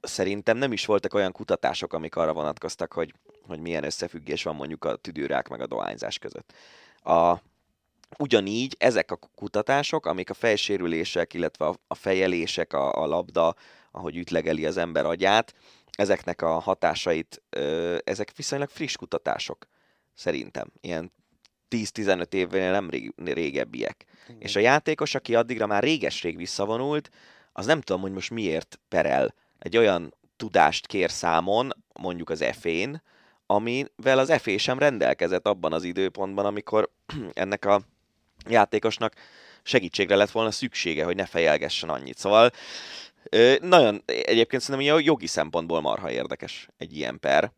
szerintem 0.00 0.56
nem 0.56 0.72
is 0.72 0.86
voltak 0.86 1.14
olyan 1.14 1.32
kutatások, 1.32 1.92
amik 1.92 2.16
arra 2.16 2.32
vonatkoztak, 2.32 2.92
hogy, 2.92 3.14
hogy 3.46 3.60
milyen 3.60 3.84
összefüggés 3.84 4.42
van 4.42 4.54
mondjuk 4.54 4.84
a 4.84 4.96
tüdőrák 4.96 5.48
meg 5.48 5.60
a 5.60 5.66
dohányzás 5.66 6.18
között. 6.18 6.52
A, 7.02 7.36
ugyanígy 8.18 8.76
ezek 8.78 9.10
a 9.10 9.18
kutatások, 9.34 10.06
amik 10.06 10.30
a 10.30 10.34
fejsérülések, 10.34 11.34
illetve 11.34 11.66
a, 11.66 11.74
a 11.86 11.94
fejelések, 11.94 12.72
a, 12.72 13.02
a 13.02 13.06
labda, 13.06 13.54
ahogy 13.90 14.16
ütlegeli 14.16 14.66
az 14.66 14.76
ember 14.76 15.06
agyát, 15.06 15.54
ezeknek 15.94 16.42
a 16.42 16.58
hatásait, 16.58 17.42
ezek 18.04 18.32
viszonylag 18.36 18.68
friss 18.68 18.96
kutatások, 18.96 19.66
szerintem. 20.14 20.72
Ilyen 20.80 21.12
10-15 21.70 22.32
évvel 22.32 22.70
nem 22.70 22.90
régebbiek. 23.24 24.04
Igen. 24.28 24.40
És 24.40 24.56
a 24.56 24.60
játékos, 24.60 25.14
aki 25.14 25.34
addigra 25.34 25.66
már 25.66 25.82
réges-rég 25.82 26.36
visszavonult, 26.36 27.10
az 27.52 27.66
nem 27.66 27.80
tudom, 27.80 28.00
hogy 28.00 28.12
most 28.12 28.30
miért 28.30 28.80
perel 28.88 29.34
egy 29.58 29.76
olyan 29.76 30.14
tudást 30.36 30.86
kér 30.86 31.10
számon, 31.10 31.72
mondjuk 32.00 32.30
az 32.30 32.44
F-én, 32.52 33.02
amivel 33.46 34.18
az 34.18 34.32
F 34.38 34.48
sem 34.56 34.78
rendelkezett 34.78 35.46
abban 35.46 35.72
az 35.72 35.84
időpontban, 35.84 36.46
amikor 36.46 36.90
ennek 37.32 37.64
a 37.64 37.82
játékosnak 38.48 39.14
segítségre 39.62 40.16
lett 40.16 40.30
volna 40.30 40.50
szüksége, 40.50 41.04
hogy 41.04 41.16
ne 41.16 41.26
fejelgessen 41.26 41.88
annyit. 41.88 42.18
Szóval 42.18 42.50
nagyon, 43.60 44.02
egyébként 44.06 44.62
szerintem 44.62 45.00
jogi 45.00 45.26
szempontból 45.26 45.80
marha 45.80 46.10
érdekes 46.10 46.68
egy 46.76 46.96
ilyen 46.96 47.20
per, 47.20 47.52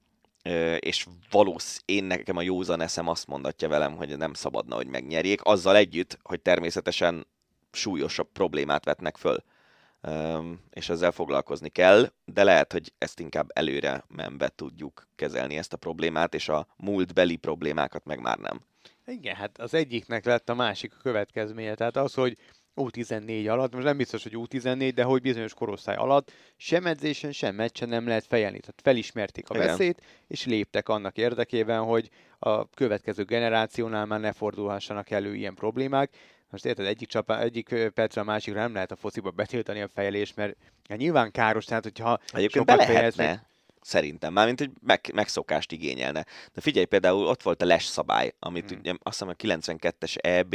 és 0.78 1.06
valósz, 1.30 1.82
én 1.84 2.04
nekem 2.04 2.36
a 2.36 2.42
józan 2.42 2.80
eszem 2.80 3.08
azt 3.08 3.26
mondatja 3.26 3.68
velem, 3.68 3.96
hogy 3.96 4.16
nem 4.16 4.34
szabadna, 4.34 4.74
hogy 4.74 4.86
megnyerjék, 4.86 5.40
azzal 5.42 5.76
együtt, 5.76 6.18
hogy 6.22 6.40
természetesen 6.40 7.26
súlyosabb 7.72 8.28
problémát 8.32 8.84
vetnek 8.84 9.16
föl 9.16 9.44
és 10.70 10.88
ezzel 10.88 11.12
foglalkozni 11.12 11.68
kell, 11.68 12.12
de 12.24 12.44
lehet, 12.44 12.72
hogy 12.72 12.92
ezt 12.98 13.20
inkább 13.20 13.48
előre 13.54 14.04
menve 14.08 14.48
tudjuk 14.48 15.08
kezelni 15.16 15.56
ezt 15.56 15.72
a 15.72 15.76
problémát, 15.76 16.34
és 16.34 16.48
a 16.48 16.66
múltbeli 16.76 17.36
problémákat 17.36 18.04
meg 18.04 18.20
már 18.20 18.38
nem. 18.38 18.60
Igen, 19.06 19.34
hát 19.34 19.58
az 19.58 19.74
egyiknek 19.74 20.24
lett 20.24 20.48
a 20.48 20.54
másik 20.54 20.92
a 20.94 21.02
következménye. 21.02 21.74
Tehát 21.74 21.96
az, 21.96 22.14
hogy 22.14 22.36
U14 22.76 23.50
alatt, 23.50 23.72
most 23.72 23.84
nem 23.84 23.96
biztos, 23.96 24.22
hogy 24.22 24.32
U14, 24.36 24.92
de 24.94 25.02
hogy 25.02 25.22
bizonyos 25.22 25.54
korosztály 25.54 25.96
alatt 25.96 26.32
sem 26.56 26.86
edzésen, 26.86 27.32
sem 27.32 27.54
meccsen 27.54 27.88
nem 27.88 28.06
lehet 28.06 28.26
fejelni. 28.26 28.58
Tehát 28.60 28.80
felismerték 28.82 29.50
a 29.50 29.54
Igen. 29.54 29.66
veszélyt, 29.66 30.02
és 30.26 30.46
léptek 30.46 30.88
annak 30.88 31.16
érdekében, 31.16 31.82
hogy 31.82 32.10
a 32.38 32.70
következő 32.70 33.24
generációnál 33.24 34.06
már 34.06 34.20
ne 34.20 34.32
fordulhassanak 34.32 35.10
elő 35.10 35.34
ilyen 35.34 35.54
problémák. 35.54 36.16
Most 36.50 36.64
érted, 36.64 36.86
egyik, 36.86 37.08
csapá, 37.08 37.40
egyik 37.40 37.74
percre 37.94 38.20
a 38.20 38.24
másikra 38.24 38.60
nem 38.60 38.72
lehet 38.72 38.92
a 38.92 38.96
fociba 38.96 39.30
betiltani 39.30 39.80
a 39.80 39.88
fejelést, 39.88 40.36
mert 40.36 40.56
hát 40.88 40.98
nyilván 40.98 41.30
káros, 41.30 41.64
tehát 41.64 41.82
hogyha 41.82 42.18
Egyébként 42.32 42.64
be 42.64 42.72
sokat 42.72 42.88
lehetne, 42.88 43.22
fejelsz, 43.24 43.40
szerintem, 43.86 44.32
mármint, 44.32 44.58
hogy 44.58 44.70
meg, 44.82 45.10
megszokást 45.14 45.72
igényelne. 45.72 46.24
De 46.54 46.60
figyelj, 46.60 46.84
például 46.84 47.26
ott 47.26 47.42
volt 47.42 47.62
a 47.62 47.64
les 47.64 47.84
szabály, 47.84 48.34
amit 48.38 48.70
Hmm. 48.70 48.78
ugye, 48.78 48.90
azt 48.90 49.18
hiszem 49.18 49.28
a 49.28 49.32
92-es 49.32 50.16
EB, 50.16 50.54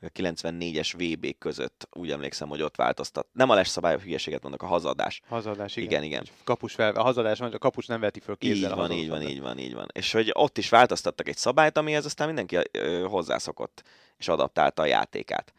meg 0.00 0.10
a 0.14 0.20
94-es 0.22 0.92
VB 0.98 1.38
között, 1.38 1.88
úgy 1.92 2.10
emlékszem, 2.10 2.48
hogy 2.48 2.62
ott 2.62 2.76
változtat. 2.76 3.26
Nem 3.32 3.50
a 3.50 3.54
les 3.54 3.68
szabály, 3.68 3.94
a 3.94 3.98
hülyeséget 3.98 4.42
mondok, 4.42 4.62
a 4.62 4.66
hazadás. 4.66 5.20
Hazadás, 5.28 5.76
igen. 5.76 5.88
Igen, 5.88 6.02
igen. 6.02 6.26
Kapus 6.44 6.74
fel, 6.74 6.94
a 6.94 7.02
hazadás 7.02 7.40
a 7.40 7.58
kapus 7.58 7.86
nem 7.86 8.00
veti 8.00 8.20
föl 8.20 8.36
kézzel. 8.36 8.70
Így 8.70 8.76
van, 8.76 8.92
így 8.92 9.08
van, 9.08 9.22
így 9.22 9.40
van, 9.40 9.58
így 9.58 9.74
van. 9.74 9.88
És 9.92 10.12
hogy 10.12 10.30
ott 10.32 10.58
is 10.58 10.68
változtattak 10.68 11.28
egy 11.28 11.36
szabályt, 11.36 11.76
amihez 11.76 12.04
aztán 12.04 12.26
mindenki 12.26 12.58
ö, 12.70 13.04
hozzászokott, 13.08 13.82
és 14.18 14.28
adaptálta 14.28 14.82
a 14.82 14.86
játékát. 14.86 15.52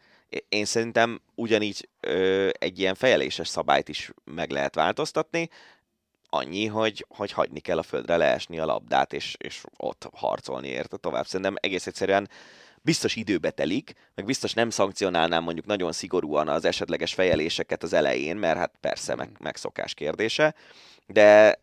Én 0.48 0.64
szerintem 0.64 1.20
ugyanígy 1.34 1.88
ö, 2.00 2.48
egy 2.58 2.78
ilyen 2.78 2.94
fejeléses 2.94 3.48
szabályt 3.48 3.88
is 3.88 4.10
meg 4.24 4.50
lehet 4.50 4.74
változtatni, 4.74 5.48
annyi, 6.36 6.66
hogy, 6.66 7.06
hogy 7.08 7.32
hagyni 7.32 7.60
kell 7.60 7.78
a 7.78 7.82
földre 7.82 8.16
leesni 8.16 8.58
a 8.58 8.64
labdát, 8.64 9.12
és, 9.12 9.34
és 9.38 9.62
ott 9.76 10.08
harcolni 10.12 10.68
érte 10.68 10.96
tovább. 10.96 11.26
Szerintem 11.26 11.56
egész 11.60 11.86
egyszerűen 11.86 12.28
biztos 12.82 13.16
időbe 13.16 13.50
telik, 13.50 13.92
meg 14.14 14.24
biztos 14.24 14.52
nem 14.52 14.70
szankcionálnám 14.70 15.42
mondjuk 15.42 15.66
nagyon 15.66 15.92
szigorúan 15.92 16.48
az 16.48 16.64
esetleges 16.64 17.14
fejeléseket 17.14 17.82
az 17.82 17.92
elején, 17.92 18.36
mert 18.36 18.58
hát 18.58 18.72
persze 18.80 19.14
meg, 19.14 19.30
megszokás 19.38 19.94
kérdése, 19.94 20.54
de 21.06 21.58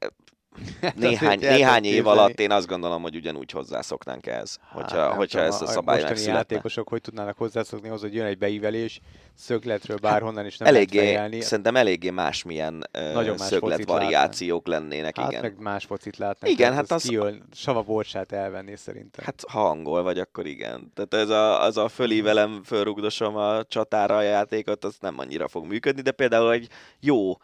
néhány, 0.95 1.43
el 1.43 1.53
néhány 1.55 1.81
tudom 1.83 1.97
év 1.97 2.07
alatt 2.07 2.39
én 2.39 2.51
azt 2.51 2.67
gondolom, 2.67 3.01
hogy 3.01 3.15
ugyanúgy 3.15 3.51
hozzászoknánk 3.51 4.25
ehhez, 4.27 4.59
hogyha, 4.71 4.97
Hát, 4.97 5.13
hogyha 5.13 5.39
tudom, 5.39 5.53
ez 5.53 5.61
a 5.61 5.65
szabály 5.65 5.95
mostani 5.95 6.03
megszületne. 6.03 6.37
játékosok 6.37 6.87
hogy 6.87 7.01
tudnának 7.01 7.37
hozzászokni 7.37 7.87
ahhoz, 7.87 8.01
hogy 8.01 8.13
jön 8.15 8.25
egy 8.25 8.37
beívelés 8.37 8.99
szögletről 9.35 9.97
bárhonnan, 9.97 10.45
és 10.45 10.57
nem 10.57 10.67
Eléggé, 10.67 10.97
lehet 10.97 11.13
fejelni. 11.13 11.41
szerintem 11.41 11.75
eléggé 11.75 12.09
másmilyen 12.09 12.87
Nagyon 12.91 13.35
más 13.39 13.47
szöglet 13.47 13.83
variációk 13.85 14.67
lennének, 14.67 15.17
Hát 15.17 15.29
igen. 15.31 15.41
meg 15.41 15.55
más 15.59 15.85
focit 15.85 16.17
látnak. 16.17 16.49
Igen, 16.49 16.73
hát 16.73 16.91
az- 16.91 17.03
Kijön, 17.03 17.43
Sava 17.53 17.81
Borsát 17.81 18.31
elvenni 18.31 18.75
szerintem. 18.75 19.25
Hát 19.25 19.43
ha 19.51 19.65
angol 19.69 20.03
vagy, 20.03 20.19
akkor 20.19 20.45
igen. 20.45 20.91
Tehát 20.93 21.13
ez 21.13 21.29
a, 21.29 21.61
az 21.63 21.77
a 21.77 21.87
fölívelem, 21.87 22.61
fölrugdosom 22.65 23.35
a 23.35 23.63
csatára 23.63 24.15
a 24.17 24.21
játékot, 24.21 24.83
az 24.83 24.95
nem 24.99 25.19
annyira 25.19 25.47
fog 25.47 25.65
működni, 25.65 26.01
de 26.01 26.11
például 26.11 26.51
egy 26.51 26.67
jó, 26.99 27.37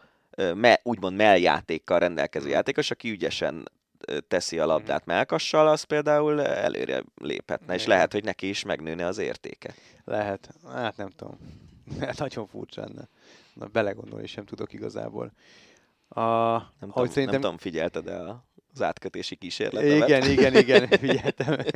me, 0.54 0.80
úgymond 0.82 1.16
melljátékkal 1.16 1.98
rendelkező 1.98 2.48
játékos, 2.48 2.90
aki 2.90 3.10
ügyesen 3.10 3.68
teszi 4.28 4.58
a 4.58 4.66
labdát 4.66 5.06
melkassal, 5.06 5.68
az 5.68 5.82
például 5.82 6.42
előre 6.42 7.02
léphetne, 7.14 7.74
és 7.74 7.82
Igen. 7.82 7.94
lehet, 7.94 8.12
hogy 8.12 8.24
neki 8.24 8.48
is 8.48 8.64
megnőne 8.64 9.06
az 9.06 9.18
értéke. 9.18 9.74
Lehet. 10.04 10.50
Hát 10.72 10.96
nem 10.96 11.08
tudom. 11.08 11.38
Hát 12.00 12.18
nagyon 12.18 12.46
furcsa 12.46 12.80
lenne. 12.80 13.08
Na, 13.54 13.66
belegondolni 13.66 14.26
sem 14.26 14.44
tudok 14.44 14.72
igazából. 14.72 15.32
A, 16.08 16.20
Nem, 16.20 16.68
tudom, 16.78 17.06
szerintem... 17.06 17.24
nem 17.24 17.40
tudom, 17.40 17.58
figyelted 17.58 18.08
el 18.08 18.44
az 18.74 18.82
átkötési 18.82 19.36
kísérletemet? 19.36 20.08
Igen, 20.08 20.30
igen, 20.30 20.56
igen, 20.56 20.88
figyeltem. 21.06 21.56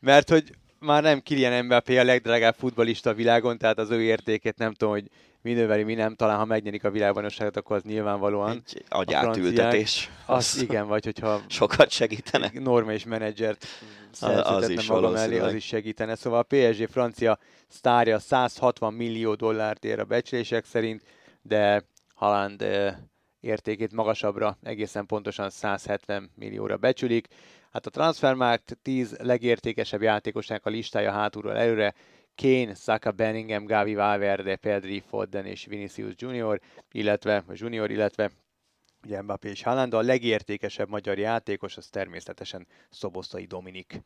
Mert 0.00 0.28
hogy 0.28 0.54
már 0.78 1.02
nem 1.02 1.20
Kylian 1.20 1.64
Mbappé 1.64 1.98
a 1.98 2.04
legdrágább 2.04 2.54
futbalista 2.54 3.10
a 3.10 3.14
világon, 3.14 3.58
tehát 3.58 3.78
az 3.78 3.90
ő 3.90 4.02
értékét 4.02 4.58
nem 4.58 4.72
tudom, 4.72 4.92
hogy 4.92 5.10
mi 5.44 5.52
növeli, 5.52 5.82
mi 5.82 5.94
nem. 5.94 6.14
Talán 6.14 6.38
ha 6.38 6.44
megnyerik 6.44 6.84
a 6.84 6.90
világbajnokságot, 6.90 7.56
akkor 7.56 7.76
az 7.76 7.82
nyilvánvalóan. 7.82 8.50
Egy 8.50 8.84
agyátültetés. 8.88 10.10
Az 10.26 10.62
igen, 10.62 10.86
vagy 10.86 11.04
hogyha 11.04 11.40
Sokat 11.46 11.90
segítene. 11.90 12.50
normális 12.54 13.04
menedzsert 13.04 13.66
az 14.20 14.68
is 14.68 14.86
maga 14.86 15.10
mellé, 15.10 15.38
az 15.38 15.54
is 15.54 15.64
segítene. 15.64 16.14
Szóval 16.14 16.38
a 16.38 16.42
PSG 16.42 16.88
francia 16.88 17.38
sztárja 17.68 18.18
160 18.18 18.94
millió 18.94 19.34
dollárt 19.34 19.84
ér 19.84 19.98
a 19.98 20.04
becslések 20.04 20.64
szerint, 20.64 21.02
de 21.42 21.84
Haaland 22.14 22.62
eh, 22.62 22.94
értékét 23.40 23.92
magasabbra, 23.92 24.58
egészen 24.62 25.06
pontosan 25.06 25.50
170 25.50 26.30
millióra 26.34 26.76
becsülik. 26.76 27.26
Hát 27.72 27.86
a 27.86 27.90
Transfermarkt 27.90 28.78
10 28.82 29.16
legértékesebb 29.22 30.02
játékosnak 30.02 30.66
a 30.66 30.70
listája 30.70 31.10
hátulról 31.12 31.56
előre, 31.56 31.94
Kane, 32.34 32.74
Saka, 32.74 33.10
Bellingham, 33.10 33.64
Gavi, 33.64 33.94
Valverde, 33.94 34.56
Pedri, 34.56 35.00
Foden 35.00 35.46
és 35.46 35.64
Vinicius 35.64 36.14
Junior, 36.16 36.60
illetve 36.90 37.44
Junior, 37.52 37.90
illetve 37.90 38.30
ugye 39.04 39.22
Mbappé 39.22 39.48
és 39.48 39.62
Haaland, 39.62 39.94
a 39.94 40.00
legértékesebb 40.00 40.88
magyar 40.88 41.18
játékos 41.18 41.76
az 41.76 41.88
természetesen 41.88 42.66
Szoboszlai 42.90 43.44
Dominik. 43.44 44.00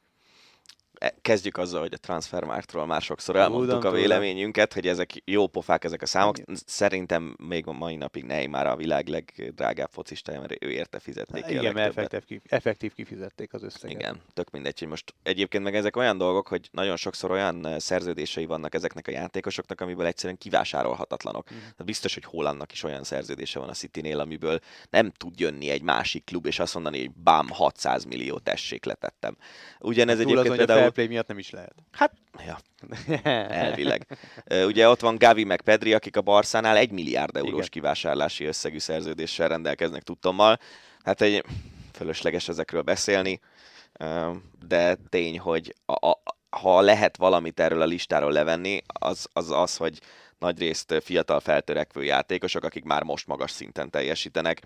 E, 0.98 1.14
Kezdjük 1.22 1.56
azzal, 1.56 1.80
hogy 1.80 1.92
a 1.94 1.96
Transfermarktról 1.96 2.86
már 2.86 3.02
sokszor 3.02 3.36
elmondtuk 3.36 3.84
a 3.84 3.90
véleményünket, 3.90 4.72
hogy 4.72 4.86
ezek 4.86 5.10
jó 5.24 5.46
pofák 5.46 5.84
ezek 5.84 6.02
a 6.02 6.06
számok. 6.06 6.36
Szerintem 6.66 7.36
még 7.48 7.66
a 7.66 7.72
mai 7.72 7.96
napig 7.96 8.24
Neymar 8.24 8.66
a 8.66 8.76
világ 8.76 9.08
legdrágább 9.08 9.90
focistája, 9.90 10.40
mert 10.40 10.64
ő 10.64 10.70
érte 10.70 10.98
fizették 10.98 11.44
ki 11.44 11.54
Igen, 11.54 11.74
mert 11.74 11.98
effektív, 11.98 12.40
effektív 12.48 12.94
kifizették 12.94 13.52
az 13.52 13.62
összeget. 13.62 14.00
Igen, 14.00 14.20
tök 14.34 14.50
mindegy, 14.50 14.78
hogy 14.78 14.88
most 14.88 15.14
egyébként 15.22 15.64
meg 15.64 15.74
ezek 15.74 15.96
olyan 15.96 16.18
dolgok, 16.18 16.48
hogy 16.48 16.68
nagyon 16.72 16.96
sokszor 16.96 17.30
olyan 17.30 17.66
eh, 17.66 17.78
szerződései 17.78 18.46
vannak 18.46 18.74
ezeknek 18.74 19.08
a 19.08 19.10
játékosoknak, 19.10 19.80
amiből 19.80 20.06
egyszerűen 20.06 20.38
kivásárolhatatlanok. 20.38 21.50
Mhm. 21.50 21.58
Tehát 21.58 21.84
biztos, 21.84 22.14
hogy 22.14 22.24
Hollandnak 22.24 22.72
is 22.72 22.82
olyan 22.82 23.04
szerződése 23.04 23.58
van 23.58 23.68
a 23.68 23.72
Citynél, 23.72 24.20
amiből 24.20 24.58
nem 24.90 25.10
tud 25.10 25.40
jönni 25.40 25.70
egy 25.70 25.82
másik 25.82 26.24
klub, 26.24 26.46
és 26.46 26.58
azt 26.58 26.74
mondani, 26.74 26.98
hogy 26.98 27.10
bám, 27.10 27.48
600 27.48 28.04
millió 28.04 28.38
tessék 28.38 28.84
letettem. 28.84 29.36
Ugyanez 29.80 30.18
Túl 30.18 30.26
azon, 30.26 30.38
egyébként 30.38 30.58
hogy 30.58 30.64
a 30.64 30.66
például... 30.66 30.87
fair 30.88 30.92
play 30.92 31.06
miatt 31.06 31.26
nem 31.26 31.38
is 31.38 31.50
lehet. 31.50 31.74
Hát, 31.90 32.12
ja, 32.46 32.58
elvileg. 33.50 34.06
Ugye 34.66 34.88
ott 34.88 35.00
van 35.00 35.16
Gavi 35.16 35.44
meg 35.44 35.60
Pedri, 35.60 35.94
akik 35.94 36.16
a 36.16 36.20
Barszánál 36.20 36.76
egy 36.76 36.90
milliárd 36.90 37.36
eurós 37.36 37.52
Igen. 37.52 37.68
kivásárlási 37.70 38.44
összegű 38.44 38.78
szerződéssel 38.78 39.48
rendelkeznek 39.48 40.02
tudtommal. 40.02 40.58
Hát 41.04 41.20
egy 41.20 41.44
fölösleges 41.92 42.48
ezekről 42.48 42.82
beszélni, 42.82 43.40
de 44.68 44.96
tény, 45.08 45.38
hogy 45.38 45.74
a, 45.86 46.06
a, 46.06 46.22
ha 46.50 46.80
lehet 46.80 47.16
valamit 47.16 47.60
erről 47.60 47.82
a 47.82 47.86
listáról 47.86 48.32
levenni, 48.32 48.82
az 48.86 49.28
az, 49.32 49.50
az 49.50 49.76
hogy 49.76 50.00
nagyrészt 50.38 50.94
fiatal 51.02 51.40
feltörekvő 51.40 52.04
játékosok, 52.04 52.64
akik 52.64 52.84
már 52.84 53.02
most 53.02 53.26
magas 53.26 53.50
szinten 53.50 53.90
teljesítenek, 53.90 54.62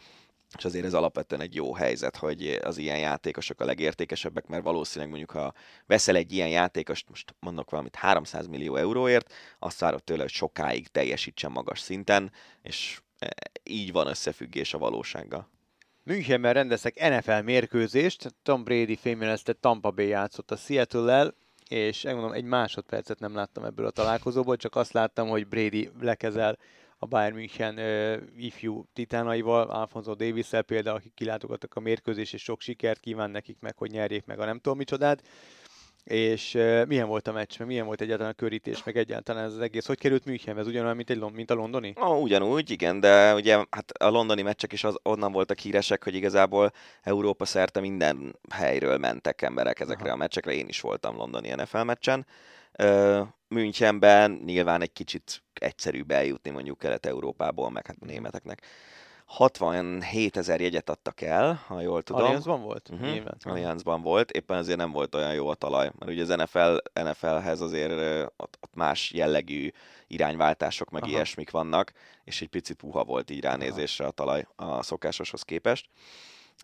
és 0.58 0.64
azért 0.64 0.84
ez 0.84 0.94
alapvetően 0.94 1.40
egy 1.40 1.54
jó 1.54 1.74
helyzet, 1.74 2.16
hogy 2.16 2.58
az 2.62 2.78
ilyen 2.78 2.98
játékosok 2.98 3.60
a 3.60 3.64
legértékesebbek, 3.64 4.46
mert 4.46 4.62
valószínűleg 4.62 5.08
mondjuk, 5.08 5.30
ha 5.30 5.52
veszel 5.86 6.16
egy 6.16 6.32
ilyen 6.32 6.48
játékost, 6.48 7.08
most 7.08 7.34
mondok 7.40 7.70
valamit 7.70 7.94
300 7.94 8.46
millió 8.46 8.76
euróért, 8.76 9.32
azt 9.58 9.80
várod 9.80 10.04
tőle, 10.04 10.22
hogy 10.22 10.30
sokáig 10.30 10.88
teljesítsen 10.88 11.50
magas 11.50 11.80
szinten, 11.80 12.32
és 12.62 13.00
e, 13.18 13.28
így 13.62 13.92
van 13.92 14.06
összefüggés 14.06 14.74
a 14.74 14.78
valósággal. 14.78 15.48
Münchenben 16.04 16.52
rendeztek 16.52 17.08
NFL 17.08 17.42
mérkőzést, 17.44 18.34
Tom 18.42 18.64
Brady 18.64 18.96
fémjelezte 18.96 19.52
Tampa 19.52 19.90
Bay 19.90 20.06
játszott 20.06 20.50
a 20.50 20.56
Seattle-lel, 20.56 21.34
és 21.68 22.02
megmondom, 22.02 22.32
egy 22.32 22.44
másodpercet 22.44 23.18
nem 23.18 23.34
láttam 23.34 23.64
ebből 23.64 23.86
a 23.86 23.90
találkozóból, 23.90 24.56
csak 24.56 24.76
azt 24.76 24.92
láttam, 24.92 25.28
hogy 25.28 25.46
Brady 25.46 25.90
lekezel 26.00 26.58
a 27.02 27.06
Bayern 27.06 27.34
München 27.34 27.78
ö, 27.78 28.16
ifjú 28.36 28.84
titánaival, 28.92 29.68
Alfonso 29.68 30.14
davis 30.14 30.48
például, 30.66 30.96
akik 30.96 31.14
kilátogattak 31.14 31.74
a 31.74 31.80
mérkőzés, 31.80 32.32
és 32.32 32.42
sok 32.42 32.60
sikert 32.60 33.00
kíván 33.00 33.30
nekik 33.30 33.56
meg, 33.60 33.76
hogy 33.76 33.90
nyerjék 33.90 34.24
meg 34.24 34.40
a 34.40 34.44
nem 34.44 34.58
tudom 34.58 34.78
micsodát. 34.78 35.22
És 36.04 36.54
uh, 36.54 36.86
milyen 36.86 37.06
volt 37.08 37.28
a 37.28 37.32
meccs, 37.32 37.58
meg 37.58 37.66
milyen 37.66 37.86
volt 37.86 38.00
egyáltalán 38.00 38.32
a 38.32 38.34
körítés, 38.34 38.84
meg 38.84 38.96
egyáltalán 38.96 39.44
ez 39.44 39.52
az 39.52 39.60
egész. 39.60 39.86
Hogy 39.86 39.98
került 39.98 40.24
Münchenbe? 40.24 40.60
Ez 40.60 40.66
ugyanolyan, 40.66 40.96
mint, 40.96 41.10
egy, 41.10 41.20
mint 41.32 41.50
a 41.50 41.54
londoni? 41.54 41.92
Ah, 41.96 42.20
ugyanúgy, 42.20 42.70
igen, 42.70 43.00
de 43.00 43.34
ugye 43.34 43.64
hát 43.70 43.90
a 43.90 44.08
londoni 44.08 44.42
meccsek 44.42 44.72
is 44.72 44.84
az, 44.84 44.98
onnan 45.02 45.32
voltak 45.32 45.58
híresek, 45.58 46.04
hogy 46.04 46.14
igazából 46.14 46.72
Európa 47.02 47.44
szerte 47.44 47.80
minden 47.80 48.38
helyről 48.50 48.98
mentek 48.98 49.42
emberek 49.42 49.80
ezekre 49.80 50.04
Aha. 50.04 50.14
a 50.14 50.16
meccsekre. 50.16 50.52
Én 50.52 50.68
is 50.68 50.80
voltam 50.80 51.16
londoni 51.16 51.48
NFL 51.48 51.82
meccsen. 51.82 52.26
Münchenben 53.48 54.40
nyilván 54.44 54.82
egy 54.82 54.92
kicsit 54.92 55.42
egyszerűbb 55.54 56.10
eljutni 56.10 56.50
mondjuk 56.50 56.78
Kelet-Európából, 56.78 57.70
meg 57.70 57.86
hát 57.86 57.96
a 58.00 58.04
németeknek 58.04 58.62
67 59.32 60.36
ezer 60.36 60.60
jegyet 60.60 60.90
adtak 60.90 61.20
el, 61.20 61.62
ha 61.66 61.80
jól 61.80 62.02
tudom. 62.02 62.22
Allianzban 62.22 62.62
volt? 62.62 62.88
Uh-huh. 62.92 63.12
Nyilván. 63.12 63.36
Allianzban 63.42 64.02
volt, 64.02 64.30
éppen 64.30 64.58
azért 64.58 64.78
nem 64.78 64.90
volt 64.90 65.14
olyan 65.14 65.34
jó 65.34 65.48
a 65.48 65.54
talaj, 65.54 65.90
mert 65.98 66.10
ugye 66.10 66.22
az 66.22 66.28
NFL, 66.28 67.00
NFL-hez 67.02 67.60
azért 67.60 67.92
ott, 68.36 68.58
ott 68.60 68.74
más 68.74 69.12
jellegű 69.12 69.70
irányváltások, 70.06 70.90
meg 70.90 71.02
Aha. 71.02 71.12
ilyesmik 71.12 71.50
vannak, 71.50 71.92
és 72.24 72.42
egy 72.42 72.48
picit 72.48 72.76
puha 72.76 73.04
volt 73.04 73.30
így 73.30 73.40
ránézésre 73.40 74.06
a 74.06 74.10
talaj 74.10 74.46
a 74.56 74.82
szokásoshoz 74.82 75.42
képest. 75.42 75.88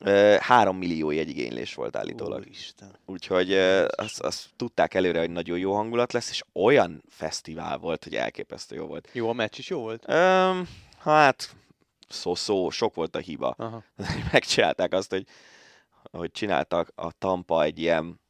Ö, 0.00 0.36
Három 0.40 0.76
millió 0.76 1.10
jegyigénylés 1.10 1.74
volt 1.74 1.96
állítólag. 1.96 2.38
Úristen. 2.38 2.98
Úgyhogy 3.06 3.52
azt, 3.96 4.20
azt 4.20 4.48
tudták 4.56 4.94
előre, 4.94 5.18
hogy 5.18 5.30
nagyon 5.30 5.58
jó 5.58 5.74
hangulat 5.74 6.12
lesz, 6.12 6.30
és 6.30 6.42
olyan 6.52 7.02
fesztivál 7.08 7.78
volt, 7.78 8.04
hogy 8.04 8.14
elképesztő 8.14 8.76
jó 8.76 8.86
volt. 8.86 9.08
Jó, 9.12 9.28
a 9.28 9.32
meccs 9.32 9.58
is 9.58 9.68
jó 9.68 9.80
volt? 9.80 10.04
Öm, 10.06 10.68
hát, 10.98 11.54
szó-szó, 12.08 12.70
sok 12.70 12.94
volt 12.94 13.16
a 13.16 13.18
hiba. 13.18 13.54
Aha. 13.58 13.84
Megcsinálták 14.32 14.92
azt, 14.92 15.10
hogy, 15.10 15.26
hogy 16.10 16.30
csináltak 16.30 16.92
a 16.94 17.12
Tampa 17.12 17.62
egy 17.62 17.78
ilyen 17.78 18.20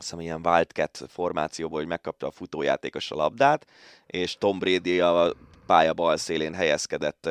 azt 0.00 0.10
hiszem, 0.10 0.24
ilyen 0.24 0.46
Wildcat 0.46 1.04
formációból, 1.08 1.78
hogy 1.78 1.88
megkapta 1.88 2.26
a 2.26 2.30
futójátékos 2.30 3.10
a 3.10 3.14
labdát, 3.14 3.66
és 4.06 4.36
Tom 4.38 4.58
Brady 4.58 5.00
a 5.00 5.34
pálya 5.70 5.92
bal 5.92 6.16
szélén 6.16 6.54
helyezkedett 6.54 7.28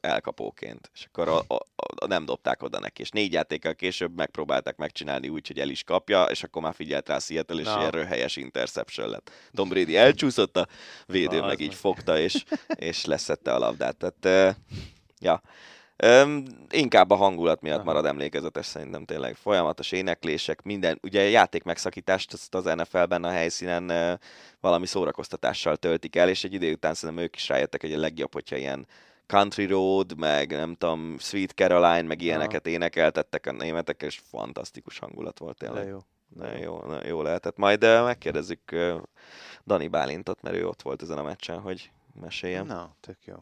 elkapóként, 0.00 0.90
és 0.94 1.04
akkor 1.04 1.28
a, 1.28 1.54
a, 1.54 1.54
a, 1.76 2.06
nem 2.06 2.24
dobták 2.24 2.62
oda 2.62 2.78
neki, 2.78 3.02
és 3.02 3.10
négy 3.10 3.32
játékkal 3.32 3.74
később 3.74 4.16
megpróbálták 4.16 4.76
megcsinálni 4.76 5.28
úgy, 5.28 5.46
hogy 5.46 5.58
el 5.58 5.68
is 5.68 5.82
kapja, 5.84 6.24
és 6.24 6.42
akkor 6.42 6.62
már 6.62 6.74
figyelt 6.74 7.08
rá 7.08 7.18
Seattle, 7.18 7.60
és 7.60 7.66
Na. 7.66 7.78
ilyen 7.78 7.90
röhelyes 7.90 8.36
interception 8.36 9.08
lett. 9.08 9.30
Tom 9.54 9.68
Brady 9.68 9.96
elcsúszott, 9.96 10.56
a 10.56 10.66
védő 11.06 11.38
Na, 11.38 11.46
meg 11.46 11.60
így 11.60 11.68
meg. 11.68 11.76
fogta, 11.76 12.18
és, 12.18 12.44
és 12.74 13.04
leszette 13.04 13.54
a 13.54 13.58
labdát. 13.58 13.96
Tehát, 13.96 14.56
ja, 15.20 15.42
Öm, 16.02 16.44
inkább 16.70 17.10
a 17.10 17.14
hangulat 17.14 17.60
miatt 17.60 17.76
Aha. 17.76 17.84
marad 17.84 18.06
emlékezetes 18.06 18.66
szerintem 18.66 19.04
tényleg. 19.04 19.34
Folyamatos 19.34 19.92
éneklések, 19.92 20.62
minden, 20.62 20.98
ugye 21.02 21.20
a 21.20 21.28
játék 21.28 21.62
megszakítást 21.62 22.32
azt 22.32 22.54
az 22.54 22.64
NFL-ben 22.64 23.24
a 23.24 23.30
helyszínen 23.30 23.88
ö, 23.88 24.12
valami 24.60 24.86
szórakoztatással 24.86 25.76
töltik 25.76 26.16
el, 26.16 26.28
és 26.28 26.44
egy 26.44 26.52
idő 26.52 26.72
után 26.72 26.94
szerintem 26.94 27.24
ők 27.24 27.34
is 27.36 27.48
rájöttek, 27.48 27.80
hogy 27.80 27.92
a 27.92 27.98
legjobb, 27.98 28.32
hogyha 28.32 28.56
ilyen 28.56 28.86
Country 29.26 29.66
Road, 29.66 30.18
meg 30.18 30.50
nem 30.50 30.74
tudom, 30.74 31.16
Sweet 31.18 31.50
Caroline, 31.50 32.02
meg 32.08 32.22
ilyeneket 32.22 32.66
énekeltettek 32.66 33.46
a 33.46 33.52
németek, 33.52 34.02
és 34.02 34.20
fantasztikus 34.30 34.98
hangulat 34.98 35.38
volt 35.38 35.58
De 35.58 35.66
tényleg. 35.66 35.86
jó. 35.88 35.98
Nagyon 36.36 36.58
jó, 36.58 36.82
nagyon 36.86 37.06
jó 37.06 37.22
lehetett. 37.22 37.56
Majd 37.56 37.82
megkérdezzük 37.82 38.76
Dani 39.66 39.88
Bálintot, 39.88 40.42
mert 40.42 40.56
ő 40.56 40.66
ott 40.66 40.82
volt 40.82 41.02
ezen 41.02 41.18
a 41.18 41.22
meccsen, 41.22 41.60
hogy 41.60 41.90
meséljem. 42.20 42.66
Na, 42.66 42.94
tök 43.00 43.18
jó. 43.24 43.34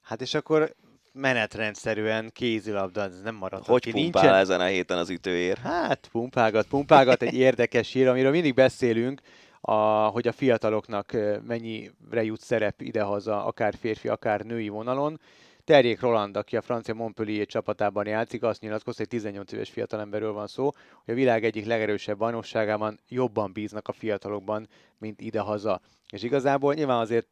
Hát 0.00 0.20
és 0.20 0.34
akkor 0.34 0.74
menetrendszerűen 1.18 2.30
kézilabda, 2.32 3.02
ez 3.02 3.20
nem 3.20 3.34
marad. 3.34 3.64
Hogy 3.64 3.82
ki. 3.82 3.90
pumpál 3.90 4.22
Nincsen- 4.22 4.40
ezen 4.40 4.60
a 4.60 4.64
héten 4.64 4.98
az 4.98 5.10
ütőér? 5.10 5.56
Hát, 5.56 6.08
pumpálgat, 6.12 6.66
pumpálgat, 6.66 7.22
egy 7.22 7.34
érdekes 7.34 7.92
hír, 7.92 8.08
amiről 8.08 8.30
mindig 8.30 8.54
beszélünk, 8.54 9.20
a, 9.60 9.72
hogy 10.06 10.28
a 10.28 10.32
fiataloknak 10.32 11.16
mennyire 11.46 12.22
jut 12.24 12.40
szerep 12.40 12.80
idehaza, 12.80 13.44
akár 13.44 13.74
férfi, 13.80 14.08
akár 14.08 14.40
női 14.40 14.68
vonalon. 14.68 15.20
Terjék 15.64 16.00
Roland, 16.00 16.36
aki 16.36 16.56
a 16.56 16.60
francia 16.60 16.94
Montpellier 16.94 17.46
csapatában 17.46 18.06
játszik, 18.06 18.42
azt 18.42 18.60
nyilatkozta, 18.60 19.00
hogy 19.00 19.18
18 19.18 19.52
éves 19.52 19.70
fiatalemberről 19.70 20.32
van 20.32 20.46
szó, 20.46 20.64
hogy 21.04 21.14
a 21.14 21.16
világ 21.16 21.44
egyik 21.44 21.66
legerősebb 21.66 22.18
bajnokságában 22.18 23.00
jobban 23.08 23.52
bíznak 23.52 23.88
a 23.88 23.92
fiatalokban, 23.92 24.68
mint 24.98 25.20
idehaza. 25.20 25.80
És 26.10 26.22
igazából 26.22 26.74
nyilván 26.74 26.98
azért 26.98 27.26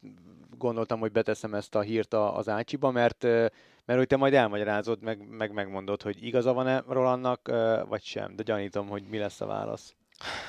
gondoltam, 0.59 1.01
hogy 1.01 1.13
beteszem 1.13 1.55
ezt 1.55 1.75
a 1.75 1.81
hírt 1.81 2.15
az 2.15 2.49
Ácsiba, 2.49 2.91
mert, 2.91 3.23
mert 3.85 3.99
hogy 3.99 4.07
te 4.07 4.17
majd 4.17 4.35
elmagyarázod, 4.35 5.03
meg, 5.03 5.29
meg 5.29 5.53
megmondod, 5.53 6.03
hogy 6.03 6.25
igaza 6.25 6.53
van-e 6.53 6.85
Rolandnak, 6.89 7.49
vagy 7.89 8.03
sem. 8.03 8.37
De 8.37 8.43
gyanítom, 8.43 8.89
hogy 8.89 9.03
mi 9.03 9.19
lesz 9.19 9.41
a 9.41 9.47
válasz. 9.47 9.95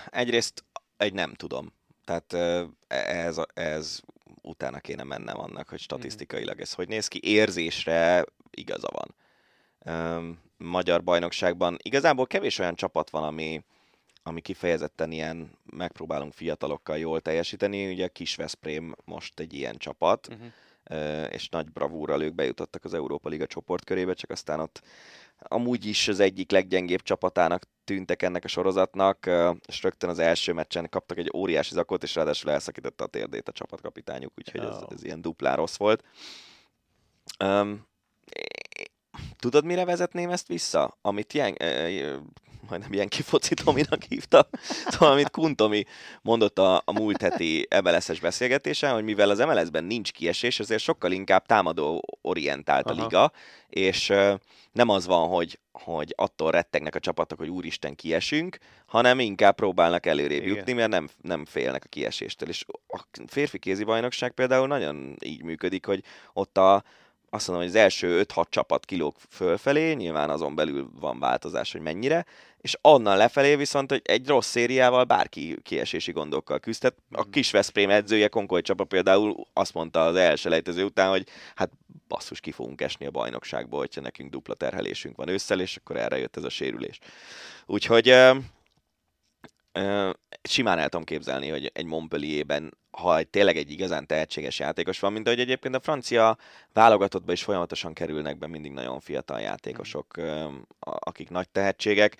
Egyrészt 0.09 0.63
egy 0.97 1.13
nem 1.13 1.33
tudom. 1.33 1.73
Tehát 2.05 2.33
ö, 2.33 2.63
ez, 2.87 3.37
ez 3.53 3.99
utána 4.41 4.79
kéne 4.79 5.03
mennem 5.03 5.39
annak, 5.39 5.69
hogy 5.69 5.79
statisztikailag 5.79 6.59
ez 6.59 6.73
hogy 6.73 6.87
néz 6.87 7.07
ki. 7.07 7.19
Érzésre 7.23 8.25
igaza 8.51 8.89
van. 8.91 9.15
Magyar 10.57 11.03
bajnokságban 11.03 11.77
igazából 11.81 12.27
kevés 12.27 12.59
olyan 12.59 12.75
csapat 12.75 13.09
van, 13.09 13.23
ami, 13.23 13.63
ami 14.27 14.41
kifejezetten 14.41 15.11
ilyen 15.11 15.51
megpróbálunk 15.65 16.33
fiatalokkal 16.33 16.97
jól 16.97 17.21
teljesíteni. 17.21 17.91
Ugye 17.91 18.05
a 18.05 18.09
Kis 18.09 18.35
Veszprém 18.35 18.95
most 19.05 19.39
egy 19.39 19.53
ilyen 19.53 19.77
csapat, 19.77 20.27
Uh-huh. 20.27 21.33
és 21.33 21.49
nagy 21.49 21.71
bravúrral 21.71 22.21
ők 22.21 22.33
bejutottak 22.35 22.85
az 22.85 22.93
Európa 22.93 23.29
Liga 23.29 23.45
csoportkörébe, 23.45 24.13
csak 24.13 24.29
aztán 24.29 24.59
ott 24.59 24.81
amúgy 25.39 25.85
is 25.85 26.07
az 26.07 26.19
egyik 26.19 26.51
leggyengébb 26.51 27.01
csapatának 27.01 27.63
tűntek 27.83 28.21
ennek 28.21 28.43
a 28.43 28.47
sorozatnak, 28.47 29.29
és 29.67 29.83
rögtön 29.83 30.09
az 30.09 30.19
első 30.19 30.53
meccsen 30.53 30.89
kaptak 30.89 31.17
egy 31.17 31.31
óriási 31.35 31.73
zakot, 31.73 32.03
és 32.03 32.15
ráadásul 32.15 32.51
elszakította 32.51 33.03
a 33.03 33.07
térdét 33.07 33.49
a 33.49 33.51
csapatkapitányuk, 33.51 34.33
úgyhogy 34.37 34.61
ez, 34.61 34.77
ez 34.89 35.03
ilyen 35.03 35.21
duplán 35.21 35.55
rossz 35.55 35.77
volt. 35.77 36.03
Um, 37.43 37.87
tudod, 39.39 39.65
mire 39.65 39.85
vezetném 39.85 40.29
ezt 40.29 40.47
vissza? 40.47 40.97
Amit 41.01 41.33
ilyen, 41.33 41.55
ö, 41.59 42.17
majdnem 42.69 42.93
ilyen 42.93 43.07
kifoci 43.07 43.53
Tominak 43.53 44.03
hívta, 44.09 44.49
szóval 44.91 45.11
amit 45.11 45.29
Kuntomi 45.29 45.83
mondott 46.21 46.59
a, 46.59 46.81
a 46.85 46.91
múlt 46.91 47.21
heti 47.21 47.67
MLS-es 47.83 48.19
beszélgetésen, 48.19 48.93
hogy 48.93 49.03
mivel 49.03 49.29
az 49.29 49.39
MLS-ben 49.39 49.83
nincs 49.83 50.11
kiesés, 50.11 50.59
ezért 50.59 50.83
sokkal 50.83 51.11
inkább 51.11 51.45
támadó 51.45 52.03
orientált 52.21 52.89
a 52.89 52.93
liga, 52.93 53.31
és 53.69 54.13
nem 54.71 54.89
az 54.89 55.05
van, 55.05 55.27
hogy, 55.27 55.59
hogy 55.71 56.13
attól 56.17 56.51
rettegnek 56.51 56.95
a 56.95 56.99
csapatok, 56.99 57.37
hogy 57.37 57.49
úristen 57.49 57.95
kiesünk, 57.95 58.57
hanem 58.85 59.19
inkább 59.19 59.55
próbálnak 59.55 60.05
előrébb 60.05 60.43
Igen. 60.43 60.55
jutni, 60.55 60.73
mert 60.73 60.89
nem, 60.89 61.09
nem 61.21 61.45
félnek 61.45 61.83
a 61.85 61.89
kieséstől. 61.89 62.49
És 62.49 62.65
a 62.87 63.03
férfi 63.27 63.59
kézi 63.59 63.83
bajnokság 63.83 64.31
például 64.31 64.67
nagyon 64.67 65.15
így 65.25 65.43
működik, 65.43 65.85
hogy 65.85 66.03
ott 66.33 66.57
a, 66.57 66.83
azt 67.29 67.47
mondom, 67.47 67.65
hogy 67.65 67.75
az 67.75 67.81
első 67.81 68.25
5-6 68.35 68.43
csapat 68.49 68.85
kilóg 68.85 69.15
fölfelé, 69.29 69.93
nyilván 69.93 70.29
azon 70.29 70.55
belül 70.55 70.89
van 70.99 71.19
változás, 71.19 71.71
hogy 71.71 71.81
mennyire, 71.81 72.25
és 72.57 72.77
onnan 72.81 73.17
lefelé 73.17 73.55
viszont 73.55 73.89
hogy 73.89 74.01
egy 74.03 74.27
rossz 74.27 74.49
szériával 74.49 75.03
bárki 75.03 75.57
kiesési 75.63 76.11
gondokkal 76.11 76.59
küzd. 76.59 76.81
Tehát 76.81 76.97
a 77.11 77.27
Mm. 77.27 77.31
kis 77.31 77.51
Veszprém 77.51 77.89
edzője, 77.89 78.27
Konkoly 78.27 78.61
Csaba 78.61 78.83
például 78.83 79.35
azt 79.53 79.73
mondta 79.73 80.05
az 80.05 80.15
első 80.15 80.49
lejtező 80.49 80.83
után, 80.83 81.09
hogy 81.09 81.27
hát 81.55 81.71
basszus, 82.07 82.39
ki 82.39 82.51
fogunk 82.51 82.81
esni 82.81 83.05
a 83.05 83.11
bajnokságból, 83.11 83.79
hogyha 83.79 84.01
nekünk 84.01 84.31
dupla 84.31 84.53
terhelésünk 84.53 85.15
van 85.15 85.27
ősszel, 85.27 85.59
és 85.59 85.75
akkor 85.75 85.97
erre 85.97 86.17
jött 86.17 86.37
ez 86.37 86.43
a 86.43 86.49
sérülés. 86.49 86.99
Úgyhogy 87.65 88.09
ö, 88.09 88.35
ö, 89.71 90.09
simán 90.43 90.79
el 90.79 90.89
tudom 90.89 91.05
képzelni, 91.05 91.49
hogy 91.49 91.71
egy 91.73 91.85
Montpellierben, 91.85 92.77
ha 92.97 93.23
tényleg 93.23 93.57
egy 93.57 93.71
igazán 93.71 94.05
tehetséges 94.07 94.59
játékos 94.59 94.99
van, 94.99 95.13
mint 95.13 95.27
ahogy 95.27 95.39
egyébként 95.39 95.75
a 95.75 95.79
francia 95.79 96.37
válogatottba 96.73 97.31
is 97.31 97.43
folyamatosan 97.43 97.93
kerülnek 97.93 98.37
be 98.37 98.47
mindig 98.47 98.71
nagyon 98.71 98.99
fiatal 98.99 99.39
játékosok, 99.39 100.17
a- 100.79 100.97
akik 100.99 101.29
nagy 101.29 101.49
tehetségek, 101.49 102.17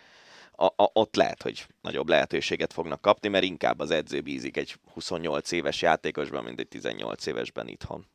a, 0.52 0.66
a, 0.66 0.90
ott 0.94 1.16
lehet, 1.16 1.42
hogy 1.42 1.68
nagyobb 1.82 2.10
lehetőséget 2.10 2.74
fognak 2.74 3.02
kapni, 3.02 3.30
mert 3.30 3.44
inkább 3.44 3.80
az 3.80 3.92
edző 3.92 4.22
bízik 4.22 4.58
egy 4.58 4.76
28 4.94 5.52
éves 5.52 5.82
játékosban, 5.82 6.44
mint 6.44 6.60
egy 6.60 6.68
18 6.68 7.26
évesben 7.26 7.68
itthon. 7.68 8.06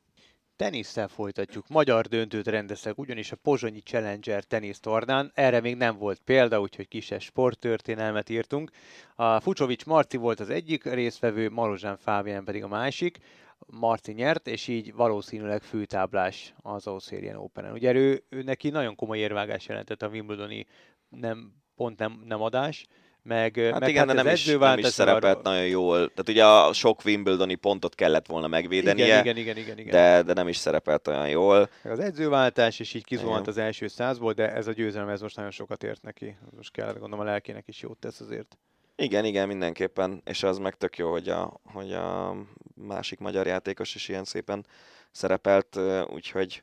Tenisszel 0.56 1.08
folytatjuk. 1.08 1.68
Magyar 1.68 2.06
döntőt 2.06 2.46
rendeztek 2.46 2.98
ugyanis 2.98 3.32
a 3.32 3.36
Pozsonyi 3.36 3.80
Challenger 3.80 4.44
tenisztornán. 4.44 5.30
Erre 5.34 5.60
még 5.60 5.76
nem 5.76 5.98
volt 5.98 6.20
példa, 6.24 6.60
úgyhogy 6.60 6.88
kisebb 6.88 7.20
sporttörténelmet 7.20 8.28
írtunk. 8.28 8.70
A 9.14 9.40
Fucsovics 9.40 9.86
Marci 9.86 10.16
volt 10.16 10.40
az 10.40 10.50
egyik 10.50 10.84
résztvevő, 10.84 11.50
Marozsán 11.50 11.96
Fábián 11.96 12.44
pedig 12.44 12.62
a 12.64 12.68
másik. 12.68 13.18
Marci 13.66 14.12
nyert, 14.12 14.46
és 14.46 14.68
így 14.68 14.94
valószínűleg 14.94 15.62
főtáblás 15.62 16.54
az 16.56 16.86
Australian 16.86 17.36
Open-en. 17.36 17.72
Ugye 17.72 17.94
ő, 17.94 18.24
ő 18.28 18.42
neki 18.42 18.70
nagyon 18.70 18.94
komoly 18.94 19.18
érvágás 19.18 19.68
jelentett 19.68 20.02
a 20.02 20.08
Wimbledoni 20.08 20.66
nem, 21.08 21.52
pont 21.76 21.98
nem, 21.98 22.22
nem 22.24 22.42
adás, 22.42 22.86
meg, 23.22 23.56
Hát 23.56 23.80
meg 23.80 23.88
igen, 23.88 24.06
de 24.06 24.12
az 24.12 24.24
nem 24.24 24.34
is, 24.34 24.44
nem 24.46 24.78
is 24.78 24.86
szerepelt 24.86 25.42
nagyon 25.42 25.66
jól. 25.66 25.96
Tehát 25.96 26.28
ugye 26.28 26.46
a 26.46 26.72
sok 26.72 27.04
Wimbledoni 27.04 27.54
pontot 27.54 27.94
kellett 27.94 28.26
volna 28.26 28.46
megvédenie, 28.46 29.04
igen, 29.04 29.20
igen, 29.20 29.36
igen, 29.36 29.56
igen, 29.56 29.78
igen. 29.78 29.90
De, 29.90 30.22
de 30.22 30.32
nem 30.32 30.48
is 30.48 30.56
szerepelt 30.56 31.08
olyan 31.08 31.28
jól. 31.28 31.68
Az 31.84 31.98
edzőváltás, 31.98 32.80
és 32.80 32.94
így 32.94 33.04
kizuhant 33.04 33.46
az 33.46 33.58
első 33.58 33.88
százból, 33.88 34.32
de 34.32 34.52
ez 34.52 34.66
a 34.66 34.72
győzelem, 34.72 35.08
ez 35.08 35.20
most 35.20 35.36
nagyon 35.36 35.50
sokat 35.50 35.82
ért 35.82 36.02
neki. 36.02 36.36
Most 36.56 36.72
kellett 36.72 36.98
gondolom 36.98 37.26
a 37.26 37.28
lelkének 37.30 37.68
is 37.68 37.80
jót 37.80 37.98
tesz 37.98 38.20
azért. 38.20 38.58
Igen, 38.96 39.24
igen, 39.24 39.46
mindenképpen, 39.46 40.22
és 40.24 40.42
az 40.42 40.58
meg 40.58 40.74
tök 40.74 40.96
jó, 40.96 41.10
hogy 41.10 41.28
a, 41.28 41.60
hogy 41.64 41.92
a 41.92 42.36
másik 42.74 43.18
magyar 43.18 43.46
játékos 43.46 43.94
is 43.94 44.08
ilyen 44.08 44.24
szépen 44.24 44.66
szerepelt, 45.10 45.78
úgyhogy 46.08 46.62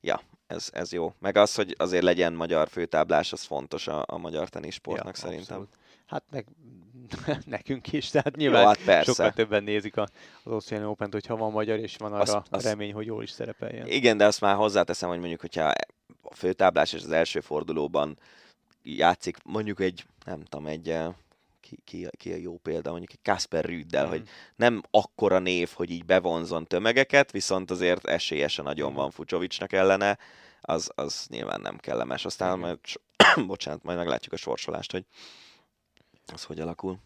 ja, 0.00 0.20
ez, 0.46 0.68
ez 0.72 0.92
jó. 0.92 1.12
Meg 1.18 1.36
az, 1.36 1.54
hogy 1.54 1.74
azért 1.78 2.02
legyen 2.02 2.32
magyar 2.32 2.68
főtáblás, 2.68 3.32
az 3.32 3.42
fontos 3.42 3.86
a, 3.88 4.04
a 4.06 4.18
magyar 4.18 4.48
tenisportnak 4.48 5.16
ja, 5.16 5.20
szerintem. 5.20 5.56
abszolút. 5.56 5.68
Hát 6.08 6.24
meg, 6.30 6.46
nekünk 7.46 7.92
is, 7.92 8.10
tehát 8.10 8.36
Jó, 8.36 8.42
nyilván 8.42 8.66
hát 8.66 8.84
persze. 8.84 9.12
sokkal 9.12 9.32
többen 9.32 9.62
nézik 9.62 9.96
a, 9.96 10.08
az 10.42 10.52
Ocean 10.52 10.84
Open-t, 10.84 11.12
hogyha 11.12 11.36
van 11.36 11.52
magyar, 11.52 11.78
és 11.78 11.96
van 11.96 12.12
arra 12.12 12.22
Azt- 12.22 12.34
azt, 12.34 12.46
azt- 12.50 12.64
remény, 12.64 12.92
hogy 12.92 13.06
jól 13.06 13.22
is 13.22 13.30
szerepeljen. 13.30 13.86
Igen, 13.86 14.16
de 14.16 14.26
azt 14.26 14.40
már 14.40 14.54
hozzáteszem, 14.54 15.08
hogy 15.08 15.18
mondjuk, 15.18 15.40
hogyha 15.40 15.72
a 16.22 16.34
főtáblás 16.34 16.92
és 16.92 17.02
az 17.02 17.10
első 17.10 17.40
fordulóban 17.40 18.18
játszik 18.82 19.36
mondjuk 19.44 19.80
egy, 19.80 20.06
nem 20.24 20.42
tudom, 20.44 20.66
egy 20.66 20.96
ki, 21.60 21.78
ki, 21.84 22.08
ki 22.10 22.32
a 22.32 22.36
jó 22.36 22.56
példa, 22.56 22.90
mondjuk 22.90 23.12
egy 23.12 23.32
Kasper 23.32 23.64
Rüddel, 23.64 24.06
mm. 24.06 24.08
hogy 24.08 24.28
nem 24.56 24.82
akkora 24.90 25.38
név, 25.38 25.70
hogy 25.74 25.90
így 25.90 26.04
bevonzon 26.04 26.66
tömegeket, 26.66 27.30
viszont 27.30 27.70
azért 27.70 28.06
esélyesen 28.06 28.64
nagyon 28.64 28.94
van 28.94 29.10
Fucsovicsnak 29.10 29.72
ellene, 29.72 30.18
az, 30.60 30.90
az 30.94 31.26
nyilván 31.28 31.60
nem 31.60 31.76
kellemes. 31.76 32.24
Aztán 32.24 32.56
mm. 32.56 32.60
majd, 32.60 32.78
bocsánat, 33.46 33.82
majd 33.82 33.98
meglátjuk 33.98 34.32
a 34.32 34.36
sorsolást, 34.36 34.92
hogy 34.92 35.04
az 36.32 36.44
hogy 36.44 36.60
alakul. 36.60 36.98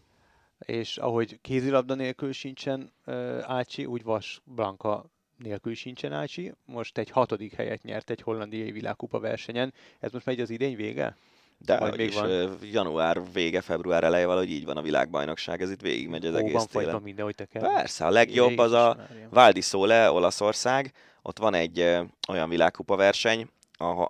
És 0.59 0.97
ahogy 0.97 1.41
kézilabda 1.41 1.93
nélkül 1.93 2.31
sincsen 2.31 2.91
uh, 3.05 3.39
Ácsi, 3.41 3.85
úgy 3.85 4.03
Vas 4.03 4.41
Blanka 4.43 5.05
nélkül 5.37 5.75
sincsen 5.75 6.13
Ácsi. 6.13 6.53
Most 6.65 6.97
egy 6.97 7.09
hatodik 7.09 7.53
helyet 7.53 7.83
nyert 7.83 8.09
egy 8.09 8.21
hollandiai 8.21 8.71
világkupa 8.71 9.19
versenyen. 9.19 9.73
Ez 9.99 10.11
most 10.11 10.25
megy 10.25 10.39
az 10.39 10.49
idény 10.49 10.75
vége? 10.75 11.15
De 11.57 11.79
Majd 11.79 11.97
még 11.97 12.13
van. 12.13 12.57
január 12.61 13.21
vége, 13.33 13.61
február 13.61 14.03
eleje 14.03 14.25
valahogy 14.25 14.49
így 14.49 14.65
van 14.65 14.77
a 14.77 14.81
világbajnokság, 14.81 15.61
ez 15.61 15.71
itt 15.71 15.81
végigmegy 15.81 16.25
az 16.25 16.35
egész 16.35 16.65
télen. 16.65 17.01
minden, 17.01 17.25
hogy 17.25 17.35
te 17.35 17.45
kell. 17.45 17.61
Persze, 17.61 18.05
a 18.05 18.09
legjobb 18.09 18.57
az 18.57 18.71
a 18.71 18.97
Valdi 19.29 19.61
Sole, 19.61 20.11
Olaszország, 20.11 20.91
ott 21.21 21.37
van 21.37 21.53
egy 21.53 21.79
olyan 22.27 22.49
világkupa 22.49 22.95
verseny, 22.95 23.49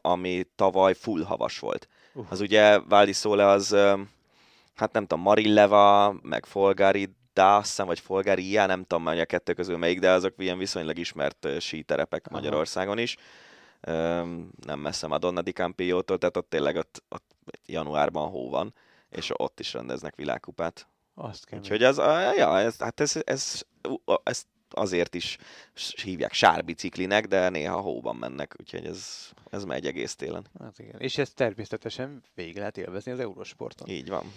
ami 0.02 0.46
tavaly 0.56 0.94
full 0.94 1.24
havas 1.24 1.60
volt. 1.60 1.88
Uh. 2.14 2.26
Az 2.30 2.42
ugye 2.42 2.80
Valdi 2.80 3.14
Sole 3.14 3.46
az, 3.46 3.76
hát 4.76 4.94
nem 4.94 5.06
tudom, 5.06 5.24
Marilleva, 5.24 6.16
meg 6.22 6.46
Folgari 6.46 7.10
Dassen, 7.34 7.86
vagy 7.86 8.00
Folgaria, 8.00 8.66
nem 8.66 8.84
tudom 8.84 9.06
hogy 9.06 9.20
a 9.20 9.26
kettő 9.26 9.54
közül 9.54 9.78
melyik, 9.78 10.00
de 10.00 10.12
azok 10.12 10.34
ilyen 10.38 10.58
viszonylag 10.58 10.98
ismert 10.98 11.48
síterepek 11.60 12.26
Aha. 12.28 12.36
Magyarországon 12.36 12.98
is. 12.98 13.18
Nem 14.66 14.80
messze 14.80 15.08
Madonna 15.08 15.42
di 15.42 15.52
Campiótól, 15.52 16.18
tehát 16.18 16.38
ott 16.38 16.50
tényleg 16.50 16.76
ott, 16.76 17.04
ott 17.10 17.36
januárban 17.66 18.30
hó 18.30 18.50
van, 18.50 18.74
és 19.10 19.32
ott 19.34 19.60
is 19.60 19.74
rendeznek 19.74 20.16
világkupát. 20.16 20.88
Azt 21.16 21.46
kell. 21.46 21.60
Úgyhogy 21.60 21.84
az, 21.84 21.98
ja, 22.38 22.60
ez, 22.60 22.80
hát 22.80 23.00
ez, 23.00 23.22
ez, 23.24 23.62
ez 24.24 24.46
azért 24.70 25.16
is 25.16 25.38
hívják 26.04 26.34
sárbiciklinek, 26.34 27.28
de 27.28 27.50
néha 27.50 27.80
hóban 27.80 28.16
mennek, 28.16 28.56
úgyhogy 28.60 28.86
ez, 28.86 29.30
ez 29.50 29.64
megy 29.64 29.86
egész 29.86 30.16
télen. 30.16 30.46
Hát 30.60 30.80
igen. 30.80 31.00
És 31.00 31.18
ezt 31.18 31.36
természetesen 31.36 32.24
végig 32.36 32.58
lehet 32.58 32.78
élvezni 32.78 33.12
az 33.12 33.20
Eurosporton. 33.20 33.88
Így 33.90 34.10
van. 34.10 34.34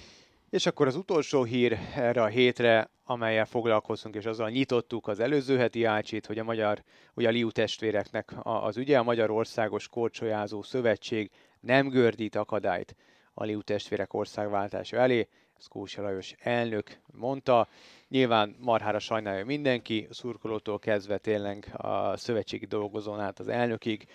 És 0.50 0.66
akkor 0.66 0.86
az 0.86 0.96
utolsó 0.96 1.44
hír 1.44 1.78
erre 1.94 2.22
a 2.22 2.26
hétre, 2.26 2.90
amelyel 3.04 3.44
foglalkozunk, 3.44 4.14
és 4.14 4.24
azzal 4.24 4.50
nyitottuk 4.50 5.06
az 5.08 5.20
előző 5.20 5.58
heti 5.58 5.84
ácsit, 5.84 6.26
hogy 6.26 6.38
a 6.38 6.44
magyar, 6.44 6.82
ugye 7.14 7.28
a 7.28 7.30
Liu 7.30 7.50
testvéreknek 7.50 8.32
az 8.42 8.76
ügye, 8.76 8.98
a 8.98 9.02
Magyarországos 9.02 9.88
Korcsolyázó 9.88 10.62
Szövetség 10.62 11.30
nem 11.60 11.88
gördít 11.88 12.34
akadályt 12.34 12.96
a 13.34 13.44
Liu 13.44 13.62
testvérek 13.62 14.14
országváltása 14.14 14.96
elé, 14.96 15.28
ezt 15.58 15.68
Kósa 15.68 16.02
Lajos 16.02 16.34
elnök 16.38 16.98
mondta. 17.12 17.68
Nyilván 18.08 18.56
marhára 18.58 18.98
sajnálja 18.98 19.44
mindenki, 19.44 20.06
szurkolótól 20.10 20.78
kezdve 20.78 21.18
tényleg 21.18 21.68
a 21.76 22.16
szövetségi 22.16 22.66
dolgozón 22.66 23.20
át 23.20 23.38
az 23.38 23.48
elnökig. 23.48 24.06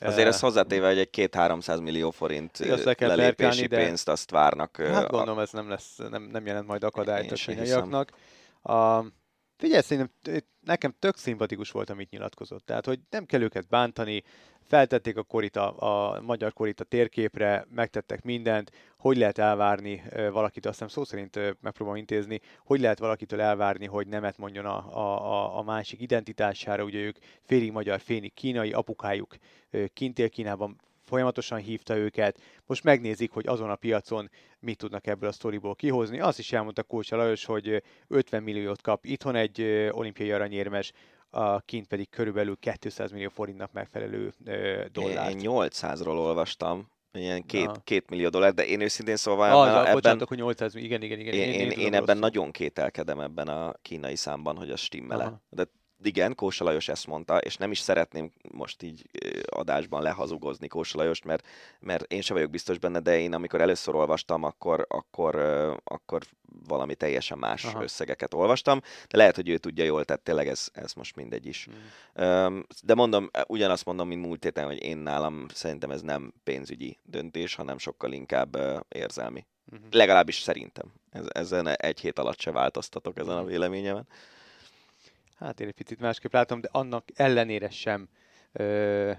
Azért 0.00 0.28
ez 0.28 0.40
hozzátéve, 0.40 0.88
hogy 0.88 0.98
egy 0.98 1.10
két-háromszáz 1.10 1.80
millió 1.80 2.10
forint 2.10 2.58
lelépési 2.98 3.66
de... 3.66 3.76
pénzt 3.76 4.08
azt 4.08 4.30
várnak. 4.30 4.76
Hát 4.76 5.08
gondolom, 5.08 5.38
ez 5.38 5.50
nem, 5.50 5.68
lesz, 5.68 5.96
nem, 6.10 6.22
nem 6.22 6.46
jelent 6.46 6.66
majd 6.66 6.84
akadályt 6.84 7.32
a 7.32 7.34
kínaiaknak. 7.34 8.10
A, 8.62 9.04
figyelj, 9.58 9.82
szerintem 9.82 10.42
nekem 10.60 10.94
tök 10.98 11.16
szimpatikus 11.16 11.70
volt, 11.70 11.90
amit 11.90 12.10
nyilatkozott. 12.10 12.66
Tehát, 12.66 12.86
hogy 12.86 13.00
nem 13.10 13.24
kell 13.24 13.40
őket 13.40 13.68
bántani, 13.68 14.22
feltették 14.68 15.16
a 15.16 15.22
korita, 15.22 15.70
a 15.70 16.20
magyar 16.20 16.52
korita 16.52 16.84
térképre, 16.84 17.66
megtettek 17.74 18.22
mindent, 18.22 18.70
hogy 18.98 19.16
lehet 19.16 19.38
elvárni 19.38 20.02
valakit, 20.32 20.66
azt 20.66 20.74
hiszem 20.74 20.88
szó 20.88 21.04
szerint 21.04 21.56
megpróbálom 21.60 22.00
intézni, 22.00 22.40
hogy 22.64 22.80
lehet 22.80 22.98
valakitől 22.98 23.40
elvárni, 23.40 23.86
hogy 23.86 24.06
nemet 24.06 24.38
mondjon 24.38 24.64
a, 24.64 24.96
a, 24.96 25.58
a 25.58 25.62
másik 25.62 26.00
identitására, 26.00 26.84
ugye 26.84 26.98
ők 26.98 27.16
félig 27.42 27.72
magyar, 27.72 28.00
félig 28.00 28.34
kínai, 28.34 28.72
apukájuk 28.72 29.36
kint 29.92 30.18
él 30.18 30.28
Kínában, 30.28 30.80
folyamatosan 31.08 31.58
hívta 31.58 31.96
őket, 31.96 32.40
most 32.66 32.84
megnézik, 32.84 33.30
hogy 33.30 33.46
azon 33.46 33.70
a 33.70 33.76
piacon 33.76 34.30
mit 34.60 34.78
tudnak 34.78 35.06
ebből 35.06 35.28
a 35.28 35.32
sztoriból 35.32 35.74
kihozni. 35.74 36.20
Azt 36.20 36.38
is 36.38 36.52
elmondta 36.52 36.82
Kócsa 36.82 37.16
Lajos, 37.16 37.44
hogy 37.44 37.82
50 38.08 38.42
milliót 38.42 38.80
kap 38.80 39.04
itthon 39.04 39.34
egy 39.34 39.88
olimpiai 39.90 40.32
aranyérmes, 40.32 40.92
a 41.30 41.60
kint 41.60 41.86
pedig 41.86 42.10
körülbelül 42.10 42.56
200 42.80 43.10
millió 43.10 43.28
forintnak 43.28 43.72
megfelelő 43.72 44.32
dollár. 44.92 45.30
Én 45.30 45.38
800-ról 45.42 46.06
olvastam, 46.06 46.90
ilyen 47.12 47.46
két, 47.46 47.70
két 47.84 48.10
millió 48.10 48.28
dollár, 48.28 48.54
de 48.54 48.66
én 48.66 48.80
őszintén 48.80 49.16
szóval 49.16 49.52
ah, 49.52 49.80
ebben... 49.80 49.92
Bocsánat, 49.92 50.22
akkor 50.22 50.36
800, 50.36 50.74
igen, 50.74 51.02
igen, 51.02 51.18
igen. 51.18 51.34
Én, 51.34 51.52
én, 51.52 51.70
én, 51.70 51.78
én 51.78 51.94
ebben 51.94 52.18
nagyon 52.18 52.50
kételkedem 52.50 53.20
ebben 53.20 53.48
a 53.48 53.74
kínai 53.82 54.16
számban, 54.16 54.56
hogy 54.56 54.70
az 54.70 54.80
stimmele. 54.80 55.24
Aha. 55.24 55.42
De 55.48 55.64
igen, 56.02 56.34
Kósa 56.34 56.64
Lajos 56.64 56.88
ezt 56.88 57.06
mondta, 57.06 57.38
és 57.38 57.56
nem 57.56 57.70
is 57.70 57.78
szeretném 57.78 58.30
most 58.50 58.82
így 58.82 59.06
adásban 59.46 60.02
lehazugozni 60.02 60.68
Kósa 60.68 60.98
Lajost, 60.98 61.24
mert, 61.24 61.46
mert 61.80 62.12
én 62.12 62.20
sem 62.20 62.36
vagyok 62.36 62.50
biztos 62.50 62.78
benne, 62.78 63.00
de 63.00 63.18
én 63.18 63.34
amikor 63.34 63.60
először 63.60 63.94
olvastam, 63.94 64.42
akkor, 64.42 64.86
akkor, 64.88 65.34
akkor 65.84 66.22
valami 66.66 66.94
teljesen 66.94 67.38
más 67.38 67.64
Aha. 67.64 67.82
összegeket 67.82 68.34
olvastam, 68.34 68.80
de 69.08 69.16
lehet, 69.16 69.34
hogy 69.34 69.48
ő 69.48 69.58
tudja 69.58 69.84
jól, 69.84 70.04
tehát 70.04 70.22
tényleg 70.22 70.48
ez, 70.48 70.68
ez 70.72 70.92
most 70.92 71.16
mindegy 71.16 71.46
is. 71.46 71.68
Mm. 71.70 72.58
De 72.82 72.94
mondom, 72.94 73.30
ugyanazt 73.46 73.84
mondom, 73.84 74.08
mint 74.08 74.26
múlt 74.26 74.44
héten, 74.44 74.66
hogy 74.66 74.82
én 74.82 74.98
nálam 74.98 75.46
szerintem 75.54 75.90
ez 75.90 76.02
nem 76.02 76.32
pénzügyi 76.44 76.98
döntés, 77.02 77.54
hanem 77.54 77.78
sokkal 77.78 78.12
inkább 78.12 78.58
érzelmi. 78.88 79.46
Mm-hmm. 79.74 79.88
Legalábbis 79.90 80.38
szerintem. 80.38 80.92
Ez, 81.10 81.26
ezen 81.28 81.68
egy 81.68 82.00
hét 82.00 82.18
alatt 82.18 82.40
se 82.40 82.50
változtatok 82.50 83.18
ezen 83.18 83.36
a 83.36 83.40
mhm. 83.40 83.48
véleményemen. 83.48 84.06
Hát 85.38 85.60
én 85.60 85.66
egy 85.66 85.74
picit 85.74 86.00
másképp 86.00 86.32
látom, 86.32 86.60
de 86.60 86.68
annak 86.72 87.04
ellenére 87.14 87.70
sem 87.70 88.08
ö, 88.52 89.12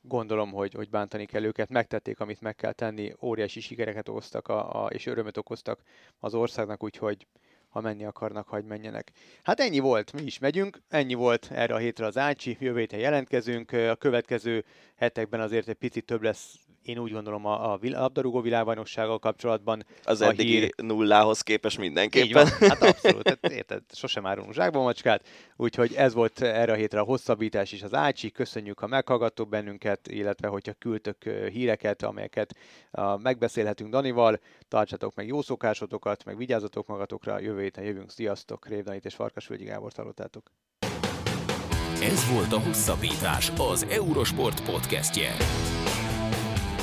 gondolom, 0.00 0.52
hogy, 0.52 0.72
hogy 0.72 0.90
bántani 0.90 1.26
kell 1.26 1.44
őket. 1.44 1.68
Megtették, 1.68 2.20
amit 2.20 2.40
meg 2.40 2.54
kell 2.54 2.72
tenni, 2.72 3.12
óriási 3.20 3.60
sikereket 3.60 4.08
okoztak 4.08 4.48
a, 4.48 4.84
a, 4.84 4.88
és 4.88 5.06
örömet 5.06 5.36
okoztak 5.36 5.82
az 6.18 6.34
országnak, 6.34 6.82
úgyhogy 6.82 7.26
ha 7.68 7.80
menni 7.80 8.04
akarnak, 8.04 8.48
hagy 8.48 8.64
menjenek. 8.64 9.12
Hát 9.42 9.60
ennyi 9.60 9.78
volt, 9.78 10.12
mi 10.12 10.22
is 10.22 10.38
megyünk, 10.38 10.82
ennyi 10.88 11.14
volt 11.14 11.50
erre 11.50 11.74
a 11.74 11.78
hétre 11.78 12.06
az 12.06 12.18
Ácsi, 12.18 12.56
jövő 12.60 12.78
héten 12.78 13.00
jelentkezünk, 13.00 13.72
a 13.72 13.96
következő 13.96 14.64
hetekben 14.96 15.40
azért 15.40 15.68
egy 15.68 15.74
picit 15.74 16.04
több 16.04 16.22
lesz 16.22 16.54
én 16.82 16.98
úgy 16.98 17.12
gondolom 17.12 17.46
a, 17.46 17.72
a 17.72 17.78
labdarúgó 17.80 18.40
világbajnoksággal 18.40 19.18
kapcsolatban. 19.18 19.84
Az 20.02 20.20
a 20.20 20.28
eddigi 20.28 20.58
hír... 20.58 20.72
nullához 20.76 21.40
képes 21.40 21.78
mindenképpen. 21.78 22.26
Így 22.26 22.32
van, 22.32 22.46
hát 22.70 22.82
abszolút, 22.82 23.22
tehát, 23.22 23.50
érted, 23.50 23.82
sosem 23.92 24.26
árulunk 24.26 24.54
zsákba 24.54 24.82
macskát, 24.82 25.26
úgyhogy 25.56 25.94
ez 25.94 26.14
volt 26.14 26.42
erre 26.42 26.72
a 26.72 26.76
hétre 26.76 27.00
a 27.00 27.04
hosszabbítás 27.04 27.72
is 27.72 27.82
az 27.82 27.94
Ácsi, 27.94 28.30
köszönjük, 28.30 28.78
ha 28.78 28.86
meghallgattok 28.86 29.48
bennünket, 29.48 30.08
illetve 30.08 30.48
hogyha 30.48 30.72
küldtök 30.72 31.24
híreket, 31.52 32.02
amelyeket 32.02 32.56
megbeszélhetünk 33.16 33.90
Danival, 33.90 34.40
tartsatok 34.68 35.14
meg 35.14 35.26
jó 35.26 35.42
szokásotokat, 35.42 36.24
meg 36.24 36.36
vigyázzatok 36.36 36.86
magatokra, 36.86 37.40
jövő 37.40 37.60
héten 37.62 37.84
jövünk, 37.84 38.10
sziasztok, 38.10 38.68
Révdanit 38.68 39.04
és 39.04 39.14
Farkasvölgyi 39.14 39.64
Gábor 39.64 39.92
hallottátok. 39.96 40.50
Ez 42.02 42.32
volt 42.32 42.52
a 42.52 42.60
Hosszabbítás, 42.60 43.52
az 43.56 43.86
Eurosport 43.90 44.64
podcastje. 44.64 45.30